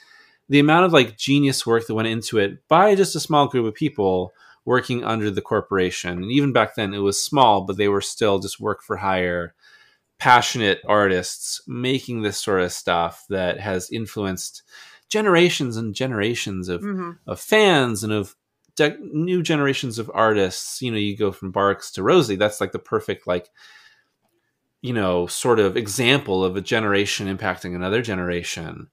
the 0.49 0.59
amount 0.59 0.85
of 0.85 0.93
like 0.93 1.17
genius 1.17 1.67
work 1.67 1.87
that 1.87 1.95
went 1.95 2.09
into 2.09 2.39
it 2.39 2.67
by 2.69 2.95
just 2.95 3.17
a 3.17 3.21
small 3.21 3.49
group 3.49 3.67
of 3.67 3.75
people 3.75 4.33
working 4.65 5.05
under 5.05 5.31
the 5.31 5.43
corporation. 5.43 6.23
And 6.23 6.31
even 6.31 6.53
back 6.53 6.75
then, 6.75 6.95
it 6.95 6.99
was 6.99 7.23
small, 7.23 7.63
but 7.63 7.77
they 7.77 7.89
were 7.89 8.01
still 8.01 8.39
just 8.39 8.61
work 8.61 8.83
for 8.83 8.97
hire, 8.97 9.55
passionate 10.19 10.81
artists 10.87 11.61
making 11.67 12.23
this 12.23 12.39
sort 12.39 12.63
of 12.63 12.73
stuff 12.73 13.25
that 13.29 13.61
has 13.61 13.91
influenced 13.91 14.63
generations 15.09 15.77
and 15.77 15.95
generations 15.95 16.69
of, 16.69 16.81
Mm-hmm. 16.83 17.11
of 17.27 17.41
fans 17.41 18.03
and 18.05 18.13
of 18.13 18.35
de- 18.77 18.97
new 19.01 19.43
generations 19.43 19.99
of 19.99 20.11
artists. 20.15 20.81
You 20.81 20.91
know, 20.91 20.99
you 20.99 21.17
go 21.17 21.31
from 21.31 21.51
Barks 21.53 21.91
to 21.93 22.03
Rosa. 22.03 22.37
That's 22.37 22.61
like 22.61 22.73
the 22.73 22.79
perfect 22.79 23.27
like 23.27 23.51
you 24.83 24.93
know 24.93 25.27
sort 25.27 25.59
of 25.61 25.77
example 25.77 26.45
of 26.45 26.57
a 26.57 26.61
generation 26.61 27.27
impacting 27.35 27.75
another 27.75 28.03
generation 28.03 28.89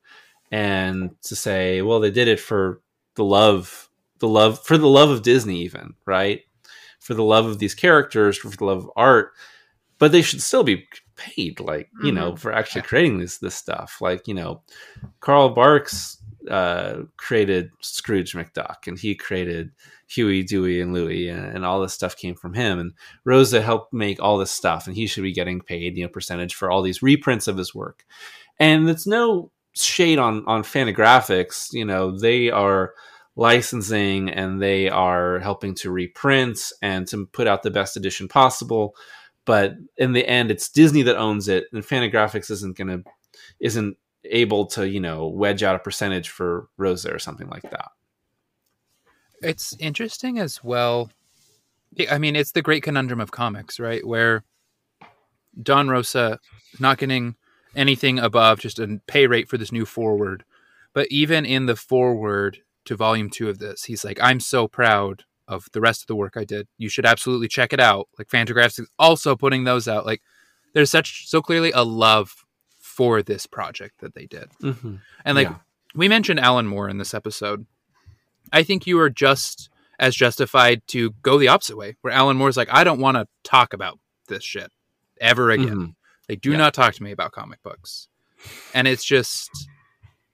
and 0.51 1.11
to 1.23 1.35
say 1.35 1.81
well 1.81 1.99
they 1.99 2.11
did 2.11 2.27
it 2.27 2.39
for 2.39 2.81
the 3.15 3.23
love 3.23 3.89
the 4.19 4.27
love 4.27 4.63
for 4.63 4.77
the 4.77 4.87
love 4.87 5.09
of 5.09 5.23
disney 5.23 5.61
even 5.61 5.95
right? 6.05 6.41
For 6.99 7.13
the 7.13 7.23
love 7.23 7.45
of 7.45 7.59
these 7.59 7.73
characters 7.75 8.37
for 8.37 8.49
the 8.49 8.63
love 8.63 8.85
of 8.85 8.91
art. 8.95 9.31
But 9.97 10.11
they 10.11 10.21
should 10.21 10.41
still 10.41 10.63
be 10.63 10.87
paid 11.15 11.59
like 11.59 11.89
you 12.03 12.11
know 12.11 12.35
for 12.35 12.51
actually 12.51 12.81
creating 12.83 13.19
this 13.19 13.37
this 13.39 13.55
stuff. 13.55 13.97
Like 14.01 14.27
you 14.27 14.33
know 14.33 14.61
carl 15.19 15.49
barks 15.49 16.17
uh 16.49 17.03
created 17.17 17.69
scrooge 17.81 18.33
mcduck 18.33 18.87
and 18.87 18.97
he 18.97 19.13
created 19.13 19.69
huey 20.07 20.41
dewey 20.41 20.81
and 20.81 20.91
louie 20.91 21.29
and, 21.29 21.45
and 21.45 21.63
all 21.63 21.79
this 21.79 21.93
stuff 21.93 22.15
came 22.15 22.35
from 22.35 22.53
him. 22.53 22.79
And 22.79 22.93
rosa 23.23 23.61
helped 23.61 23.93
make 23.93 24.21
all 24.21 24.37
this 24.37 24.51
stuff 24.51 24.87
and 24.87 24.95
he 24.95 25.07
should 25.07 25.23
be 25.23 25.33
getting 25.33 25.61
paid 25.61 25.97
you 25.97 26.03
know 26.03 26.09
percentage 26.09 26.55
for 26.55 26.71
all 26.71 26.81
these 26.81 27.03
reprints 27.03 27.47
of 27.47 27.57
his 27.57 27.75
work. 27.75 28.03
And 28.59 28.89
it's 28.89 29.07
no 29.07 29.51
shade 29.73 30.19
on 30.19 30.43
on 30.47 30.63
Fantagraphics. 30.63 31.73
You 31.73 31.85
know, 31.85 32.17
they 32.17 32.49
are 32.49 32.93
licensing 33.35 34.29
and 34.29 34.61
they 34.61 34.89
are 34.89 35.39
helping 35.39 35.73
to 35.73 35.91
reprint 35.91 36.59
and 36.81 37.07
to 37.07 37.25
put 37.27 37.47
out 37.47 37.63
the 37.63 37.71
best 37.71 37.95
edition 37.95 38.27
possible. 38.27 38.95
But 39.45 39.73
in 39.97 40.13
the 40.13 40.27
end, 40.27 40.51
it's 40.51 40.69
Disney 40.69 41.01
that 41.03 41.17
owns 41.17 41.47
it, 41.47 41.65
and 41.73 41.83
Fantagraphics 41.83 42.51
isn't 42.51 42.77
gonna 42.77 43.03
isn't 43.59 43.97
able 44.25 44.67
to 44.67 44.87
you 44.87 44.99
know 44.99 45.27
wedge 45.27 45.63
out 45.63 45.75
a 45.75 45.79
percentage 45.79 46.29
for 46.29 46.67
Rosa 46.77 47.13
or 47.13 47.19
something 47.19 47.49
like 47.49 47.63
that. 47.63 47.89
It's 49.41 49.75
interesting 49.79 50.37
as 50.37 50.63
well. 50.63 51.09
I 52.09 52.19
mean, 52.19 52.35
it's 52.35 52.51
the 52.51 52.61
great 52.61 52.83
conundrum 52.83 53.19
of 53.19 53.31
comics, 53.31 53.79
right? 53.79 54.05
Where 54.05 54.43
Don 55.61 55.89
Rosa 55.89 56.39
not 56.79 56.99
getting 56.99 57.35
anything 57.75 58.19
above 58.19 58.59
just 58.59 58.79
a 58.79 58.99
pay 59.07 59.27
rate 59.27 59.47
for 59.49 59.57
this 59.57 59.71
new 59.71 59.85
foreword. 59.85 60.43
But 60.93 61.07
even 61.09 61.45
in 61.45 61.65
the 61.67 61.75
foreword 61.75 62.59
to 62.85 62.95
volume 62.95 63.29
two 63.29 63.49
of 63.49 63.59
this, 63.59 63.85
he's 63.85 64.03
like, 64.03 64.19
I'm 64.21 64.39
so 64.39 64.67
proud 64.67 65.23
of 65.47 65.67
the 65.73 65.81
rest 65.81 66.01
of 66.01 66.07
the 66.07 66.15
work 66.15 66.33
I 66.37 66.43
did. 66.43 66.67
You 66.77 66.89
should 66.89 67.05
absolutely 67.05 67.47
check 67.47 67.73
it 67.73 67.79
out. 67.79 68.07
Like 68.17 68.27
Fantagraphics 68.27 68.79
is 68.79 68.89
also 68.99 69.35
putting 69.35 69.63
those 69.63 69.87
out. 69.87 70.05
Like 70.05 70.21
there's 70.73 70.89
such 70.89 71.27
so 71.27 71.41
clearly 71.41 71.71
a 71.73 71.83
love 71.83 72.45
for 72.79 73.21
this 73.21 73.45
project 73.45 73.99
that 74.01 74.13
they 74.15 74.25
did. 74.25 74.49
Mm-hmm. 74.61 74.95
And 75.25 75.35
like 75.35 75.47
Yeah. 75.49 75.55
we 75.95 76.07
mentioned 76.07 76.39
Alan 76.39 76.67
Moore 76.67 76.89
in 76.89 76.97
this 76.97 77.13
episode. 77.13 77.65
I 78.53 78.63
think 78.63 78.85
you 78.85 78.99
are 78.99 79.09
just 79.09 79.69
as 79.99 80.15
justified 80.15 80.81
to 80.87 81.11
go 81.21 81.37
the 81.37 81.47
opposite 81.47 81.77
way, 81.77 81.95
where 82.01 82.11
Alan 82.13 82.35
Moore's 82.37 82.57
like, 82.57 82.69
I 82.71 82.83
don't 82.83 82.99
want 82.99 83.15
to 83.15 83.27
talk 83.43 83.73
about 83.73 83.99
this 84.27 84.43
shit 84.43 84.71
ever 85.21 85.51
again. 85.51 85.67
Mhm. 85.77 85.95
Like, 86.31 86.39
do 86.41 86.51
Yeah. 86.51 86.57
not 86.57 86.73
talk 86.73 86.93
to 86.93 87.03
me 87.03 87.11
about 87.11 87.33
comic 87.33 87.61
books. 87.61 88.07
And 88.73 88.87
it's 88.87 89.03
just, 89.03 89.49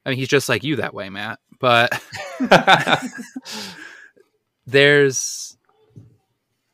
I 0.05 0.11
mean, 0.11 0.19
he's 0.19 0.27
just 0.27 0.47
like 0.47 0.63
you 0.63 0.75
that 0.75 0.93
way, 0.93 1.09
Matt. 1.09 1.39
But 1.59 1.91
there's, 4.67 5.57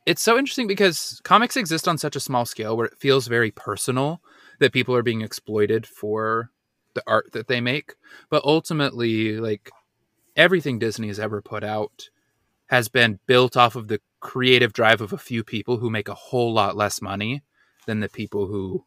it's 0.06 0.22
so 0.22 0.38
interesting 0.38 0.68
because 0.68 1.22
comics 1.24 1.56
exist 1.56 1.88
on 1.88 1.98
such 1.98 2.18
a 2.18 2.20
small 2.20 2.45
scale 2.45 2.76
where 2.76 2.88
it 2.88 2.98
feels 2.98 3.28
very 3.28 3.52
personal 3.52 4.22
that 4.60 4.74
people 4.74 4.94
are 4.94 5.04
being 5.04 5.22
exploited 5.22 5.88
for 5.88 6.52
the 6.95 7.04
art 7.08 7.32
that 7.32 7.48
they 7.48 7.62
make. 7.62 7.94
But 8.30 8.44
ultimately, 8.44 9.38
like 9.38 9.72
everything 10.36 10.80
Disney 10.80 11.08
has 11.08 11.20
ever 11.20 11.41
put 11.41 11.64
out 11.64 12.10
has 12.68 12.90
been 12.90 13.20
built 13.26 13.56
off 13.56 13.78
of 13.78 13.88
the 13.88 14.02
creative 14.20 14.74
drive 14.74 15.00
of 15.00 15.14
a 15.14 15.18
few 15.18 15.45
people 15.45 15.78
who 15.78 15.90
make 15.90 16.10
a 16.10 16.14
whole 16.14 16.54
lot 16.54 16.76
less 16.76 17.02
money 17.02 17.41
than 17.86 18.02
the 18.02 18.10
people 18.10 18.48
who 18.48 18.84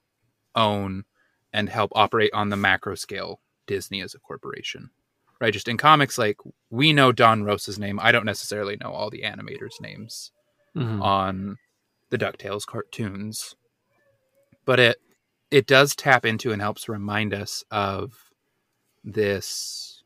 own 0.57 1.05
and 1.53 1.69
help 1.69 1.93
operate 1.95 2.33
on 2.33 2.49
the 2.49 2.57
macro 2.57 2.95
scale 2.95 3.41
Disney 3.67 4.01
as 4.03 4.15
a 4.15 4.19
corporation. 4.19 4.91
Right? 5.41 5.53
Just 5.53 5.69
in 5.69 5.77
comics, 5.77 6.17
like 6.19 6.39
we 6.71 6.93
know 6.93 7.13
Don 7.13 7.45
Rosa's 7.45 7.79
name. 7.79 8.01
I 8.01 8.11
don't 8.11 8.25
necessarily 8.25 8.77
know 8.77 8.91
all 8.91 9.11
the 9.11 9.23
animators' 9.23 9.81
names 9.81 10.33
Mhm. 10.75 11.03
on 11.03 11.59
the 12.11 12.19
DuckTales 12.19 12.67
cartoons. 12.67 13.55
But 14.65 14.81
it 14.81 15.01
it 15.51 15.67
does 15.67 15.95
tap 15.95 16.25
into 16.27 16.51
and 16.53 16.61
helps 16.61 16.89
remind 16.89 17.33
us 17.33 17.63
of 17.71 18.31
this 19.05 20.03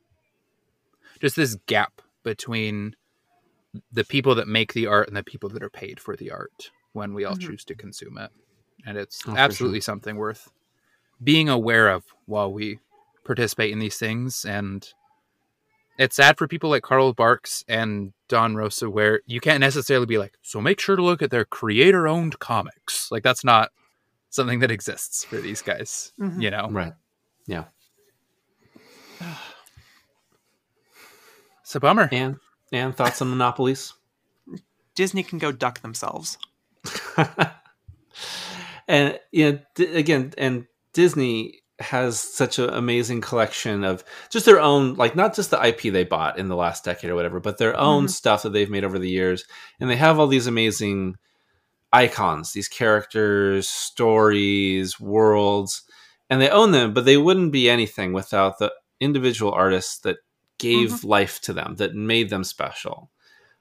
just 1.21 1.37
this 1.37 1.55
gap 1.67 2.03
between 2.25 2.95
the 3.93 4.05
people 4.05 4.35
that 4.35 4.49
make 4.49 4.73
the 4.75 4.87
art 4.87 5.09
and 5.09 5.17
the 5.17 5.23
people 5.23 5.49
that 5.49 5.63
are 5.63 5.71
paid 5.71 5.99
for 6.01 6.17
the 6.17 6.31
art 6.31 6.71
when 6.93 7.15
we 7.15 7.25
all 7.25 7.37
Mhm. 7.37 7.41
choose 7.41 7.65
to 7.67 7.75
consume 7.75 8.19
it. 8.19 8.31
And 8.87 8.97
it's 8.99 9.23
Oh, 9.27 9.33
for 9.33 9.39
absolutely 9.39 9.81
something 9.81 10.17
worth 10.17 10.51
being 11.23 11.49
aware 11.49 11.89
of 11.91 12.05
while 12.27 12.53
we 12.53 12.79
participate 13.25 13.71
in 13.73 13.79
these 13.79 13.99
things 13.99 14.45
and 14.45 14.89
it's 15.99 16.17
sad 16.17 16.39
for 16.39 16.49
people 16.49 16.71
like 16.71 16.83
Carl 16.83 17.13
Barks 17.13 17.63
and 17.69 18.15
Don 18.29 18.57
Rosa 18.57 18.89
where 18.89 19.21
you 19.27 19.39
can't 19.39 19.61
necessarily 19.61 20.07
be 20.07 20.17
like, 20.17 20.33
so 20.41 20.59
make 20.61 20.81
sure 20.81 20.97
to 20.97 21.03
look 21.03 21.21
at 21.21 21.31
their 21.31 21.45
creator 21.45 22.09
owned 22.09 22.39
comics. 22.39 23.11
Like 23.11 23.23
that's 23.23 23.45
not 23.45 23.71
something 24.31 24.61
that 24.61 24.71
exists 24.71 25.25
for 25.25 25.37
these 25.37 25.61
guys, 25.61 26.13
Mhm. 26.19 26.41
you 26.41 26.51
know? 26.51 26.69
Right. 26.71 26.95
Yeah. 27.47 27.65
It's 31.63 31.75
a 31.75 31.81
bummer. 31.81 32.09
And 32.11 32.37
and 32.73 32.97
thoughts 32.97 33.21
on 33.21 33.29
monopolies? 33.31 33.93
Disney 34.95 35.23
can 35.23 35.39
go 35.39 35.53
duck 35.53 35.81
themselves. 35.83 36.39
and 38.91 39.19
you 39.33 39.53
know, 39.53 39.59
d- 39.77 39.95
again, 39.97 40.35
and 40.37 40.67
Disney 40.93 41.61
has 41.79 42.21
such 42.21 42.59
an 42.59 42.69
amazing 42.71 43.21
collection 43.23 43.85
of 43.85 44.05
just 44.31 44.45
their 44.45 44.61
own, 44.61 44.95
like 44.97 45.17
not 45.17 45.35
just 45.35 45.51
the 45.51 45.61
IP 45.67 45.91
they 45.91 46.05
bought 46.05 46.39
in 46.39 46.49
the 46.49 46.57
last 46.57 46.85
decade 46.85 47.11
or 47.11 47.15
whatever, 47.15 47.41
but 47.41 47.57
their 47.59 47.75
own 47.79 48.05
Mhm. 48.07 48.11
stuff 48.11 48.43
that 48.43 48.51
they've 48.53 48.69
made 48.69 48.85
over 48.85 48.99
the 48.99 49.09
years, 49.09 49.45
and 49.81 49.89
they 49.89 49.97
have 49.97 50.19
all 50.19 50.27
these 50.27 50.47
amazing 50.47 51.15
icons, 51.93 52.53
these 52.53 52.69
characters, 52.69 53.69
stories, 53.69 55.01
worlds, 55.01 55.83
and 56.29 56.41
they 56.41 56.51
own 56.51 56.71
them, 56.73 56.93
but 56.95 57.05
they 57.05 57.17
wouldn't 57.17 57.53
be 57.53 57.69
anything 57.71 58.13
without 58.13 58.59
the 58.59 58.73
individual 59.01 59.53
artists 59.53 59.99
that 60.01 60.19
gave 60.59 60.91
Mhm. 60.91 61.05
life 61.05 61.41
to 61.43 61.53
them, 61.53 61.77
that 61.77 61.95
made 61.95 62.29
them 62.31 62.45
special, 62.45 63.11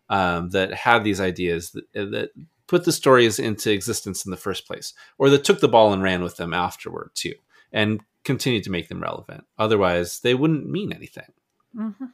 um, 0.09 0.49
that 0.49 0.73
had 0.73 1.03
these 1.03 1.21
ideas, 1.21 1.71
that, 1.71 2.11
that 2.11 2.29
put 2.69 2.85
the 2.85 2.91
stories 2.93 3.39
into 3.39 3.71
existence 3.71 4.23
in 4.25 4.31
the 4.31 4.37
first 4.37 4.65
place, 4.65 4.93
or 5.17 5.29
that 5.29 5.43
took 5.43 5.59
the 5.59 5.67
ball 5.67 5.91
and 5.91 6.01
ran 6.01 6.23
with 6.23 6.37
them 6.37 6.53
afterward 6.53 7.09
too, 7.15 7.33
and 7.73 7.99
continued 8.23 8.63
to 8.63 8.71
make 8.71 8.87
them 8.87 9.01
relevant. 9.01 9.43
Otherwise, 9.57 10.21
they 10.21 10.35
wouldn't 10.35 10.69
mean 10.69 10.93
anything. 10.93 11.33
Mhm. 11.75 12.13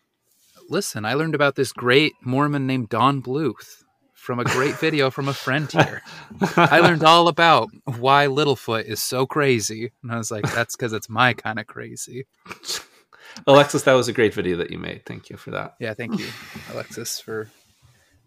Listen, 0.69 1.06
I 1.06 1.14
learned 1.14 1.36
about 1.36 1.56
this 1.56 1.72
great 1.72 2.14
Mormon 2.22 2.65
named 2.65 2.90
Don 2.90 3.22
Bluth 3.22 3.84
from 4.14 4.40
a 4.40 4.44
great 4.44 4.76
video 4.80 5.11
from 5.11 5.27
a 5.27 5.34
friend 5.34 5.72
here. 5.72 6.02
I 6.57 6.80
learned 6.80 7.03
all 7.03 7.27
about 7.27 7.69
why 7.84 8.26
Littlefoot 8.26 8.86
is 8.86 8.99
so 8.99 9.27
crazy. 9.27 9.91
And 10.02 10.11
I 10.11 10.18
was 10.18 10.32
like, 10.32 10.52
that's 10.52 10.76
because 10.76 10.94
it's 10.94 11.10
my 11.10 11.34
kind 11.34 11.60
of 11.60 11.68
crazy. 11.68 12.26
Alexis, 13.45 13.84
that 13.84 13.94
was 13.94 14.07
a 14.07 14.14
great 14.14 14.34
video 14.34 14.57
that 14.57 14.72
you 14.72 14.80
made. 14.80 15.06
Thank 15.06 15.30
you 15.30 15.38
for 15.38 15.52
that. 15.52 15.76
Yeah, 15.80 15.94
thank 15.94 16.18
you, 16.18 16.27
Alexis, 16.72 17.19
for 17.19 17.52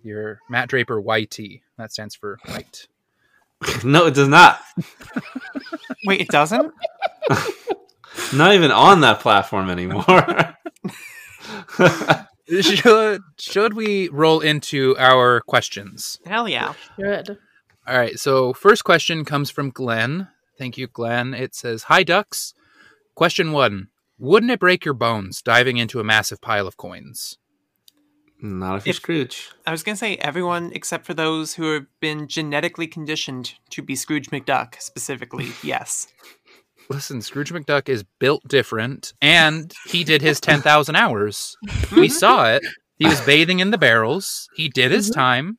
your 0.02 0.40
Matt 0.48 0.68
Draper 0.68 1.00
YT. 1.00 1.38
That 1.76 1.92
stands 1.92 2.14
for 2.14 2.38
white. 2.46 2.86
no, 3.84 4.06
it 4.06 4.14
does 4.14 4.28
not. 4.28 4.60
Wait, 6.04 6.20
it 6.20 6.28
doesn't? 6.28 6.72
Not 8.34 8.54
even 8.54 8.70
on 8.70 9.00
that 9.02 9.20
platform 9.20 9.70
anymore. 9.70 10.56
should, 12.60 13.20
should 13.38 13.74
we 13.74 14.08
roll 14.08 14.40
into 14.40 14.96
our 14.98 15.40
questions? 15.42 16.18
Hell 16.26 16.48
yeah. 16.48 16.74
Good. 16.96 17.38
All 17.86 17.98
right. 17.98 18.18
So, 18.18 18.52
first 18.52 18.84
question 18.84 19.24
comes 19.24 19.50
from 19.50 19.70
Glenn. 19.70 20.28
Thank 20.58 20.76
you, 20.76 20.88
Glenn. 20.88 21.32
It 21.32 21.54
says, 21.54 21.84
Hi, 21.84 22.02
Ducks. 22.02 22.54
Question 23.14 23.52
one 23.52 23.88
Wouldn't 24.18 24.52
it 24.52 24.60
break 24.60 24.84
your 24.84 24.94
bones 24.94 25.40
diving 25.40 25.76
into 25.76 26.00
a 26.00 26.04
massive 26.04 26.40
pile 26.40 26.66
of 26.66 26.76
coins? 26.76 27.38
Not 28.40 28.76
if 28.76 28.86
you're 28.86 28.92
Scrooge. 28.94 29.50
I 29.66 29.70
was 29.70 29.82
going 29.82 29.94
to 29.94 29.98
say 29.98 30.16
everyone 30.16 30.70
except 30.74 31.06
for 31.06 31.14
those 31.14 31.54
who 31.54 31.72
have 31.74 31.86
been 32.00 32.28
genetically 32.28 32.86
conditioned 32.86 33.54
to 33.70 33.82
be 33.82 33.96
Scrooge 33.96 34.30
McDuck 34.30 34.80
specifically. 34.80 35.48
Yes. 35.62 36.08
Listen, 36.90 37.20
Scrooge 37.20 37.52
McDuck 37.52 37.88
is 37.90 38.02
built 38.18 38.42
different, 38.48 39.12
and 39.20 39.72
he 39.86 40.04
did 40.04 40.22
his 40.22 40.40
10,000 40.40 40.96
hours. 40.96 41.54
We 41.94 42.08
saw 42.22 42.46
it. 42.46 42.62
He 42.96 43.06
was 43.06 43.20
bathing 43.20 43.58
in 43.60 43.70
the 43.72 43.76
barrels. 43.78 44.48
He 44.56 44.68
did 44.70 44.90
his 44.90 45.10
Mhm. 45.10 45.14
time. 45.14 45.58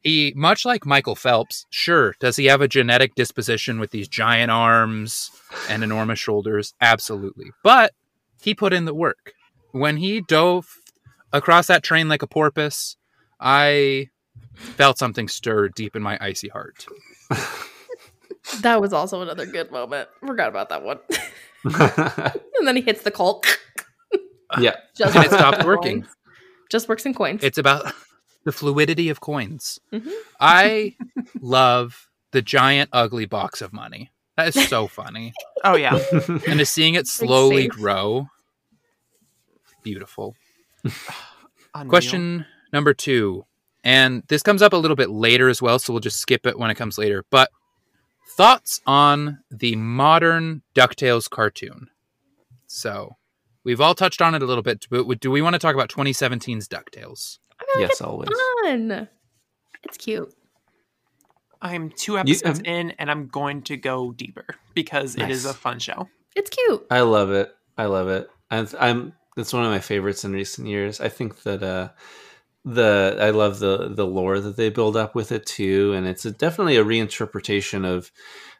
He, 0.00 0.32
much 0.34 0.64
like 0.64 0.86
Michael 0.86 1.14
Phelps, 1.14 1.66
sure, 1.70 2.14
does 2.20 2.36
he 2.36 2.46
have 2.46 2.60
a 2.62 2.68
genetic 2.68 3.14
disposition 3.14 3.78
with 3.78 3.90
these 3.90 4.08
giant 4.08 4.50
arms 4.50 5.30
and 5.68 5.84
enormous 5.84 6.18
shoulders? 6.18 6.72
Absolutely. 6.80 7.50
But 7.62 7.92
he 8.40 8.54
put 8.54 8.72
in 8.72 8.84
the 8.86 8.94
work. 8.94 9.34
When 9.72 9.98
he 9.98 10.22
dove 10.22 10.66
across 11.32 11.66
that 11.68 11.82
train 11.82 12.08
like 12.08 12.22
a 12.22 12.26
porpoise, 12.26 12.96
I 13.40 14.08
felt 14.54 14.98
something 14.98 15.28
stir 15.28 15.68
deep 15.68 15.96
in 15.96 16.02
my 16.02 16.18
icy 16.20 16.48
heart. 16.48 16.86
That 18.60 18.80
was 18.80 18.92
also 18.92 19.22
another 19.22 19.46
good 19.46 19.70
moment. 19.70 20.08
Forgot 20.18 20.48
about 20.48 20.68
that 20.70 20.82
one. 20.82 20.98
and 21.64 22.66
then 22.66 22.74
he 22.74 22.82
hits 22.82 23.02
the 23.02 23.12
cult. 23.12 23.46
yeah. 24.58 24.74
Just 24.96 25.14
And 25.14 25.24
it 25.24 25.30
stopped 25.30 25.64
working. 25.64 26.02
coins. 26.02 26.14
Just 26.68 26.88
works 26.88 27.06
in 27.06 27.14
coins. 27.14 27.44
It's 27.44 27.56
about 27.56 27.92
the 28.44 28.50
fluidity 28.50 29.10
of 29.10 29.20
coins. 29.20 29.78
Mhm. 29.92 30.10
I 30.40 30.96
love 31.40 32.08
the 32.32 32.42
giant 32.42 32.90
ugly 32.92 33.26
box 33.26 33.62
of 33.62 33.72
money. 33.72 34.10
That 34.36 34.54
is 34.56 34.68
so 34.68 34.88
funny. 34.88 35.32
Oh, 35.62 35.76
yeah. 35.76 36.02
and 36.48 36.58
to 36.58 36.66
seeing 36.66 36.94
it 36.94 37.06
slowly 37.06 37.68
grow. 37.68 38.26
Beautiful. 39.84 40.34
Unreal. 41.74 41.88
Question 41.88 42.46
number 42.72 42.94
two. 42.94 43.44
And 43.84 44.22
this 44.28 44.42
comes 44.42 44.62
up 44.62 44.72
a 44.72 44.76
little 44.76 44.96
bit 44.96 45.10
later 45.10 45.48
as 45.48 45.60
well, 45.60 45.78
so 45.78 45.92
we'll 45.92 46.00
just 46.00 46.20
skip 46.20 46.46
it 46.46 46.58
when 46.58 46.70
it 46.70 46.76
comes 46.76 46.98
later. 46.98 47.24
But 47.30 47.50
thoughts 48.36 48.80
on 48.86 49.40
the 49.50 49.76
modern 49.76 50.62
DuckTales 50.74 51.28
cartoon? 51.28 51.88
So 52.66 53.16
we've 53.64 53.80
all 53.80 53.94
touched 53.94 54.22
on 54.22 54.34
it 54.34 54.42
a 54.42 54.46
little 54.46 54.62
bit, 54.62 54.86
but 54.88 55.20
do 55.20 55.30
we 55.30 55.42
want 55.42 55.54
to 55.54 55.58
talk 55.58 55.74
about 55.74 55.88
2017's 55.88 56.68
DuckTales? 56.68 57.38
Like 57.58 57.88
yes, 57.88 58.00
always. 58.00 58.28
it's 58.30 58.40
fun. 58.62 59.08
It's 59.84 59.96
cute. 59.96 60.32
I'm 61.60 61.90
two 61.90 62.18
episodes 62.18 62.58
um, 62.60 62.64
in 62.64 62.90
and 62.92 63.10
I'm 63.10 63.28
going 63.28 63.62
to 63.62 63.76
go 63.76 64.12
deeper 64.12 64.46
because 64.74 65.14
it 65.14 65.30
is 65.30 65.44
a 65.44 65.54
fun 65.54 65.78
show. 65.78 66.08
It's 66.34 66.50
cute. 66.50 66.86
I 66.90 67.02
love 67.02 67.30
it. 67.30 67.54
I 67.78 67.86
love 67.86 68.08
it. 68.08 68.28
I'm, 68.50 68.68
I'm 68.80 69.12
it's 69.36 69.52
one 69.52 69.64
of 69.64 69.70
my 69.70 69.80
favorites 69.80 70.24
in 70.24 70.32
recent 70.32 70.68
years. 70.68 71.00
I 71.00 71.08
think 71.08 71.42
that 71.42 71.62
uh 71.62 71.88
the 72.64 73.16
I 73.20 73.30
love 73.30 73.58
the 73.58 73.88
the 73.88 74.06
lore 74.06 74.38
that 74.38 74.56
they 74.56 74.70
build 74.70 74.96
up 74.96 75.14
with 75.14 75.32
it 75.32 75.46
too, 75.46 75.92
and 75.94 76.06
it's 76.06 76.24
a, 76.24 76.30
definitely 76.30 76.76
a 76.76 76.84
reinterpretation 76.84 77.84
of 77.84 78.12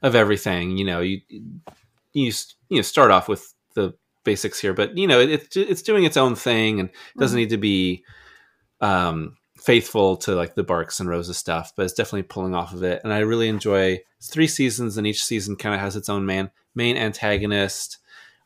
of 0.02 0.14
everything. 0.14 0.76
You 0.76 0.84
know, 0.84 1.00
you 1.00 1.20
you 2.12 2.32
you 2.68 2.76
know 2.76 2.82
start 2.82 3.10
off 3.10 3.28
with 3.28 3.54
the 3.74 3.94
basics 4.24 4.60
here, 4.60 4.74
but 4.74 4.96
you 4.96 5.06
know 5.06 5.20
it, 5.20 5.30
it's 5.30 5.56
it's 5.56 5.82
doing 5.82 6.04
its 6.04 6.16
own 6.16 6.34
thing 6.34 6.80
and 6.80 6.90
doesn't 7.18 7.38
need 7.38 7.50
to 7.50 7.58
be 7.58 8.04
um 8.80 9.36
faithful 9.56 10.16
to 10.16 10.34
like 10.34 10.56
the 10.56 10.64
Barks 10.64 10.98
and 10.98 11.08
Rosa 11.08 11.34
stuff, 11.34 11.72
but 11.76 11.84
it's 11.84 11.94
definitely 11.94 12.24
pulling 12.24 12.54
off 12.54 12.72
of 12.72 12.82
it. 12.82 13.00
And 13.04 13.12
I 13.12 13.20
really 13.20 13.48
enjoy 13.48 14.00
three 14.20 14.48
seasons, 14.48 14.96
and 14.96 15.06
each 15.06 15.22
season 15.22 15.54
kind 15.54 15.74
of 15.74 15.80
has 15.80 15.94
its 15.94 16.08
own 16.08 16.26
man 16.26 16.50
main 16.74 16.96
antagonist. 16.96 17.98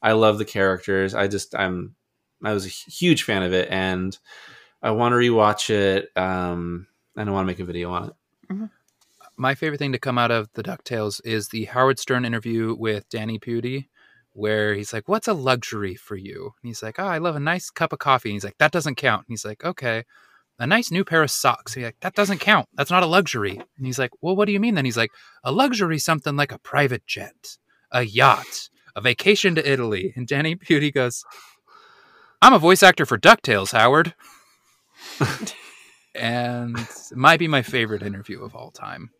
I 0.03 0.13
love 0.13 0.37
the 0.37 0.45
characters. 0.45 1.15
I 1.15 1.29
just 1.29 1.55
I'm 1.55 1.95
I 2.45 2.53
was 2.53 2.67
a 2.67 2.69
huge 2.69 3.23
fan 3.23 3.43
of 3.43 3.53
it, 3.53 3.69
and 3.71 4.17
I 4.83 4.91
want 4.91 5.13
to 5.13 5.17
rewatch 5.17 5.71
it. 5.71 6.11
Um, 6.17 6.87
and 7.17 7.29
I 7.29 7.33
want 7.33 7.45
to 7.45 7.51
make 7.51 7.61
a 7.61 7.65
video 7.65 7.91
on 7.93 8.09
it. 8.11 8.71
my 9.37 9.55
favorite 9.55 9.79
thing 9.79 9.93
to 9.93 9.99
come 9.99 10.19
out 10.19 10.31
of 10.31 10.49
the 10.55 10.63
DuckTales 10.63 11.21
is 11.25 11.49
the 11.49 11.65
Howard 11.65 11.99
Stern 11.99 12.25
interview 12.25 12.75
with 12.79 13.09
Danny 13.09 13.39
Pudi, 13.39 13.87
where 14.33 14.75
he's 14.75 14.93
like, 14.93 15.09
What's 15.09 15.29
a 15.29 15.33
luxury 15.33 15.95
for 15.95 16.17
you? 16.17 16.53
And 16.63 16.69
he's 16.69 16.83
like, 16.83 16.99
Oh, 16.99 17.07
I 17.07 17.19
love 17.19 17.37
a 17.37 17.41
nice 17.41 17.71
cup 17.71 17.93
of 17.93 17.99
coffee. 17.99 18.31
And 18.31 18.35
he's 18.35 18.45
like, 18.45 18.59
That 18.59 18.73
doesn't 18.73 18.97
count. 18.97 19.21
And 19.21 19.33
he's 19.33 19.45
like, 19.45 19.65
Okay. 19.65 20.05
A 20.59 20.67
nice 20.67 20.91
new 20.91 21.05
pair 21.05 21.23
of 21.23 21.31
socks. 21.31 21.75
And 21.75 21.81
he's 21.83 21.89
like, 21.89 22.01
That 22.01 22.15
doesn't 22.15 22.39
count. 22.39 22.69
That's 22.75 22.91
not 22.91 23.03
a 23.03 23.07
luxury. 23.07 23.61
And 23.77 23.87
he's 23.87 23.99
like, 23.99 24.11
Well, 24.21 24.37
what 24.37 24.47
do 24.47 24.53
you 24.53 24.61
mean 24.61 24.75
then? 24.75 24.85
He's 24.85 24.97
like, 24.97 25.11
A 25.45 25.53
luxury, 25.53 25.99
something 25.99 26.37
like 26.37 26.53
a 26.53 26.59
private 26.59 27.07
jet, 27.07 27.57
a 27.91 28.03
yacht, 28.03 28.69
a 28.95 29.01
vacation 29.01 29.55
to 29.55 29.71
Italy. 29.71 30.13
And 30.17 30.27
Danny 30.27 30.57
Pudi 30.57 30.93
goes, 30.93 31.25
I'm 32.43 32.53
a 32.53 32.59
voice 32.59 32.83
actor 32.83 33.07
for 33.07 33.19
DuckTales, 33.19 33.73
Howard. 33.73 34.15
and 36.15 36.79
it 36.79 37.17
might 37.17 37.39
be 37.39 37.49
my 37.49 37.63
favorite 37.63 38.03
interview 38.03 38.43
of 38.43 38.55
all 38.55 38.71
time. 38.71 39.11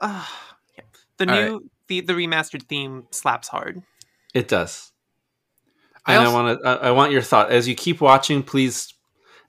Ah, 0.00 0.50
yeah. 0.76 0.84
The 1.18 1.28
All 1.30 1.34
new 1.42 1.70
the, 1.88 2.00
the 2.00 2.12
remastered 2.12 2.62
theme 2.64 3.04
slaps 3.10 3.48
hard. 3.48 3.82
It 4.34 4.48
does. 4.48 4.92
I 6.06 6.14
And 6.14 6.22
I, 6.22 6.26
also- 6.26 6.42
want 6.42 6.60
to. 6.62 6.68
I, 6.68 6.74
I 6.74 6.90
want 6.92 7.12
your 7.12 7.22
thought 7.22 7.50
as 7.50 7.68
you 7.68 7.74
keep 7.74 8.00
watching. 8.00 8.42
Please, 8.42 8.94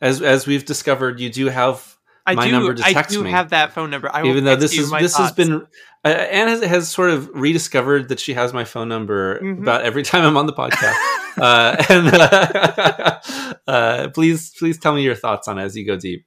as 0.02 0.22
as 0.22 0.46
we've 0.46 0.66
discovered, 0.66 1.20
you 1.20 1.30
do 1.30 1.48
have 1.48 1.98
I 2.26 2.36
My 2.36 2.46
do 2.46 2.52
number 2.52 2.74
to 2.76 2.84
I 2.86 3.02
do 3.04 3.24
me. 3.24 3.32
have 3.32 3.50
that 3.50 3.74
phone 3.74 3.90
number. 3.90 4.10
I 4.14 4.22
will 4.22 4.30
even 4.30 4.44
though 4.44 4.52
text 4.52 4.62
this 4.62 4.76
you 4.76 4.84
is 4.84 4.92
my 4.92 5.02
this 5.02 5.18
has 5.18 5.32
been 5.32 5.66
uh, 6.06 6.08
Anne 6.08 6.48
has, 6.50 6.62
has 6.64 6.90
sort 6.90 7.10
of 7.12 7.30
rediscovered 7.34 8.10
that 8.10 8.20
she 8.20 8.34
has 8.34 8.54
my 8.54 8.64
phone 8.66 8.90
number 8.90 9.40
Mhm. 9.40 9.62
about 9.62 9.82
every 9.84 10.04
time 10.04 10.24
I'm 10.26 10.38
on 10.38 10.46
the 10.46 10.54
podcast. 10.54 10.96
uh, 11.42 11.84
and 11.90 12.14
uh, 12.14 13.20
uh, 13.68 14.10
please, 14.10 14.52
please 14.58 14.78
tell 14.78 14.94
me 14.94 15.04
your 15.04 15.16
thoughts 15.16 15.48
on 15.48 15.58
it 15.60 15.64
as 15.64 15.76
you 15.76 15.86
go 15.86 15.96
deep. 15.98 16.26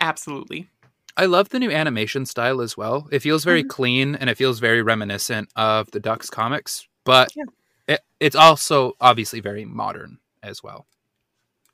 absolutely. 0.00 0.68
I 1.16 1.26
love 1.26 1.48
the 1.48 1.58
new 1.58 1.70
animation 1.72 2.26
style 2.26 2.60
as 2.60 2.76
well. 2.76 3.08
It 3.10 3.18
feels 3.20 3.42
very 3.42 3.64
Mhm. 3.64 3.68
clean 3.68 4.14
and 4.14 4.30
it 4.30 4.36
feels 4.36 4.60
very 4.60 4.82
reminiscent 4.82 5.50
of 5.56 5.90
the 5.90 5.98
Ducks 5.98 6.30
comics, 6.30 6.86
but 7.04 7.32
Yeah. 7.34 7.44
it, 7.88 8.00
it's 8.20 8.36
also 8.36 8.92
obviously 9.00 9.40
very 9.40 9.64
modern 9.64 10.18
as 10.44 10.62
well. 10.62 10.86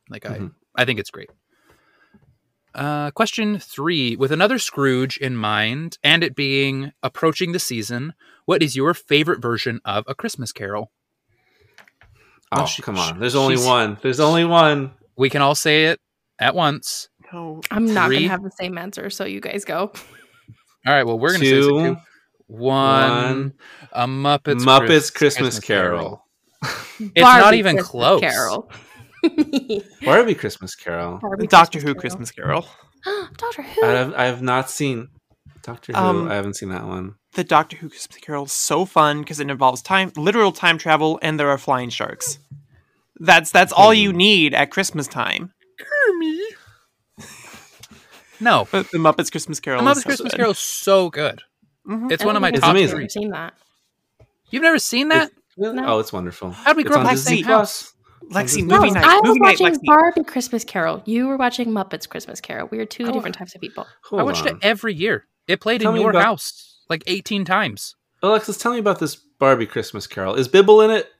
Like 0.09 0.25
I, 0.25 0.39
Mhm. 0.39 0.53
I 0.77 0.85
think 0.87 0.99
it's 0.99 1.11
great. 1.11 1.29
Uh, 2.75 3.11
question 3.13 3.59
three: 3.59 4.17
With 4.17 4.33
another 4.33 4.59
Scrooge 4.59 5.17
in 5.19 5.37
mind, 5.37 5.99
and 6.03 6.25
it 6.25 6.35
being 6.35 6.93
approaching 7.03 7.53
the 7.53 7.59
season, 7.61 8.15
what 8.47 8.63
is 8.63 8.75
your 8.77 8.95
favorite 8.95 9.41
version 9.41 9.81
of 9.85 10.05
A 10.09 10.15
Christmas 10.15 10.53
Carol? 10.53 10.91
Oh, 12.53 12.63
Oh, 12.63 12.67
she- 12.67 12.83
come 12.83 12.99
on! 12.99 13.19
There's 13.21 13.35
only 13.37 13.57
one. 13.57 13.99
There's 14.03 14.21
only 14.21 14.45
one. 14.45 14.93
We 15.17 15.31
can 15.31 15.43
all 15.43 15.55
say 15.55 15.87
it 15.87 16.01
at 16.39 16.55
once. 16.55 17.09
No. 17.33 17.61
I'm 17.71 17.93
not 17.93 18.11
gonna 18.11 18.29
have 18.29 18.43
the 18.43 18.51
same 18.51 18.77
answer, 18.79 19.09
so 19.11 19.25
you 19.25 19.41
guys 19.41 19.65
go. 19.65 19.93
All 20.87 20.93
right. 20.93 21.05
Well, 21.05 21.19
we're 21.19 21.33
gonna 21.33 21.45
say 21.45 21.51
Two. 21.61 21.97
One, 22.47 23.11
one. 23.11 23.53
a 23.93 24.07
Muppets 24.07 24.61
Muppets 24.65 24.87
Chris- 24.87 25.11
Christmas 25.11 25.61
Carol. 25.61 26.23
It's 27.01 27.21
not 27.21 27.55
even 27.55 27.77
Christmas 27.77 27.91
close. 27.91 28.21
Carol. 28.21 28.71
Barbie 30.05 30.35
Christmas 30.35 30.75
Carol. 30.75 31.19
Barbie 31.19 31.47
Doctor 31.47 31.79
Who 31.79 31.87
Carol. 31.87 32.01
Christmas 32.01 32.31
Carol. 32.31 32.67
Doctor 33.37 33.63
Who. 33.63 33.85
I 33.85 33.89
have 33.91 34.15
I 34.15 34.25
have 34.25 34.43
not 34.43 34.71
seen 34.71 35.09
Doctor 35.63 35.93
Who. 35.93 35.99
Um, 35.99 36.29
I 36.29 36.35
haven't 36.35 36.55
seen 36.55 36.69
that 36.71 36.87
one. 36.87 37.15
The 37.33 37.45
Doctor 37.45 37.77
Who 37.77 37.89
Christmas 37.89 38.19
Carol 38.21 38.45
is 38.45 38.53
so 38.53 38.85
fun 38.85 39.21
because 39.21 39.41
it 39.41 39.51
involves 39.51 39.83
time, 39.83 40.13
literal 40.17 40.53
time 40.53 40.79
travel, 40.79 41.19
and 41.23 41.39
there 41.39 41.49
are 41.51 41.59
flying 41.59 41.91
sharks. 41.91 42.39
That's 43.21 43.51
that's 43.51 43.73
all 43.73 43.93
you 43.95 44.11
Hmm. 44.11 44.17
need 44.17 44.55
at 44.55 44.71
Christmas 44.71 45.07
time. 45.07 45.53
Kermit. 45.79 46.55
No, 48.41 48.67
But 48.71 48.91
the 48.91 48.99
Muppets 48.99 49.31
Christmas 49.31 49.61
Carol. 49.61 49.83
The 49.83 49.91
is 49.91 49.99
Muppets 49.99 50.01
so 50.03 50.07
Christmas 50.09 50.33
good. 50.33 50.37
Carol 50.37 50.53
is 50.53 50.59
so 50.59 51.09
good. 51.11 51.43
Mhm. 51.89 52.11
It's 52.11 52.23
I 52.23 52.27
one 52.27 52.37
of 52.37 52.43
my 52.43 52.49
think 52.49 52.57
It's 52.57 52.63
top 52.65 52.71
I've 52.71 52.77
amazing. 52.77 52.97
three. 52.99 53.09
Seen 53.09 53.31
that? 53.31 53.55
You've 54.51 54.63
never 54.63 54.79
seen 54.79 55.09
that? 55.09 55.31
Really? 55.57 55.77
No. 55.77 55.85
Oh, 55.87 55.99
it's 56.01 56.13
wonderful. 56.13 56.51
How'd 56.51 56.77
we 56.77 56.83
It's 56.83 56.91
grow 56.91 57.01
on 57.01 57.07
up 57.07 57.13
Disney 57.13 57.37
Disney 57.37 57.45
Plus. 57.45 57.94
Lexi, 58.31 58.65
No, 58.65 58.77
movie 58.81 58.89
No, 58.91 58.95
night. 59.01 59.05
I 59.05 59.21
was 59.21 59.29
movie 59.29 59.41
night, 59.41 59.61
watching 59.61 59.77
Lexi. 59.77 59.87
Barbie 59.87 60.25
Christmas 60.25 60.65
Carol. 60.65 61.03
You 61.05 61.27
were 61.27 61.37
watching 61.37 61.69
Muppets 61.69 62.09
Christmas 62.09 62.41
Carol. 62.41 62.69
We 62.71 62.79
are 62.79 62.87
two 62.87 63.07
Oh. 63.09 63.13
different 63.13 63.37
types 63.37 63.55
of 63.55 63.61
people. 63.61 63.87
I 64.13 64.23
watched 64.23 64.43
on. 64.43 64.49
it 64.49 64.57
every 64.63 64.95
year. 64.95 65.27
It 65.47 65.61
played 65.61 65.81
Tell 65.83 65.95
in 65.95 66.01
your 66.01 66.11
about- 66.11 66.25
house 66.25 66.79
like 66.89 67.03
18 67.07 67.45
times. 67.45 67.95
Alexis, 68.23 68.57
tell 68.57 68.73
me 68.73 68.79
about 68.79 68.99
this 69.01 69.17
Barbie 69.17 69.67
Christmas 69.67 70.07
Carol. 70.07 70.35
Is 70.35 70.49
Bibble 70.49 70.81
in 70.81 70.91
it? 70.91 71.11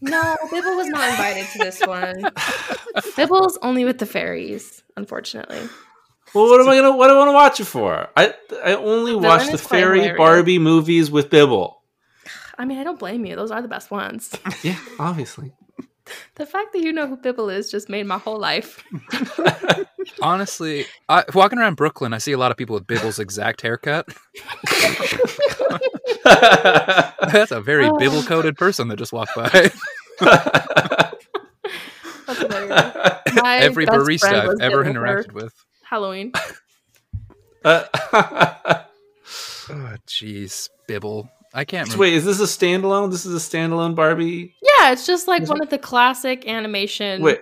No, 0.00 0.36
Bibble 0.50 0.76
was 0.76 0.88
not 0.88 1.08
invited 1.10 1.46
to 1.52 1.58
this 1.58 1.80
one. 1.86 2.22
Bibble's 3.16 3.58
only 3.62 3.84
with 3.84 3.98
the 3.98 4.06
fairies, 4.06 4.82
unfortunately. 4.96 5.60
Well, 6.34 6.48
what 6.48 6.60
am 6.60 6.68
I 6.68 6.76
gonna? 6.76 6.96
What 6.96 7.08
do 7.08 7.14
I 7.14 7.18
want 7.18 7.28
to 7.28 7.32
watch 7.32 7.60
it 7.60 7.64
for? 7.66 8.08
I 8.16 8.34
I 8.64 8.74
only 8.74 9.12
The 9.12 9.18
watch 9.18 9.50
the 9.50 9.58
fairy 9.58 9.98
hilarious. 10.00 10.18
Barbie 10.18 10.58
movies 10.58 11.10
with 11.10 11.30
Bibble. 11.30 11.82
I 12.58 12.64
mean, 12.64 12.78
I 12.78 12.84
don't 12.84 12.98
blame 12.98 13.24
you. 13.24 13.34
Those 13.36 13.50
are 13.50 13.60
the 13.62 13.68
best 13.68 13.90
ones. 13.90 14.34
Yeah, 14.62 14.78
obviously. 14.98 15.52
The 16.36 16.46
fact 16.46 16.72
that 16.72 16.82
you 16.82 16.92
know 16.92 17.06
who 17.06 17.16
Bibble 17.16 17.50
is 17.50 17.70
just 17.70 17.88
made 17.88 18.06
my 18.06 18.18
whole 18.18 18.38
life. 18.38 18.82
Honestly, 20.22 20.86
I, 21.08 21.24
walking 21.34 21.58
around 21.58 21.76
Brooklyn, 21.76 22.12
I 22.12 22.18
see 22.18 22.32
a 22.32 22.38
lot 22.38 22.50
of 22.50 22.56
people 22.56 22.74
with 22.74 22.86
Bibble's 22.86 23.18
exact 23.18 23.60
haircut. 23.62 24.06
That's 26.24 27.50
a 27.52 27.60
very 27.60 27.86
Oh. 27.86 27.98
Bibble 27.98 28.22
coded 28.22 28.56
person 28.56 28.88
that 28.88 28.96
just 28.96 29.12
walked 29.12 29.34
by. 29.34 29.70
That's 32.26 32.40
hilarious. 32.40 32.94
My 33.42 33.56
Every 33.58 33.86
barista 33.86 34.32
I've 34.32 34.60
ever 34.60 34.84
Bibble 34.84 35.00
interacted 35.00 35.32
with. 35.32 35.54
Halloween. 35.82 36.32
Uh, 37.64 37.84
Oh, 39.70 39.96
jeez, 40.06 40.70
Bibble. 40.86 41.28
I 41.54 41.64
can't 41.64 41.86
so 41.88 41.92
remember. 41.94 42.00
wait, 42.02 42.14
is 42.14 42.24
this 42.24 42.40
a 42.40 42.44
standalone? 42.44 43.10
This 43.10 43.24
is 43.26 43.34
a 43.34 43.38
standalone 43.38 43.94
Barbie. 43.94 44.54
Yeah, 44.62 44.92
it's 44.92 45.06
just 45.06 45.26
like 45.28 45.48
one 45.48 45.62
of 45.62 45.70
the 45.70 45.78
classic 45.78 46.46
animation. 46.46 47.22
Wait, 47.22 47.40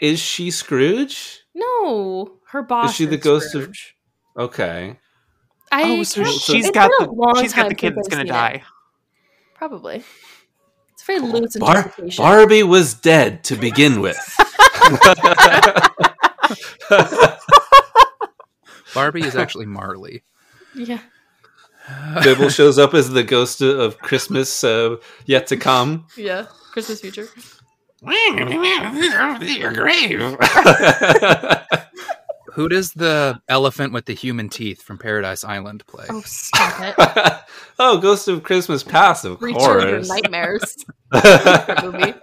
is 0.00 0.18
she 0.20 0.50
Scrooge? 0.50 1.40
No, 1.54 2.32
her 2.48 2.62
boss. 2.62 2.90
Is 2.90 2.96
she 2.96 3.06
the 3.06 3.16
is 3.16 3.22
ghost 3.22 3.48
Scrooge. 3.50 3.94
of? 4.36 4.44
Okay. 4.46 4.98
I 5.72 5.82
Oh, 5.84 6.02
so 6.02 6.22
can't- 6.24 6.34
she's 6.40 6.66
it's 6.66 6.74
got 6.74 6.90
the 6.98 7.38
she's 7.40 7.52
got 7.54 7.68
the 7.68 7.74
kid 7.74 7.94
that's 7.96 8.08
gonna 8.08 8.24
die. 8.24 8.50
it. 8.50 8.62
Probably. 9.54 10.02
It's 10.92 11.04
very 11.04 11.20
loose 11.20 11.56
Bar- 11.56 11.76
interpretation. 11.76 12.22
Barbie 12.22 12.62
was 12.64 12.94
dead 12.94 13.44
to 13.44 13.56
begin 13.56 14.00
with. 14.00 14.18
Barbie 18.94 19.22
is 19.22 19.34
actually 19.36 19.66
Marley. 19.66 20.22
yeah. 20.74 20.98
Bibble 22.22 22.48
shows 22.48 22.78
up 22.78 22.94
as 22.94 23.10
the 23.10 23.22
ghost 23.22 23.60
of 23.60 23.98
Christmas 23.98 24.64
uh, 24.64 24.96
yet 25.26 25.46
to 25.48 25.56
come. 25.56 26.06
Yeah. 26.16 26.46
Christmas 26.72 27.00
future. 27.00 27.28
Grave. 28.02 28.38
Who 32.54 32.68
does 32.68 32.92
the 32.92 33.40
elephant 33.48 33.92
with 33.92 34.06
the 34.06 34.14
human 34.14 34.48
teeth 34.48 34.82
from 34.82 34.98
Paradise 34.98 35.42
Island 35.44 35.84
play? 35.86 36.06
Oh, 36.08 36.22
stop 36.24 36.80
it. 36.80 36.94
oh, 37.78 37.98
Ghost 37.98 38.28
of 38.28 38.42
Christmas 38.44 38.82
Past, 38.84 39.24
of 39.24 39.38
Three 39.40 39.54
children 39.54 40.04
course. 40.04 40.08
nightmares. 40.08 40.76
Movie. 41.82 42.14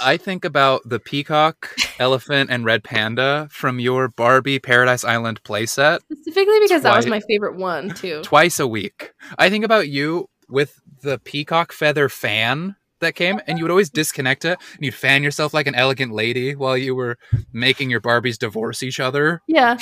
I 0.00 0.16
think 0.16 0.44
about 0.44 0.82
the 0.84 0.98
peacock, 0.98 1.74
elephant, 1.98 2.50
and 2.50 2.64
red 2.64 2.84
panda 2.84 3.48
from 3.50 3.78
your 3.80 4.08
Barbie 4.08 4.58
Paradise 4.58 5.04
Island 5.04 5.42
playset 5.42 6.00
Specifically 6.10 6.60
because 6.60 6.82
that 6.82 6.96
was 6.96 7.06
my 7.06 7.20
favorite 7.20 7.56
one 7.56 7.90
too. 7.90 8.22
twice 8.22 8.58
a 8.58 8.66
week. 8.66 9.12
I 9.38 9.50
think 9.50 9.64
about 9.64 9.88
you 9.88 10.28
with 10.48 10.80
the 11.02 11.18
peacock 11.18 11.72
feather 11.72 12.08
fan 12.08 12.76
that 13.00 13.14
came, 13.16 13.40
and 13.46 13.58
you 13.58 13.64
would 13.64 13.70
always 13.70 13.90
disconnect 13.90 14.44
it, 14.44 14.58
and 14.74 14.84
you'd 14.84 14.94
fan 14.94 15.22
yourself 15.22 15.52
like 15.52 15.66
an 15.66 15.74
elegant 15.74 16.12
lady 16.12 16.54
while 16.54 16.76
you 16.78 16.94
were 16.94 17.18
making 17.52 17.90
your 17.90 18.00
Barbies 18.00 18.38
divorce 18.38 18.82
each 18.82 19.00
other. 19.00 19.42
Yeah. 19.48 19.76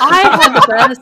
I 0.00 0.20
had 0.42 0.52
the 0.52 0.66
best. 0.68 1.00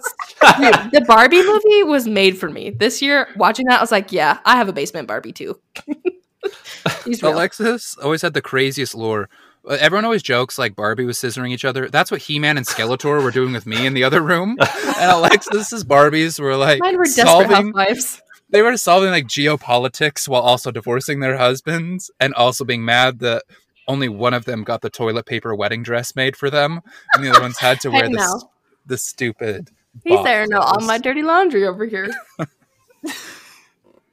Dude, 0.60 0.92
the 0.92 1.04
Barbie 1.06 1.44
movie 1.44 1.82
was 1.82 2.06
made 2.06 2.38
for 2.38 2.48
me. 2.48 2.70
This 2.70 3.02
year, 3.02 3.28
watching 3.36 3.66
that, 3.66 3.78
I 3.78 3.82
was 3.82 3.90
like, 3.90 4.12
yeah, 4.12 4.38
I 4.44 4.56
have 4.56 4.68
a 4.68 4.72
basement 4.72 5.08
Barbie 5.08 5.32
too. 5.32 5.58
He's 7.04 7.22
real. 7.22 7.32
Alexis 7.34 7.96
always 7.98 8.22
had 8.22 8.34
the 8.34 8.42
craziest 8.42 8.94
lore. 8.94 9.28
Uh, 9.68 9.76
Everyone 9.80 10.04
always 10.04 10.22
jokes 10.22 10.58
like 10.58 10.74
Barbie 10.74 11.04
was 11.04 11.18
scissoring 11.18 11.50
each 11.50 11.64
other. 11.64 11.88
That's 11.88 12.10
what 12.10 12.22
He-Man 12.22 12.56
and 12.56 12.66
Skeletor 12.66 13.22
were 13.22 13.30
doing 13.30 13.52
with 13.52 13.66
me 13.66 13.86
in 13.86 13.94
the 13.94 14.04
other 14.04 14.20
room. 14.20 14.56
And 14.98 15.10
Alexis's 15.10 15.82
Barbies 15.84 16.38
were 16.38 16.56
like 16.56 16.78
Mine 16.80 16.96
were 16.96 17.06
solving 17.06 17.50
housewives. 17.72 18.22
they 18.50 18.62
were 18.62 18.76
solving 18.76 19.10
like 19.10 19.26
geopolitics 19.26 20.28
while 20.28 20.42
also 20.42 20.70
divorcing 20.70 21.18
their 21.20 21.36
husbands 21.38 22.08
and 22.20 22.32
also 22.34 22.64
being 22.64 22.84
mad 22.84 23.18
that 23.18 23.42
only 23.88 24.08
one 24.08 24.32
of 24.32 24.44
them 24.44 24.62
got 24.62 24.80
the 24.80 24.90
toilet 24.90 25.26
paper 25.26 25.56
wedding 25.56 25.82
dress 25.82 26.14
made 26.14 26.36
for 26.36 26.50
them 26.50 26.80
and 27.14 27.24
the 27.24 27.30
other 27.30 27.40
ones 27.40 27.58
had 27.58 27.80
to 27.80 27.90
wear 27.90 28.04
Hey, 28.06 28.12
this 28.12 28.44
the 28.86 28.96
stupid 28.98 29.70
He's 30.04 30.14
box 30.14 30.24
there 30.28 30.46
now. 30.46 30.60
All 30.60 30.80
my 30.82 30.98
dirty 30.98 31.22
laundry 31.22 31.66
over 31.66 31.84
here. 31.84 32.08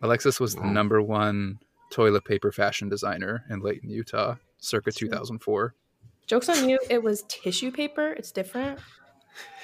Alexis 0.01 0.39
was 0.39 0.55
the 0.55 0.65
number 0.65 1.01
one 1.01 1.59
toilet 1.89 2.25
paper 2.25 2.51
fashion 2.51 2.89
designer 2.89 3.43
in 3.49 3.61
Layton, 3.61 3.89
Utah, 3.89 4.35
circa 4.57 4.91
2004. 4.91 5.75
Jokes 6.27 6.49
on 6.49 6.69
you. 6.69 6.79
It 6.89 7.01
was 7.01 7.23
tissue 7.27 7.71
paper. 7.71 8.13
It's 8.13 8.31
different. 8.31 8.79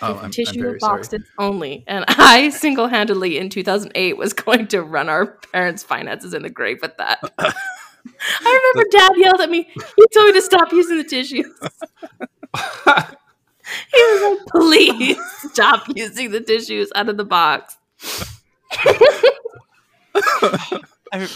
Oh, 0.02 0.15
I'm, 0.15 0.26
I'm 0.26 0.31
tissue 0.31 0.61
very 0.61 0.80
sorry. 0.80 0.97
boxes 0.99 1.22
only. 1.38 1.84
And 1.88 2.06
I 2.10 2.49
single 2.49 2.88
handedly 2.88 3.38
in 3.38 3.49
2008 3.49 4.18
was 4.18 4.34
going 4.34 4.68
to 4.68 4.81
run 4.81 5.10
our 5.10 5.27
parents' 5.27 5.84
finances 5.84 6.34
in 6.34 6.43
the 6.43 6.49
grave 6.49 6.80
with 6.81 6.97
that. 6.97 7.19
I 7.39 8.72
remember 8.76 8.89
dad 8.91 9.11
yelled 9.15 9.41
at 9.41 9.49
me. 9.49 9.69
He 9.73 10.06
told 10.14 10.27
me 10.27 10.34
to 10.34 10.41
stop 10.41 10.72
using 10.72 10.97
the 10.97 11.03
tissues. 11.03 11.47
He 13.91 13.97
was 13.97 14.38
like, 14.38 14.47
please 14.47 15.18
stop 15.52 15.85
using 15.95 16.30
the 16.30 16.39
tissues 16.39 16.91
out 16.93 17.10
of 17.10 17.18
the 17.18 17.26
box. 17.26 17.77
I 21.11 21.27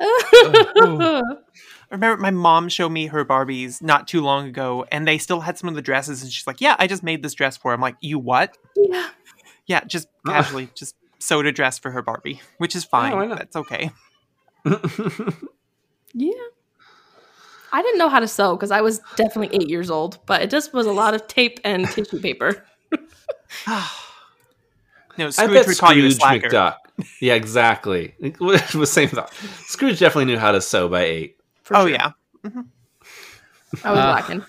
Oh, 0.00 1.22
I 1.90 1.94
remember 1.94 2.20
my 2.22 2.30
mom 2.30 2.68
showed 2.68 2.90
me 2.90 3.06
her 3.06 3.24
Barbies 3.24 3.82
not 3.82 4.06
too 4.06 4.20
long 4.20 4.46
ago, 4.46 4.84
and 4.92 5.06
they 5.06 5.18
still 5.18 5.40
had 5.40 5.58
some 5.58 5.68
of 5.68 5.74
the 5.74 5.82
dresses, 5.82 6.22
and 6.22 6.32
she's 6.32 6.46
like, 6.46 6.60
"Yeah, 6.60 6.76
I 6.78 6.86
just 6.86 7.02
made 7.02 7.22
this 7.22 7.34
dress 7.34 7.56
for." 7.56 7.70
Her. 7.70 7.74
I'm 7.74 7.80
like, 7.80 7.96
"You 8.00 8.18
what?" 8.18 8.56
yeah. 8.76 9.10
Yeah, 9.66 9.84
just 9.84 10.08
ah. 10.26 10.32
casually, 10.32 10.70
just 10.74 10.94
sewed 11.18 11.46
a 11.46 11.52
dress 11.52 11.78
for 11.78 11.90
her 11.90 12.02
Barbie, 12.02 12.40
which 12.58 12.76
is 12.76 12.84
oh, 12.84 12.88
fine. 12.90 13.16
why? 13.16 13.26
That's 13.26 13.56
okay. 13.56 13.90
Yeah. 16.12 16.32
I 17.72 17.82
didn't 17.82 17.98
know 17.98 18.08
how 18.08 18.18
to 18.18 18.26
sew 18.26 18.56
because 18.56 18.72
I 18.72 18.80
was 18.80 19.00
definitely 19.14 19.56
eight 19.56 19.68
years 19.68 19.90
old, 19.90 20.18
but 20.26 20.42
it 20.42 20.50
just 20.50 20.74
was 20.74 20.86
a 20.86 20.92
lot 20.92 21.14
of 21.14 21.28
tape 21.28 21.60
and 21.62 21.86
tissue 21.88 22.20
paper. 22.20 22.66
No, 25.20 25.30
I 25.38 25.46
bet 25.48 25.66
would 25.66 25.78
call 25.78 25.92
you 25.92 26.06
a 26.06 26.10
Scrooge 26.10 26.20
slacker. 26.20 26.48
McDuck. 26.48 26.76
Yeah, 27.20 27.34
exactly. 27.34 28.14
The 28.20 28.86
same 28.86 29.08
thought. 29.08 29.32
Scrooge 29.66 29.98
definitely 29.98 30.26
knew 30.26 30.38
how 30.38 30.52
to 30.52 30.60
sew 30.60 30.88
by 30.88 31.02
eight. 31.04 31.36
for 31.62 31.76
Oh 31.76 31.80
sure. 31.86 31.90
yeah, 31.90 32.10
I 32.44 33.90
was 33.90 33.98
Uh, 34.00 34.12
lacking. 34.12 34.44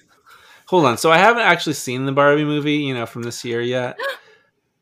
Hold 0.67 0.85
on. 0.85 0.97
So 0.97 1.11
I 1.11 1.17
haven't 1.17 1.43
actually 1.43 1.73
seen 1.73 2.05
the 2.05 2.11
Barbie 2.11 2.45
movie, 2.45 2.75
you 2.77 2.93
know, 2.93 3.05
from 3.05 3.23
this 3.23 3.43
year 3.43 3.61
yet. 3.61 3.97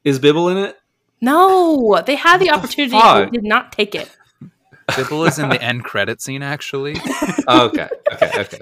Is 0.04 0.20
Bibble 0.20 0.50
in 0.50 0.58
it? 0.58 0.78
No, 1.22 2.02
they 2.06 2.16
had 2.16 2.38
the 2.40 2.46
What 2.46 2.52
the 2.54 2.58
opportunity 2.58 2.92
fuck? 2.92 3.24
and 3.24 3.32
did 3.34 3.44
not 3.44 3.72
take 3.72 3.96
it. 3.96 4.10
Bibble 4.96 5.26
is 5.26 5.38
in 5.40 5.50
the 5.50 5.62
end 5.62 5.84
credit 5.84 6.22
scene, 6.22 6.42
actually. 6.44 6.96
Oh, 7.48 7.66
okay. 7.68 7.90
Okay. 8.14 8.32
Okay. 8.42 8.60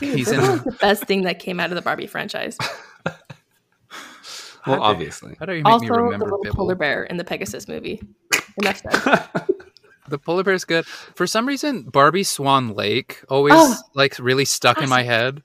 Dude, 0.00 0.16
He's 0.16 0.26
this 0.30 0.38
in- 0.38 0.64
the 0.64 0.76
best 0.80 1.04
thing 1.04 1.22
that 1.22 1.38
came 1.38 1.60
out 1.60 1.70
of 1.70 1.76
the 1.76 1.82
Barbie 1.82 2.06
franchise. 2.06 2.56
Well, 3.06 3.16
How 4.62 4.72
dare- 4.76 4.80
obviously. 4.82 5.36
How 5.38 5.44
do 5.46 5.52
you 5.54 5.62
make 5.62 5.72
Also, 5.72 5.84
me 5.84 5.88
the 6.16 6.24
little 6.24 6.40
Bibble? 6.42 6.56
polar 6.56 6.74
bear 6.74 7.04
in 7.04 7.18
the 7.18 7.24
Pegasus 7.24 7.68
movie. 7.68 8.00
Enough 8.58 8.82
said. 8.90 9.46
The 10.06 10.18
polar 10.18 10.42
bear 10.42 10.52
is 10.52 10.66
good. 10.66 10.84
For 10.86 11.26
some 11.26 11.46
reason, 11.48 11.84
Barbie 11.84 12.24
Swan 12.24 12.74
Lake 12.74 13.22
always 13.30 13.54
Oh. 13.56 13.74
like 13.94 14.18
really 14.18 14.44
stuck 14.44 14.82
in 14.82 14.88
my 14.90 15.02
head. 15.02 15.42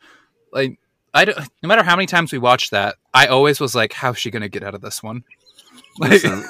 Like 0.52 0.78
I 1.14 1.24
don't, 1.24 1.38
no 1.64 1.68
matter 1.68 1.82
how 1.82 1.96
many 1.96 2.08
times 2.08 2.34
we 2.34 2.40
watched 2.40 2.72
that, 2.72 2.98
I 3.14 3.28
always 3.28 3.62
was 3.62 3.74
like, 3.74 3.94
"How's 3.94 4.18
she 4.18 4.30
gonna 4.32 4.50
get 4.50 4.62
out 4.64 4.76
of 4.76 4.82
this 4.82 5.02
one? 5.02 5.24
Like, 5.98 6.12
Listen, 6.12 6.44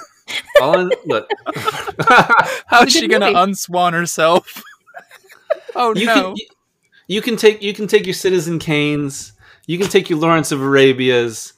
all 0.60 0.80
in, 0.80 0.92
look, 1.06 1.30
how's 2.66 2.92
she 2.92 3.08
gonna 3.08 3.28
movie. 3.28 3.38
unswan 3.38 3.94
herself?" 3.94 4.64
oh 5.76 5.96
you 5.96 6.08
no! 6.08 6.14
can 6.34 6.36
you, 6.38 6.46
you 7.08 7.22
can 7.22 7.36
take 7.36 7.62
you 7.62 7.74
can 7.76 7.86
take 7.88 8.08
your 8.08 8.14
Citizen 8.16 8.58
Kanes, 8.58 9.34
you 9.68 9.78
can 9.78 9.88
take 9.88 10.10
your 10.10 10.18
Lawrence 10.20 10.52
of 10.52 10.62
Arabia's. 10.64 11.54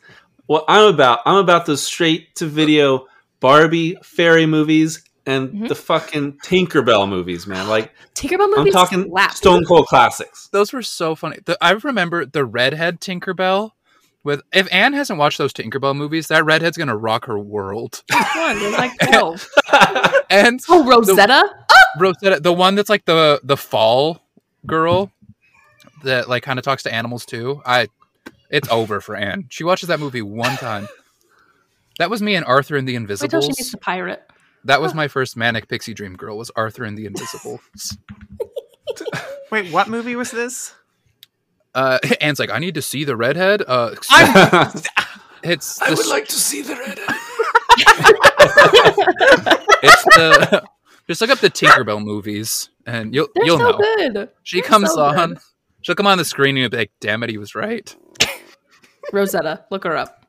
what 0.47 0.65
I'm 0.67 0.93
about. 0.93 1.19
I'm 1.25 1.37
about 1.37 1.65
those 1.65 1.81
straight 1.81 2.35
to 2.35 2.45
video 2.45 3.07
Barbie 3.41 3.97
fairy 4.03 4.45
movies 4.45 5.03
and 5.25 5.49
Mhm. 5.49 5.67
the 5.67 5.75
fucking 5.75 6.37
Tinkerbell 6.45 7.07
movies, 7.09 7.45
man. 7.45 7.67
Like 7.67 7.91
Tinkerbell 8.15 8.53
I'm 8.57 8.71
talking 8.71 9.09
slap. 9.09 9.33
Stone 9.33 9.65
Cold 9.65 9.87
classics. 9.87 10.47
Those 10.53 10.71
were 10.71 10.81
so 10.81 11.13
funny. 11.15 11.39
The, 11.45 11.57
I 11.61 11.71
remember 11.71 12.25
the 12.25 12.45
redhead 12.45 13.01
Tinkerbell. 13.01 13.71
With 14.23 14.43
if 14.53 14.67
Anne 14.71 14.93
hasn't 14.93 15.17
watched 15.17 15.39
those 15.39 15.51
Tinkerbell 15.51 15.95
movies, 15.95 16.27
that 16.27 16.45
redhead's 16.45 16.77
gonna 16.77 16.95
rock 16.95 17.25
her 17.25 17.39
world. 17.39 18.03
Which 18.09 18.27
one? 18.35 18.59
There's 18.59 18.77
like 18.77 18.91
twelve. 19.09 19.49
And 20.29 20.61
oh, 20.69 20.85
Rosetta. 20.85 21.43
Rosetta, 21.99 22.39
the 22.39 22.53
one 22.53 22.75
that's 22.75 22.89
like 22.89 23.05
the 23.05 23.41
the 23.43 23.57
fall 23.57 24.21
girl 24.67 25.11
that 26.03 26.29
like 26.29 26.43
kind 26.43 26.59
of 26.59 26.65
talks 26.65 26.83
to 26.83 26.93
animals 26.93 27.25
too. 27.25 27.61
I, 27.65 27.87
it's 28.51 28.69
over 28.69 29.01
for 29.01 29.15
Anne. 29.15 29.45
She 29.49 29.63
watches 29.63 29.87
that 29.89 29.99
movie 29.99 30.21
one 30.21 30.55
time. 30.57 30.87
That 32.01 32.09
was 32.09 32.19
me 32.19 32.33
and 32.33 32.43
Arthur 32.43 32.77
and 32.77 32.87
the 32.87 32.97
Wait 32.97 33.07
till 33.29 33.41
she 33.43 33.49
meets 33.49 33.69
the 33.71 33.77
pirate. 33.77 34.23
That 34.63 34.81
was 34.81 34.95
my 34.95 35.07
first 35.07 35.37
manic 35.37 35.67
pixie 35.67 35.93
dream 35.93 36.15
girl. 36.15 36.35
Was 36.35 36.49
Arthur 36.55 36.83
and 36.83 36.97
the 36.97 37.05
Invisibles. 37.05 37.59
Wait, 39.51 39.71
what 39.71 39.87
movie 39.87 40.15
was 40.15 40.31
this? 40.31 40.73
Uh, 41.75 41.99
Anne's 42.21 42.39
like, 42.39 42.49
I 42.49 42.57
need 42.57 42.73
to 42.73 42.81
see 42.81 43.03
the 43.03 43.15
redhead. 43.15 43.61
Uh, 43.67 43.93
I'm- 44.09 44.81
it's 45.43 45.77
the, 45.77 46.07
like 46.09 46.27
to 46.29 46.33
see 46.33 46.63
the 46.63 46.73
redhead. 46.75 46.97
it's 49.83 50.03
the 50.05 50.63
just 51.07 51.21
look 51.21 51.29
up 51.29 51.37
the 51.37 51.51
Tinkerbell 51.51 52.03
movies 52.03 52.71
and 52.87 53.13
you'll 53.13 53.27
They're 53.35 53.45
you'll 53.45 53.59
so 53.59 53.69
know. 53.73 53.77
good. 53.77 54.29
She 54.41 54.61
They're 54.61 54.67
comes 54.67 54.91
so 54.91 55.03
on. 55.03 55.29
good. 55.35 55.37
She'll 55.83 55.93
come 55.95 56.07
on 56.07 56.17
the 56.17 56.25
screen 56.25 56.55
and 56.55 56.61
you'll 56.61 56.69
be 56.71 56.77
like, 56.77 56.91
"Damn 56.99 57.21
it, 57.21 57.29
he 57.29 57.37
was 57.37 57.53
right." 57.53 57.95
Rosetta. 59.13 59.65
Look 59.69 59.83
her 59.83 59.95
up. 59.95 60.20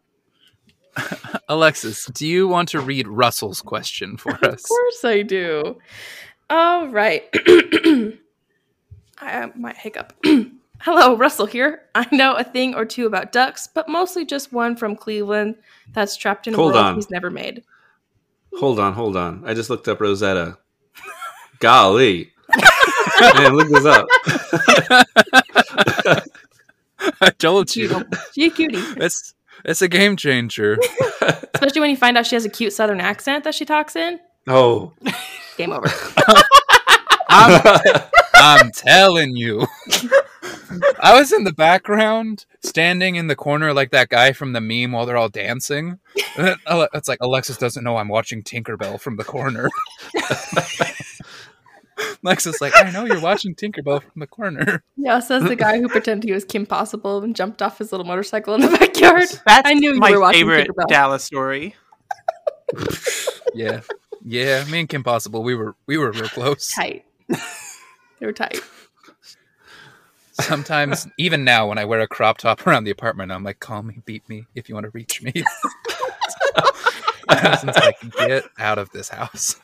Alexis, 1.48 2.06
do 2.06 2.27
you 2.27 2.48
want 2.48 2.69
to 2.70 2.81
read 2.81 3.09
Russell's 3.09 3.60
question 3.62 4.16
for 4.16 4.32
us? 4.44 4.62
Of 4.62 4.69
course 4.69 5.05
I 5.05 5.23
do. 5.23 5.78
All 6.51 6.89
right. 6.89 7.24
I 9.19 9.43
uh, 9.43 9.48
might 9.56 9.77
hiccup. 9.77 10.12
Hello, 10.81 11.16
Russell 11.16 11.47
here. 11.47 11.82
I 11.94 12.06
know 12.14 12.35
a 12.35 12.43
thing 12.44 12.74
or 12.74 12.85
two 12.85 13.06
about 13.06 13.31
ducks, 13.31 13.69
but 13.73 13.89
mostly 13.89 14.24
just 14.27 14.52
one 14.52 14.74
from 14.77 14.97
Cleveland 14.97 15.55
that's 15.93 16.16
trapped 16.16 16.48
in 16.48 16.55
a 16.55 16.56
Hold 16.56 16.73
world 16.74 16.85
on. 16.86 16.94
he's 16.97 17.09
never 17.10 17.31
made. 17.31 17.62
hold 18.59 18.81
on, 18.81 18.93
hold 18.93 19.16
on. 19.16 19.44
I 19.47 19.55
just 19.55 19.70
looked 19.70 19.86
up 19.86 20.01
Rosetta. 20.01 20.59
Golly. 21.60 22.32
Man, 23.20 23.55
look 23.56 23.69
this 23.69 23.85
up. 23.86 24.06
I 27.20 27.31
told 27.39 27.74
you. 27.77 28.05
She 28.35 28.47
a 28.47 28.51
cutie. 28.51 28.78
It's 28.97 29.35
it's 29.64 29.82
a 29.82 29.89
game 29.89 30.16
changer. 30.16 30.78
Especially 31.55 31.80
when 31.80 31.90
you 31.90 31.97
find 31.97 32.16
out 32.18 32.26
she 32.26 32.36
has 32.36 32.44
a 32.44 32.48
cute 32.51 32.72
southern 32.72 33.01
accent 33.01 33.44
that 33.44 33.55
she 33.55 33.64
talks 33.64 33.97
in. 33.97 34.18
Oh. 34.48 34.93
Game 35.56 35.72
over. 35.72 35.86
I'm, 37.28 37.62
I'm 38.34 38.70
telling 38.72 39.36
you. 39.36 39.66
I 41.01 41.14
was 41.18 41.32
in 41.32 41.44
the 41.44 41.52
background, 41.52 42.47
standing 42.64 43.16
in 43.16 43.26
the 43.26 43.36
corner 43.36 43.72
like 43.72 43.90
that 43.90 44.09
guy 44.09 44.32
from 44.32 44.52
the 44.52 44.60
meme 44.60 44.93
while 44.93 45.06
they're 45.06 45.16
all 45.16 45.28
dancing. 45.28 45.98
And 46.36 46.47
then 46.47 46.56
Ale- 46.68 46.89
It's 46.94 47.09
like 47.09 47.18
Alexis 47.20 47.56
doesn't 47.56 47.84
know 47.84 47.97
I'm 47.97 48.09
watching 48.09 48.43
Tinkerbell 48.43 49.01
from 49.01 49.16
the 49.16 49.24
corner. 49.24 49.68
Alexis 52.24 52.61
like, 52.61 52.73
I 52.77 52.91
know 52.91 53.05
you're 53.05 53.20
watching 53.20 53.55
Tinkerbell 53.55 54.03
from 54.03 54.20
the 54.20 54.27
corner. 54.27 54.83
Yeah, 54.97 55.19
says 55.19 55.43
the 55.43 55.57
guy 55.57 55.81
who 55.81 55.89
pretended 55.89 56.29
he 56.29 56.33
was 56.33 56.45
Kim 56.45 56.65
Possible 56.65 57.24
and 57.24 57.35
jumped 57.35 57.61
off 57.61 57.79
his 57.79 57.91
little 57.91 58.07
motorcycle 58.07 58.55
in 58.55 58.61
the 58.61 58.69
backyard. 58.79 59.24
That's 59.45 59.69
I 59.69 59.74
knew 59.74 59.95
you 59.95 59.99
my 59.99 60.12
were 60.12 60.20
watching 60.20 60.43
favorite 60.43 60.69
Tinkerbell. 60.69 60.87
Dallas 60.87 61.24
story. 61.24 61.74
Yeah, 63.53 63.81
yeah. 64.24 64.65
Me 64.66 64.79
and 64.81 64.89
Kim 64.89 65.03
Possible, 65.03 65.43
we 65.43 65.57
were 65.57 65.74
we 65.87 65.99
were 65.99 66.12
real 66.12 66.29
close. 66.29 66.70
Tight. 66.73 67.05
they 67.29 68.27
were 68.27 68.33
tight. 68.33 68.61
Sometimes, 70.33 71.09
even 71.19 71.43
now, 71.45 71.69
when 71.69 71.79
I 71.79 71.85
wear 71.85 72.01
a 72.01 72.07
crop 72.07 72.39
top 72.39 72.65
around 72.66 72.85
the 72.85 72.91
apartment, 72.93 73.33
I'm 73.33 73.43
like, 73.43 73.59
call 73.61 73.83
me, 73.83 74.01
beat 74.05 74.29
me 74.29 74.47
if 74.55 74.69
you 74.69 74.74
want 74.74 74.85
to 74.85 74.91
reach 74.91 75.23
me. 75.23 75.33
Since 75.35 75.47
I 77.77 77.93
can 77.93 78.11
get 78.11 78.45
out 78.59 78.79
of 78.79 78.91
this 78.91 79.09
house. 79.09 79.57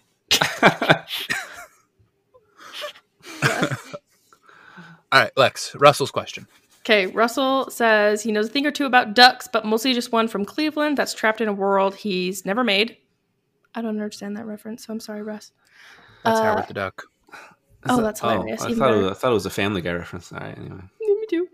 All 5.13 5.21
right, 5.23 5.31
Lex, 5.37 5.75
Russell's 5.77 6.11
question. 6.11 6.47
Okay, 6.81 7.07
Russell 7.07 7.71
says 7.71 8.23
he 8.23 8.33
knows 8.33 8.47
a 8.47 8.51
thing 8.51 8.67
or 8.67 8.71
two 8.71 8.87
about 8.87 9.15
ducks, 9.15 9.49
but 9.51 9.65
mostly 9.67 9.93
just 9.95 10.13
one 10.13 10.29
from 10.29 10.45
Cleveland 10.45 10.97
that's 10.97 11.15
trapped 11.15 11.41
in 11.41 11.49
a 11.49 11.53
world 11.53 11.95
he's 11.95 12.45
never 12.47 12.65
made. 12.65 12.97
I 13.75 13.83
don't 13.83 13.91
understand 13.91 14.37
that 14.37 14.47
reference, 14.47 14.87
so 14.87 14.93
I'm 14.93 15.01
sorry, 15.01 15.23
Russ. 15.23 15.53
That's 16.25 16.41
Uh, 16.41 16.45
Howard 16.45 16.69
the 16.69 16.75
Duck. 16.75 17.05
Oh, 17.89 18.03
that's 18.03 18.21
hilarious. 18.21 18.63
I 18.63 18.67
Even 18.71 18.79
thought, 18.79 18.95
it 18.95 18.97
was, 19.03 19.11
I 19.11 19.15
thought 19.15 19.31
it 19.31 19.35
was 19.35 19.47
a 19.47 19.51
Family 19.51 19.81
Guy 19.81 19.93
reference. 19.93 20.33
All 20.33 20.41
right, 20.41 20.57
anyway. 20.57 20.81
Me 21.01 21.27
too. 21.29 21.49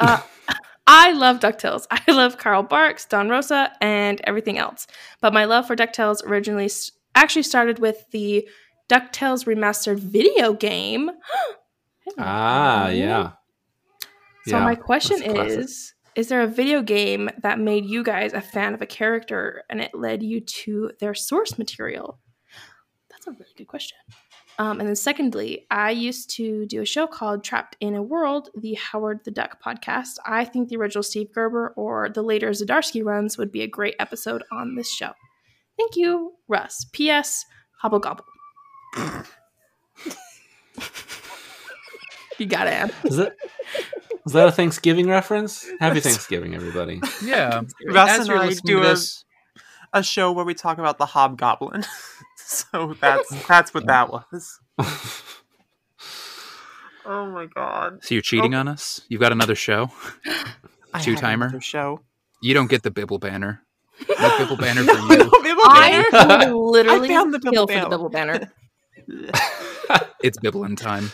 Uh, 0.00 0.20
I 0.86 1.12
love 1.12 1.40
DuckTales. 1.40 1.86
I 1.90 2.10
love 2.12 2.38
Carl 2.38 2.62
Barks, 2.62 3.04
Don 3.06 3.28
Rosa, 3.28 3.72
and 3.80 4.20
everything 4.24 4.58
else. 4.58 4.86
But 5.20 5.32
my 5.34 5.44
love 5.44 5.66
for 5.66 5.76
DuckTales 5.76 6.24
originally 6.24 6.66
s- 6.66 6.90
actually 7.14 7.42
started 7.42 7.78
with 7.80 8.04
the 8.12 8.48
DuckTales 8.88 9.46
remastered 9.46 9.98
video 9.98 10.52
game. 10.52 11.10
Ah, 12.18 12.88
yeah. 12.88 13.32
So 14.46 14.58
Yeah, 14.58 14.64
my 14.64 14.76
question 14.76 15.18
that's 15.18 15.28
a 15.28 15.34
classic. 15.34 15.58
is 15.58 15.94
is 16.14 16.28
there 16.28 16.40
a 16.42 16.46
video 16.46 16.80
game 16.80 17.28
that 17.42 17.58
made 17.58 17.84
you 17.84 18.02
guys 18.04 18.32
a 18.32 18.40
fan 18.40 18.72
of 18.74 18.80
a 18.80 18.86
character 18.86 19.64
and 19.68 19.80
it 19.80 19.92
led 19.92 20.22
you 20.22 20.40
to 20.40 20.92
their 21.00 21.14
source 21.14 21.58
material? 21.58 22.18
That's 23.10 23.26
a 23.26 23.32
really 23.32 23.52
good 23.56 23.66
question. 23.66 23.98
Um, 24.58 24.78
and 24.80 24.88
then 24.88 24.96
secondly, 24.96 25.66
I 25.70 25.90
used 25.90 26.30
to 26.36 26.64
do 26.66 26.80
a 26.80 26.86
show 26.86 27.06
called 27.06 27.44
Trapped 27.44 27.76
in 27.80 27.94
a 27.94 28.02
World, 28.02 28.48
the 28.56 28.74
Howard 28.74 29.20
the 29.24 29.30
Duck 29.30 29.60
podcast. 29.62 30.12
I 30.24 30.44
think 30.46 30.68
the 30.68 30.76
original 30.76 31.02
Steve 31.02 31.32
Gerber 31.34 31.74
or 31.76 32.08
the 32.08 32.22
later 32.22 32.50
Zdarsky 32.50 33.04
runs 33.04 33.36
would 33.36 33.52
be 33.52 33.62
a 33.62 33.66
great 33.66 33.96
episode 33.98 34.42
on 34.50 34.76
this 34.76 34.90
show. 34.90 35.10
Thank 35.76 35.96
you, 35.96 36.34
Russ. 36.48 36.86
P.S. 36.92 37.44
Hobble 37.82 37.98
Gobble. 37.98 38.24
You 42.38 42.46
got 42.46 42.64
to 42.64 42.70
Anne. 42.70 42.92
Is 43.04 43.16
that, 43.16 43.36
is 44.26 44.32
that 44.32 44.48
a 44.48 44.52
Thanksgiving 44.52 45.08
reference? 45.08 45.66
Happy 45.80 46.00
Thanksgiving, 46.00 46.54
everybody. 46.54 47.00
Yeah. 47.24 47.62
Russ 47.86 48.10
As 48.10 48.28
and 48.28 48.38
I 48.38 48.52
do 48.64 48.80
a, 48.80 48.88
this, 48.88 49.24
a 49.92 50.02
show 50.02 50.32
where 50.32 50.44
we 50.44 50.54
talk 50.54 50.78
about 50.78 50.98
the 50.98 51.06
Hobgoblin. 51.06 51.84
so 52.36 52.94
that's 53.00 53.46
that's 53.46 53.72
what 53.74 53.86
that 53.86 54.10
was. 54.10 54.60
Oh 57.08 57.24
my 57.30 57.46
god. 57.46 58.02
so 58.02 58.16
you're 58.16 58.22
cheating 58.22 58.56
on 58.56 58.66
us? 58.66 59.00
You've 59.08 59.20
got 59.20 59.30
another 59.30 59.54
show? 59.54 59.92
Two-timer? 61.02 61.60
show. 61.60 62.00
You 62.42 62.52
don't 62.52 62.68
get 62.68 62.82
the 62.82 62.90
Bibble 62.90 63.20
banner. 63.20 63.62
No 64.18 64.38
Bibble 64.38 64.56
banner 64.56 64.82
for 64.82 64.92
No, 64.92 65.02
you. 65.12 65.18
no, 65.18 65.30
Bibble 65.40 65.62
I 65.66 66.04
Banner. 66.10 66.56
would 66.58 66.70
literally 66.72 67.08
I 67.08 67.14
found 67.14 67.32
the 67.32 67.38
kill 67.38 67.64
Bibble 67.64 67.66
for 67.68 67.72
the 67.74 67.78
Banner. 67.78 67.90
double 67.90 68.08
banner. 68.08 68.52
It's 70.22 70.38
Bibblein 70.38 70.76
time. 70.76 71.10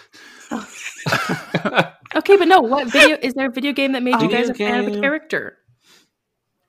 Okay, 2.14 2.36
but 2.36 2.46
no, 2.46 2.60
what 2.60 2.88
video 2.88 3.16
is 3.22 3.32
there 3.34 3.46
a 3.48 3.50
video 3.50 3.72
game 3.72 3.92
that 3.92 4.02
made 4.02 4.12
you 4.20 4.28
Video 4.28 4.38
guys 4.38 4.50
a 4.50 4.54
fan 4.54 4.86
of 4.86 4.94
a 4.94 5.00
character? 5.00 5.56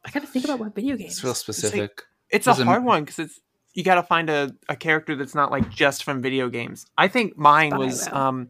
I 0.05 0.09
gotta 0.11 0.25
think 0.27 0.45
about 0.45 0.59
what 0.59 0.73
video 0.73 0.95
games. 0.95 1.13
It's 1.13 1.23
real 1.23 1.33
specific. 1.33 2.03
It's 2.29 2.47
a 2.47 2.51
Doesn't- 2.51 2.67
hard 2.67 2.83
one 2.85 3.03
because 3.03 3.19
it's 3.19 3.39
you 3.73 3.83
got 3.83 3.95
to 3.95 4.03
find 4.03 4.29
a, 4.29 4.51
a 4.69 4.75
character 4.75 5.15
that's 5.15 5.33
not 5.33 5.49
like 5.51 5.69
just 5.69 6.03
from 6.03 6.21
video 6.21 6.47
games. 6.47 6.85
I 6.97 7.07
think 7.07 7.37
mine 7.37 7.71
Thought 7.71 7.81
I 7.81 7.85
was 7.85 8.07
um, 8.09 8.49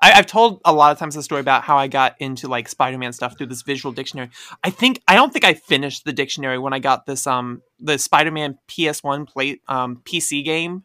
I, 0.00 0.12
I've 0.12 0.26
told 0.26 0.60
a 0.64 0.72
lot 0.72 0.92
of 0.92 0.98
times 0.98 1.14
the 1.14 1.22
story 1.22 1.40
about 1.40 1.64
how 1.64 1.76
I 1.76 1.88
got 1.88 2.14
into 2.20 2.46
like 2.48 2.68
Spider-Man 2.68 3.12
stuff 3.12 3.36
through 3.36 3.48
this 3.48 3.62
visual 3.62 3.92
dictionary. 3.92 4.30
I 4.62 4.70
think 4.70 5.02
I 5.08 5.14
don't 5.16 5.32
think 5.32 5.44
I 5.44 5.54
finished 5.54 6.04
the 6.04 6.12
dictionary 6.12 6.58
when 6.58 6.72
I 6.72 6.78
got 6.78 7.04
this 7.04 7.26
um 7.26 7.62
the 7.80 7.98
Spider-Man 7.98 8.58
PS1 8.68 9.28
play 9.28 9.60
um 9.68 10.00
PC 10.04 10.44
game. 10.44 10.84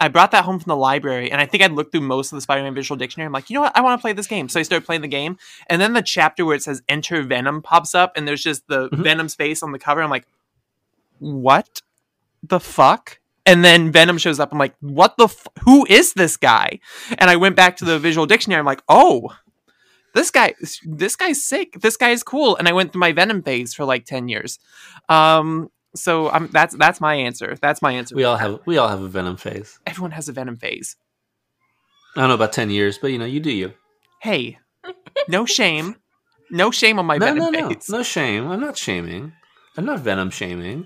I 0.00 0.08
brought 0.08 0.30
that 0.30 0.44
home 0.44 0.58
from 0.58 0.70
the 0.70 0.76
library, 0.76 1.30
and 1.30 1.40
I 1.40 1.46
think 1.46 1.62
I'd 1.62 1.72
looked 1.72 1.92
through 1.92 2.00
most 2.00 2.32
of 2.32 2.36
the 2.36 2.40
Spider-Man 2.40 2.74
visual 2.74 2.96
dictionary. 2.96 3.26
I'm 3.26 3.32
like, 3.32 3.50
you 3.50 3.54
know 3.54 3.60
what? 3.60 3.76
I 3.76 3.82
want 3.82 3.98
to 3.98 4.02
play 4.02 4.12
this 4.14 4.26
game, 4.26 4.48
so 4.48 4.58
I 4.58 4.62
started 4.62 4.86
playing 4.86 5.02
the 5.02 5.08
game, 5.08 5.36
and 5.68 5.80
then 5.80 5.92
the 5.92 6.02
chapter 6.02 6.44
where 6.44 6.56
it 6.56 6.62
says 6.62 6.82
"Enter 6.88 7.22
Venom" 7.22 7.60
pops 7.62 7.94
up, 7.94 8.12
and 8.16 8.26
there's 8.26 8.42
just 8.42 8.66
the 8.66 8.88
Mhm. 8.88 9.02
Venom's 9.04 9.34
face 9.34 9.62
on 9.62 9.72
the 9.72 9.78
cover. 9.78 10.02
I'm 10.02 10.10
like, 10.10 10.26
what 11.18 11.82
the 12.42 12.60
fuck? 12.60 13.18
And 13.46 13.64
then 13.64 13.90
Venom 13.90 14.18
shows 14.18 14.38
up. 14.40 14.52
I'm 14.52 14.58
like, 14.58 14.74
what 14.80 15.16
the? 15.16 15.24
F- 15.24 15.46
who 15.64 15.86
is 15.86 16.12
this 16.14 16.36
guy? 16.36 16.78
And 17.18 17.28
I 17.30 17.36
went 17.36 17.56
back 17.56 17.76
to 17.78 17.84
the 17.84 17.98
visual 17.98 18.26
dictionary. 18.26 18.58
I'm 18.58 18.66
like, 18.66 18.82
oh, 18.88 19.30
this 20.14 20.30
guy, 20.30 20.54
this 20.84 21.16
guy's 21.16 21.44
sick. 21.44 21.80
This 21.80 21.96
guy 21.96 22.10
is 22.10 22.22
cool. 22.22 22.56
And 22.56 22.68
I 22.68 22.72
went 22.72 22.92
through 22.92 23.00
my 23.00 23.12
Venom 23.12 23.42
phase 23.42 23.74
for 23.74 23.84
like 23.84 24.04
ten 24.04 24.28
years. 24.28 24.58
Um, 25.08 25.70
so 25.94 26.30
I'm 26.30 26.48
that's 26.48 26.74
that's 26.76 27.00
my 27.00 27.14
answer. 27.14 27.56
That's 27.60 27.82
my 27.82 27.92
answer. 27.92 28.14
We 28.14 28.24
all 28.24 28.36
have 28.36 28.60
we 28.66 28.78
all 28.78 28.88
have 28.88 29.02
a 29.02 29.08
Venom 29.08 29.36
phase. 29.36 29.78
Everyone 29.86 30.12
has 30.12 30.28
a 30.28 30.32
Venom 30.32 30.56
phase. 30.56 30.96
I 32.16 32.20
don't 32.20 32.28
know 32.28 32.34
about 32.34 32.52
ten 32.52 32.70
years, 32.70 32.98
but 32.98 33.08
you 33.12 33.18
know, 33.18 33.24
you 33.24 33.40
do 33.40 33.50
you. 33.52 33.72
Hey, 34.20 34.58
no 35.28 35.46
shame, 35.46 35.96
no 36.50 36.70
shame 36.70 36.98
on 36.98 37.06
my 37.06 37.18
no, 37.18 37.26
Venom 37.26 37.52
no, 37.52 37.60
no, 37.60 37.68
phase. 37.70 37.88
no 37.88 38.02
shame. 38.02 38.48
I'm 38.50 38.60
not 38.60 38.76
shaming. 38.76 39.32
I'm 39.76 39.84
not 39.84 40.00
venom 40.00 40.30
shaming. 40.30 40.84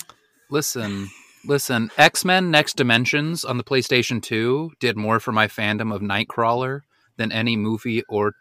Listen, 0.51 1.09
listen. 1.47 1.91
X 1.97 2.25
Men 2.25 2.51
Next 2.51 2.77
Dimensions 2.77 3.45
on 3.45 3.57
the 3.57 3.65
PlayStation 3.65 4.23
2 4.23 4.73
did 4.79 4.97
more 4.97 5.19
for 5.19 5.33
my 5.33 5.49
fandom 5.49 5.93
of 5.95 6.03
Nightcrawler 6.03 6.83
than 7.17 7.33
any 7.33 7.57
movie 7.57 8.03
or 8.09 8.35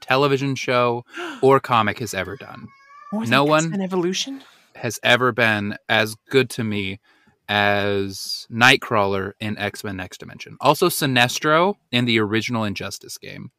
television 0.00 0.54
show 0.56 1.04
or 1.40 1.60
comic 1.60 1.98
has 2.00 2.12
ever 2.14 2.36
done. 2.36 2.66
More 3.12 3.22
than 3.22 3.30
No 3.30 3.44
one- 3.44 3.64
X-Men 3.66 3.80
Evolution. 3.82 4.42
Has 4.80 4.98
ever 5.02 5.32
been 5.32 5.76
as 5.88 6.16
good 6.30 6.50
to 6.50 6.64
me 6.64 7.00
as 7.48 8.46
Nightcrawler 8.50 9.32
in 9.40 9.58
X 9.58 9.84
Men 9.84 9.96
Next 9.96 10.18
Dimension. 10.18 10.56
Also, 10.60 10.88
Sinestro 10.88 11.74
in 11.90 12.04
the 12.04 12.20
original 12.20 12.64
Injustice 12.64 13.18
game. 13.18 13.50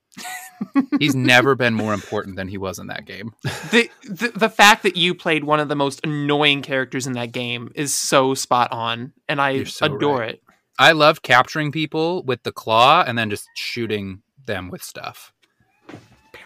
He's 0.99 1.15
never 1.15 1.56
been 1.56 1.73
more 1.73 1.93
important 1.93 2.35
than 2.35 2.48
he 2.48 2.57
was 2.57 2.80
in 2.80 2.88
that 2.88 3.06
game. 3.06 3.34
The, 3.72 3.89
the 4.03 4.30
the 4.30 4.49
fact 4.49 4.84
that 4.84 4.98
you 4.98 5.14
played 5.14 5.43
one 5.43 5.60
of 5.60 5.69
the 5.69 5.76
most 5.76 6.02
annoying 6.03 6.61
characters 6.61 7.07
in 7.07 7.14
that 7.14 7.31
game 7.31 7.72
is 7.76 7.93
so 7.93 8.34
spot 8.34 8.72
on, 8.72 9.14
and 9.30 9.41
I 9.41 9.64
so 9.65 9.85
adore 9.85 10.19
right. 10.19 10.30
it. 10.31 10.43
I 10.80 10.93
love 10.93 11.22
capturing 11.22 11.72
people 11.72 12.23
with 12.23 12.43
the 12.43 12.52
claw 12.52 13.03
and 13.06 13.18
then 13.18 13.30
just 13.30 13.48
shooting 13.56 14.22
them 14.45 14.69
with 14.69 14.84
stuff. 14.84 15.34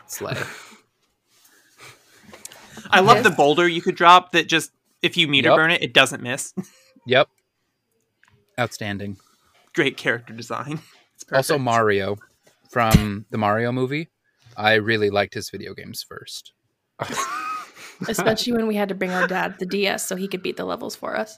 Slay. 0.08 0.36
I 2.92 3.00
love 3.00 3.18
Yes. 3.18 3.24
the 3.26 3.32
boulder 3.32 3.68
you 3.68 3.82
could 3.82 3.96
drop 3.96 4.32
that 4.32 4.48
just 4.48 4.72
if 5.02 5.18
you 5.18 5.28
meter 5.28 5.50
Yep. 5.50 5.56
burn 5.58 5.72
it, 5.72 5.82
it 5.84 5.94
doesn't 5.94 6.22
miss. 6.24 6.54
Yep. 7.08 7.30
Outstanding. 8.60 9.18
Great 9.74 9.96
character 9.98 10.34
design. 10.34 10.80
It's 11.16 11.32
Also. 11.32 11.58
Mario 11.58 12.18
from 12.72 13.26
the 13.30 13.38
Mario 13.38 13.72
movie. 13.72 14.10
I 14.58 14.74
really 14.76 15.10
liked 15.10 15.34
his 15.34 15.50
video 15.50 15.74
games 15.74 16.04
first. 16.08 16.54
Especially 18.08 18.54
when 18.54 18.68
we 18.68 18.76
had 18.76 18.90
to 18.90 18.96
bring 18.96 19.12
our 19.12 19.28
dad 19.28 19.56
the 19.60 19.66
DS 19.66 20.06
so 20.06 20.16
he 20.16 20.28
could 20.28 20.42
beat 20.44 20.58
the 20.58 20.66
levels 20.66 20.96
for 20.96 21.16
us. 21.16 21.38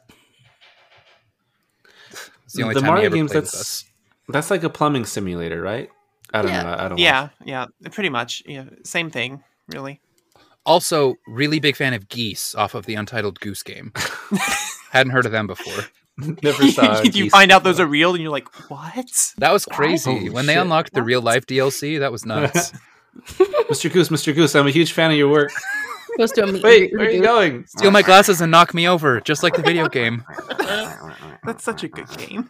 It's 2.45 2.53
the 2.53 2.63
only 2.63 2.75
time 2.75 2.97
he 2.97 3.03
ever 3.05 3.09
played 3.15 3.23
with 3.23 3.35
us. 3.35 3.51
that's 3.51 3.85
that's 4.29 4.51
like 4.51 4.63
a 4.63 4.69
plumbing 4.69 5.05
simulator, 5.05 5.61
right? 5.61 5.89
I 6.33 6.41
don't 6.41 6.51
Yeah. 6.51 6.63
know. 6.63 6.75
I 6.79 6.87
don't. 6.89 6.97
Yeah, 6.97 7.29
yeah, 7.45 7.65
pretty 7.91 8.09
much. 8.09 8.41
Yeah, 8.45 8.65
same 8.83 9.09
thing, 9.09 9.43
really. 9.67 10.01
Also, 10.67 11.15
really 11.27 11.59
big 11.59 11.75
fan 11.75 11.93
of 11.93 12.09
Geese 12.09 12.53
off 12.53 12.75
of 12.75 12.85
the 12.85 12.93
Untitled 12.95 13.39
Goose 13.39 13.63
Game. 13.63 13.91
Hadn't 14.91 15.13
heard 15.13 15.25
of 15.25 15.31
them 15.31 15.47
before. 15.47 15.85
Never 16.43 16.67
saw. 16.71 17.01
you 17.01 17.11
geese 17.11 17.31
find 17.31 17.51
out 17.51 17.63
those 17.63 17.79
are 17.79 17.85
real, 17.87 18.13
and 18.13 18.21
you're 18.21 18.31
like, 18.31 18.47
"What?" 18.69 19.33
That 19.37 19.51
was 19.53 19.65
crazy. 19.65 20.11
Holy 20.11 20.29
when 20.29 20.45
they 20.45 20.53
shit. 20.53 20.61
unlocked 20.63 20.93
the 20.93 20.99
What? 20.99 21.05
real 21.07 21.21
life 21.21 21.45
DLC, 21.45 21.99
that 21.99 22.11
was 22.11 22.25
nuts. 22.25 22.73
Mr. 23.69 23.91
Goose, 23.91 24.09
Mr. 24.09 24.33
Goose, 24.35 24.55
I'm 24.55 24.67
a 24.67 24.71
huge 24.71 24.91
fan 24.91 25.11
of 25.11 25.17
your 25.17 25.29
work. 25.29 25.51
Goes 26.17 26.31
to 26.33 26.43
a 26.43 26.47
meet 26.51 26.63
Wait, 26.63 26.91
where 26.93 27.07
are 27.07 27.11
you 27.11 27.21
going? 27.21 27.65
Steal 27.67 27.91
my 27.91 28.01
glasses 28.01 28.41
and 28.41 28.51
knock 28.51 28.73
me 28.73 28.87
over, 28.87 29.21
just 29.21 29.43
like 29.43 29.55
the 29.55 29.61
video 29.61 29.87
game. 29.87 30.23
That's 31.45 31.63
such 31.63 31.83
a 31.83 31.87
good 31.87 32.09
game. 32.17 32.49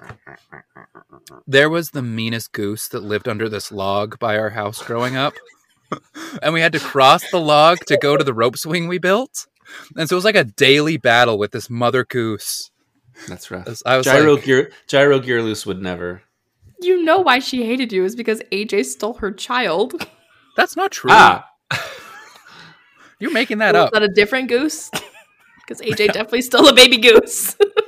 There 1.45 1.69
was 1.69 1.91
the 1.91 2.01
meanest 2.01 2.51
goose 2.53 2.87
that 2.89 3.03
lived 3.03 3.27
under 3.27 3.49
this 3.49 3.71
log 3.71 4.17
by 4.19 4.37
our 4.37 4.49
house 4.51 4.81
growing 4.81 5.15
up. 5.17 5.33
And 6.41 6.53
we 6.53 6.61
had 6.61 6.73
to 6.73 6.79
cross 6.79 7.29
the 7.31 7.39
log 7.39 7.79
to 7.87 7.97
go 7.97 8.17
to 8.17 8.23
the 8.23 8.33
rope 8.33 8.57
swing 8.57 8.87
we 8.87 8.97
built. 8.97 9.47
And 9.95 10.07
so 10.07 10.15
it 10.15 10.17
was 10.17 10.25
like 10.25 10.35
a 10.35 10.43
daily 10.43 10.97
battle 10.97 11.37
with 11.37 11.51
this 11.51 11.69
mother 11.69 12.05
goose. 12.05 12.71
That's 13.27 13.49
rough. 13.51 13.67
I 13.85 13.97
was 13.97 14.05
Gyro 14.05 14.35
like, 14.35 14.43
Gear 14.43 14.71
Gyro 14.87 15.19
Gearloose 15.19 15.65
would 15.65 15.81
never. 15.81 16.21
You 16.79 17.03
know 17.03 17.19
why 17.19 17.39
she 17.39 17.65
hated 17.65 17.91
you 17.91 18.05
is 18.05 18.15
because 18.15 18.41
AJ 18.51 18.85
stole 18.85 19.15
her 19.15 19.31
child. 19.31 20.07
that's 20.55 20.75
not 20.75 20.91
true. 20.91 21.09
Ah, 21.11 21.49
You're 23.19 23.31
making 23.31 23.57
that 23.59 23.73
Was 23.73 23.83
up. 23.83 23.93
Is 23.93 23.99
that 23.99 24.03
a 24.03 24.13
different 24.13 24.49
goose? 24.49 24.91
Because 25.67 25.81
AJ 25.81 25.97
definitely 26.13 26.43
stole 26.43 26.69
a 26.69 26.73
baby 26.73 26.95
goose. 26.95 27.57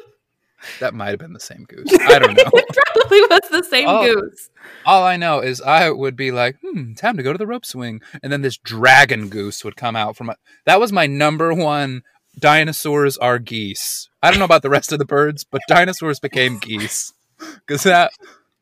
That 0.80 0.94
might 0.94 1.10
have 1.10 1.19
been 1.19 1.34
the 1.34 1.40
same 1.40 1.64
goose. 1.68 1.88
I 2.02 2.19
don't 2.19 2.36
know. 2.36 2.44
it 2.53 2.77
probably 2.94 3.22
was 3.22 3.41
the 3.49 3.64
same 3.64 3.88
Oh. 3.88 4.06
goose. 4.14 4.49
All 4.86 5.03
I 5.03 5.15
know 5.18 5.40
is 5.40 5.61
I 5.61 5.90
would 5.90 6.15
be 6.15 6.31
like, 6.31 6.57
hmm, 6.61 6.94
time 6.94 7.15
to 7.18 7.23
go 7.23 7.31
to 7.31 7.38
the 7.38 7.48
rope 7.48 7.65
swing. 7.65 8.02
And 8.22 8.31
then 8.31 8.41
this 8.41 8.57
dragon 8.57 9.30
goose 9.30 9.64
would 9.64 9.76
come 9.77 9.95
out 9.95 10.18
from 10.18 10.30
a- 10.30 10.36
that 10.65 10.80
was 10.80 10.91
my 10.91 11.07
number 11.07 11.53
one 11.53 12.03
dinosaurs 12.38 13.18
are 13.18 13.40
geese. 13.40 14.10
I 14.22 14.30
don't 14.31 14.40
know 14.40 14.45
about 14.45 14.61
the 14.61 14.69
rest 14.69 14.91
of 14.91 14.99
the 14.99 15.06
birds, 15.06 15.44
but 15.44 15.61
dinosaurs 15.68 16.19
became 16.19 16.57
geese. 16.60 17.14
Because 17.65 17.84
that 17.84 18.11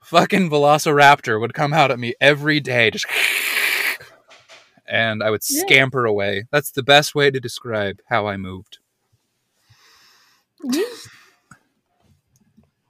fucking 0.03 0.51
velociraptor 0.51 1.39
would 1.41 1.55
come 1.55 1.73
out 1.73 1.89
at 1.89 1.97
me 1.97 2.13
every 2.21 2.59
day, 2.59 2.91
just 2.91 3.07
and 4.87 5.23
I 5.23 5.31
would 5.31 5.41
Yeah. 5.49 5.61
scamper 5.65 6.05
away. 6.05 6.43
That's 6.51 6.69
the 6.69 6.83
best 6.83 7.15
way 7.15 7.31
to 7.31 7.39
describe 7.39 7.99
how 8.09 8.27
I 8.27 8.37
moved. 8.37 8.77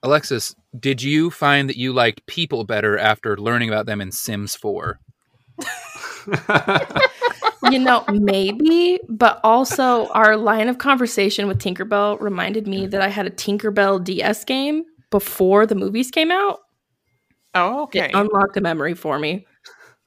Alexis, 0.07 0.55
did 0.79 1.01
you 1.03 1.29
find 1.29 1.69
that 1.69 1.77
you 1.77 1.93
liked 1.93 2.25
people 2.25 2.63
better 2.63 2.97
after 2.97 3.37
learning 3.37 3.69
about 3.69 3.85
them 3.85 4.01
in 4.01 4.11
Sims 4.11 4.55
4? 4.55 4.99
You 7.71 7.79
know, 7.79 8.05
maybe, 8.09 8.99
but 9.09 9.41
also 9.43 10.07
our 10.09 10.37
line 10.37 10.69
of 10.69 10.77
conversation 10.77 11.47
with 11.47 11.59
Tinkerbell 11.59 12.19
reminded 12.21 12.67
me 12.67 12.87
that 12.87 13.01
I 13.01 13.09
had 13.09 13.25
a 13.25 13.29
Tinkerbell 13.29 14.03
DS 14.03 14.45
game 14.45 14.85
before 15.09 15.65
the 15.65 15.75
movies 15.75 16.09
came 16.09 16.31
out. 16.31 16.59
Oh, 17.55 17.83
okay. 17.83 18.05
It 18.05 18.11
unlocked 18.13 18.55
a 18.55 18.61
memory 18.61 18.93
for 18.93 19.19
me. 19.19 19.45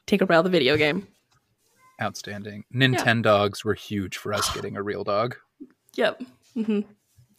Tinkerbell, 0.07 0.43
the 0.43 0.49
video 0.49 0.77
game. 0.77 1.07
Outstanding. 2.01 2.65
Nintendogs 2.75 3.65
were 3.65 3.75
huge 3.75 4.17
for 4.17 4.33
us 4.33 4.51
getting 4.55 4.77
a 4.77 4.83
real 4.83 5.05
dog. 5.05 5.37
Yep. 5.97 6.23
hmm 6.55 6.81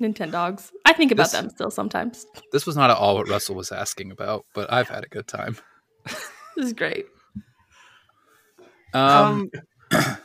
Nintendogs. 0.01 0.71
I 0.85 0.93
think 0.93 1.11
about 1.11 1.23
This- 1.23 1.31
them 1.33 1.49
still 1.49 1.71
sometimes. 1.71 2.25
This 2.51 2.65
was 2.65 2.75
not 2.75 2.89
at 2.89 2.97
all 2.97 3.15
what 3.15 3.29
Russell 3.29 3.55
was 3.55 3.71
asking 3.71 4.11
about, 4.11 4.45
but 4.53 4.71
I've 4.71 4.89
had 4.89 5.03
a 5.03 5.07
good 5.07 5.27
time. 5.27 5.57
This 6.57 6.65
is 6.65 6.73
great. 6.73 7.05
Um, 8.93 9.49
Um, 9.93 10.07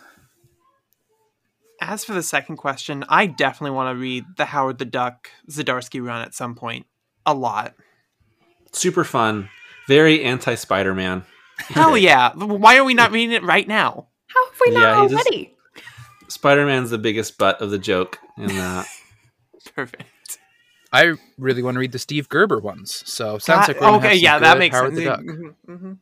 as 1.80 2.04
for 2.04 2.14
the 2.14 2.22
second 2.22 2.56
question, 2.56 3.04
I 3.08 3.26
definitely 3.26 3.76
want 3.76 3.94
to 3.94 4.00
read 4.00 4.24
the 4.36 4.44
Howard 4.46 4.78
the 4.78 4.84
Duck 4.84 5.30
Zdarsky 5.48 6.04
run 6.04 6.22
at 6.22 6.34
some 6.34 6.54
point. 6.56 6.86
A 7.24 7.34
lot. 7.34 7.74
Super 8.72 9.04
fun. 9.04 9.48
Very 9.88 10.24
anti 10.24 10.54
Spider 10.56 10.94
Man. 10.94 11.24
Hell 11.58 11.96
yeah. 11.98 12.32
Why 12.34 12.76
are 12.76 12.84
we 12.84 12.94
not 12.94 13.12
reading 13.12 13.32
it 13.32 13.42
right 13.44 13.66
now? 13.68 14.08
How 14.26 14.46
have 14.46 14.60
we 14.64 14.70
not 14.72 14.80
Yeah, 15.10 15.16
already? 15.16 15.54
Spider 16.28 16.66
Man's 16.66 16.90
the 16.90 16.98
biggest 16.98 17.38
butt 17.38 17.60
of 17.62 17.70
the 17.70 17.78
joke 17.78 18.18
in 18.36 18.48
that. 18.48 18.86
Perfect. 19.76 20.04
I 20.92 21.14
really 21.38 21.62
want 21.62 21.74
to 21.74 21.78
read 21.80 21.92
the 21.92 21.98
Steve 21.98 22.28
Gerber 22.28 22.58
ones, 22.58 23.02
so 23.06 23.38
sounds 23.38 23.68
like 23.68 23.78
God- 23.78 23.92
we're 24.02 24.08
okay, 24.08 24.16
yeah, 24.16 24.38
that 24.38 24.58
makes 24.58 24.74
Howard 24.74 24.94
sense. 24.94 24.98
the 24.98 25.04
Duck. 25.04 25.20
Mhm, 25.20 25.54
mhm. 25.68 25.98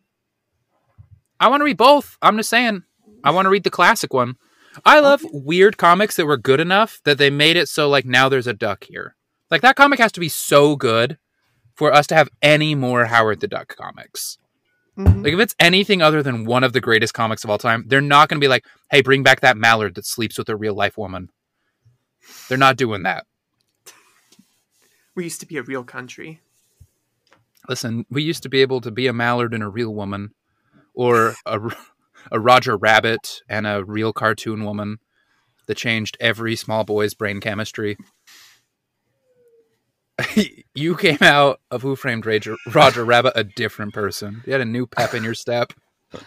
I 1.41 1.49
want 1.49 1.61
to 1.61 1.65
read 1.65 1.77
both. 1.77 2.17
I'm 2.23 2.37
just 2.37 2.49
saying. 2.51 2.85
I 3.25 3.31
want 3.31 3.47
to 3.47 3.51
read 3.51 3.65
the 3.65 3.71
classic 3.71 4.13
one. 4.15 4.37
I 4.85 5.01
love 5.01 5.25
weird 5.33 5.77
comics 5.79 6.17
that 6.17 6.27
were 6.27 6.37
good 6.37 6.61
enough 6.61 7.01
that 7.05 7.19
they 7.19 7.31
made 7.31 7.57
it 7.57 7.69
so 7.69 7.89
like 7.89 8.05
now 8.05 8.29
there's 8.29 8.47
a 8.47 8.53
duck 8.53 8.85
here. 8.85 9.17
Like 9.51 9.63
that 9.63 9.77
comic 9.77 9.99
has 9.99 10.13
to 10.13 10.21
be 10.21 10.29
so 10.29 10.77
good 10.77 11.19
for 11.75 11.93
us 11.93 12.07
to 12.09 12.15
have 12.15 12.29
any 12.43 12.75
more 12.75 13.07
Howard 13.07 13.41
the 13.41 13.49
Duck 13.49 13.75
comics. 13.77 14.39
Mhm. 14.99 15.25
Like 15.25 15.33
if 15.33 15.41
it's 15.41 15.55
anything 15.59 16.03
other 16.03 16.23
than 16.23 16.45
one 16.45 16.63
of 16.63 16.73
the 16.73 16.81
greatest 16.81 17.15
comics 17.15 17.43
of 17.43 17.51
all 17.51 17.59
time, 17.59 17.85
they're 17.89 18.01
not 18.01 18.29
going 18.29 18.41
to 18.41 18.45
be 18.45 18.49
like, 18.49 18.65
"Hey, 18.91 19.01
bring 19.03 19.23
back 19.25 19.41
that 19.41 19.57
mallard 19.57 19.95
that 19.97 20.07
sleeps 20.07 20.39
with 20.39 20.49
a 20.49 20.57
real 20.57 20.75
life 20.75 20.97
woman." 20.97 21.31
They're 22.49 22.59
not 22.59 22.77
doing 22.77 23.03
that. 23.03 23.27
We 25.15 25.25
used 25.25 25.41
to 25.41 25.47
be 25.47 25.57
a 25.57 25.63
real 25.63 25.85
country. 25.85 26.41
Listen, 27.69 28.05
we 28.11 28.23
used 28.23 28.43
to 28.43 28.49
be 28.49 28.63
able 28.63 28.81
to 28.83 28.91
be 28.91 29.07
a 29.07 29.13
mallard 29.13 29.55
and 29.55 29.63
a 29.63 29.69
real 29.69 29.95
woman, 29.95 30.35
or 30.93 31.35
a, 31.47 31.61
a 32.31 32.39
Roger 32.39 32.77
Rabbit 32.77 33.43
and 33.49 33.67
a 33.67 33.85
real 33.85 34.13
cartoon 34.13 34.65
woman 34.65 34.99
that 35.67 35.77
changed 35.77 36.17
every 36.21 36.57
small 36.57 36.85
boy's 36.85 37.15
brain 37.15 37.41
chemistry. 37.41 37.97
you 40.75 40.97
came 40.97 41.19
out 41.21 41.61
of 41.71 41.83
Who 41.83 41.97
Framed 41.97 42.27
Roger, 42.27 42.57
Roger 42.73 43.05
Rabbit 43.05 43.33
a 43.35 43.45
different 43.45 43.95
person. 43.95 44.43
You 44.47 44.53
had 44.53 44.61
a 44.61 44.67
new 44.67 44.87
pep 44.87 45.15
in 45.15 45.25
your 45.25 45.35
step. 45.35 45.73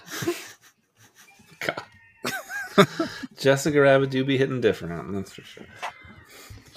Jessica 3.38 3.82
Rabbit 3.82 4.10
do 4.10 4.24
be 4.24 4.38
hitting 4.38 4.62
different, 4.62 5.14
that's 5.14 5.34
for 5.34 5.42
sure. 5.42 5.66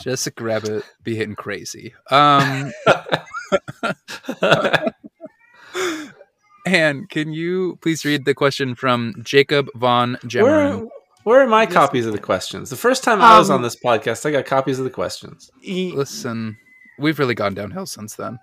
Jessica 0.02 0.44
Rabbit 0.44 0.84
be 1.02 1.16
hitting 1.16 1.34
crazy. 1.36 1.94
Um, 2.10 2.72
and 6.66 7.08
can 7.08 7.32
you 7.32 7.78
please 7.82 8.04
read 8.04 8.24
the 8.24 8.34
question 8.34 8.74
from 8.74 9.14
Jacob 9.22 9.68
von 9.74 10.12
Where, 10.12 10.20
Gemmerin? 10.30 10.88
where 11.24 11.40
are 11.42 11.46
my 11.46 11.66
copies 11.66 12.06
of 12.06 12.12
the 12.12 12.18
questions? 12.18 12.70
The 12.70 12.76
first 12.76 13.04
time 13.04 13.20
I 13.20 13.38
was 13.38 13.50
Um, 13.50 13.56
on 13.56 13.62
this 13.62 13.76
podcast, 13.76 14.26
I 14.26 14.30
got 14.32 14.46
copies 14.46 14.78
of 14.78 14.84
the 14.84 14.90
questions. 14.90 15.50
E- 15.62 15.92
Listen, 15.94 16.56
we've 16.98 17.18
really 17.18 17.34
gone 17.34 17.54
downhill 17.54 17.86
since 17.86 18.14
then. 18.16 18.38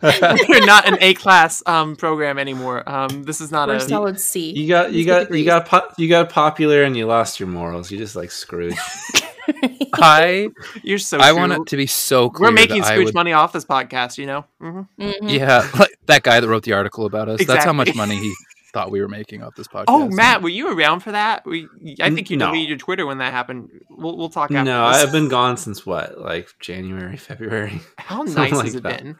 We're 0.48 0.64
not 0.66 0.86
an 0.86 0.96
A 1.00 1.14
class 1.14 1.62
um, 1.66 1.96
program 1.96 2.38
anymore. 2.38 2.88
Um, 2.88 3.24
this 3.24 3.40
is 3.40 3.50
not 3.50 3.68
We're 3.68 3.74
a. 3.74 3.78
a 3.78 3.80
solid 3.80 4.20
C. 4.20 4.52
You 4.52 4.68
got 4.68 4.92
you 4.92 5.04
Let's 5.04 5.28
get 5.28 5.30
got 5.30 5.38
you 5.38 5.44
got 5.44 5.66
po- 5.66 5.94
you 5.98 6.08
got 6.08 6.30
popular 6.30 6.84
and 6.84 6.96
you 6.96 7.06
lost 7.06 7.40
your 7.40 7.48
morals. 7.48 7.90
You 7.90 7.98
just 7.98 8.14
like 8.16 8.30
Scrooge. 8.30 8.76
I 9.94 10.48
You're 10.82 10.98
so. 10.98 11.18
I 11.20 11.30
true. 11.30 11.38
want 11.38 11.52
it 11.52 11.66
to 11.66 11.76
be 11.76 11.86
so 11.86 12.30
clear. 12.30 12.50
We're 12.50 12.54
making 12.54 12.82
Scrooge 12.84 13.06
would- 13.06 13.14
money 13.14 13.32
off 13.32 13.52
this 13.52 13.64
podcast. 13.64 14.18
You 14.18 14.26
know. 14.26 14.44
hmm 14.60 14.82
Mhm. 15.00 15.30
Yeah, 15.30 15.68
like 15.78 15.96
that 16.06 16.22
guy 16.22 16.40
that 16.40 16.48
wrote 16.48 16.62
the 16.64 16.72
article 16.74 17.06
about 17.06 17.28
us. 17.28 17.44
That's 17.46 17.64
how 17.64 17.72
much 17.72 17.94
money 17.94 18.16
he 18.16 18.32
thought 18.72 18.90
we 18.90 19.00
were 19.00 19.08
making 19.08 19.42
off 19.42 19.54
this 19.56 19.66
podcast. 19.66 19.84
Oh, 19.88 20.08
Matt, 20.08 20.42
were 20.42 20.50
you 20.50 20.70
around 20.70 21.00
for 21.00 21.12
that? 21.12 21.44
We, 21.46 21.66
I 22.00 22.04
N- 22.06 22.14
think 22.14 22.28
you 22.30 22.36
no. 22.36 22.46
deleted 22.48 22.68
your 22.68 22.78
Twitter 22.78 23.06
when 23.06 23.16
that 23.18 23.32
happened. 23.32 23.70
We'll, 23.88 24.16
we'll 24.18 24.28
talk 24.28 24.50
after 24.52 24.62
no, 24.62 24.88
this. 24.92 25.02
I've 25.04 25.10
been 25.12 25.28
gone 25.28 25.56
since 25.56 25.86
what, 25.86 26.18
like 26.20 26.48
January, 26.60 27.16
February. 27.16 27.80
How 27.96 28.22
nice 28.24 28.52
like 28.52 28.66
has 28.66 28.74
it 28.74 28.82
that. 28.82 29.02
been? 29.02 29.16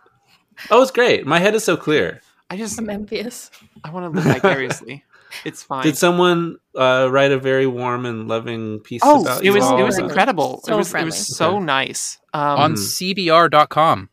Oh, 0.71 0.83
it's 0.83 0.91
great. 0.91 1.27
My 1.27 1.39
head 1.39 1.55
is 1.55 1.65
so 1.65 1.77
clear. 1.77 2.21
I 2.51 2.57
just, 2.57 2.79
I'm 2.79 2.89
envious. 2.91 3.51
I 3.85 3.91
want 3.91 4.13
to 4.13 4.21
live 4.21 4.25
vicariously. 4.35 5.05
It's 5.45 5.63
fine. 5.63 5.83
Did 5.85 5.97
someone 5.99 6.57
uh, 6.75 7.09
write 7.11 7.33
a 7.33 7.39
very 7.39 7.67
warm 7.67 8.07
and 8.07 8.29
loving 8.29 8.81
piece 8.81 9.03
oh, 9.05 9.21
about 9.23 9.41
it 9.41 9.45
you 9.45 9.53
was 9.53 9.63
all? 9.63 9.79
it 9.79 9.83
was 9.83 9.97
Friendly. 9.97 10.11
incredible. 10.11 10.63
So 10.65 10.73
it 10.73 10.77
was 10.79 10.95
it 10.95 11.05
was 11.05 11.37
so 11.37 11.57
Okay. 11.57 11.65
nice. 11.65 12.19
Um, 12.33 12.43
on. 12.59 12.73
CBR.com. 12.75 14.09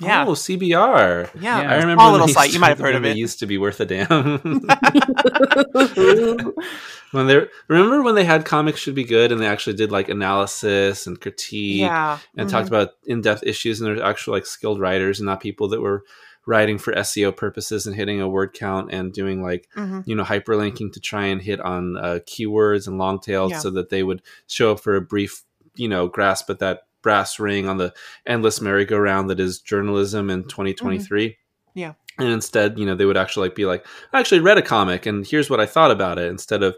yeah, 0.00 0.24
Oh, 0.26 0.32
CBR. 0.32 1.30
yeah, 1.40 1.62
yeah. 1.62 1.70
I 1.70 1.74
remember 1.76 1.94
Small 1.94 2.12
when 2.12 2.20
little 2.20 2.34
site. 2.34 2.52
You 2.52 2.60
might 2.60 2.68
have 2.68 2.78
heard 2.78 2.94
of 2.94 3.02
they 3.02 3.12
it. 3.12 3.16
used 3.16 3.38
to 3.40 3.46
be 3.46 3.58
worth 3.58 3.80
a 3.80 3.86
damn. 3.86 4.08
when 7.12 7.26
they 7.26 7.46
remember 7.68 8.02
when 8.02 8.14
they 8.14 8.24
had 8.24 8.44
comics 8.44 8.80
should 8.80 8.94
be 8.94 9.04
good 9.04 9.32
and 9.32 9.40
they 9.40 9.46
actually 9.46 9.76
did 9.76 9.90
like 9.90 10.08
analysis 10.08 11.06
and 11.06 11.20
critique 11.20 11.80
Yeah, 11.80 12.18
and 12.36 12.48
mhm. 12.48 12.50
talked 12.50 12.68
about 12.68 12.90
in-depth 13.06 13.42
issues 13.44 13.80
and 13.80 13.86
there's 13.88 14.00
actual 14.00 14.34
like 14.34 14.46
skilled 14.46 14.80
writers 14.80 15.20
and 15.20 15.26
not 15.26 15.40
people 15.40 15.68
that 15.68 15.80
were 15.80 16.04
writing 16.46 16.78
for 16.78 16.92
SEO 16.94 17.34
purposes 17.36 17.86
and 17.86 17.94
hitting 17.94 18.20
a 18.20 18.28
word 18.28 18.54
count 18.54 18.90
and 18.92 19.12
doing 19.12 19.42
like 19.42 19.68
Mhm. 19.76 20.02
you 20.06 20.14
know 20.14 20.24
hyperlinking 20.24 20.92
to 20.92 21.00
try 21.00 21.26
and 21.26 21.42
hit 21.42 21.60
on 21.60 21.96
uh, 21.96 22.18
keywords 22.26 22.86
and 22.86 22.98
long 22.98 23.20
tails 23.20 23.52
Yeah. 23.52 23.58
so 23.58 23.70
that 23.70 23.90
they 23.90 24.02
would 24.02 24.22
show 24.46 24.72
up 24.72 24.80
for 24.80 24.96
a 24.96 25.00
brief 25.00 25.42
you 25.76 25.88
know 25.88 26.08
grasp 26.08 26.50
at 26.50 26.58
that 26.60 26.82
brass 27.02 27.38
ring 27.38 27.68
on 27.68 27.76
the 27.78 27.92
endless 28.26 28.60
merry-go-round 28.60 29.30
that 29.30 29.40
is 29.40 29.60
journalism 29.60 30.30
in 30.30 30.42
2023 30.44 31.28
Mm-hmm. 31.28 31.78
Yeah. 31.78 31.92
and 32.18 32.28
instead 32.28 32.78
you 32.78 32.86
know 32.86 32.94
they 32.94 33.04
would 33.04 33.16
actually 33.16 33.48
like 33.48 33.54
be 33.56 33.66
like 33.66 33.86
i 34.12 34.18
actually 34.18 34.40
read 34.40 34.58
a 34.58 34.62
comic 34.62 35.06
and 35.06 35.26
here's 35.26 35.48
what 35.50 35.60
i 35.60 35.66
thought 35.66 35.90
about 35.90 36.18
it 36.18 36.30
instead 36.30 36.62
of 36.62 36.76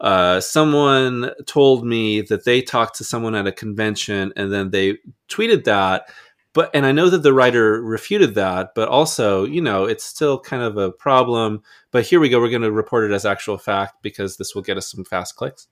uh, 0.00 0.38
someone 0.40 1.32
told 1.46 1.84
me 1.84 2.20
that 2.20 2.44
they 2.44 2.62
talked 2.62 2.96
to 2.98 3.04
someone 3.04 3.34
at 3.34 3.48
a 3.48 3.52
convention 3.52 4.32
and 4.36 4.52
then 4.52 4.70
they 4.70 4.96
tweeted 5.28 5.64
that 5.64 6.08
but 6.54 6.70
and 6.72 6.86
i 6.86 6.92
know 6.92 7.10
that 7.10 7.24
the 7.24 7.32
writer 7.34 7.82
refuted 7.82 8.36
that 8.36 8.70
but 8.76 8.88
also 8.88 9.44
you 9.44 9.60
know 9.60 9.84
it's 9.84 10.04
still 10.04 10.38
kind 10.38 10.62
of 10.62 10.76
a 10.76 10.92
problem 10.92 11.60
but 11.90 12.06
here 12.06 12.20
we 12.20 12.28
go 12.28 12.38
we're 12.40 12.48
going 12.48 12.62
to 12.62 12.70
report 12.72 13.10
it 13.10 13.12
as 13.14 13.26
actual 13.26 13.58
fact 13.58 13.94
because 14.02 14.36
this 14.36 14.54
will 14.54 14.62
get 14.62 14.76
us 14.78 14.88
some 14.90 15.04
fast 15.04 15.34
clicks 15.36 15.66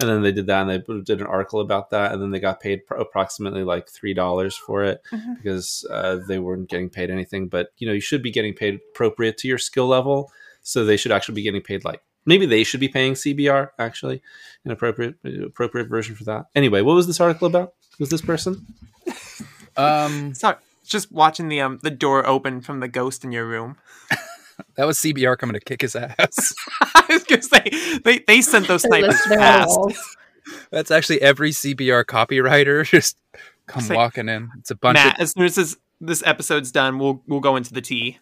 and 0.00 0.08
then 0.08 0.22
they 0.22 0.30
did 0.32 0.46
that 0.46 0.62
and 0.62 0.70
they 0.70 1.00
did 1.04 1.20
an 1.20 1.26
article 1.26 1.60
about 1.60 1.90
that 1.90 2.12
and 2.12 2.22
then 2.22 2.30
they 2.30 2.38
got 2.40 2.60
paid 2.60 2.86
pro- 2.86 3.00
approximately 3.00 3.64
like 3.64 3.88
three 3.88 4.14
dollars 4.14 4.56
for 4.56 4.84
it 4.84 5.00
Mhm. 5.12 5.36
because 5.36 5.84
uh, 5.90 6.18
they 6.28 6.38
weren't 6.38 6.68
getting 6.70 6.88
paid 6.90 7.10
anything 7.10 7.48
but 7.48 7.72
you 7.78 7.86
know 7.86 7.92
you 7.92 8.00
should 8.00 8.22
be 8.22 8.30
getting 8.30 8.54
paid 8.54 8.80
appropriate 8.92 9.36
to 9.38 9.48
your 9.48 9.58
skill 9.58 9.86
level 9.88 10.30
so 10.62 10.84
they 10.84 10.96
should 10.96 11.12
actually 11.12 11.34
be 11.34 11.42
getting 11.42 11.62
paid 11.62 11.84
like 11.84 12.00
maybe 12.26 12.46
they 12.46 12.62
should 12.64 12.80
be 12.80 12.88
paying 12.88 13.14
cbr 13.14 13.70
actually 13.78 14.22
an 14.64 14.70
appropriate 14.70 15.14
appropriate 15.44 15.88
version 15.88 16.14
for 16.14 16.24
that 16.24 16.46
anyway 16.54 16.80
what 16.82 16.94
was 16.94 17.06
this 17.06 17.20
article 17.20 17.46
about 17.48 17.74
was 17.98 18.10
this 18.10 18.22
person 18.22 18.64
Um, 19.76 20.34
Sorry, 20.34 20.56
just 20.84 21.12
watching 21.12 21.48
the 21.48 21.60
um 21.60 21.78
the 21.82 21.90
door 21.90 22.26
open 22.26 22.60
from 22.60 22.80
the 22.80 22.88
ghost 22.88 23.24
in 23.24 23.30
your 23.32 23.46
room. 23.46 23.76
that 24.78 24.86
was 24.86 24.96
CBR 24.98 25.36
coming 25.36 25.54
to 25.54 25.60
kick 25.60 25.82
his 25.82 25.94
ass. 25.94 26.54
I 26.80 27.04
was 27.10 27.24
gonna 27.24 27.42
say 27.42 27.98
they 28.04 28.20
they 28.20 28.40
sent 28.40 28.68
those 28.68 28.82
They 28.82 28.88
snipers 29.00 29.08
list 29.08 29.24
fast. 29.28 29.78
That's 30.70 30.90
actually 30.90 31.20
every 31.20 31.50
CBR 31.50 32.04
copywriter 32.04 32.84
just 32.90 33.18
come 33.66 33.82
Say- 33.82 33.96
walking 33.96 34.28
in. 34.30 34.50
It's 34.58 34.70
a 34.70 34.76
bunch 34.76 34.94
Matt, 34.94 35.16
of 35.16 35.22
as 35.22 35.32
soon 35.32 35.44
as 35.44 35.56
this 35.56 35.76
this 36.00 36.22
episode's 36.24 36.72
done, 36.72 36.98
we'll 36.98 37.22
we'll 37.26 37.40
go 37.40 37.56
into 37.56 37.74
the 37.74 37.82
tea. 37.82 38.18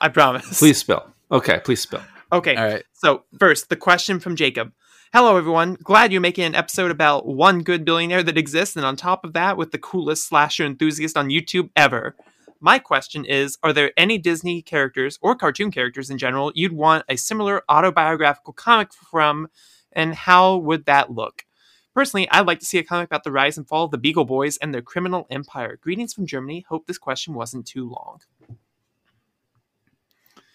I 0.00 0.08
promise. 0.08 0.58
please 0.58 0.78
spill 0.78 1.04
okay 1.30 1.60
please 1.64 1.80
spill 1.80 2.02
Okay. 2.32 2.56
all 2.56 2.64
right. 2.64 2.82
So, 2.94 3.22
first, 3.38 3.68
the 3.68 3.76
question 3.76 4.18
from 4.18 4.34
Jacob. 4.34 4.72
Hello, 5.12 5.36
everyone. 5.36 5.76
Glad 5.84 6.10
you're 6.10 6.20
making 6.20 6.42
an 6.44 6.56
episode 6.56 6.90
about 6.90 7.26
one 7.26 7.60
good 7.62 7.84
billionaire 7.84 8.24
that 8.24 8.36
exists, 8.36 8.74
and 8.74 8.84
on 8.84 8.96
top 8.96 9.24
of 9.24 9.34
that, 9.34 9.56
with 9.56 9.70
the 9.70 9.78
coolest 9.78 10.26
slasher 10.26 10.64
enthusiast 10.64 11.16
on 11.16 11.28
YouTube 11.28 11.70
ever. 11.76 12.16
My 12.64 12.78
question 12.78 13.26
is 13.26 13.58
Are 13.62 13.74
there 13.74 13.92
any 13.94 14.16
Disney 14.16 14.62
characters 14.62 15.18
or 15.20 15.36
cartoon 15.36 15.70
characters 15.70 16.08
in 16.08 16.16
general 16.16 16.50
you'd 16.54 16.72
want 16.72 17.04
a 17.10 17.16
similar 17.16 17.62
autobiographical 17.68 18.54
comic 18.54 18.90
from, 18.94 19.48
and 19.92 20.14
how 20.14 20.56
would 20.56 20.86
that 20.86 21.10
look? 21.12 21.44
Personally, 21.94 22.26
I'd 22.30 22.46
like 22.46 22.60
to 22.60 22.64
see 22.64 22.78
a 22.78 22.82
comic 22.82 23.04
about 23.08 23.22
the 23.22 23.30
rise 23.30 23.58
and 23.58 23.68
fall 23.68 23.84
of 23.84 23.90
the 23.90 23.98
Beagle 23.98 24.24
Boys 24.24 24.56
and 24.56 24.72
their 24.72 24.80
criminal 24.80 25.26
empire. 25.28 25.78
Greetings 25.78 26.14
from 26.14 26.24
Germany. 26.24 26.64
Hope 26.70 26.86
this 26.86 26.96
question 26.96 27.34
wasn't 27.34 27.66
too 27.66 27.86
long. 27.86 28.22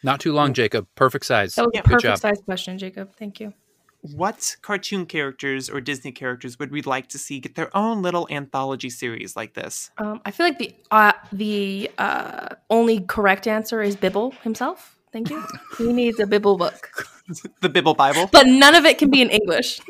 Not 0.02 0.19
too 0.19 0.34
long, 0.34 0.53
Jacob. 0.53 0.88
Perfect 0.95 1.27
size. 1.27 1.53
That 1.53 1.65
was 1.65 1.72
Yeah. 1.76 1.81
a 1.81 1.84
Good 1.84 1.90
perfect 1.91 2.03
job. 2.03 2.18
size 2.18 2.41
question, 2.44 2.80
Jacob. 2.80 3.15
Thank 3.18 3.40
you. 3.40 3.53
What 4.01 4.55
cartoon 4.61 5.05
characters 5.05 5.69
or 5.69 5.81
Disney 5.81 6.13
characters 6.13 6.57
would 6.57 6.71
we 6.71 6.81
like 6.81 7.07
to 7.09 7.17
see 7.17 7.39
get 7.41 7.55
their 7.55 7.76
own 7.76 8.01
little 8.01 8.27
anthology 8.31 8.89
series 8.89 9.35
like 9.35 9.55
this? 9.55 9.91
Um, 9.97 10.21
I 10.26 10.31
feel 10.31 10.45
like 10.45 10.57
the 10.57 10.73
uh, 10.89 11.11
the 11.34 11.91
uh, 11.97 12.55
only 12.69 13.01
correct 13.01 13.45
answer 13.45 13.81
is 13.81 13.97
Bibble 13.97 14.31
himself. 14.43 14.97
Thank 15.11 15.30
you. 15.30 15.43
he 15.77 15.91
needs 15.91 16.19
a 16.19 16.27
Bibble 16.27 16.55
book, 16.55 16.91
The 17.61 17.67
Bibble 17.69 17.93
Bible. 17.93 18.30
but 18.31 18.45
none 18.47 18.76
of 18.76 18.85
it 18.85 18.97
can 18.99 19.09
be 19.09 19.21
in 19.21 19.30
English. 19.30 19.81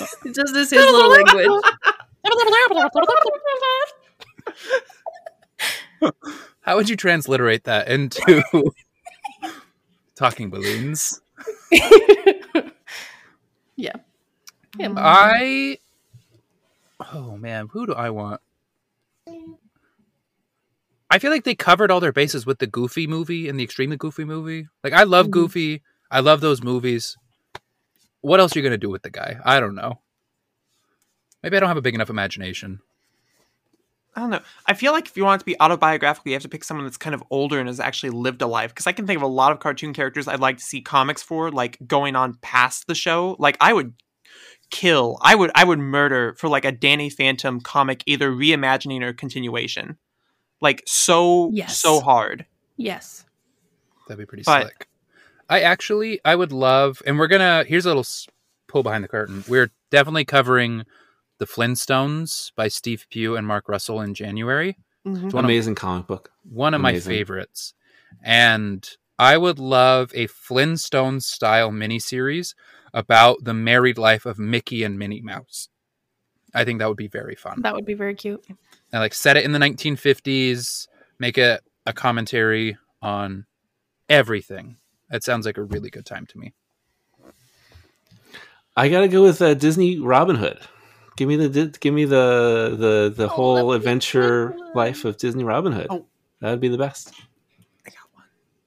It's 0.00 0.16
just 0.36 0.54
this 0.54 0.70
his 0.70 0.84
little 0.84 1.10
language. 1.10 1.62
How 6.60 6.76
would 6.76 6.88
you 6.88 6.96
transliterate 6.96 7.64
that 7.64 7.88
into 7.88 8.42
talking 10.14 10.50
balloons? 10.50 11.20
Yeah. 14.78 14.86
Him. 14.86 14.94
I. 14.98 15.78
Oh 17.12 17.36
man, 17.36 17.68
who 17.72 17.86
do 17.86 17.92
I 17.94 18.10
want? 18.10 18.40
I 21.10 21.18
feel 21.18 21.30
like 21.30 21.44
they 21.44 21.54
covered 21.54 21.90
all 21.90 22.00
their 22.00 22.12
bases 22.12 22.44
with 22.44 22.58
the 22.58 22.66
Goofy 22.66 23.06
movie 23.06 23.48
and 23.48 23.58
the 23.58 23.64
extremely 23.64 23.96
Goofy 23.96 24.24
movie. 24.24 24.68
Like 24.84 24.92
I 24.92 25.04
love 25.04 25.26
Mhm. 25.28 25.30
Goofy. 25.32 25.82
I 26.10 26.20
love 26.20 26.40
those 26.40 26.62
movies. 26.62 27.16
What 28.20 28.40
else 28.40 28.54
are 28.54 28.58
you 28.58 28.62
gonna 28.62 28.76
do 28.76 28.90
with 28.90 29.02
the 29.02 29.10
guy? 29.10 29.38
I 29.44 29.60
don't 29.60 29.74
know. 29.74 30.00
Maybe 31.42 31.56
I 31.56 31.60
don't 31.60 31.68
have 31.68 31.76
a 31.76 31.82
big 31.82 31.94
enough 31.94 32.10
imagination. 32.10 32.80
I 34.16 34.20
don't 34.20 34.30
know. 34.30 34.40
I 34.66 34.74
feel 34.74 34.92
like 34.92 35.06
if 35.06 35.16
you 35.16 35.24
want 35.24 35.38
it 35.38 35.42
to 35.42 35.46
be 35.46 35.60
autobiographical, 35.60 36.28
you 36.28 36.34
have 36.34 36.42
to 36.42 36.48
pick 36.48 36.64
someone 36.64 36.84
that's 36.84 36.96
kind 36.96 37.14
of 37.14 37.22
older 37.30 37.60
and 37.60 37.68
has 37.68 37.78
actually 37.78 38.10
lived 38.10 38.42
a 38.42 38.48
life. 38.48 38.70
Because 38.74 38.88
I 38.88 38.92
can 38.92 39.06
think 39.06 39.16
of 39.16 39.22
a 39.22 39.28
lot 39.28 39.52
of 39.52 39.60
cartoon 39.60 39.92
characters 39.94 40.26
I'd 40.26 40.40
like 40.40 40.56
to 40.58 40.64
see 40.64 40.80
comics 40.80 41.22
for, 41.22 41.52
like 41.52 41.78
going 41.86 42.16
on 42.16 42.34
past 42.42 42.88
the 42.88 42.96
show. 42.96 43.36
Like 43.38 43.56
I 43.60 43.72
would 43.72 43.94
kill, 44.70 45.18
I 45.22 45.34
would, 45.34 45.50
I 45.54 45.64
would 45.64 45.78
murder 45.78 46.34
for 46.38 46.48
like 46.48 46.64
a 46.64 46.72
Danny 46.72 47.10
Phantom 47.10 47.60
comic, 47.60 48.02
either 48.06 48.30
reimagining 48.30 49.02
or 49.02 49.12
continuation. 49.12 49.96
Like 50.60 50.82
so, 50.86 51.50
Yes. 51.52 51.78
so 51.78 52.00
hard. 52.00 52.46
Yes. 52.76 53.24
That'd 54.08 54.18
be 54.18 54.26
pretty 54.26 54.42
But- 54.44 54.62
slick. 54.62 54.88
I 55.50 55.60
actually, 55.60 56.20
I 56.26 56.34
would 56.36 56.52
love, 56.52 57.00
and 57.06 57.18
we're 57.18 57.26
gonna. 57.26 57.64
Here's 57.66 57.86
a 57.86 57.88
little 57.88 58.04
pull 58.66 58.82
behind 58.82 59.02
the 59.02 59.08
curtain. 59.08 59.44
We're 59.48 59.70
definitely 59.90 60.26
covering 60.26 60.84
the 61.38 61.46
Flintstones 61.46 62.52
by 62.54 62.68
Steve 62.68 63.06
Pugh 63.08 63.34
and 63.34 63.46
Mark 63.46 63.66
Russell 63.66 64.02
in 64.02 64.12
January. 64.12 64.76
Mhm. 65.06 65.24
It's 65.24 65.34
one 65.34 65.44
of, 65.46 65.48
amazing 65.48 65.74
comic 65.74 66.06
book 66.06 66.30
one 66.42 66.74
of 66.74 66.82
my 66.82 67.00
favorites, 67.00 67.72
and 68.22 68.86
I 69.18 69.38
would 69.38 69.58
love 69.58 70.12
a 70.14 70.26
Flintstone 70.26 71.20
style 71.20 71.70
miniseries 71.70 72.54
about 72.94 73.44
the 73.44 73.54
married 73.54 73.98
life 73.98 74.26
of 74.26 74.38
Mickey 74.38 74.82
and 74.84 74.98
Minnie 74.98 75.22
Mouse. 75.22 75.68
I 76.54 76.64
think 76.64 76.78
that 76.78 76.88
would 76.88 76.96
be 76.96 77.08
very 77.08 77.34
fun. 77.34 77.62
That 77.62 77.74
would 77.74 77.84
be 77.84 77.94
very 77.94 78.14
cute. 78.14 78.44
And 78.92 79.00
like 79.02 79.12
set 79.14 79.36
it 79.36 79.44
in 79.44 79.52
the 79.52 79.58
1950s, 79.58 80.86
make 81.18 81.36
it 81.38 81.60
a 81.86 81.92
commentary 81.92 82.76
on 83.02 83.44
everything. 84.08 84.76
That 85.10 85.22
sounds 85.24 85.44
like 85.46 85.58
a 85.58 85.62
really 85.62 85.90
good 85.90 86.06
time 86.06 86.26
to 86.26 86.38
me. 86.38 86.54
I 88.76 88.88
gotta 88.88 89.08
go 89.08 89.22
with 89.22 89.42
uh, 89.42 89.54
Disney 89.54 89.98
Robin 89.98 90.36
Hood. 90.36 90.60
Give 91.16 91.28
me 91.28 91.36
the 91.36 91.76
give 91.80 91.92
me 91.92 92.04
the 92.04 92.76
the 92.78 93.12
the 93.14 93.24
Oh, 93.24 93.28
whole 93.28 93.72
adventure 93.72 94.54
life 94.74 95.04
of 95.04 95.16
Disney 95.16 95.42
Robin 95.44 95.72
Hood. 95.72 95.88
Oh. 95.90 96.06
That'd 96.40 96.60
be 96.60 96.68
the 96.68 96.78
best. 96.78 97.12
I 97.84 97.90
got 97.90 97.96
one. 98.12 98.24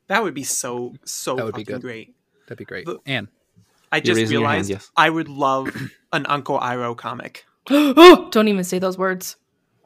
That 0.08 0.22
would 0.24 0.34
be 0.34 0.44
so, 0.44 0.94
so 1.06 1.38
That 1.38 1.46
would 1.46 1.56
be 1.56 1.62
fucking 1.64 1.76
good. 1.76 1.82
great. 1.82 2.16
That'd 2.46 2.58
be 2.58 2.66
great. 2.66 2.86
The- 2.86 3.00
and 3.06 3.30
I 3.92 4.00
just 4.00 4.18
your 4.18 4.28
hand, 4.28 4.32
realized 4.32 4.70
yes. 4.70 4.92
I 4.96 5.10
would 5.10 5.28
love 5.30 5.76
an 6.14 6.26
Uncle 6.28 6.60
Iroh 6.60 6.96
comic. 6.98 7.46
Oh, 7.70 8.30
don't 8.32 8.48
even 8.48 8.64
say 8.64 8.80
those 8.80 8.98
words. 8.98 9.36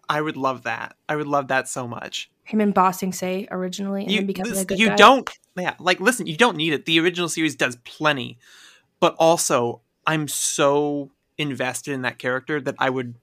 I 0.07 0.21
would 0.21 0.37
love 0.37 0.63
that. 0.63 0.95
I 1.09 1.15
would 1.15 1.27
love 1.27 1.49
that 1.49 1.67
so 1.67 1.87
much. 1.87 2.29
Him 2.43 2.61
and 2.61 2.73
Bossing 2.73 3.11
Say 3.11 3.47
originally, 3.51 4.03
and 4.03 4.11
You, 4.11 4.19
then 4.19 4.27
becoming 4.27 4.57
a 4.57 4.65
good 4.65 4.79
you 4.79 4.87
guy. 4.89 4.95
don't, 4.95 5.29
yeah, 5.57 5.73
like 5.79 5.99
listen, 5.99 6.27
you 6.27 6.37
don't 6.37 6.55
need 6.55 6.73
it. 6.73 6.85
The 6.85 6.99
original 6.99 7.27
series 7.27 7.55
does 7.55 7.75
plenty, 7.83 8.37
but 8.99 9.15
also 9.17 9.81
I'm 10.05 10.27
so 10.27 11.11
invested 11.37 11.93
in 11.93 12.03
that 12.03 12.19
character 12.19 12.61
that 12.61 12.75
I 12.79 12.89
would 12.89 13.15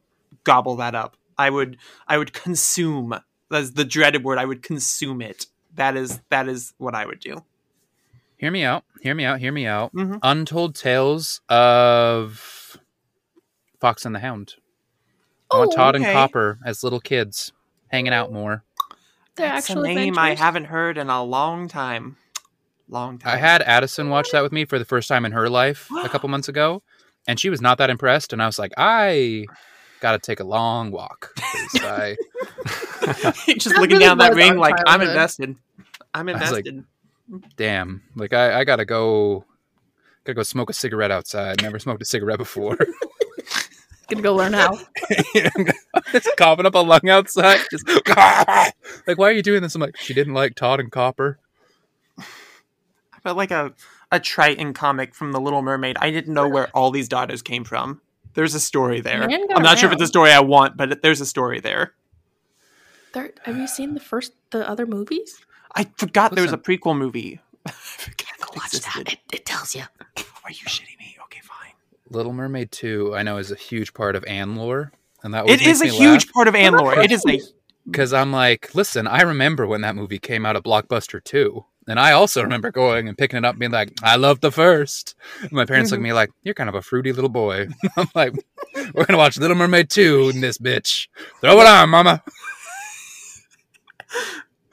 gobble 0.45 0.77
that 0.77 0.95
up. 0.95 1.17
I 1.39 1.51
would, 1.51 1.79
I 2.09 2.19
would 2.19 2.33
consume. 2.33 3.15
That's 3.49 3.71
the 3.71 3.85
dreaded 3.85 4.25
word. 4.25 4.39
I 4.39 4.45
would 4.45 4.63
consume 4.63 5.23
it. 5.23 5.47
That 5.77 5.97
is, 5.97 6.21
that 6.29 6.49
is 6.49 6.75
what 6.79 6.95
I 6.95 7.07
would 7.07 7.21
do. 7.21 7.43
Hear 8.43 8.51
me 8.51 8.65
out. 8.65 8.83
Hear 9.03 9.15
me 9.15 9.25
out. 9.25 9.39
Hear 9.39 9.53
me 9.53 9.69
out. 9.69 9.95
Mhm. 9.95 10.19
Untold 10.21 10.75
Tales 10.75 11.41
of 11.49 12.77
Fox 13.81 14.05
and 14.05 14.13
the 14.13 14.19
Hound. 14.19 14.55
I 15.49 15.59
want 15.59 15.71
Oh, 15.73 15.77
Todd 15.77 15.95
okay. 15.95 16.05
and 16.05 16.13
Copper 16.13 16.59
as 16.67 16.83
little 16.83 16.99
kids 16.99 17.53
hanging 17.93 18.13
out 18.13 18.33
more. 18.33 18.65
Their 19.37 19.47
That's 19.49 19.71
a 19.71 19.77
name 19.81 20.19
I 20.19 20.35
haven't 20.35 20.65
heard 20.65 20.99
in 20.99 21.09
a 21.09 21.23
long 21.23 21.69
time. 21.69 22.17
Long 22.89 23.17
time. 23.19 23.33
I 23.33 23.37
had 23.37 23.63
Addison 23.63 24.09
watch 24.11 24.33
that 24.33 24.43
with 24.43 24.51
me 24.51 24.65
for 24.65 24.77
the 24.77 24.85
first 24.85 25.07
time 25.09 25.25
in 25.25 25.31
her 25.31 25.49
life 25.49 25.89
a 26.03 26.09
couple 26.09 26.29
months 26.29 26.49
ago, 26.49 26.83
and 27.29 27.39
she 27.39 27.49
was 27.49 27.61
not 27.61 27.79
that 27.79 27.91
impressed. 27.91 28.33
And 28.33 28.43
I 28.43 28.47
was 28.47 28.59
like, 28.59 28.73
I 28.77 29.47
got 30.01 30.13
to 30.13 30.19
take 30.19 30.41
a 30.41 30.45
long 30.45 30.91
walk. 30.91 31.31
I, 31.77 32.17
just 33.47 33.69
That 33.69 33.77
looking 33.79 33.99
really 33.99 33.99
down 34.01 34.19
that 34.19 34.35
ring 34.35 34.55
our 34.55 34.59
like 34.59 34.75
I'm 34.85 35.01
invested. 35.01 35.55
I'm 36.13 36.29
I 36.29 36.33
was 36.33 36.51
like- 36.51 36.67
invested. 36.67 36.85
Damn, 37.57 38.03
like 38.17 38.33
I, 38.33 38.61
I 38.61 38.65
gotta 38.65 38.85
go, 38.85 39.45
gotta 40.25 40.35
go 40.35 40.43
smoke 40.43 40.71
a 40.71 40.73
cigarette 40.73 41.11
outside. 41.11 41.63
Never 41.63 41.79
smoked 41.79 42.03
a 42.03 42.07
cigarette 42.07 42.39
before. 42.39 42.79
Gonna 44.09 44.23
go 44.23 44.35
learn 44.35 44.53
how. 44.53 44.79
just 46.13 46.37
coughing 46.37 46.67
up 46.67 46.75
a 46.75 46.79
lung 46.79 47.09
outside. 47.09 47.61
Just 47.71 47.89
like, 49.07 49.17
why 49.17 49.29
are 49.29 49.33
you 49.33 49.43
doing 49.43 49.63
this? 49.63 49.75
I'm 49.75 49.81
like, 49.81 49.97
she 49.97 50.13
didn't 50.13 50.35
like 50.35 50.55
Todd 50.55 50.81
and 50.81 50.93
Copper. 50.93 51.39
I 52.19 53.21
felt 53.23 53.39
like 53.39 53.51
a 53.51 53.73
a 54.11 54.21
Triton 54.21 54.75
comic 54.75 55.15
from 55.15 55.33
The 55.33 55.41
Little 55.41 55.63
Mermaid. 55.63 55.97
I 55.99 56.11
didn't 56.11 56.35
know 56.35 56.47
where 56.47 56.69
all 56.77 56.91
these 56.91 57.09
daughters 57.09 57.41
came 57.41 57.65
from. 57.65 58.03
There's 58.35 58.55
a 58.55 58.61
story 58.61 59.01
there. 59.01 59.23
I'm 59.23 59.63
not 59.63 59.79
sure 59.79 59.89
if 59.89 59.95
it's 59.95 60.03
a 60.03 60.07
story 60.07 60.31
I 60.31 60.41
want, 60.41 60.77
but 60.77 61.01
there's 61.03 61.23
a 61.23 61.27
story 61.27 61.61
there. 61.61 61.95
There, 63.15 63.31
have 63.45 63.57
you 63.57 63.67
seen 63.67 63.95
the 63.95 64.01
first, 64.01 64.33
the 64.51 64.69
other 64.69 64.87
movies? 64.87 65.39
I 65.75 65.89
forgot 65.97 66.35
there 66.35 66.43
was 66.45 66.53
a 66.53 66.59
prequel 66.59 66.97
movie. 66.97 67.41
I 67.67 67.71
forgot 67.71 68.27
that 68.39 68.57
existed. 68.57 69.13
It, 69.13 69.19
it 69.33 69.47
tells 69.47 69.75
you. 69.75 69.83
Are 70.45 70.51
you 70.51 70.67
shitting 70.67 70.99
me? 70.99 71.17
Okay, 71.25 71.41
fine. 71.43 71.73
Little 72.11 72.33
Mermaid 72.33 72.73
2, 72.73 73.15
I 73.15 73.23
know, 73.23 73.39
is 73.39 73.51
a 73.51 73.57
huge 73.57 73.95
part 73.95 74.17
of 74.17 74.25
Anne 74.27 74.57
lore. 74.57 74.93
And 75.23 75.33
that 75.35 75.43
always 75.43 75.61
It 75.61 75.67
is 75.67 75.83
a 75.83 75.87
huge 75.87 76.27
laugh. 76.27 76.33
part 76.33 76.49
of 76.49 76.55
Anne 76.55 76.73
lore. 76.73 76.99
It 76.99 77.13
is 77.13 77.25
a 77.27 77.41
because 77.87 78.13
I'm 78.13 78.33
like, 78.33 78.75
listen, 78.75 79.07
I 79.07 79.23
remember 79.23 79.67
when 79.67 79.81
that 79.81 79.97
movie 79.97 80.19
came 80.19 80.47
out 80.47 80.57
at 80.57 80.63
Blockbuster 80.63 81.23
2. 81.23 81.65
And 81.89 81.99
I 81.99 82.13
also 82.13 82.43
remember 82.43 82.71
going 82.71 83.09
and 83.09 83.19
picking 83.19 83.39
it 83.39 83.45
up 83.45 83.55
and 83.55 83.61
being 83.61 83.73
like, 83.73 83.93
I 84.05 84.15
love 84.15 84.41
the 84.41 84.53
first. 84.53 85.17
And 85.41 85.51
my 85.51 85.65
parents 85.65 85.91
look 85.91 85.99
at 85.99 86.01
mm-hmm. 86.01 86.05
me 86.05 86.13
like, 86.13 86.31
you're 86.45 86.55
kind 86.55 86.69
of 86.69 86.77
a 86.77 86.83
fruity 86.83 87.13
little 87.13 87.29
boy. 87.29 87.67
I'm 87.97 88.07
like, 88.15 88.35
we're 88.75 89.05
going 89.05 89.07
to 89.09 89.17
watch 89.17 89.37
Little 89.37 89.57
Mermaid 89.57 89.91
2 89.91 90.31
in 90.33 90.41
this 90.41 90.59
bitch. 90.59 91.09
Throw 91.41 91.61
it 91.61 91.67
on, 91.67 91.91
mama. 91.91 92.23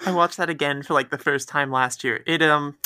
I 0.06 0.12
watched 0.12 0.38
that 0.38 0.50
again 0.50 0.84
for 0.84 0.94
like 0.94 1.10
the 1.10 1.18
first 1.18 1.48
time 1.50 1.72
last 1.72 2.04
year. 2.04 2.24
It 2.26 2.42
um 2.42 2.78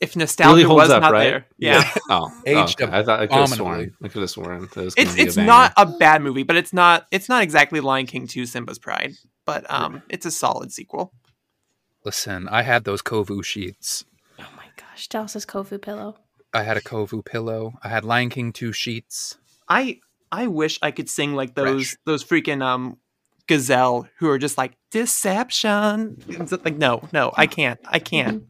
if 0.00 0.14
nostalgia 0.14 0.54
really 0.54 0.62
holds 0.64 0.82
was 0.84 0.90
up, 0.90 1.02
not 1.02 1.12
right? 1.12 1.24
there. 1.24 1.46
Yeah. 1.58 1.90
Oh, 2.10 2.30
Aged 2.46 2.80
okay. 2.80 2.92
I 2.92 3.02
thought 3.02 3.20
I 3.20 3.26
could 3.26 3.36
have 3.36 3.52
abominably. 3.52 3.56
sworn. 3.56 3.96
I 4.02 4.08
could 4.08 4.20
have 4.22 4.30
sworn. 4.30 4.60
That 4.74 4.76
was 4.76 4.94
it's 4.96 5.16
a 5.18 5.20
it's 5.22 5.36
not 5.36 5.72
a 5.76 5.84
bad 5.86 6.22
movie, 6.22 6.42
but 6.42 6.56
it's 6.56 6.72
not 6.72 7.06
it's 7.10 7.28
not 7.28 7.42
exactly 7.42 7.80
Lion 7.80 8.06
King 8.06 8.26
2 8.26 8.46
Simba's 8.46 8.78
Pride. 8.78 9.12
But 9.44 9.68
um 9.70 10.02
it's 10.08 10.24
a 10.26 10.30
solid 10.30 10.72
sequel. 10.72 11.12
Listen, 12.04 12.48
I 12.48 12.62
had 12.62 12.84
those 12.84 13.02
Kovu 13.02 13.44
sheets. 13.44 14.04
Oh 14.38 14.46
my 14.56 14.64
gosh, 14.76 15.08
Dallas's 15.08 15.44
Kovu 15.44 15.80
pillow. 15.82 16.16
I 16.54 16.62
had 16.62 16.76
a 16.76 16.80
Kovu 16.80 17.22
pillow. 17.24 17.74
I 17.82 17.88
had 17.88 18.04
Lion 18.04 18.30
King 18.30 18.52
2 18.52 18.72
sheets. 18.72 19.36
I 19.68 19.98
I 20.30 20.46
wish 20.46 20.78
I 20.80 20.90
could 20.92 21.08
sing 21.10 21.34
like 21.34 21.54
those 21.54 21.90
Fresh. 21.90 21.96
those 22.06 22.24
freaking 22.24 22.62
um 22.62 22.98
gazelle 23.48 24.06
who 24.18 24.28
are 24.28 24.38
just 24.38 24.56
like 24.56 24.76
deception. 24.90 26.16
It's 26.28 26.52
like 26.52 26.76
no, 26.76 27.08
no, 27.12 27.32
I 27.36 27.46
can't. 27.46 27.80
I 27.86 27.98
can't. 27.98 28.44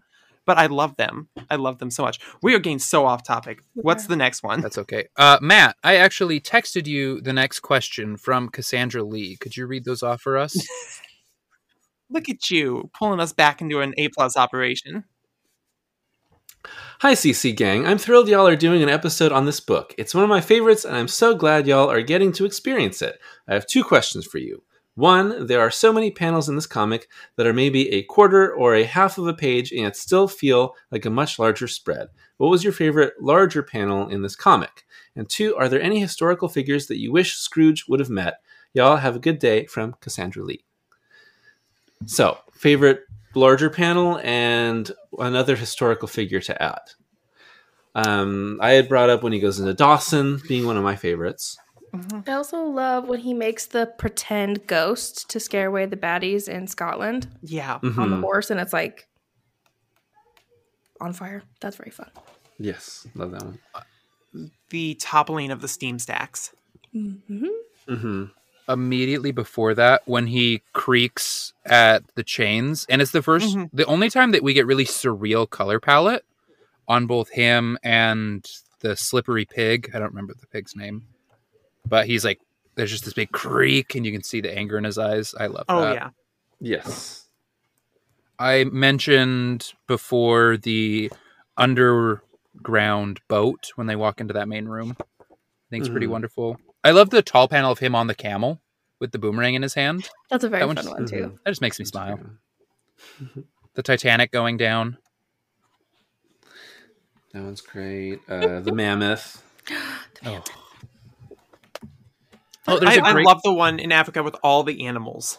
But 0.44 0.56
I 0.56 0.66
love 0.66 0.96
them. 0.96 1.28
I 1.50 1.56
love 1.56 1.78
them 1.78 1.90
so 1.90 2.02
much. 2.02 2.20
We 2.42 2.54
are 2.54 2.58
getting 2.58 2.78
so 2.78 3.04
off 3.04 3.22
topic. 3.22 3.62
What's 3.74 4.06
the 4.06 4.16
next 4.16 4.42
one? 4.42 4.62
That's 4.62 4.78
okay. 4.78 5.08
Uh, 5.16 5.38
Matt, 5.42 5.76
I 5.84 5.96
actually 5.96 6.40
texted 6.40 6.86
you 6.86 7.20
the 7.20 7.34
next 7.34 7.60
question 7.60 8.16
from 8.16 8.48
Cassandra 8.48 9.02
Lee. 9.02 9.36
Could 9.36 9.58
you 9.58 9.66
read 9.66 9.84
those 9.84 10.02
off 10.02 10.22
for 10.22 10.38
us? 10.38 10.56
Look 12.10 12.30
at 12.30 12.50
you 12.50 12.90
pulling 12.98 13.20
us 13.20 13.34
back 13.34 13.60
into 13.60 13.80
an 13.80 13.92
A 13.98 14.08
plus 14.08 14.38
operation. 14.38 15.04
Hi, 17.00 17.12
CC 17.12 17.54
Gang. 17.54 17.86
I'm 17.86 17.98
thrilled 17.98 18.28
y'all 18.28 18.48
are 18.48 18.56
doing 18.56 18.82
an 18.82 18.88
episode 18.88 19.32
on 19.32 19.44
this 19.44 19.60
book. 19.60 19.94
It's 19.98 20.14
one 20.14 20.24
of 20.24 20.30
my 20.30 20.40
favorites, 20.40 20.84
and 20.84 20.96
I'm 20.96 21.08
so 21.08 21.34
glad 21.34 21.66
y'all 21.66 21.90
are 21.90 22.02
getting 22.02 22.32
to 22.32 22.44
experience 22.44 23.02
it. 23.02 23.20
I 23.46 23.54
have 23.54 23.66
two 23.66 23.84
questions 23.84 24.26
for 24.26 24.38
you. 24.38 24.62
One, 24.98 25.46
there 25.46 25.60
are 25.60 25.70
so 25.70 25.92
many 25.92 26.10
panels 26.10 26.48
in 26.48 26.56
this 26.56 26.66
comic 26.66 27.08
that 27.36 27.46
are 27.46 27.52
maybe 27.52 27.88
a 27.90 28.02
quarter 28.02 28.52
or 28.52 28.74
a 28.74 28.82
half 28.82 29.16
of 29.16 29.28
a 29.28 29.32
page 29.32 29.70
and 29.70 29.94
still 29.94 30.26
feel 30.26 30.74
like 30.90 31.04
a 31.04 31.10
much 31.10 31.38
larger 31.38 31.68
spread. 31.68 32.08
What 32.38 32.48
was 32.48 32.64
your 32.64 32.72
favorite 32.72 33.14
larger 33.20 33.62
panel 33.62 34.08
in 34.08 34.22
this 34.22 34.34
comic? 34.34 34.84
And 35.14 35.28
two, 35.28 35.54
are 35.54 35.68
there 35.68 35.80
any 35.80 36.00
historical 36.00 36.48
figures 36.48 36.88
that 36.88 36.98
you 36.98 37.12
wish 37.12 37.36
Scrooge 37.36 37.86
would 37.86 38.00
have 38.00 38.10
met? 38.10 38.40
Y'all 38.74 38.96
have 38.96 39.14
a 39.14 39.20
good 39.20 39.38
day 39.38 39.66
from 39.66 39.94
Cassandra 40.00 40.42
Lee. 40.42 40.64
So, 42.06 42.38
favorite 42.50 43.02
larger 43.36 43.70
panel 43.70 44.18
and 44.24 44.90
another 45.16 45.54
historical 45.54 46.08
figure 46.08 46.40
to 46.40 46.60
add. 46.60 46.82
Um, 47.94 48.58
I 48.60 48.70
had 48.70 48.88
brought 48.88 49.10
up 49.10 49.22
when 49.22 49.32
he 49.32 49.38
goes 49.38 49.60
into 49.60 49.74
Dawson 49.74 50.42
being 50.48 50.66
one 50.66 50.76
of 50.76 50.82
my 50.82 50.96
favorites. 50.96 51.56
I 52.27 52.32
also 52.32 52.62
love 52.65 53.09
when 53.09 53.20
he 53.20 53.32
makes 53.35 53.66
the 53.66 53.86
pretend 53.86 54.66
ghost 54.66 55.28
to 55.31 55.40
scare 55.40 55.66
away 55.66 55.86
the 55.86 55.97
baddies 55.97 56.48
in 56.48 56.66
Scotland 56.66 57.28
Yeah. 57.43 57.78
on 57.82 58.10
the 58.10 58.16
Mhm. 58.16 58.20
horse, 58.20 58.51
and 58.51 58.60
it's 58.60 58.73
like 58.73 59.09
on 61.01 61.12
fire. 61.12 61.43
That's 61.60 61.77
very 61.77 61.90
fun. 61.90 62.10
Yes, 62.59 63.06
love 63.15 63.31
that 63.32 63.43
one. 63.44 63.59
The 64.70 64.94
toppling 64.97 65.51
of 65.51 65.60
the 65.62 65.69
steam 65.69 65.98
stacks. 65.98 66.52
Mm-hmm. 66.94 67.47
hmm 67.89 68.24
Immediately 68.69 69.32
before 69.32 69.73
that, 69.74 70.02
when 70.05 70.27
he 70.27 70.60
creaks 70.74 71.55
at 71.65 72.02
the 72.16 72.23
chains, 72.23 72.85
and 72.90 73.01
it's 73.01 73.12
the 73.12 73.23
1st 73.23 73.56
Mhm. 73.56 73.70
the 73.73 73.86
only 73.86 74.10
time 74.10 74.32
that 74.32 74.43
we 74.43 74.52
get 74.52 74.66
really 74.66 74.85
surreal 74.85 75.48
color 75.48 75.81
palette 75.81 76.23
on 76.86 77.06
both 77.06 77.31
him 77.31 77.78
and 77.82 78.47
the 78.81 78.94
slippery 78.94 79.47
pig. 79.47 79.90
I 79.94 79.98
don't 79.98 80.10
remember 80.10 80.35
the 80.39 80.47
pig's 80.47 80.77
name, 80.77 81.06
but 81.89 82.06
he's 82.06 82.24
like, 82.24 82.40
there's 82.74 82.90
just 82.90 83.05
this 83.05 83.15
big 83.15 83.32
creak, 83.32 83.94
and 83.94 84.06
you 84.06 84.12
can 84.12 84.23
see 84.23 84.40
the 84.40 84.56
anger 84.56 84.78
in 84.78 84.85
his 84.85 84.98
eyes. 84.98 85.35
I 85.39 85.47
love 85.47 85.65
Oh 85.69 85.81
that. 85.82 85.94
yeah. 85.94 86.10
Yes. 86.60 87.24
I 88.39 88.65
mentioned 88.65 89.73
before 89.89 90.56
the 90.56 91.10
underground 91.56 93.20
boat 93.28 93.70
when 93.74 93.86
they 93.89 93.97
walk 93.97 94.20
into 94.20 94.35
that 94.35 94.48
main 94.48 94.66
room. 94.66 94.97
I 95.01 95.24
think 95.70 95.82
it's 95.82 95.89
pretty 95.90 96.06
Mhm. 96.06 96.10
wonderful. 96.10 96.60
I 96.85 96.93
love 96.93 97.10
the 97.10 97.20
tall 97.23 97.48
panel 97.48 97.73
of 97.73 97.81
him 97.81 97.94
on 97.94 98.06
the 98.06 98.15
camel 98.15 98.60
with 99.01 99.10
the 99.12 99.19
boomerang 99.19 99.55
in 99.55 99.62
his 99.62 99.74
hand. 99.74 100.09
That's 100.31 100.44
a 100.44 100.48
very 100.48 100.60
That 100.66 100.77
fun 100.77 100.86
one's- 100.86 100.98
one 101.01 101.06
too. 101.06 101.39
That 101.44 101.51
just 101.51 101.60
makes 101.60 101.78
me 101.78 101.85
smile. 101.85 102.20
The 103.74 103.82
Titanic 103.82 104.31
going 104.31 104.56
down. 104.56 104.98
That 107.32 107.43
one's 107.43 107.60
great. 107.60 108.20
Uh, 108.28 108.60
the 108.60 108.73
mammoth. 108.73 109.43
Oh, 110.24 110.43
oh 112.68 112.78
there's 112.78 112.98
I, 112.98 113.00
a 113.00 113.04
I 113.04 113.12
great. 113.12 113.26
love 113.26 113.40
the 113.42 113.52
one 113.52 113.78
in 113.78 113.92
Africa 113.92 114.22
with 114.22 114.36
all 114.42 114.62
the 114.62 114.86
animals 114.86 115.38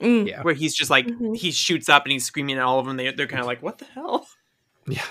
Mm. 0.00 0.28
yeah, 0.28 0.42
where 0.42 0.54
he's 0.54 0.74
just 0.76 0.90
like 0.90 1.06
Mhm. 1.08 1.36
he 1.36 1.50
shoots 1.50 1.88
up 1.88 2.04
and 2.04 2.12
he's 2.12 2.24
screaming 2.24 2.56
at 2.56 2.62
all 2.62 2.78
of 2.78 2.86
them. 2.86 2.96
They, 2.96 3.10
they're 3.10 3.26
kind 3.26 3.40
of 3.40 3.46
like, 3.46 3.62
"What 3.64 3.78
the 3.78 3.84
hell?" 3.86 4.28
Yeah. 4.86 5.02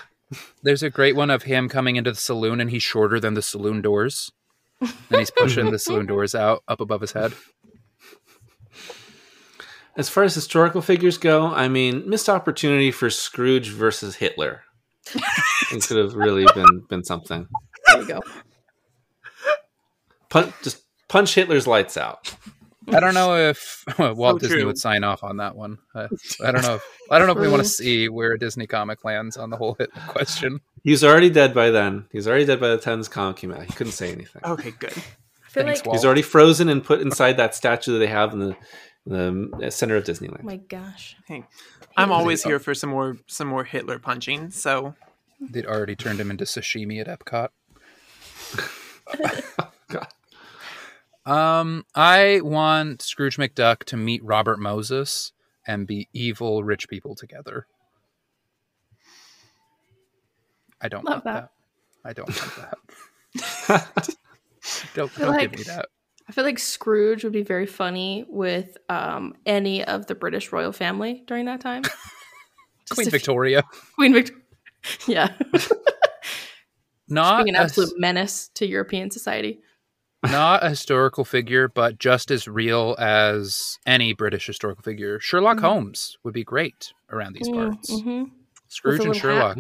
there's 0.64 0.82
a 0.82 0.90
great 0.90 1.14
one 1.16 1.30
of 1.30 1.44
him 1.44 1.68
coming 1.68 1.98
into 1.98 2.12
the 2.12 2.18
saloon 2.18 2.62
and 2.62 2.70
he's 2.70 2.84
shorter 2.84 3.20
than 3.20 3.34
the 3.34 3.42
saloon 3.42 3.82
doors, 3.82 4.32
and 4.80 4.94
he's 5.20 5.30
pushing 5.30 5.72
the 5.72 5.80
saloon 5.80 6.06
doors 6.06 6.34
out 6.34 6.64
up 6.70 6.80
above 6.80 7.02
his 7.02 7.12
head. 7.12 7.34
As 9.98 10.08
far 10.10 10.24
as 10.24 10.36
historical 10.36 10.82
figures 10.82 11.18
go, 11.18 11.48
I 11.48 11.68
mean, 11.68 12.08
missed 12.10 12.30
opportunity 12.30 12.92
for 12.92 13.10
Scrooge 13.10 13.70
versus 13.72 14.16
Hitler. 14.16 14.64
it 15.72 15.84
could 15.84 15.98
have 15.98 16.14
really 16.14 16.46
been 16.54 16.82
been 16.88 17.04
something. 17.04 17.48
There 17.88 18.02
you 18.02 18.08
go. 18.08 18.20
Pun- 20.30 20.54
just 20.64 20.84
punch 21.08 21.36
Hitler's 21.36 21.68
lights 21.68 21.98
out. 21.98 22.36
I 22.90 23.00
don't 23.02 23.14
know 23.14 23.36
if 23.36 23.84
Walt 24.00 24.40
Disney 24.40 24.58
true. 24.58 24.66
would 24.68 24.78
sign 24.78 25.04
off 25.04 25.24
on 25.24 25.38
that 25.38 25.56
one. 25.56 25.78
Uh, 25.94 26.08
I 26.44 26.52
don't 26.52 26.62
know. 26.62 26.76
If, 26.76 26.84
I 27.12 27.18
don't 27.18 27.28
know 27.28 27.34
if 27.34 27.40
we 27.40 27.50
want 27.50 27.64
to 27.64 27.70
see 27.84 28.08
where 28.08 28.34
a 28.34 28.40
Disney 28.40 28.66
comic 28.66 29.04
lands 29.04 29.36
on 29.36 29.50
the 29.50 29.58
whole 29.58 29.76
Hitler 29.78 30.02
question. 30.08 30.62
He's 30.84 31.04
already 31.04 31.30
dead 31.30 31.54
by 31.54 31.70
then. 31.70 32.06
He's 32.12 32.28
already 32.28 32.46
dead 32.46 32.62
by 32.62 32.70
the 32.70 32.78
time 32.78 33.00
this 33.00 33.10
comic 33.10 33.38
came 33.38 33.52
out. 33.52 33.64
He 33.64 33.74
couldn't 33.74 33.94
say 33.94 34.12
anything. 34.14 34.42
Okay, 34.46 34.72
good. 34.72 34.92
I 34.92 35.50
feel 35.50 35.64
Thanks, 35.64 35.80
like 35.80 35.88
Walt. 35.88 35.98
He's 35.98 36.06
already 36.06 36.22
frozen 36.22 36.70
and 36.70 36.84
put 36.84 37.02
inside 37.02 37.38
that 37.38 37.56
statue 37.56 37.94
that 37.94 38.00
they 38.00 38.08
have 38.08 38.32
in 38.32 38.40
the, 38.40 38.56
the 39.06 39.70
center 39.70 39.98
of 39.98 40.06
Disneyland. 40.06 40.42
oh 40.44 40.46
my 40.46 40.58
gosh. 40.58 41.18
Hey, 41.26 41.44
I'm 41.98 42.12
always 42.12 42.44
here 42.44 42.60
for 42.60 42.74
some 42.74 42.92
more 42.92 43.18
some 43.28 43.48
more 43.48 43.66
Hitler 43.66 44.00
punching. 44.00 44.52
So 44.52 44.96
They'd 45.40 45.66
already 45.66 45.96
turned 45.96 46.20
him 46.20 46.32
into 46.32 46.46
sashimi 46.46 47.00
at 47.00 47.08
Epcot. 47.08 47.50
God. 49.90 50.08
Um, 51.28 51.84
I 51.94 52.40
want 52.42 53.02
Scrooge 53.02 53.38
McDuck 53.38 53.84
to 53.86 53.98
meet 53.98 54.24
Robert 54.24 54.60
Moses 54.60 55.34
and 55.68 55.86
be 55.86 56.08
evil 56.14 56.64
rich 56.64 56.88
people 56.88 57.16
together. 57.16 57.68
I 60.82 60.88
don't 60.88 61.04
Love 61.04 61.26
want 61.26 61.26
that. 61.26 61.52
that. 62.04 62.10
I 62.10 62.14
don't 62.14 62.30
want 62.30 62.56
that. 63.36 64.16
don't 64.96 65.14
don't 65.16 65.40
give 65.40 65.52
like- 65.52 65.58
me 65.58 65.64
that. 65.64 65.88
I 66.30 66.34
feel 66.34 66.44
like 66.44 66.60
Scrooge 66.60 67.24
would 67.24 67.32
be 67.32 67.44
very 67.44 67.66
funny 67.66 68.26
with 68.28 68.78
um, 68.90 69.34
any 69.46 69.86
of 69.86 70.08
the 70.08 70.16
British 70.16 70.52
royal 70.52 70.74
family 70.74 71.24
during 71.26 71.46
that 71.46 71.62
time. 71.62 71.84
Queen 72.92 73.08
if- 73.08 73.12
Victoria, 73.12 73.64
Queen 73.96 74.14
Victoria. 74.14 74.42
Yeah. 75.08 75.34
not 77.10 77.44
Being 77.44 77.56
an 77.56 77.62
a, 77.62 77.64
absolute 77.66 77.94
menace 77.98 78.50
to 78.56 78.66
European 78.66 79.10
society. 79.12 79.60
Not 80.24 80.64
a 80.64 80.70
historical 80.70 81.24
figure, 81.26 81.68
but 81.68 82.00
just 82.00 82.32
as 82.32 82.48
real 82.48 82.96
as 83.00 83.78
any 83.86 84.14
British 84.14 84.46
historical 84.48 84.82
figure. 84.84 85.20
Sherlock 85.20 85.58
Mhm. 85.58 85.62
Holmes 85.62 86.18
would 86.24 86.34
be 86.34 86.44
great 86.44 86.94
around 87.10 87.34
these 87.34 87.50
parts. 87.50 87.92
Mm-hmm. 87.92 88.24
Scrooge 88.68 89.06
and. 89.06 89.16
Sherlock, 89.16 89.58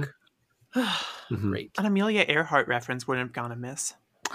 Mhm. 0.75 0.91
great. 1.41 1.71
an 1.77 1.85
Amelia 1.85 2.25
Earhart 2.27 2.67
reference 2.67 3.07
wouldn't 3.07 3.27
have 3.29 3.33
gone 3.33 3.51
amiss. 3.51 3.93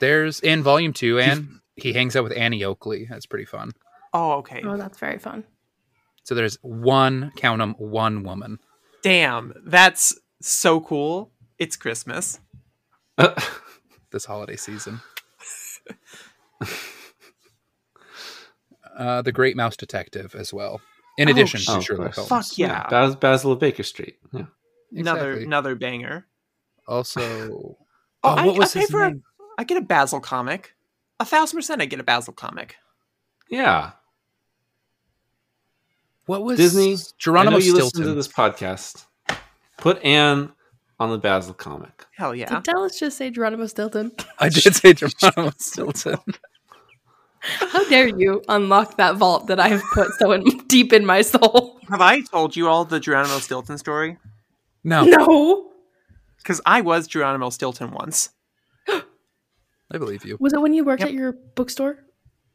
There's 0.00 0.40
in 0.40 0.62
volume 0.62 0.92
two, 0.92 1.18
and 1.18 1.60
he 1.76 1.92
hangs 1.92 2.14
out 2.14 2.22
with 2.24 2.36
Annie 2.36 2.62
Oakley. 2.64 3.06
That's 3.10 3.26
pretty 3.26 3.44
fun. 3.46 3.72
Oh, 4.12 4.32
okay. 4.38 4.62
Oh, 4.64 4.76
that's 4.76 4.98
very 4.98 5.18
fun. 5.18 5.44
So 6.22 6.34
there's 6.34 6.56
one, 6.62 7.32
count 7.36 7.60
'em, 7.60 7.74
one 7.78 8.22
woman. 8.22 8.58
Damn, 9.02 9.54
that's 9.64 10.18
so 10.40 10.80
cool. 10.80 11.32
It's 11.58 11.76
Christmas. 11.76 12.38
this 14.10 14.24
holiday 14.24 14.56
season. 14.56 15.00
uh, 18.98 19.22
the 19.22 19.32
Great 19.32 19.56
Mouse 19.56 19.76
Detective 19.76 20.34
as 20.34 20.52
well, 20.52 20.80
in 21.16 21.28
Oh, 21.28 21.32
addition 21.32 21.60
sh- 21.60 21.66
to 21.66 21.72
Oh, 21.76 21.80
Sherlock. 21.80 22.14
Holmes. 22.14 22.28
Fuck 22.28 22.58
yeah. 22.58 22.86
Bas- 22.88 23.16
Basil 23.16 23.52
of 23.52 23.58
Baker 23.58 23.82
Street. 23.82 24.16
Yeah. 24.32 24.42
Another 24.94 25.30
Exactly. 25.30 25.44
another 25.46 25.74
banger. 25.74 26.26
Also, 26.86 27.20
Oh, 27.22 27.76
oh, 28.24 28.28
I- 28.34 28.46
what 28.46 28.56
was 28.58 28.74
I 28.76 28.80
his 28.80 28.90
for 28.90 29.08
name? 29.08 29.22
I 29.58 29.64
get 29.64 29.78
a 29.78 29.82
Basil 29.82 30.20
comic. 30.20 30.74
A 31.20 31.24
thousand 31.24 31.56
percent 31.58 31.82
I 31.82 31.86
get 31.86 32.00
a 32.00 32.04
Basil 32.04 32.32
comic. 32.32 32.76
Yeah. 33.50 33.92
What 36.26 36.42
was 36.44 36.58
Disney. 36.58 36.96
Geronimo 37.18 37.56
I 37.56 37.58
know 37.60 37.64
you 37.64 37.72
listen 37.74 37.88
Stilton. 37.90 38.08
to 38.10 38.14
this 38.14 38.28
podcast. 38.28 39.06
Put 39.78 40.02
Anne 40.04 40.52
on 41.00 41.10
the 41.10 41.18
Basil 41.18 41.54
comic. 41.54 42.06
Hell 42.16 42.34
yeah. 42.34 42.46
Did 42.48 42.64
Dallas 42.64 42.98
just 42.98 43.16
say 43.16 43.30
Geronimo 43.30 43.66
Stilton? 43.66 44.12
I 44.38 44.48
did 44.48 44.74
say 44.74 44.92
Geronimo 44.94 45.52
Stilton. 45.58 46.18
How 47.40 47.88
dare 47.88 48.08
you 48.08 48.42
unlock 48.48 48.96
that 48.96 49.16
vault 49.16 49.46
that 49.46 49.60
I 49.60 49.68
have 49.68 49.82
put 49.94 50.10
so 50.18 50.32
in, 50.32 50.42
deep 50.66 50.92
in 50.92 51.06
my 51.06 51.22
soul? 51.22 51.78
Have 51.88 52.00
I 52.00 52.20
told 52.22 52.56
you 52.56 52.68
all 52.68 52.84
the 52.84 52.98
Geronimo 53.00 53.38
Stilton 53.38 53.78
story? 53.78 54.18
No, 54.84 55.04
No. 55.04 55.64
Because 56.38 56.60
I 56.66 56.80
was 56.80 57.06
Geronimo 57.06 57.50
Stilton 57.50 57.90
once. 57.90 58.30
I 58.88 59.98
believe 59.98 60.24
you. 60.24 60.36
Was 60.40 60.52
it 60.52 60.60
when 60.60 60.72
you 60.72 60.84
worked 60.84 61.00
Yep. 61.00 61.08
at 61.08 61.14
your 61.14 61.32
bookstore? 61.54 61.98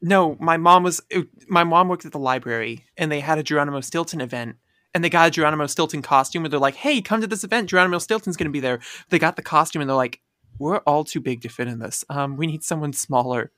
No, 0.02 0.36
my 0.40 0.56
mom 0.56 0.82
was. 0.82 1.00
it- 1.10 1.28
My 1.48 1.64
mom 1.64 1.88
worked 1.88 2.04
at 2.04 2.12
the 2.12 2.18
library, 2.18 2.84
and 2.96 3.10
they 3.10 3.20
had 3.20 3.38
a 3.38 3.42
Geronimo 3.42 3.80
Stilton 3.80 4.20
event, 4.20 4.56
and 4.94 5.02
they 5.04 5.10
got 5.10 5.28
a 5.28 5.30
Geronimo 5.30 5.66
Stilton 5.66 6.02
costume, 6.02 6.44
and 6.44 6.52
they're 6.52 6.60
like, 6.60 6.76
"Hey, 6.76 7.02
come 7.02 7.20
to 7.20 7.26
this 7.26 7.44
event. 7.44 7.68
Geronimo 7.68 7.98
Stilton's 7.98 8.36
going 8.36 8.46
to 8.48 8.52
be 8.52 8.60
there." 8.60 8.80
They 9.10 9.18
got 9.18 9.36
the 9.36 9.42
costume, 9.42 9.82
and 9.82 9.88
they're 9.90 9.96
like, 9.96 10.20
"We're 10.58 10.78
all 10.78 11.04
too 11.04 11.20
big 11.20 11.42
to 11.42 11.48
fit 11.48 11.68
in 11.68 11.78
this. 11.80 12.04
Um, 12.08 12.36
we 12.36 12.46
need 12.46 12.62
someone 12.62 12.92
smaller." 12.92 13.50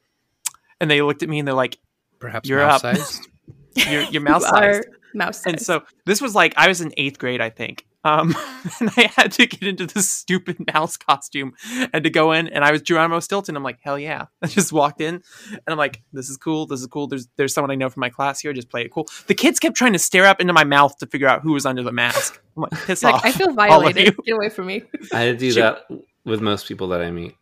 And 0.81 0.91
they 0.91 1.03
looked 1.03 1.23
at 1.23 1.29
me, 1.29 1.39
and 1.39 1.47
they're 1.47 1.55
like, 1.55 1.79
Perhaps 2.19 2.49
You're 2.49 2.67
mouse 2.67 2.85
up. 2.85 2.97
sized. 2.97 3.29
"You're, 3.75 4.03
you're 4.05 4.23
mouse 4.23 4.43
You 4.43 4.49
are 4.49 4.73
sized." 4.75 4.89
mouse 5.15 5.47
And 5.47 5.61
sized. 5.61 5.67
so 5.67 5.83
this 6.07 6.21
was 6.21 6.35
like 6.35 6.55
I 6.57 6.69
was 6.69 6.81
in 6.81 6.93
eighth 6.97 7.19
grade, 7.19 7.41
I 7.41 7.51
think. 7.51 7.87
Um, 8.07 8.35
and 8.81 8.91
I 8.97 9.11
had 9.17 9.33
to 9.33 9.47
get 9.47 9.65
into 9.65 9.87
this 9.87 10.11
stupid 10.11 10.59
mouse 10.73 10.97
costume 10.97 11.55
and 11.93 12.05
to 12.05 12.11
go 12.11 12.33
in, 12.33 12.47
and 12.49 12.65
I 12.65 12.71
was 12.71 12.83
Geronimo 12.83 13.21
Stilton. 13.21 13.57
I'm 13.57 13.63
like, 13.63 13.79
hell 13.83 13.99
yeah! 13.99 14.27
I 14.43 14.47
just 14.47 14.73
walked 14.73 15.01
in, 15.01 15.17
and 15.51 15.61
I'm 15.67 15.79
like, 15.79 16.03
this 16.13 16.29
is 16.29 16.37
cool. 16.37 16.67
This 16.67 16.81
is 16.81 16.87
cool. 16.87 17.07
There's 17.09 17.27
there's 17.37 17.53
someone 17.53 17.71
I 17.71 17.75
know 17.75 17.91
from 17.91 18.01
my 18.01 18.11
class 18.11 18.41
here. 18.41 18.53
Just 18.53 18.69
play 18.71 18.83
it 18.83 18.93
cool. 18.93 19.07
The 19.27 19.35
kids 19.35 19.59
kept 19.59 19.77
trying 19.77 19.93
to 19.95 19.99
stare 19.99 20.27
up 20.27 20.41
into 20.41 20.53
my 20.53 20.65
mouth 20.65 20.97
to 20.99 21.07
figure 21.07 21.27
out 21.29 21.43
who 21.43 21.53
was 21.53 21.67
under 21.67 21.83
the 21.83 21.93
mask. 21.93 22.41
I'm 22.57 22.63
like, 22.63 22.73
piss 22.87 23.03
Like, 23.03 23.15
off. 23.17 23.25
I 23.25 23.33
feel 23.33 23.53
violated. 23.55 24.17
Get 24.25 24.33
away 24.35 24.49
from 24.51 24.67
me. 24.67 24.83
I 25.13 25.33
do 25.33 25.51
Sure. 25.53 25.63
that 25.63 25.79
with 26.25 26.41
most 26.41 26.67
people 26.69 26.89
that 26.89 27.01
I 27.03 27.11
meet. 27.11 27.35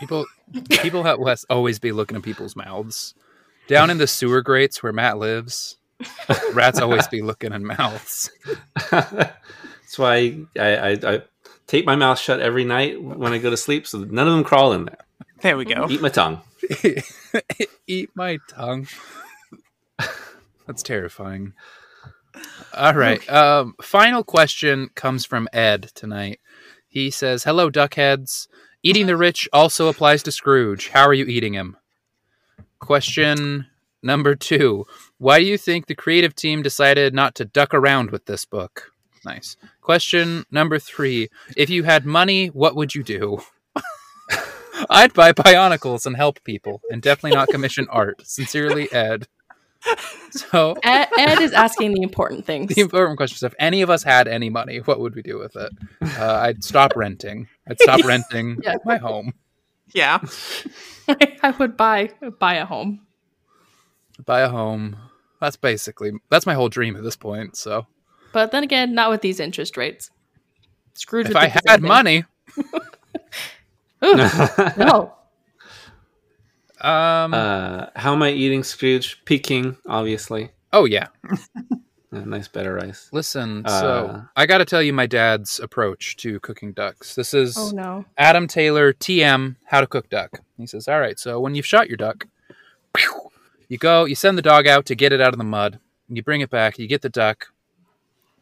People, 0.00 0.26
people 0.70 1.04
have 1.04 1.18
Wes 1.18 1.44
always 1.48 1.78
be 1.78 1.92
looking 1.92 2.16
at 2.16 2.22
people's 2.22 2.56
mouths. 2.56 3.14
Down 3.68 3.88
in 3.90 3.98
the 3.98 4.06
sewer 4.06 4.42
grates 4.42 4.82
where 4.82 4.92
Matt 4.92 5.18
lives, 5.18 5.76
rats 6.52 6.80
always 6.80 7.06
be 7.06 7.22
looking 7.22 7.52
in 7.52 7.64
mouths. 7.64 8.30
That's 9.90 9.98
why 9.98 10.36
I, 10.56 10.76
I, 10.76 10.90
I 11.02 11.22
tape 11.66 11.84
my 11.84 11.96
mouth 11.96 12.16
shut 12.16 12.38
every 12.38 12.64
night 12.64 13.02
when 13.02 13.32
I 13.32 13.38
go 13.38 13.50
to 13.50 13.56
sleep, 13.56 13.88
so 13.88 13.98
none 14.04 14.28
of 14.28 14.32
them 14.32 14.44
crawl 14.44 14.72
in 14.72 14.84
there. 14.84 14.98
There 15.40 15.56
we 15.56 15.64
go. 15.64 15.88
Eat 15.90 16.00
my 16.00 16.08
tongue. 16.08 16.42
Eat 17.88 18.10
my 18.14 18.38
tongue. 18.48 18.86
That's 20.68 20.84
terrifying. 20.84 21.54
All 22.72 22.94
right. 22.94 23.28
Um, 23.28 23.74
final 23.82 24.22
question 24.22 24.90
comes 24.94 25.26
from 25.26 25.48
Ed 25.52 25.90
tonight. 25.96 26.38
He 26.86 27.10
says, 27.10 27.42
"Hello, 27.42 27.68
duckheads. 27.68 28.46
Eating 28.84 29.06
the 29.06 29.16
rich 29.16 29.48
also 29.52 29.88
applies 29.88 30.22
to 30.22 30.30
Scrooge. 30.30 30.90
How 30.90 31.02
are 31.02 31.14
you 31.14 31.24
eating 31.24 31.54
him?" 31.54 31.76
Question 32.78 33.66
number 34.04 34.36
two: 34.36 34.86
Why 35.18 35.40
do 35.40 35.46
you 35.46 35.58
think 35.58 35.86
the 35.88 35.96
creative 35.96 36.36
team 36.36 36.62
decided 36.62 37.12
not 37.12 37.34
to 37.34 37.44
duck 37.44 37.74
around 37.74 38.12
with 38.12 38.26
this 38.26 38.44
book? 38.44 38.89
Nice. 39.24 39.56
Question 39.80 40.44
number 40.50 40.78
three: 40.78 41.28
If 41.56 41.68
you 41.70 41.82
had 41.84 42.06
money, 42.06 42.46
what 42.48 42.74
would 42.76 42.94
you 42.94 43.02
do? 43.02 43.40
I'd 44.88 45.12
buy 45.12 45.32
Bionicles 45.32 46.06
and 46.06 46.16
help 46.16 46.42
people, 46.44 46.80
and 46.90 47.02
definitely 47.02 47.36
not 47.36 47.48
commission 47.48 47.86
art. 47.90 48.22
Sincerely, 48.26 48.90
Ed. 48.92 49.28
So 50.30 50.74
Ed, 50.82 51.08
Ed 51.18 51.40
is 51.40 51.52
asking 51.52 51.92
the 51.94 52.02
important 52.02 52.46
things. 52.46 52.74
the 52.74 52.80
important 52.80 53.16
question 53.18 53.36
is: 53.36 53.42
If 53.42 53.54
any 53.58 53.82
of 53.82 53.90
us 53.90 54.02
had 54.02 54.26
any 54.26 54.48
money, 54.48 54.78
what 54.78 55.00
would 55.00 55.14
we 55.14 55.22
do 55.22 55.38
with 55.38 55.54
it? 55.56 55.72
Uh, 56.02 56.34
I'd 56.42 56.64
stop 56.64 56.92
renting. 56.96 57.48
I'd 57.68 57.80
stop 57.80 58.02
renting 58.04 58.58
Yeah. 58.62 58.76
my 58.84 58.96
home. 58.96 59.34
Yeah. 59.92 60.20
I 61.42 61.54
would 61.58 61.76
buy 61.76 62.10
buy 62.38 62.54
a 62.54 62.64
home. 62.64 63.06
Buy 64.24 64.40
a 64.40 64.48
home. 64.48 64.96
That's 65.40 65.56
basically 65.56 66.12
that's 66.30 66.46
my 66.46 66.54
whole 66.54 66.68
dream 66.68 66.96
at 66.96 67.02
this 67.02 67.16
point. 67.16 67.56
So 67.56 67.86
But 68.32 68.52
then 68.52 68.62
again, 68.62 68.94
not 68.94 69.10
with 69.10 69.20
these 69.22 69.40
interest 69.40 69.76
rates. 69.76 70.10
Scrooge 70.94 71.28
if 71.30 71.36
I 71.36 71.48
think 71.48 71.68
had 71.68 71.80
thing. 71.80 71.88
money, 71.88 72.24
Ugh, 74.02 74.72
no. 74.76 75.14
um, 76.80 77.34
uh, 77.34 77.86
how 77.96 78.12
am 78.12 78.22
I 78.22 78.30
eating 78.30 78.62
Scrooge? 78.62 79.22
Peking, 79.24 79.76
obviously. 79.86 80.50
oh 80.72 80.84
yeah. 80.84 81.08
Nice 82.12 82.48
better 82.48 82.74
rice. 82.74 83.08
Listen, 83.12 83.62
Uh, 83.64 83.80
so 83.80 84.22
I 84.34 84.44
got 84.46 84.58
to 84.58 84.64
tell 84.64 84.82
you 84.82 84.92
my 84.92 85.06
dad's 85.06 85.60
approach 85.60 86.16
to 86.16 86.40
cooking 86.40 86.72
ducks. 86.72 87.14
This 87.14 87.32
is 87.32 87.56
Oh 87.56 87.70
no. 87.70 88.04
Adam 88.18 88.48
Taylor, 88.48 88.92
TM, 88.92 89.54
How 89.66 89.80
to 89.80 89.86
Cook 89.86 90.08
Duck. 90.10 90.40
He 90.58 90.66
says, 90.66 90.88
All 90.88 90.98
right, 90.98 91.20
so 91.20 91.38
when 91.38 91.54
you've 91.54 91.64
shot 91.66 91.86
your 91.86 91.96
duck, 91.96 92.26
you 93.68 93.78
go, 93.78 94.06
you 94.06 94.16
send 94.16 94.36
the 94.36 94.42
dog 94.42 94.66
out 94.66 94.86
to 94.86 94.96
get 94.96 95.12
it 95.12 95.20
out 95.20 95.32
of 95.32 95.38
the 95.38 95.44
mud, 95.44 95.78
and 96.08 96.16
you 96.16 96.22
bring 96.24 96.40
it 96.40 96.50
back, 96.50 96.80
you 96.80 96.88
get 96.88 97.02
the 97.02 97.08
duck, 97.08 97.52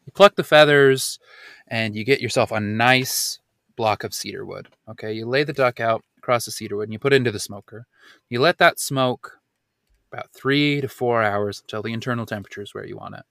you 0.09 0.12
pluck 0.12 0.36
the 0.36 0.43
feathers, 0.43 1.18
and 1.66 1.94
you 1.94 2.02
get 2.02 2.22
yourself 2.22 2.51
a 2.51 2.59
nice 2.59 3.40
block 3.76 4.05
of 4.05 4.14
cedar 4.14 4.43
wood. 4.47 4.68
Okay, 4.89 5.12
you 5.12 5.26
lay 5.26 5.44
the 5.44 5.52
duck 5.52 5.80
out 5.80 6.02
across 6.16 6.47
the 6.47 6.51
cedar 6.51 6.76
wood 6.76 6.85
and 6.85 6.94
you 6.94 6.98
put 6.98 7.12
it 7.12 7.16
into 7.16 7.30
the 7.30 7.39
smoker. 7.39 7.86
You 8.30 8.40
let 8.40 8.56
that 8.56 8.80
smoke 8.80 9.39
about 10.10 10.30
three 10.32 10.80
to 10.80 10.89
four 10.89 11.22
hours 11.22 11.60
until 11.60 11.82
the 11.82 11.93
internal 11.93 12.24
temperature 12.24 12.62
is 12.62 12.72
where 12.72 12.86
you 12.86 12.97
want 12.97 13.16
it. 13.16 13.24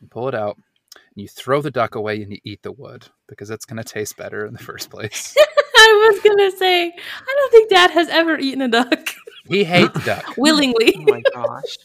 You 0.00 0.08
pull 0.08 0.26
it 0.26 0.34
out, 0.34 0.56
and 0.56 1.22
you 1.22 1.28
throw 1.28 1.62
the 1.62 1.70
duck 1.70 1.94
away 1.94 2.20
and 2.20 2.32
you 2.32 2.40
eat 2.42 2.62
the 2.62 2.72
wood 2.72 3.06
because 3.28 3.48
it's 3.50 3.64
going 3.64 3.76
to 3.76 3.84
taste 3.84 4.16
better 4.16 4.44
in 4.46 4.52
the 4.52 4.58
first 4.58 4.90
place. 4.90 5.36
I 5.76 6.10
was 6.12 6.22
gonna 6.24 6.50
say, 6.50 6.88
I 6.88 7.34
don't 7.36 7.50
think 7.52 7.70
Dad 7.70 7.90
has 7.92 8.08
ever 8.08 8.36
eaten 8.36 8.62
a 8.62 8.68
duck 8.68 9.14
He 9.46 9.62
hates 9.62 10.04
duck. 10.04 10.24
willingly. 10.36 10.94
Oh 10.98 11.02
my 11.02 11.22
gosh. 11.32 11.78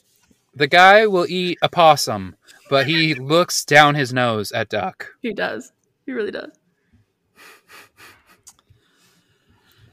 The 0.56 0.68
guy 0.68 1.06
will 1.06 1.28
eat 1.30 1.60
a 1.62 1.70
possum, 1.70 2.36
but 2.70 2.88
he 2.88 3.14
looks 3.14 3.64
down 3.66 3.96
his 3.96 4.14
nose 4.14 4.52
at 4.52 4.70
duck. 4.70 5.08
he 5.22 5.34
does. 5.34 5.72
He 6.06 6.12
really 6.12 6.32
does. 6.32 6.52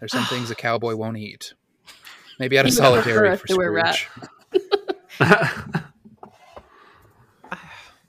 There's 0.00 0.12
some 0.12 0.24
things 0.24 0.50
a 0.50 0.54
cowboy 0.54 0.96
won't 0.96 1.16
eat. 1.16 1.54
Maybe 2.38 2.58
out 2.58 2.64
of 2.64 2.70
He 2.72 2.76
solidarity 2.76 3.36
for 3.36 3.46
sewer 3.46 3.70
rat. 3.70 3.96
Scrooge. 5.18 5.82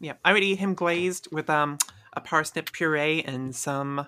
Yeah, 0.03 0.15
I 0.25 0.33
would 0.33 0.43
eat 0.43 0.59
him 0.59 0.73
glazed 0.73 1.29
with 1.31 1.49
um 1.49 1.77
a 2.11 2.19
parsnip 2.19 2.73
puree 2.73 3.23
and 3.25 3.55
some 3.55 4.05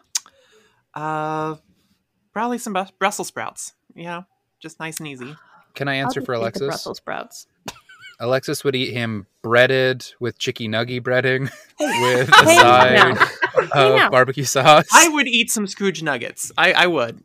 uh 0.93 1.55
probably 2.33 2.57
some 2.57 2.75
Brussels 2.99 3.29
sprouts. 3.29 3.73
You 3.95 4.03
know, 4.03 4.25
just 4.59 4.77
nice 4.77 4.97
and 4.99 5.07
easy. 5.07 5.37
Can 5.73 5.87
I 5.87 5.95
answer 5.95 6.19
for 6.19 6.33
take 6.33 6.41
Alexis? 6.41 6.67
Brussels 6.67 6.97
sprouts. 6.97 7.47
Alexis 8.19 8.63
would 8.63 8.75
eat 8.75 8.93
him 8.93 9.27
breaded 9.41 10.05
with 10.19 10.37
chicky 10.39 10.67
nuggy 10.67 11.01
breading 11.01 11.51
with 11.79 12.29
a 12.29 12.45
side 12.45 13.17
Hey, 13.73 13.89
of 13.91 13.95
now. 13.97 14.09
barbecue 14.09 14.43
sauce. 14.43 14.87
I 14.93 15.09
would 15.09 15.27
eat 15.27 15.49
some 15.51 15.67
Scrooge 15.67 16.01
nuggets. 16.03 16.51
I 16.57 16.73
I 16.73 16.87
would. 16.87 17.21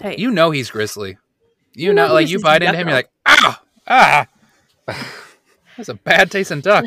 Hey, 0.00 0.16
You 0.18 0.30
know 0.30 0.50
he's 0.50 0.70
grizzly. 0.70 1.16
You, 1.74 1.88
You 1.88 1.92
know, 1.94 2.08
know 2.08 2.14
like 2.14 2.28
you 2.28 2.40
bite 2.40 2.62
into 2.62 2.76
him, 2.76 2.88
you're 2.88 2.96
like, 2.96 3.10
ah, 3.26 3.62
ah. 3.86 4.26
That's 5.76 5.88
a 5.88 5.94
bad 5.94 6.30
tasting 6.30 6.60
duck. 6.60 6.84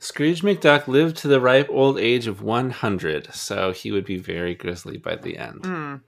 Scrooge 0.00 0.42
McDuck 0.42 0.86
lived 0.86 1.16
to 1.18 1.28
the 1.28 1.40
ripe 1.40 1.68
old 1.70 1.98
age 1.98 2.26
of 2.26 2.42
100, 2.42 3.34
so 3.34 3.72
he 3.72 3.90
would 3.90 4.04
be 4.04 4.16
very 4.16 4.54
grizzly 4.54 4.96
by 4.96 5.16
the 5.16 5.36
end. 5.38 5.62
Mm. 5.62 6.00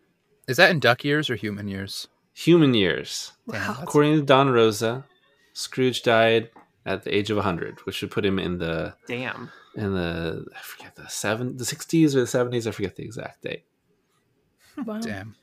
Is 0.47 0.56
that 0.59 0.70
in 0.70 0.78
duck 0.81 1.02
years 1.05 1.28
or 1.31 1.35
human 1.36 1.66
years? 1.68 2.06
Human 2.35 2.74
years. 2.74 3.32
Wow. 3.47 3.77
According 3.81 4.16
to 4.16 4.22
Don 4.22 4.51
Rosa, 4.51 5.05
Scrooge 5.52 6.02
died 6.02 6.51
at 6.86 7.02
the 7.05 7.14
age 7.14 7.31
of 7.31 7.36
100, 7.36 7.81
which 7.86 8.01
would 8.02 8.10
put 8.10 8.24
him 8.24 8.39
in 8.39 8.59
the 8.59 8.94
Damn. 9.06 9.51
in 9.77 9.94
the 9.94 10.44
I 10.56 10.60
forget 10.60 10.97
the 10.97 11.09
seven 11.09 11.56
the 11.56 11.64
60s 11.64 12.14
or 12.14 12.20
the 12.20 12.27
70s. 12.56 12.66
I 12.66 12.70
forget 12.70 12.97
the 12.97 13.05
exact 13.05 13.43
date. 13.43 13.64
wow. 14.85 14.98
Damn. 15.01 15.36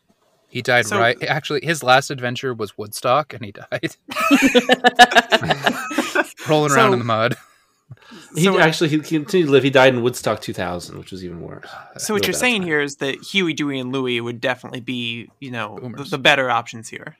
He 0.49 0.61
died 0.61 0.87
So- 0.87 0.99
right. 0.99 1.21
Actually, 1.23 1.65
his 1.65 1.83
last 1.83 2.09
adventure 2.09 2.53
was 2.53 2.77
Woodstock, 2.77 3.33
and 3.33 3.43
he 3.45 3.51
died 3.51 3.95
rolling 6.49 6.71
around 6.71 6.89
So- 6.89 6.93
in 6.93 6.99
the 6.99 7.05
mud. 7.05 7.35
He 8.35 8.43
So- 8.43 8.59
actually 8.59 8.89
he 8.89 8.99
continued 8.99 9.47
to 9.47 9.51
live. 9.51 9.63
He 9.63 9.69
died 9.69 9.93
in 9.93 10.01
Woodstock 10.01 10.41
2000, 10.41 10.97
which 10.97 11.11
was 11.11 11.23
even 11.23 11.41
worse. 11.41 11.67
So 11.97 12.13
what 12.13 12.25
you're 12.25 12.33
saying 12.33 12.61
time. 12.61 12.67
here 12.67 12.81
is 12.81 12.97
that 12.97 13.15
Huey, 13.21 13.53
Dewey, 13.53 13.79
and 13.79 13.91
Louie 13.91 14.19
would 14.21 14.41
definitely 14.41 14.79
be, 14.81 15.29
you 15.39 15.51
know, 15.51 15.79
the, 15.95 16.03
the 16.03 16.17
better 16.17 16.49
options 16.49 16.89
here. 16.89 17.17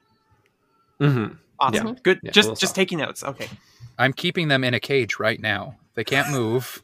Mhm. 1.00 1.38
Awesome. 1.60 1.88
Yeah. 1.88 1.94
Good. 2.04 2.20
Yeah, 2.24 2.32
just 2.32 2.50
just 2.50 2.62
stop. 2.72 2.76
taking 2.76 3.00
notes. 3.00 3.24
Okay. 3.24 3.48
I'm 3.98 4.14
keeping 4.14 4.48
them 4.48 4.64
in 4.64 4.74
a 4.74 4.80
cage 4.80 5.20
right 5.20 5.40
now. 5.40 5.76
They 5.96 6.04
can't 6.04 6.30
move, 6.32 6.84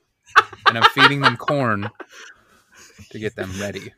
and 0.68 0.78
I'm 0.78 0.90
feeding 0.92 1.22
them 1.22 1.38
corn 1.38 1.90
to 3.12 3.20
get 3.20 3.36
them 3.36 3.52
ready. 3.60 3.94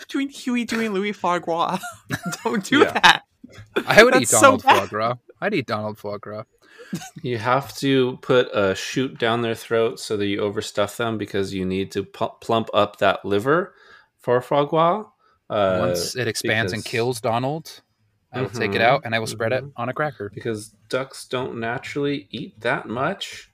Between 0.00 0.28
Huey, 0.28 0.64
Dewey, 0.64 0.86
and 0.86 0.94
Louie 0.94 1.12
foie 1.12 1.38
gras. 1.38 1.78
Don't 2.44 2.64
do 2.64 2.80
Yeah. 2.80 2.92
that. 2.92 3.22
I 3.86 4.02
would 4.02 4.14
eat 4.16 4.28
That's 4.28 4.30
so 4.30 4.40
Donald 4.58 4.62
bad. 4.64 4.80
foie 4.80 4.86
gras. 4.88 5.14
I'd 5.40 5.54
eat 5.54 5.66
Donald 5.66 5.98
foie 5.98 6.18
gras. 6.18 6.44
You 7.22 7.38
have 7.38 7.74
to 7.78 8.18
put 8.22 8.48
a 8.54 8.74
chute 8.74 9.18
down 9.18 9.40
their 9.42 9.54
throat 9.54 9.98
so 10.00 10.16
that 10.16 10.26
you 10.26 10.40
overstuff 10.40 10.96
them 10.96 11.16
because 11.16 11.54
you 11.54 11.64
need 11.64 11.90
to 11.92 12.02
plump 12.04 12.68
up 12.74 12.98
that 12.98 13.24
liver 13.24 13.74
for 14.18 14.40
foie 14.42 14.64
gras. 14.64 15.04
Uh, 15.48 15.78
Once 15.80 16.16
it 16.16 16.28
expands 16.28 16.72
and 16.72 16.84
kills 16.84 17.20
Donald, 17.20 17.80
I 18.32 18.40
will 18.40 18.48
take 18.50 18.74
it 18.74 18.80
Mhm, 18.80 18.84
out 18.84 19.02
and 19.04 19.14
I 19.14 19.18
will 19.18 19.26
spread 19.26 19.52
it 19.52 19.62
mhm. 19.64 19.72
on 19.76 19.88
a 19.88 19.92
cracker. 19.92 20.30
because 20.34 20.74
ducks 20.88 21.26
don't 21.26 21.58
naturally 21.60 22.26
eat 22.30 22.60
that 22.60 22.88
much 22.88 23.50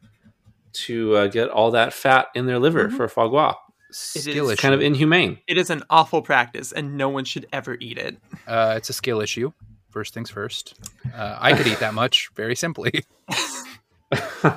to 0.73 1.17
uh, 1.17 1.27
get 1.27 1.49
all 1.49 1.71
that 1.73 1.93
fat 1.93 2.29
in 2.35 2.47
their 2.47 2.59
liver 2.59 2.89
Mhm. 2.89 2.97
for 2.97 3.09
foie 3.09 3.29
gras. 3.29 3.55
Skill 3.91 4.47
is 4.51 4.53
issue. 4.53 4.63
Kind 4.63 4.75
of 4.75 4.81
inhumane. 4.83 5.39
It 5.49 5.57
is 5.59 5.71
an 5.71 5.83
awful 5.89 6.21
practice, 6.23 6.73
and 6.73 6.97
no 6.97 7.09
one 7.09 7.25
should 7.25 7.47
ever 7.53 7.77
eat 7.81 7.97
it. 7.99 8.19
Uh, 8.47 8.75
it's 8.77 8.91
a 8.91 8.93
skill 8.93 9.21
issue. 9.21 9.53
First 9.91 10.13
things 10.15 10.29
first. 10.31 10.75
Uh, 11.15 11.37
I 11.41 11.55
could 11.55 11.67
eat 11.67 11.79
that 11.81 11.95
much 11.95 12.29
very 12.37 12.55
simply. 12.55 13.05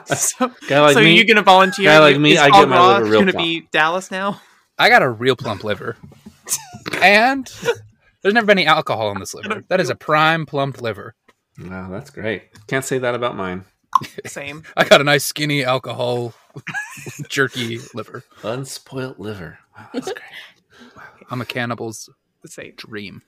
So, 0.05 0.49
Guy 0.67 0.79
like 0.79 0.93
so 0.93 1.01
me, 1.01 1.15
you're 1.15 1.25
gonna 1.25 1.41
volunteer? 1.41 1.85
guy 1.89 1.99
like 1.99 2.17
me, 2.17 2.33
Is 2.33 2.39
I 2.39 2.47
get 2.51 2.53
foie 2.61 2.65
my 2.67 2.77
gras 2.77 2.87
liver 2.99 3.05
real 3.09 3.19
gonna 3.21 3.31
plump. 3.33 3.45
be 3.45 3.67
Dallas 3.71 4.09
now? 4.11 4.39
I 4.77 4.87
got 4.87 5.01
a 5.01 5.09
real 5.09 5.35
plump 5.35 5.63
liver, 5.65 5.97
and 7.01 7.51
there's 8.21 8.33
never 8.33 8.47
been 8.47 8.57
any 8.59 8.67
alcohol 8.67 9.11
in 9.11 9.19
this 9.19 9.33
liver. 9.35 9.63
That 9.69 9.79
is 9.79 9.89
a 9.89 9.95
prime 9.95 10.45
plumped 10.45 10.81
liver. 10.81 11.15
Wow, 11.59 11.89
that's 11.89 12.09
great. 12.09 12.43
Can't 12.67 12.85
say 12.85 12.97
that 12.99 13.15
about 13.15 13.35
mine. 13.35 13.65
Same. 14.25 14.63
I 14.77 14.83
got 14.85 15.01
a 15.01 15.03
nice 15.03 15.25
skinny 15.25 15.63
alcohol 15.63 16.33
jerky 17.29 17.79
liver. 17.93 18.23
Unspoilt 18.43 19.19
liver. 19.19 19.59
Wow, 19.77 19.89
that's 19.93 20.07
great. 20.11 20.91
I'm 21.29 21.41
a 21.41 21.45
cannibal's 21.45 22.09
Same. 22.45 22.73
dream. 22.77 23.21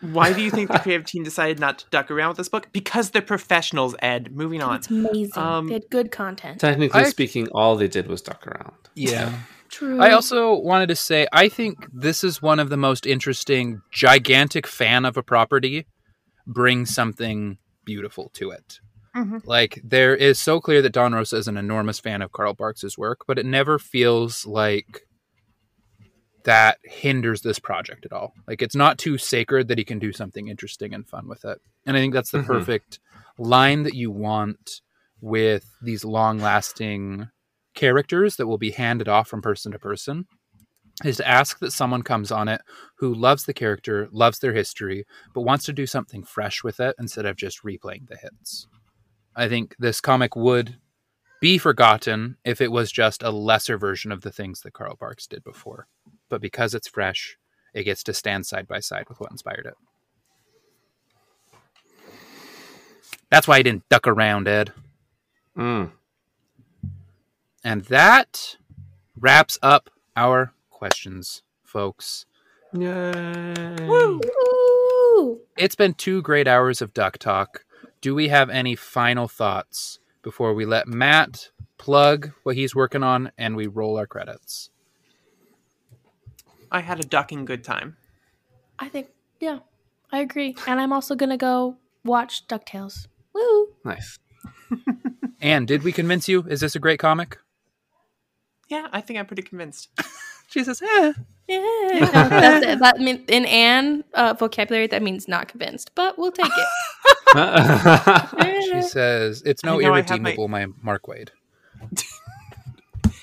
Why 0.00 0.32
do 0.32 0.42
you 0.42 0.50
think 0.50 0.70
the 0.72 0.80
creative 0.80 1.06
team 1.06 1.22
decided 1.22 1.60
not 1.60 1.78
to 1.80 1.84
duck 1.90 2.10
around 2.10 2.30
with 2.30 2.38
this 2.38 2.48
book? 2.48 2.68
Because 2.72 3.10
they're 3.10 3.22
professionals, 3.22 3.94
Ed. 4.00 4.32
Moving 4.34 4.60
on. 4.60 4.76
It's 4.76 4.90
amazing. 4.90 5.38
Um, 5.40 5.68
they 5.68 5.74
had 5.74 5.88
good 5.90 6.10
content. 6.10 6.60
Technically 6.60 7.02
I- 7.02 7.08
speaking, 7.08 7.46
all 7.48 7.76
they 7.76 7.86
did 7.88 8.08
was 8.08 8.20
duck 8.20 8.44
around. 8.46 8.72
Yeah. 8.94 9.32
True. 9.72 10.00
I 10.00 10.12
also 10.12 10.54
wanted 10.54 10.86
to 10.88 10.96
say 10.96 11.26
I 11.32 11.48
think 11.48 11.86
this 11.92 12.22
is 12.22 12.40
one 12.42 12.60
of 12.60 12.68
the 12.68 12.76
most 12.76 13.06
interesting 13.06 13.80
gigantic 13.90 14.66
fan 14.66 15.04
of 15.04 15.16
a 15.16 15.22
property 15.22 15.86
brings 16.46 16.94
something 16.94 17.56
beautiful 17.84 18.30
to 18.34 18.50
it. 18.50 18.78
Mhm. 19.16 19.40
Like 19.46 19.80
there 19.82 20.14
is 20.14 20.38
so 20.38 20.60
clear 20.60 20.82
that 20.82 20.92
Don 20.92 21.14
Rosa 21.14 21.36
is 21.36 21.48
an 21.48 21.56
enormous 21.56 21.98
fan 21.98 22.22
of 22.22 22.32
Carl 22.32 22.54
Barks' 22.54 22.96
work, 22.98 23.22
but 23.26 23.38
it 23.38 23.46
never 23.46 23.78
feels 23.78 24.46
like 24.46 25.02
that 26.44 26.78
hinders 26.84 27.40
this 27.42 27.58
project 27.58 28.04
at 28.04 28.12
all. 28.12 28.34
Like 28.46 28.62
it's 28.62 28.74
not 28.74 28.98
too 28.98 29.16
sacred 29.16 29.68
that 29.68 29.78
he 29.78 29.84
can 29.84 29.98
do 29.98 30.12
something 30.12 30.48
interesting 30.48 30.92
and 30.92 31.06
fun 31.08 31.28
with 31.28 31.44
it. 31.44 31.58
And 31.86 31.96
I 31.96 32.00
think 32.00 32.12
that's 32.14 32.30
the 32.30 32.38
Mhm. 32.38 32.46
perfect 32.46 32.98
line 33.38 33.84
that 33.84 33.94
you 33.94 34.10
want 34.10 34.80
with 35.20 35.64
these 35.80 36.04
long-lasting 36.04 37.28
characters 37.74 38.36
that 38.36 38.46
will 38.46 38.58
be 38.58 38.70
handed 38.70 39.08
off 39.08 39.28
from 39.28 39.42
person 39.42 39.72
to 39.72 39.78
person 39.78 40.26
is 41.04 41.16
to 41.16 41.28
ask 41.28 41.58
that 41.58 41.72
someone 41.72 42.02
comes 42.02 42.30
on 42.30 42.48
it 42.48 42.60
who 42.96 43.14
loves 43.14 43.44
the 43.44 43.54
character, 43.54 44.08
loves 44.12 44.38
their 44.38 44.52
history, 44.52 45.04
but 45.34 45.42
wants 45.42 45.64
to 45.64 45.72
do 45.72 45.86
something 45.86 46.22
fresh 46.22 46.62
with 46.62 46.80
it 46.80 46.94
instead 46.98 47.26
of 47.26 47.36
just 47.36 47.62
replaying 47.62 48.08
the 48.08 48.16
hits. 48.16 48.66
I 49.34 49.48
think 49.48 49.74
this 49.78 50.00
comic 50.00 50.36
would 50.36 50.76
be 51.40 51.58
forgotten 51.58 52.36
if 52.44 52.60
it 52.60 52.70
was 52.70 52.92
just 52.92 53.22
a 53.22 53.30
lesser 53.30 53.78
version 53.78 54.12
of 54.12 54.20
the 54.20 54.30
things 54.30 54.60
that 54.60 54.74
Carl 54.74 54.96
Barks 54.96 55.26
did 55.26 55.42
before. 55.42 55.88
But 56.28 56.40
because 56.40 56.74
it's 56.74 56.88
fresh, 56.88 57.36
it 57.74 57.84
gets 57.84 58.04
to 58.04 58.14
stand 58.14 58.46
side 58.46 58.68
by 58.68 58.80
side 58.80 59.08
with 59.08 59.18
what 59.18 59.32
inspired 59.32 59.66
it. 59.66 59.74
That's 63.30 63.48
why 63.48 63.56
I 63.56 63.62
didn't 63.62 63.88
duck 63.88 64.06
around, 64.06 64.46
Ed. 64.46 64.72
Mm. 65.56 65.90
And 67.64 67.84
that 67.84 68.56
wraps 69.18 69.58
up 69.62 69.90
our 70.16 70.52
questions, 70.70 71.42
folks. 71.64 72.26
Yay. 72.72 73.76
Ooh. 73.82 75.40
It's 75.56 75.76
been 75.76 75.94
two 75.94 76.22
great 76.22 76.48
hours 76.48 76.82
of 76.82 76.94
Duck 76.94 77.18
Talk. 77.18 77.64
Do 78.00 78.14
we 78.14 78.28
have 78.28 78.50
any 78.50 78.74
final 78.74 79.28
thoughts 79.28 80.00
before 80.22 80.54
we 80.54 80.64
let 80.64 80.88
Matt 80.88 81.50
plug 81.78 82.32
what 82.42 82.56
he's 82.56 82.74
working 82.74 83.02
on 83.02 83.30
and 83.38 83.54
we 83.54 83.66
roll 83.66 83.96
our 83.96 84.06
credits? 84.06 84.70
I 86.70 86.80
had 86.80 86.98
a 86.98 87.06
ducking 87.06 87.44
good 87.44 87.62
time. 87.62 87.96
I 88.78 88.88
think, 88.88 89.08
yeah, 89.38 89.60
I 90.10 90.20
agree. 90.20 90.56
And 90.66 90.80
I'm 90.80 90.92
also 90.92 91.14
going 91.14 91.30
to 91.30 91.36
go 91.36 91.76
watch 92.04 92.48
DuckTales. 92.48 93.06
Woo! 93.34 93.68
Nice. 93.84 94.18
And 95.42 95.66
did 95.66 95.82
we 95.82 95.90
convince 95.90 96.28
you? 96.28 96.44
Is 96.48 96.60
this 96.60 96.76
a 96.76 96.78
great 96.78 97.00
comic? 97.00 97.36
Yeah, 98.72 98.88
I 98.90 99.00
think 99.02 99.18
I'm 99.18 99.26
pretty 99.26 99.42
convinced. 99.42 99.88
She 100.48 100.62
says, 100.64 100.82
eh. 100.82 101.12
Yeah. 101.48 101.58
No, 102.00 102.28
that's. 102.28 102.80
That 102.82 102.98
mean, 102.98 103.24
in 103.28 103.46
Anne 103.46 104.04
uh, 104.12 104.34
vocabulary, 104.34 104.86
that 104.88 105.02
means 105.02 105.26
not 105.26 105.48
convinced, 105.48 105.92
but 105.94 106.18
we'll 106.18 106.30
take 106.30 106.50
it. 106.54 106.68
She 108.70 108.82
says, 108.82 109.42
it's 109.46 109.64
no 109.64 109.80
I 109.80 109.82
know 109.84 109.94
I 109.94 109.96
have 110.02 110.08
my- 110.10 110.16
irredeemable, 110.30 110.48
my 110.48 110.66
Mark 110.82 111.04
Waid. 111.06 111.30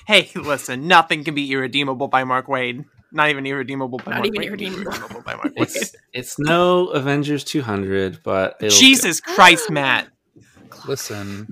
Hey, 0.08 0.28
listen, 0.34 0.88
nothing 0.88 1.22
can 1.22 1.34
be 1.36 1.52
irredeemable 1.52 2.08
by 2.08 2.24
Mark 2.24 2.46
Waid. 2.48 2.84
Not 3.12 3.28
even 3.30 3.46
irredeemable 3.46 3.98
by 3.98 4.10
Not 4.12 4.18
Mark 4.18 4.26
even 4.26 4.38
Wade. 4.40 4.48
irredeemable. 4.48 5.22
by 5.22 5.34
Mark 5.36 5.54
Waid. 5.54 5.62
it's 5.62 5.96
it's 6.12 6.38
no 6.38 6.88
Avengers 6.88 7.44
200, 7.44 8.22
but 8.24 8.56
it'll 8.60 8.76
Jesus 8.76 9.20
Christ, 9.20 9.70
Matt. 9.70 10.08
Listen, 10.86 11.46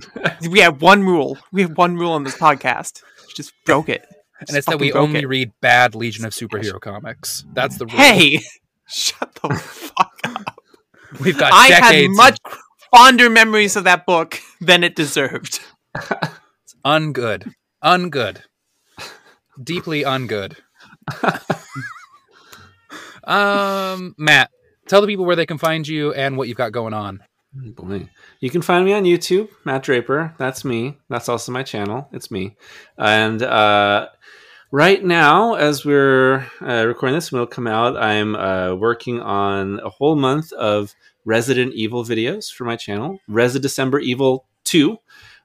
We 0.49 0.59
have 0.59 0.81
one 0.81 1.03
rule. 1.03 1.37
We 1.53 1.61
have 1.61 1.77
one 1.77 1.95
rule 1.95 2.11
on 2.13 2.23
this 2.25 2.35
podcast. 2.35 3.01
Just 3.33 3.53
broke 3.65 3.89
it. 3.89 4.05
and 4.47 4.55
it's 4.57 4.67
that 4.67 4.79
we 4.79 4.93
only 4.93 5.25
read 5.25 5.51
bad 5.61 5.95
Legion 5.95 6.25
of 6.25 6.33
Superhero 6.33 6.79
comics. 6.79 7.45
That's 7.53 7.77
the 7.77 7.85
rule. 7.85 7.97
Hey, 7.97 8.39
shut 8.87 9.33
the 9.41 9.53
fuck 9.55 10.19
up. 10.23 10.61
we've 11.19 11.37
got 11.37 11.51
I 11.53 11.67
had 11.67 12.09
much 12.11 12.39
of 12.45 12.57
fonder 12.91 13.29
memories 13.29 13.75
of 13.75 13.83
that 13.83 14.05
book 14.05 14.39
than 14.61 14.83
it 14.83 14.95
deserved. 14.95 15.59
ungood, 16.85 17.53
ungood, 17.83 18.41
deeply 19.61 20.03
ungood. 20.03 20.55
Um, 23.29 24.15
Matt, 24.17 24.49
tell 24.87 25.01
the 25.01 25.07
people 25.07 25.23
where 25.23 25.35
they 25.35 25.45
can 25.45 25.59
find 25.59 25.87
you 25.87 26.11
and 26.13 26.35
what 26.35 26.47
you've 26.47 26.57
got 26.57 26.71
going 26.71 26.93
on. 26.95 27.21
Oh, 27.57 27.71
boy. 27.71 28.09
You 28.39 28.49
can 28.49 28.61
find 28.61 28.85
me 28.85 28.93
on 28.93 29.03
YouTube, 29.03 29.49
Matt 29.65 29.83
Draper. 29.83 30.35
That's 30.37 30.63
me. 30.63 30.97
That's 31.09 31.29
also 31.29 31.51
my 31.51 31.63
channel. 31.63 32.07
It's 32.11 32.29
me. 32.29 32.55
And 32.97 33.41
uh, 33.41 34.09
right 34.71 35.03
now, 35.03 35.55
as 35.55 35.83
we're 35.83 36.45
uh, 36.61 36.85
recording 36.85 37.15
this, 37.15 37.31
when 37.31 37.41
it'll 37.41 37.47
come 37.51 37.65
out, 37.65 37.97
I'm 37.97 38.35
uh, 38.35 38.75
working 38.75 39.19
on 39.19 39.79
a 39.79 39.89
whole 39.89 40.15
month 40.15 40.51
of 40.53 40.93
Resident 41.25 41.73
Evil 41.73 42.03
videos 42.03 42.53
for 42.53 42.65
my 42.65 42.75
channel. 42.75 43.19
Resident 43.27 43.63
December 43.63 43.99
Evil 43.99 44.45
2 44.65 44.97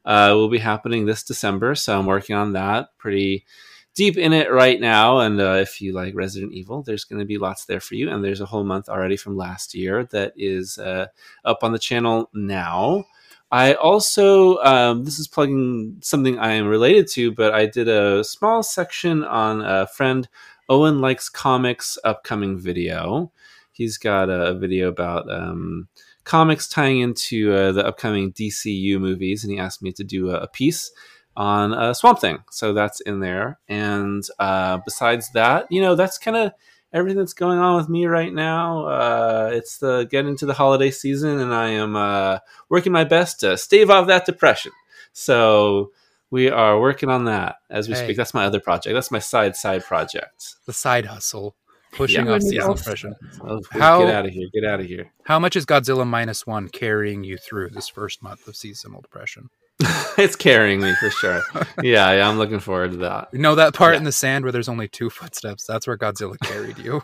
uh, 0.05 0.32
will 0.35 0.51
be 0.51 0.59
happening 0.59 1.06
this 1.06 1.22
December. 1.22 1.74
So 1.74 1.98
I'm 1.98 2.06
working 2.06 2.36
on 2.36 2.52
that. 2.52 2.89
Pretty 2.98 3.47
deep 3.94 4.16
in 4.16 4.32
it 4.32 4.50
right 4.50 4.80
now. 4.80 5.20
And 5.20 5.40
uh, 5.40 5.54
if 5.54 5.80
you 5.80 5.92
like 5.92 6.14
Resident 6.14 6.52
Evil, 6.52 6.82
there's 6.82 7.04
going 7.04 7.20
to 7.20 7.26
be 7.26 7.38
lots 7.38 7.64
there 7.64 7.80
for 7.80 7.94
you. 7.94 8.10
And 8.10 8.24
there's 8.24 8.40
a 8.40 8.46
whole 8.46 8.64
month 8.64 8.88
already 8.88 9.16
from 9.16 9.36
last 9.36 9.74
year 9.74 10.04
that 10.06 10.32
is 10.36 10.78
uh, 10.78 11.06
up 11.44 11.62
on 11.62 11.72
the 11.72 11.78
channel 11.78 12.28
now. 12.34 13.04
I 13.50 13.74
also, 13.74 14.58
um, 14.58 15.04
this 15.04 15.18
is 15.20 15.28
plugging 15.28 15.98
something 16.02 16.38
I 16.38 16.54
am 16.54 16.66
related 16.66 17.06
to, 17.12 17.30
but 17.30 17.54
I 17.54 17.66
did 17.66 17.88
a 17.88 18.24
small 18.24 18.64
section 18.64 19.22
on 19.22 19.62
a 19.62 19.86
friend 19.86 20.28
Owen 20.68 21.00
Likes 21.00 21.28
Comics 21.28 21.96
upcoming 22.04 22.58
video. 22.58 23.30
He's 23.70 23.96
got 23.96 24.28
a 24.28 24.54
video 24.54 24.88
about 24.88 25.30
um, 25.30 25.88
comics 26.24 26.68
tying 26.68 27.00
into 27.00 27.52
uh, 27.52 27.72
the 27.72 27.86
upcoming 27.86 28.32
DCU 28.32 28.98
movies, 28.98 29.44
and 29.44 29.52
he 29.52 29.58
asked 29.58 29.82
me 29.82 29.92
to 29.92 30.04
do 30.04 30.30
a, 30.30 30.40
a 30.40 30.48
piece 30.48 30.90
on 31.36 31.73
uh, 31.74 31.94
Swamp 31.94 32.20
Thing. 32.20 32.39
So 32.51 32.73
that's 32.73 33.01
in 33.01 33.20
there. 33.20 33.59
And 33.69 34.23
uh, 34.39 34.78
besides 34.85 35.31
that, 35.32 35.66
you 35.70 35.81
know, 35.81 35.94
that's 35.94 36.19
kind 36.19 36.36
of 36.36 36.52
everything 36.93 37.19
that's 37.19 37.32
going 37.35 37.59
on 37.59 37.77
with 37.77 37.89
me 37.89 38.06
right 38.06 38.32
now. 38.32 38.86
Uh, 38.86 39.51
it's 39.52 39.78
the 39.78 40.06
getting 40.11 40.31
into 40.31 40.47
the 40.47 40.55
holiday 40.55 40.90
season, 40.93 41.40
and 41.40 41.52
I 41.52 41.70
am 41.70 41.97
uh, 41.97 42.39
working 42.69 42.93
my 42.93 43.05
best 43.05 43.40
to 43.40 43.56
stave 43.59 43.90
off 43.90 44.06
that 44.06 44.27
depression. 44.27 44.70
So 45.12 45.90
we 46.31 46.48
are 46.51 46.78
working 46.81 47.11
on 47.11 47.24
that 47.24 47.56
as 47.70 47.89
we 47.89 47.94
Hey. 47.94 48.05
speak. 48.05 48.16
That's 48.16 48.35
my 48.35 48.44
other 48.44 48.61
project. 48.61 48.94
That's 48.94 49.11
my 49.11 49.19
side 49.19 49.56
side 49.56 49.85
project. 49.85 50.55
The 50.66 50.73
side 50.73 51.06
hustle, 51.06 51.56
pushing 51.93 52.27
Yeah. 52.27 52.32
off 52.32 52.43
season 52.43 52.56
Yourself. 52.56 52.78
depression. 52.78 53.15
Oh, 53.43 53.61
How- 53.73 54.01
Get 54.05 54.15
out 54.15 54.27
of 54.27 54.32
here! 54.32 54.48
Get 54.52 54.65
out 54.65 54.81
of 54.81 54.86
here! 54.86 55.11
How 55.24 55.39
much 55.39 55.56
is 55.56 55.66
Godzilla 55.66 56.06
minus 56.06 56.47
one 56.47 56.69
carrying 56.69 57.24
you 57.24 57.36
through 57.39 57.70
this 57.70 57.89
first 57.89 58.23
month 58.23 58.47
of 58.48 58.56
seasonal 58.56 59.01
depression? 59.01 59.51
it's 60.18 60.36
carrying 60.36 60.80
me 60.80 60.94
for 61.01 61.10
sure. 61.10 61.42
yeah, 61.82 62.12
yeah, 62.12 62.28
I'm 62.28 62.38
looking 62.38 62.60
forward 62.60 62.92
to 62.92 62.96
that. 62.98 63.28
You 63.32 63.40
know 63.40 63.55
that 63.56 63.74
part 63.74 63.94
Yeah. 63.94 63.98
in 63.98 64.05
the 64.05 64.12
sand 64.12 64.44
where 64.44 64.52
there's 64.52 64.68
only 64.68 64.88
two 64.88 65.10
footsteps? 65.10 65.66
That's 65.66 65.86
where 65.86 65.98
Godzilla 65.98 66.36
carried 66.42 66.78
you. 66.78 67.02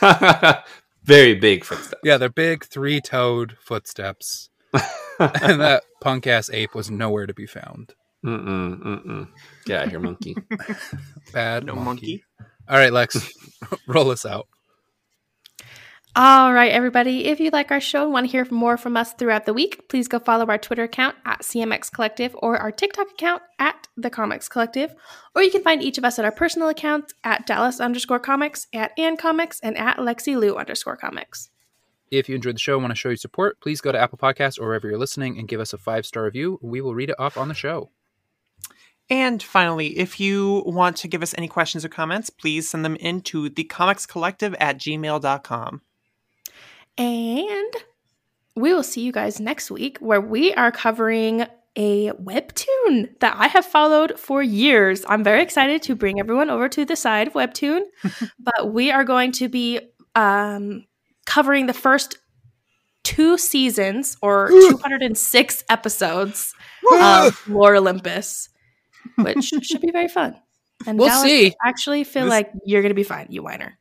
Very 1.04 1.34
big 1.34 1.64
footsteps. 1.64 2.00
Yeah, 2.04 2.16
they're 2.16 2.28
big 2.28 2.64
three 2.64 3.00
toed 3.00 3.56
footsteps. 3.60 4.50
and 5.18 5.60
that 5.60 5.82
punk 6.00 6.26
ass 6.26 6.48
ape 6.52 6.74
was 6.74 6.90
nowhere 6.90 7.26
to 7.26 7.34
be 7.34 7.46
found. 7.46 7.94
Mm-mm, 8.24 8.80
mm-mm. 8.82 9.28
Get 9.64 9.80
out 9.80 9.84
of 9.86 9.90
here, 9.90 10.00
monkey. 10.00 10.36
Bad 11.32 11.64
No 11.64 11.74
monkey. 11.74 11.84
monkey. 11.84 12.24
All 12.68 12.78
right, 12.78 12.92
Lex, 12.92 13.32
roll 13.88 14.10
us 14.12 14.24
out. 14.24 14.46
All 16.14 16.52
right, 16.52 16.70
everybody. 16.70 17.24
If 17.24 17.40
you 17.40 17.48
like 17.48 17.70
our 17.70 17.80
show 17.80 18.02
and 18.02 18.12
want 18.12 18.26
to 18.26 18.30
hear 18.30 18.46
more 18.50 18.76
from 18.76 18.98
us 18.98 19.14
throughout 19.14 19.46
the 19.46 19.54
week, 19.54 19.88
please 19.88 20.08
go 20.08 20.18
follow 20.18 20.44
our 20.44 20.58
Twitter 20.58 20.82
account 20.82 21.16
at 21.24 21.40
CMX 21.40 21.90
Collective 21.90 22.36
or 22.42 22.58
our 22.58 22.70
TikTok 22.70 23.12
account 23.12 23.42
at 23.58 23.88
The 23.96 24.10
Comics 24.10 24.46
Collective. 24.46 24.94
Or 25.34 25.42
you 25.42 25.50
can 25.50 25.62
find 25.62 25.82
each 25.82 25.96
of 25.96 26.04
us 26.04 26.18
at 26.18 26.26
our 26.26 26.30
personal 26.30 26.68
accounts 26.68 27.14
at 27.24 27.46
Dallas 27.46 27.80
underscore 27.80 28.18
comics, 28.18 28.66
at 28.74 28.92
Ann 28.98 29.16
Comics, 29.16 29.58
and 29.60 29.78
at 29.78 29.96
Lexi 29.96 30.38
Lou 30.38 30.56
underscore 30.56 30.98
comics. 30.98 31.48
If 32.10 32.28
you 32.28 32.34
enjoyed 32.34 32.56
the 32.56 32.60
show 32.60 32.74
and 32.74 32.82
want 32.82 32.90
to 32.90 32.96
show 32.96 33.08
your 33.08 33.16
support, 33.16 33.58
please 33.62 33.80
go 33.80 33.90
to 33.90 33.98
Apple 33.98 34.18
Podcasts 34.18 34.60
or 34.60 34.66
wherever 34.66 34.86
you're 34.86 34.98
listening 34.98 35.38
and 35.38 35.48
give 35.48 35.60
us 35.60 35.72
a 35.72 35.78
five 35.78 36.04
star 36.04 36.24
review. 36.24 36.58
We 36.60 36.82
will 36.82 36.94
read 36.94 37.08
it 37.08 37.16
up 37.18 37.38
on 37.38 37.48
the 37.48 37.54
show. 37.54 37.88
And 39.08 39.42
finally, 39.42 39.98
if 39.98 40.20
you 40.20 40.62
want 40.66 40.98
to 40.98 41.08
give 41.08 41.22
us 41.22 41.34
any 41.38 41.48
questions 41.48 41.86
or 41.86 41.88
comments, 41.88 42.28
please 42.28 42.68
send 42.68 42.84
them 42.84 42.96
in 42.96 43.22
to 43.22 43.48
thecomicscollective 43.48 44.54
at 44.60 44.76
gmail.com. 44.76 45.80
And 46.98 47.72
we 48.54 48.72
will 48.74 48.82
see 48.82 49.00
you 49.02 49.12
guys 49.12 49.40
next 49.40 49.70
week 49.70 49.98
where 49.98 50.20
we 50.20 50.52
are 50.54 50.70
covering 50.70 51.46
a 51.74 52.10
webtoon 52.12 53.18
that 53.20 53.34
I 53.38 53.48
have 53.48 53.64
followed 53.64 54.18
for 54.20 54.42
years. 54.42 55.04
I'm 55.08 55.24
very 55.24 55.42
excited 55.42 55.82
to 55.84 55.94
bring 55.94 56.20
everyone 56.20 56.50
over 56.50 56.68
to 56.68 56.84
the 56.84 56.96
side 56.96 57.28
of 57.28 57.32
webtoon, 57.32 57.80
but 58.38 58.72
we 58.72 58.90
are 58.90 59.04
going 59.04 59.32
to 59.32 59.48
be 59.48 59.80
um, 60.14 60.84
covering 61.24 61.64
the 61.66 61.72
first 61.72 62.18
two 63.04 63.38
seasons 63.38 64.18
or 64.20 64.48
206 64.50 65.64
episodes 65.70 66.54
of 66.92 67.48
Lore 67.48 67.76
Olympus, 67.76 68.50
which 69.16 69.44
should 69.62 69.80
be 69.80 69.90
very 69.92 70.08
fun. 70.08 70.36
And 70.86 70.98
We'll 70.98 71.08
Dallas, 71.08 71.22
see. 71.24 71.46
I 71.64 71.68
actually 71.68 72.04
feel 72.04 72.24
This- 72.24 72.30
like 72.30 72.52
you're 72.66 72.82
going 72.82 72.90
to 72.90 72.94
be 72.94 73.02
fine, 73.02 73.28
you 73.30 73.42
whiner. 73.42 73.78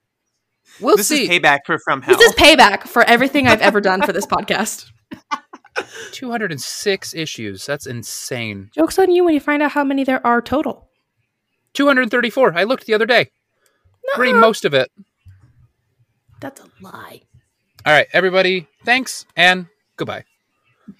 We'll 0.79 0.97
this 0.97 1.07
see. 1.07 1.23
is 1.23 1.29
payback 1.29 1.59
for 1.65 1.77
From 1.79 2.01
Hell. 2.01 2.17
This 2.17 2.29
is 2.31 2.35
payback 2.35 2.83
for 2.87 3.03
everything 3.03 3.47
I've 3.47 3.61
ever 3.61 3.81
done 3.81 4.01
for 4.01 4.13
this 4.13 4.25
podcast. 4.25 4.89
206 6.11 7.13
issues. 7.13 7.65
That's 7.65 7.85
insane. 7.85 8.69
Joke's 8.73 8.99
on 8.99 9.11
you 9.11 9.23
when 9.23 9.33
you 9.33 9.39
find 9.39 9.61
out 9.61 9.71
how 9.71 9.83
many 9.83 10.03
there 10.03 10.25
are 10.25 10.41
total. 10.41 10.89
234. 11.73 12.57
I 12.57 12.63
looked 12.63 12.85
the 12.85 12.93
other 12.93 13.05
day. 13.05 13.29
Pretty 14.15 14.33
Nuh-uh. 14.33 14.41
most 14.41 14.65
of 14.65 14.73
it. 14.73 14.91
That's 16.39 16.59
a 16.61 16.65
lie. 16.81 17.21
All 17.85 17.93
right, 17.93 18.07
everybody. 18.13 18.67
Thanks 18.83 19.25
and 19.35 19.67
goodbye. 19.97 20.25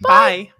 Bye. 0.02 0.52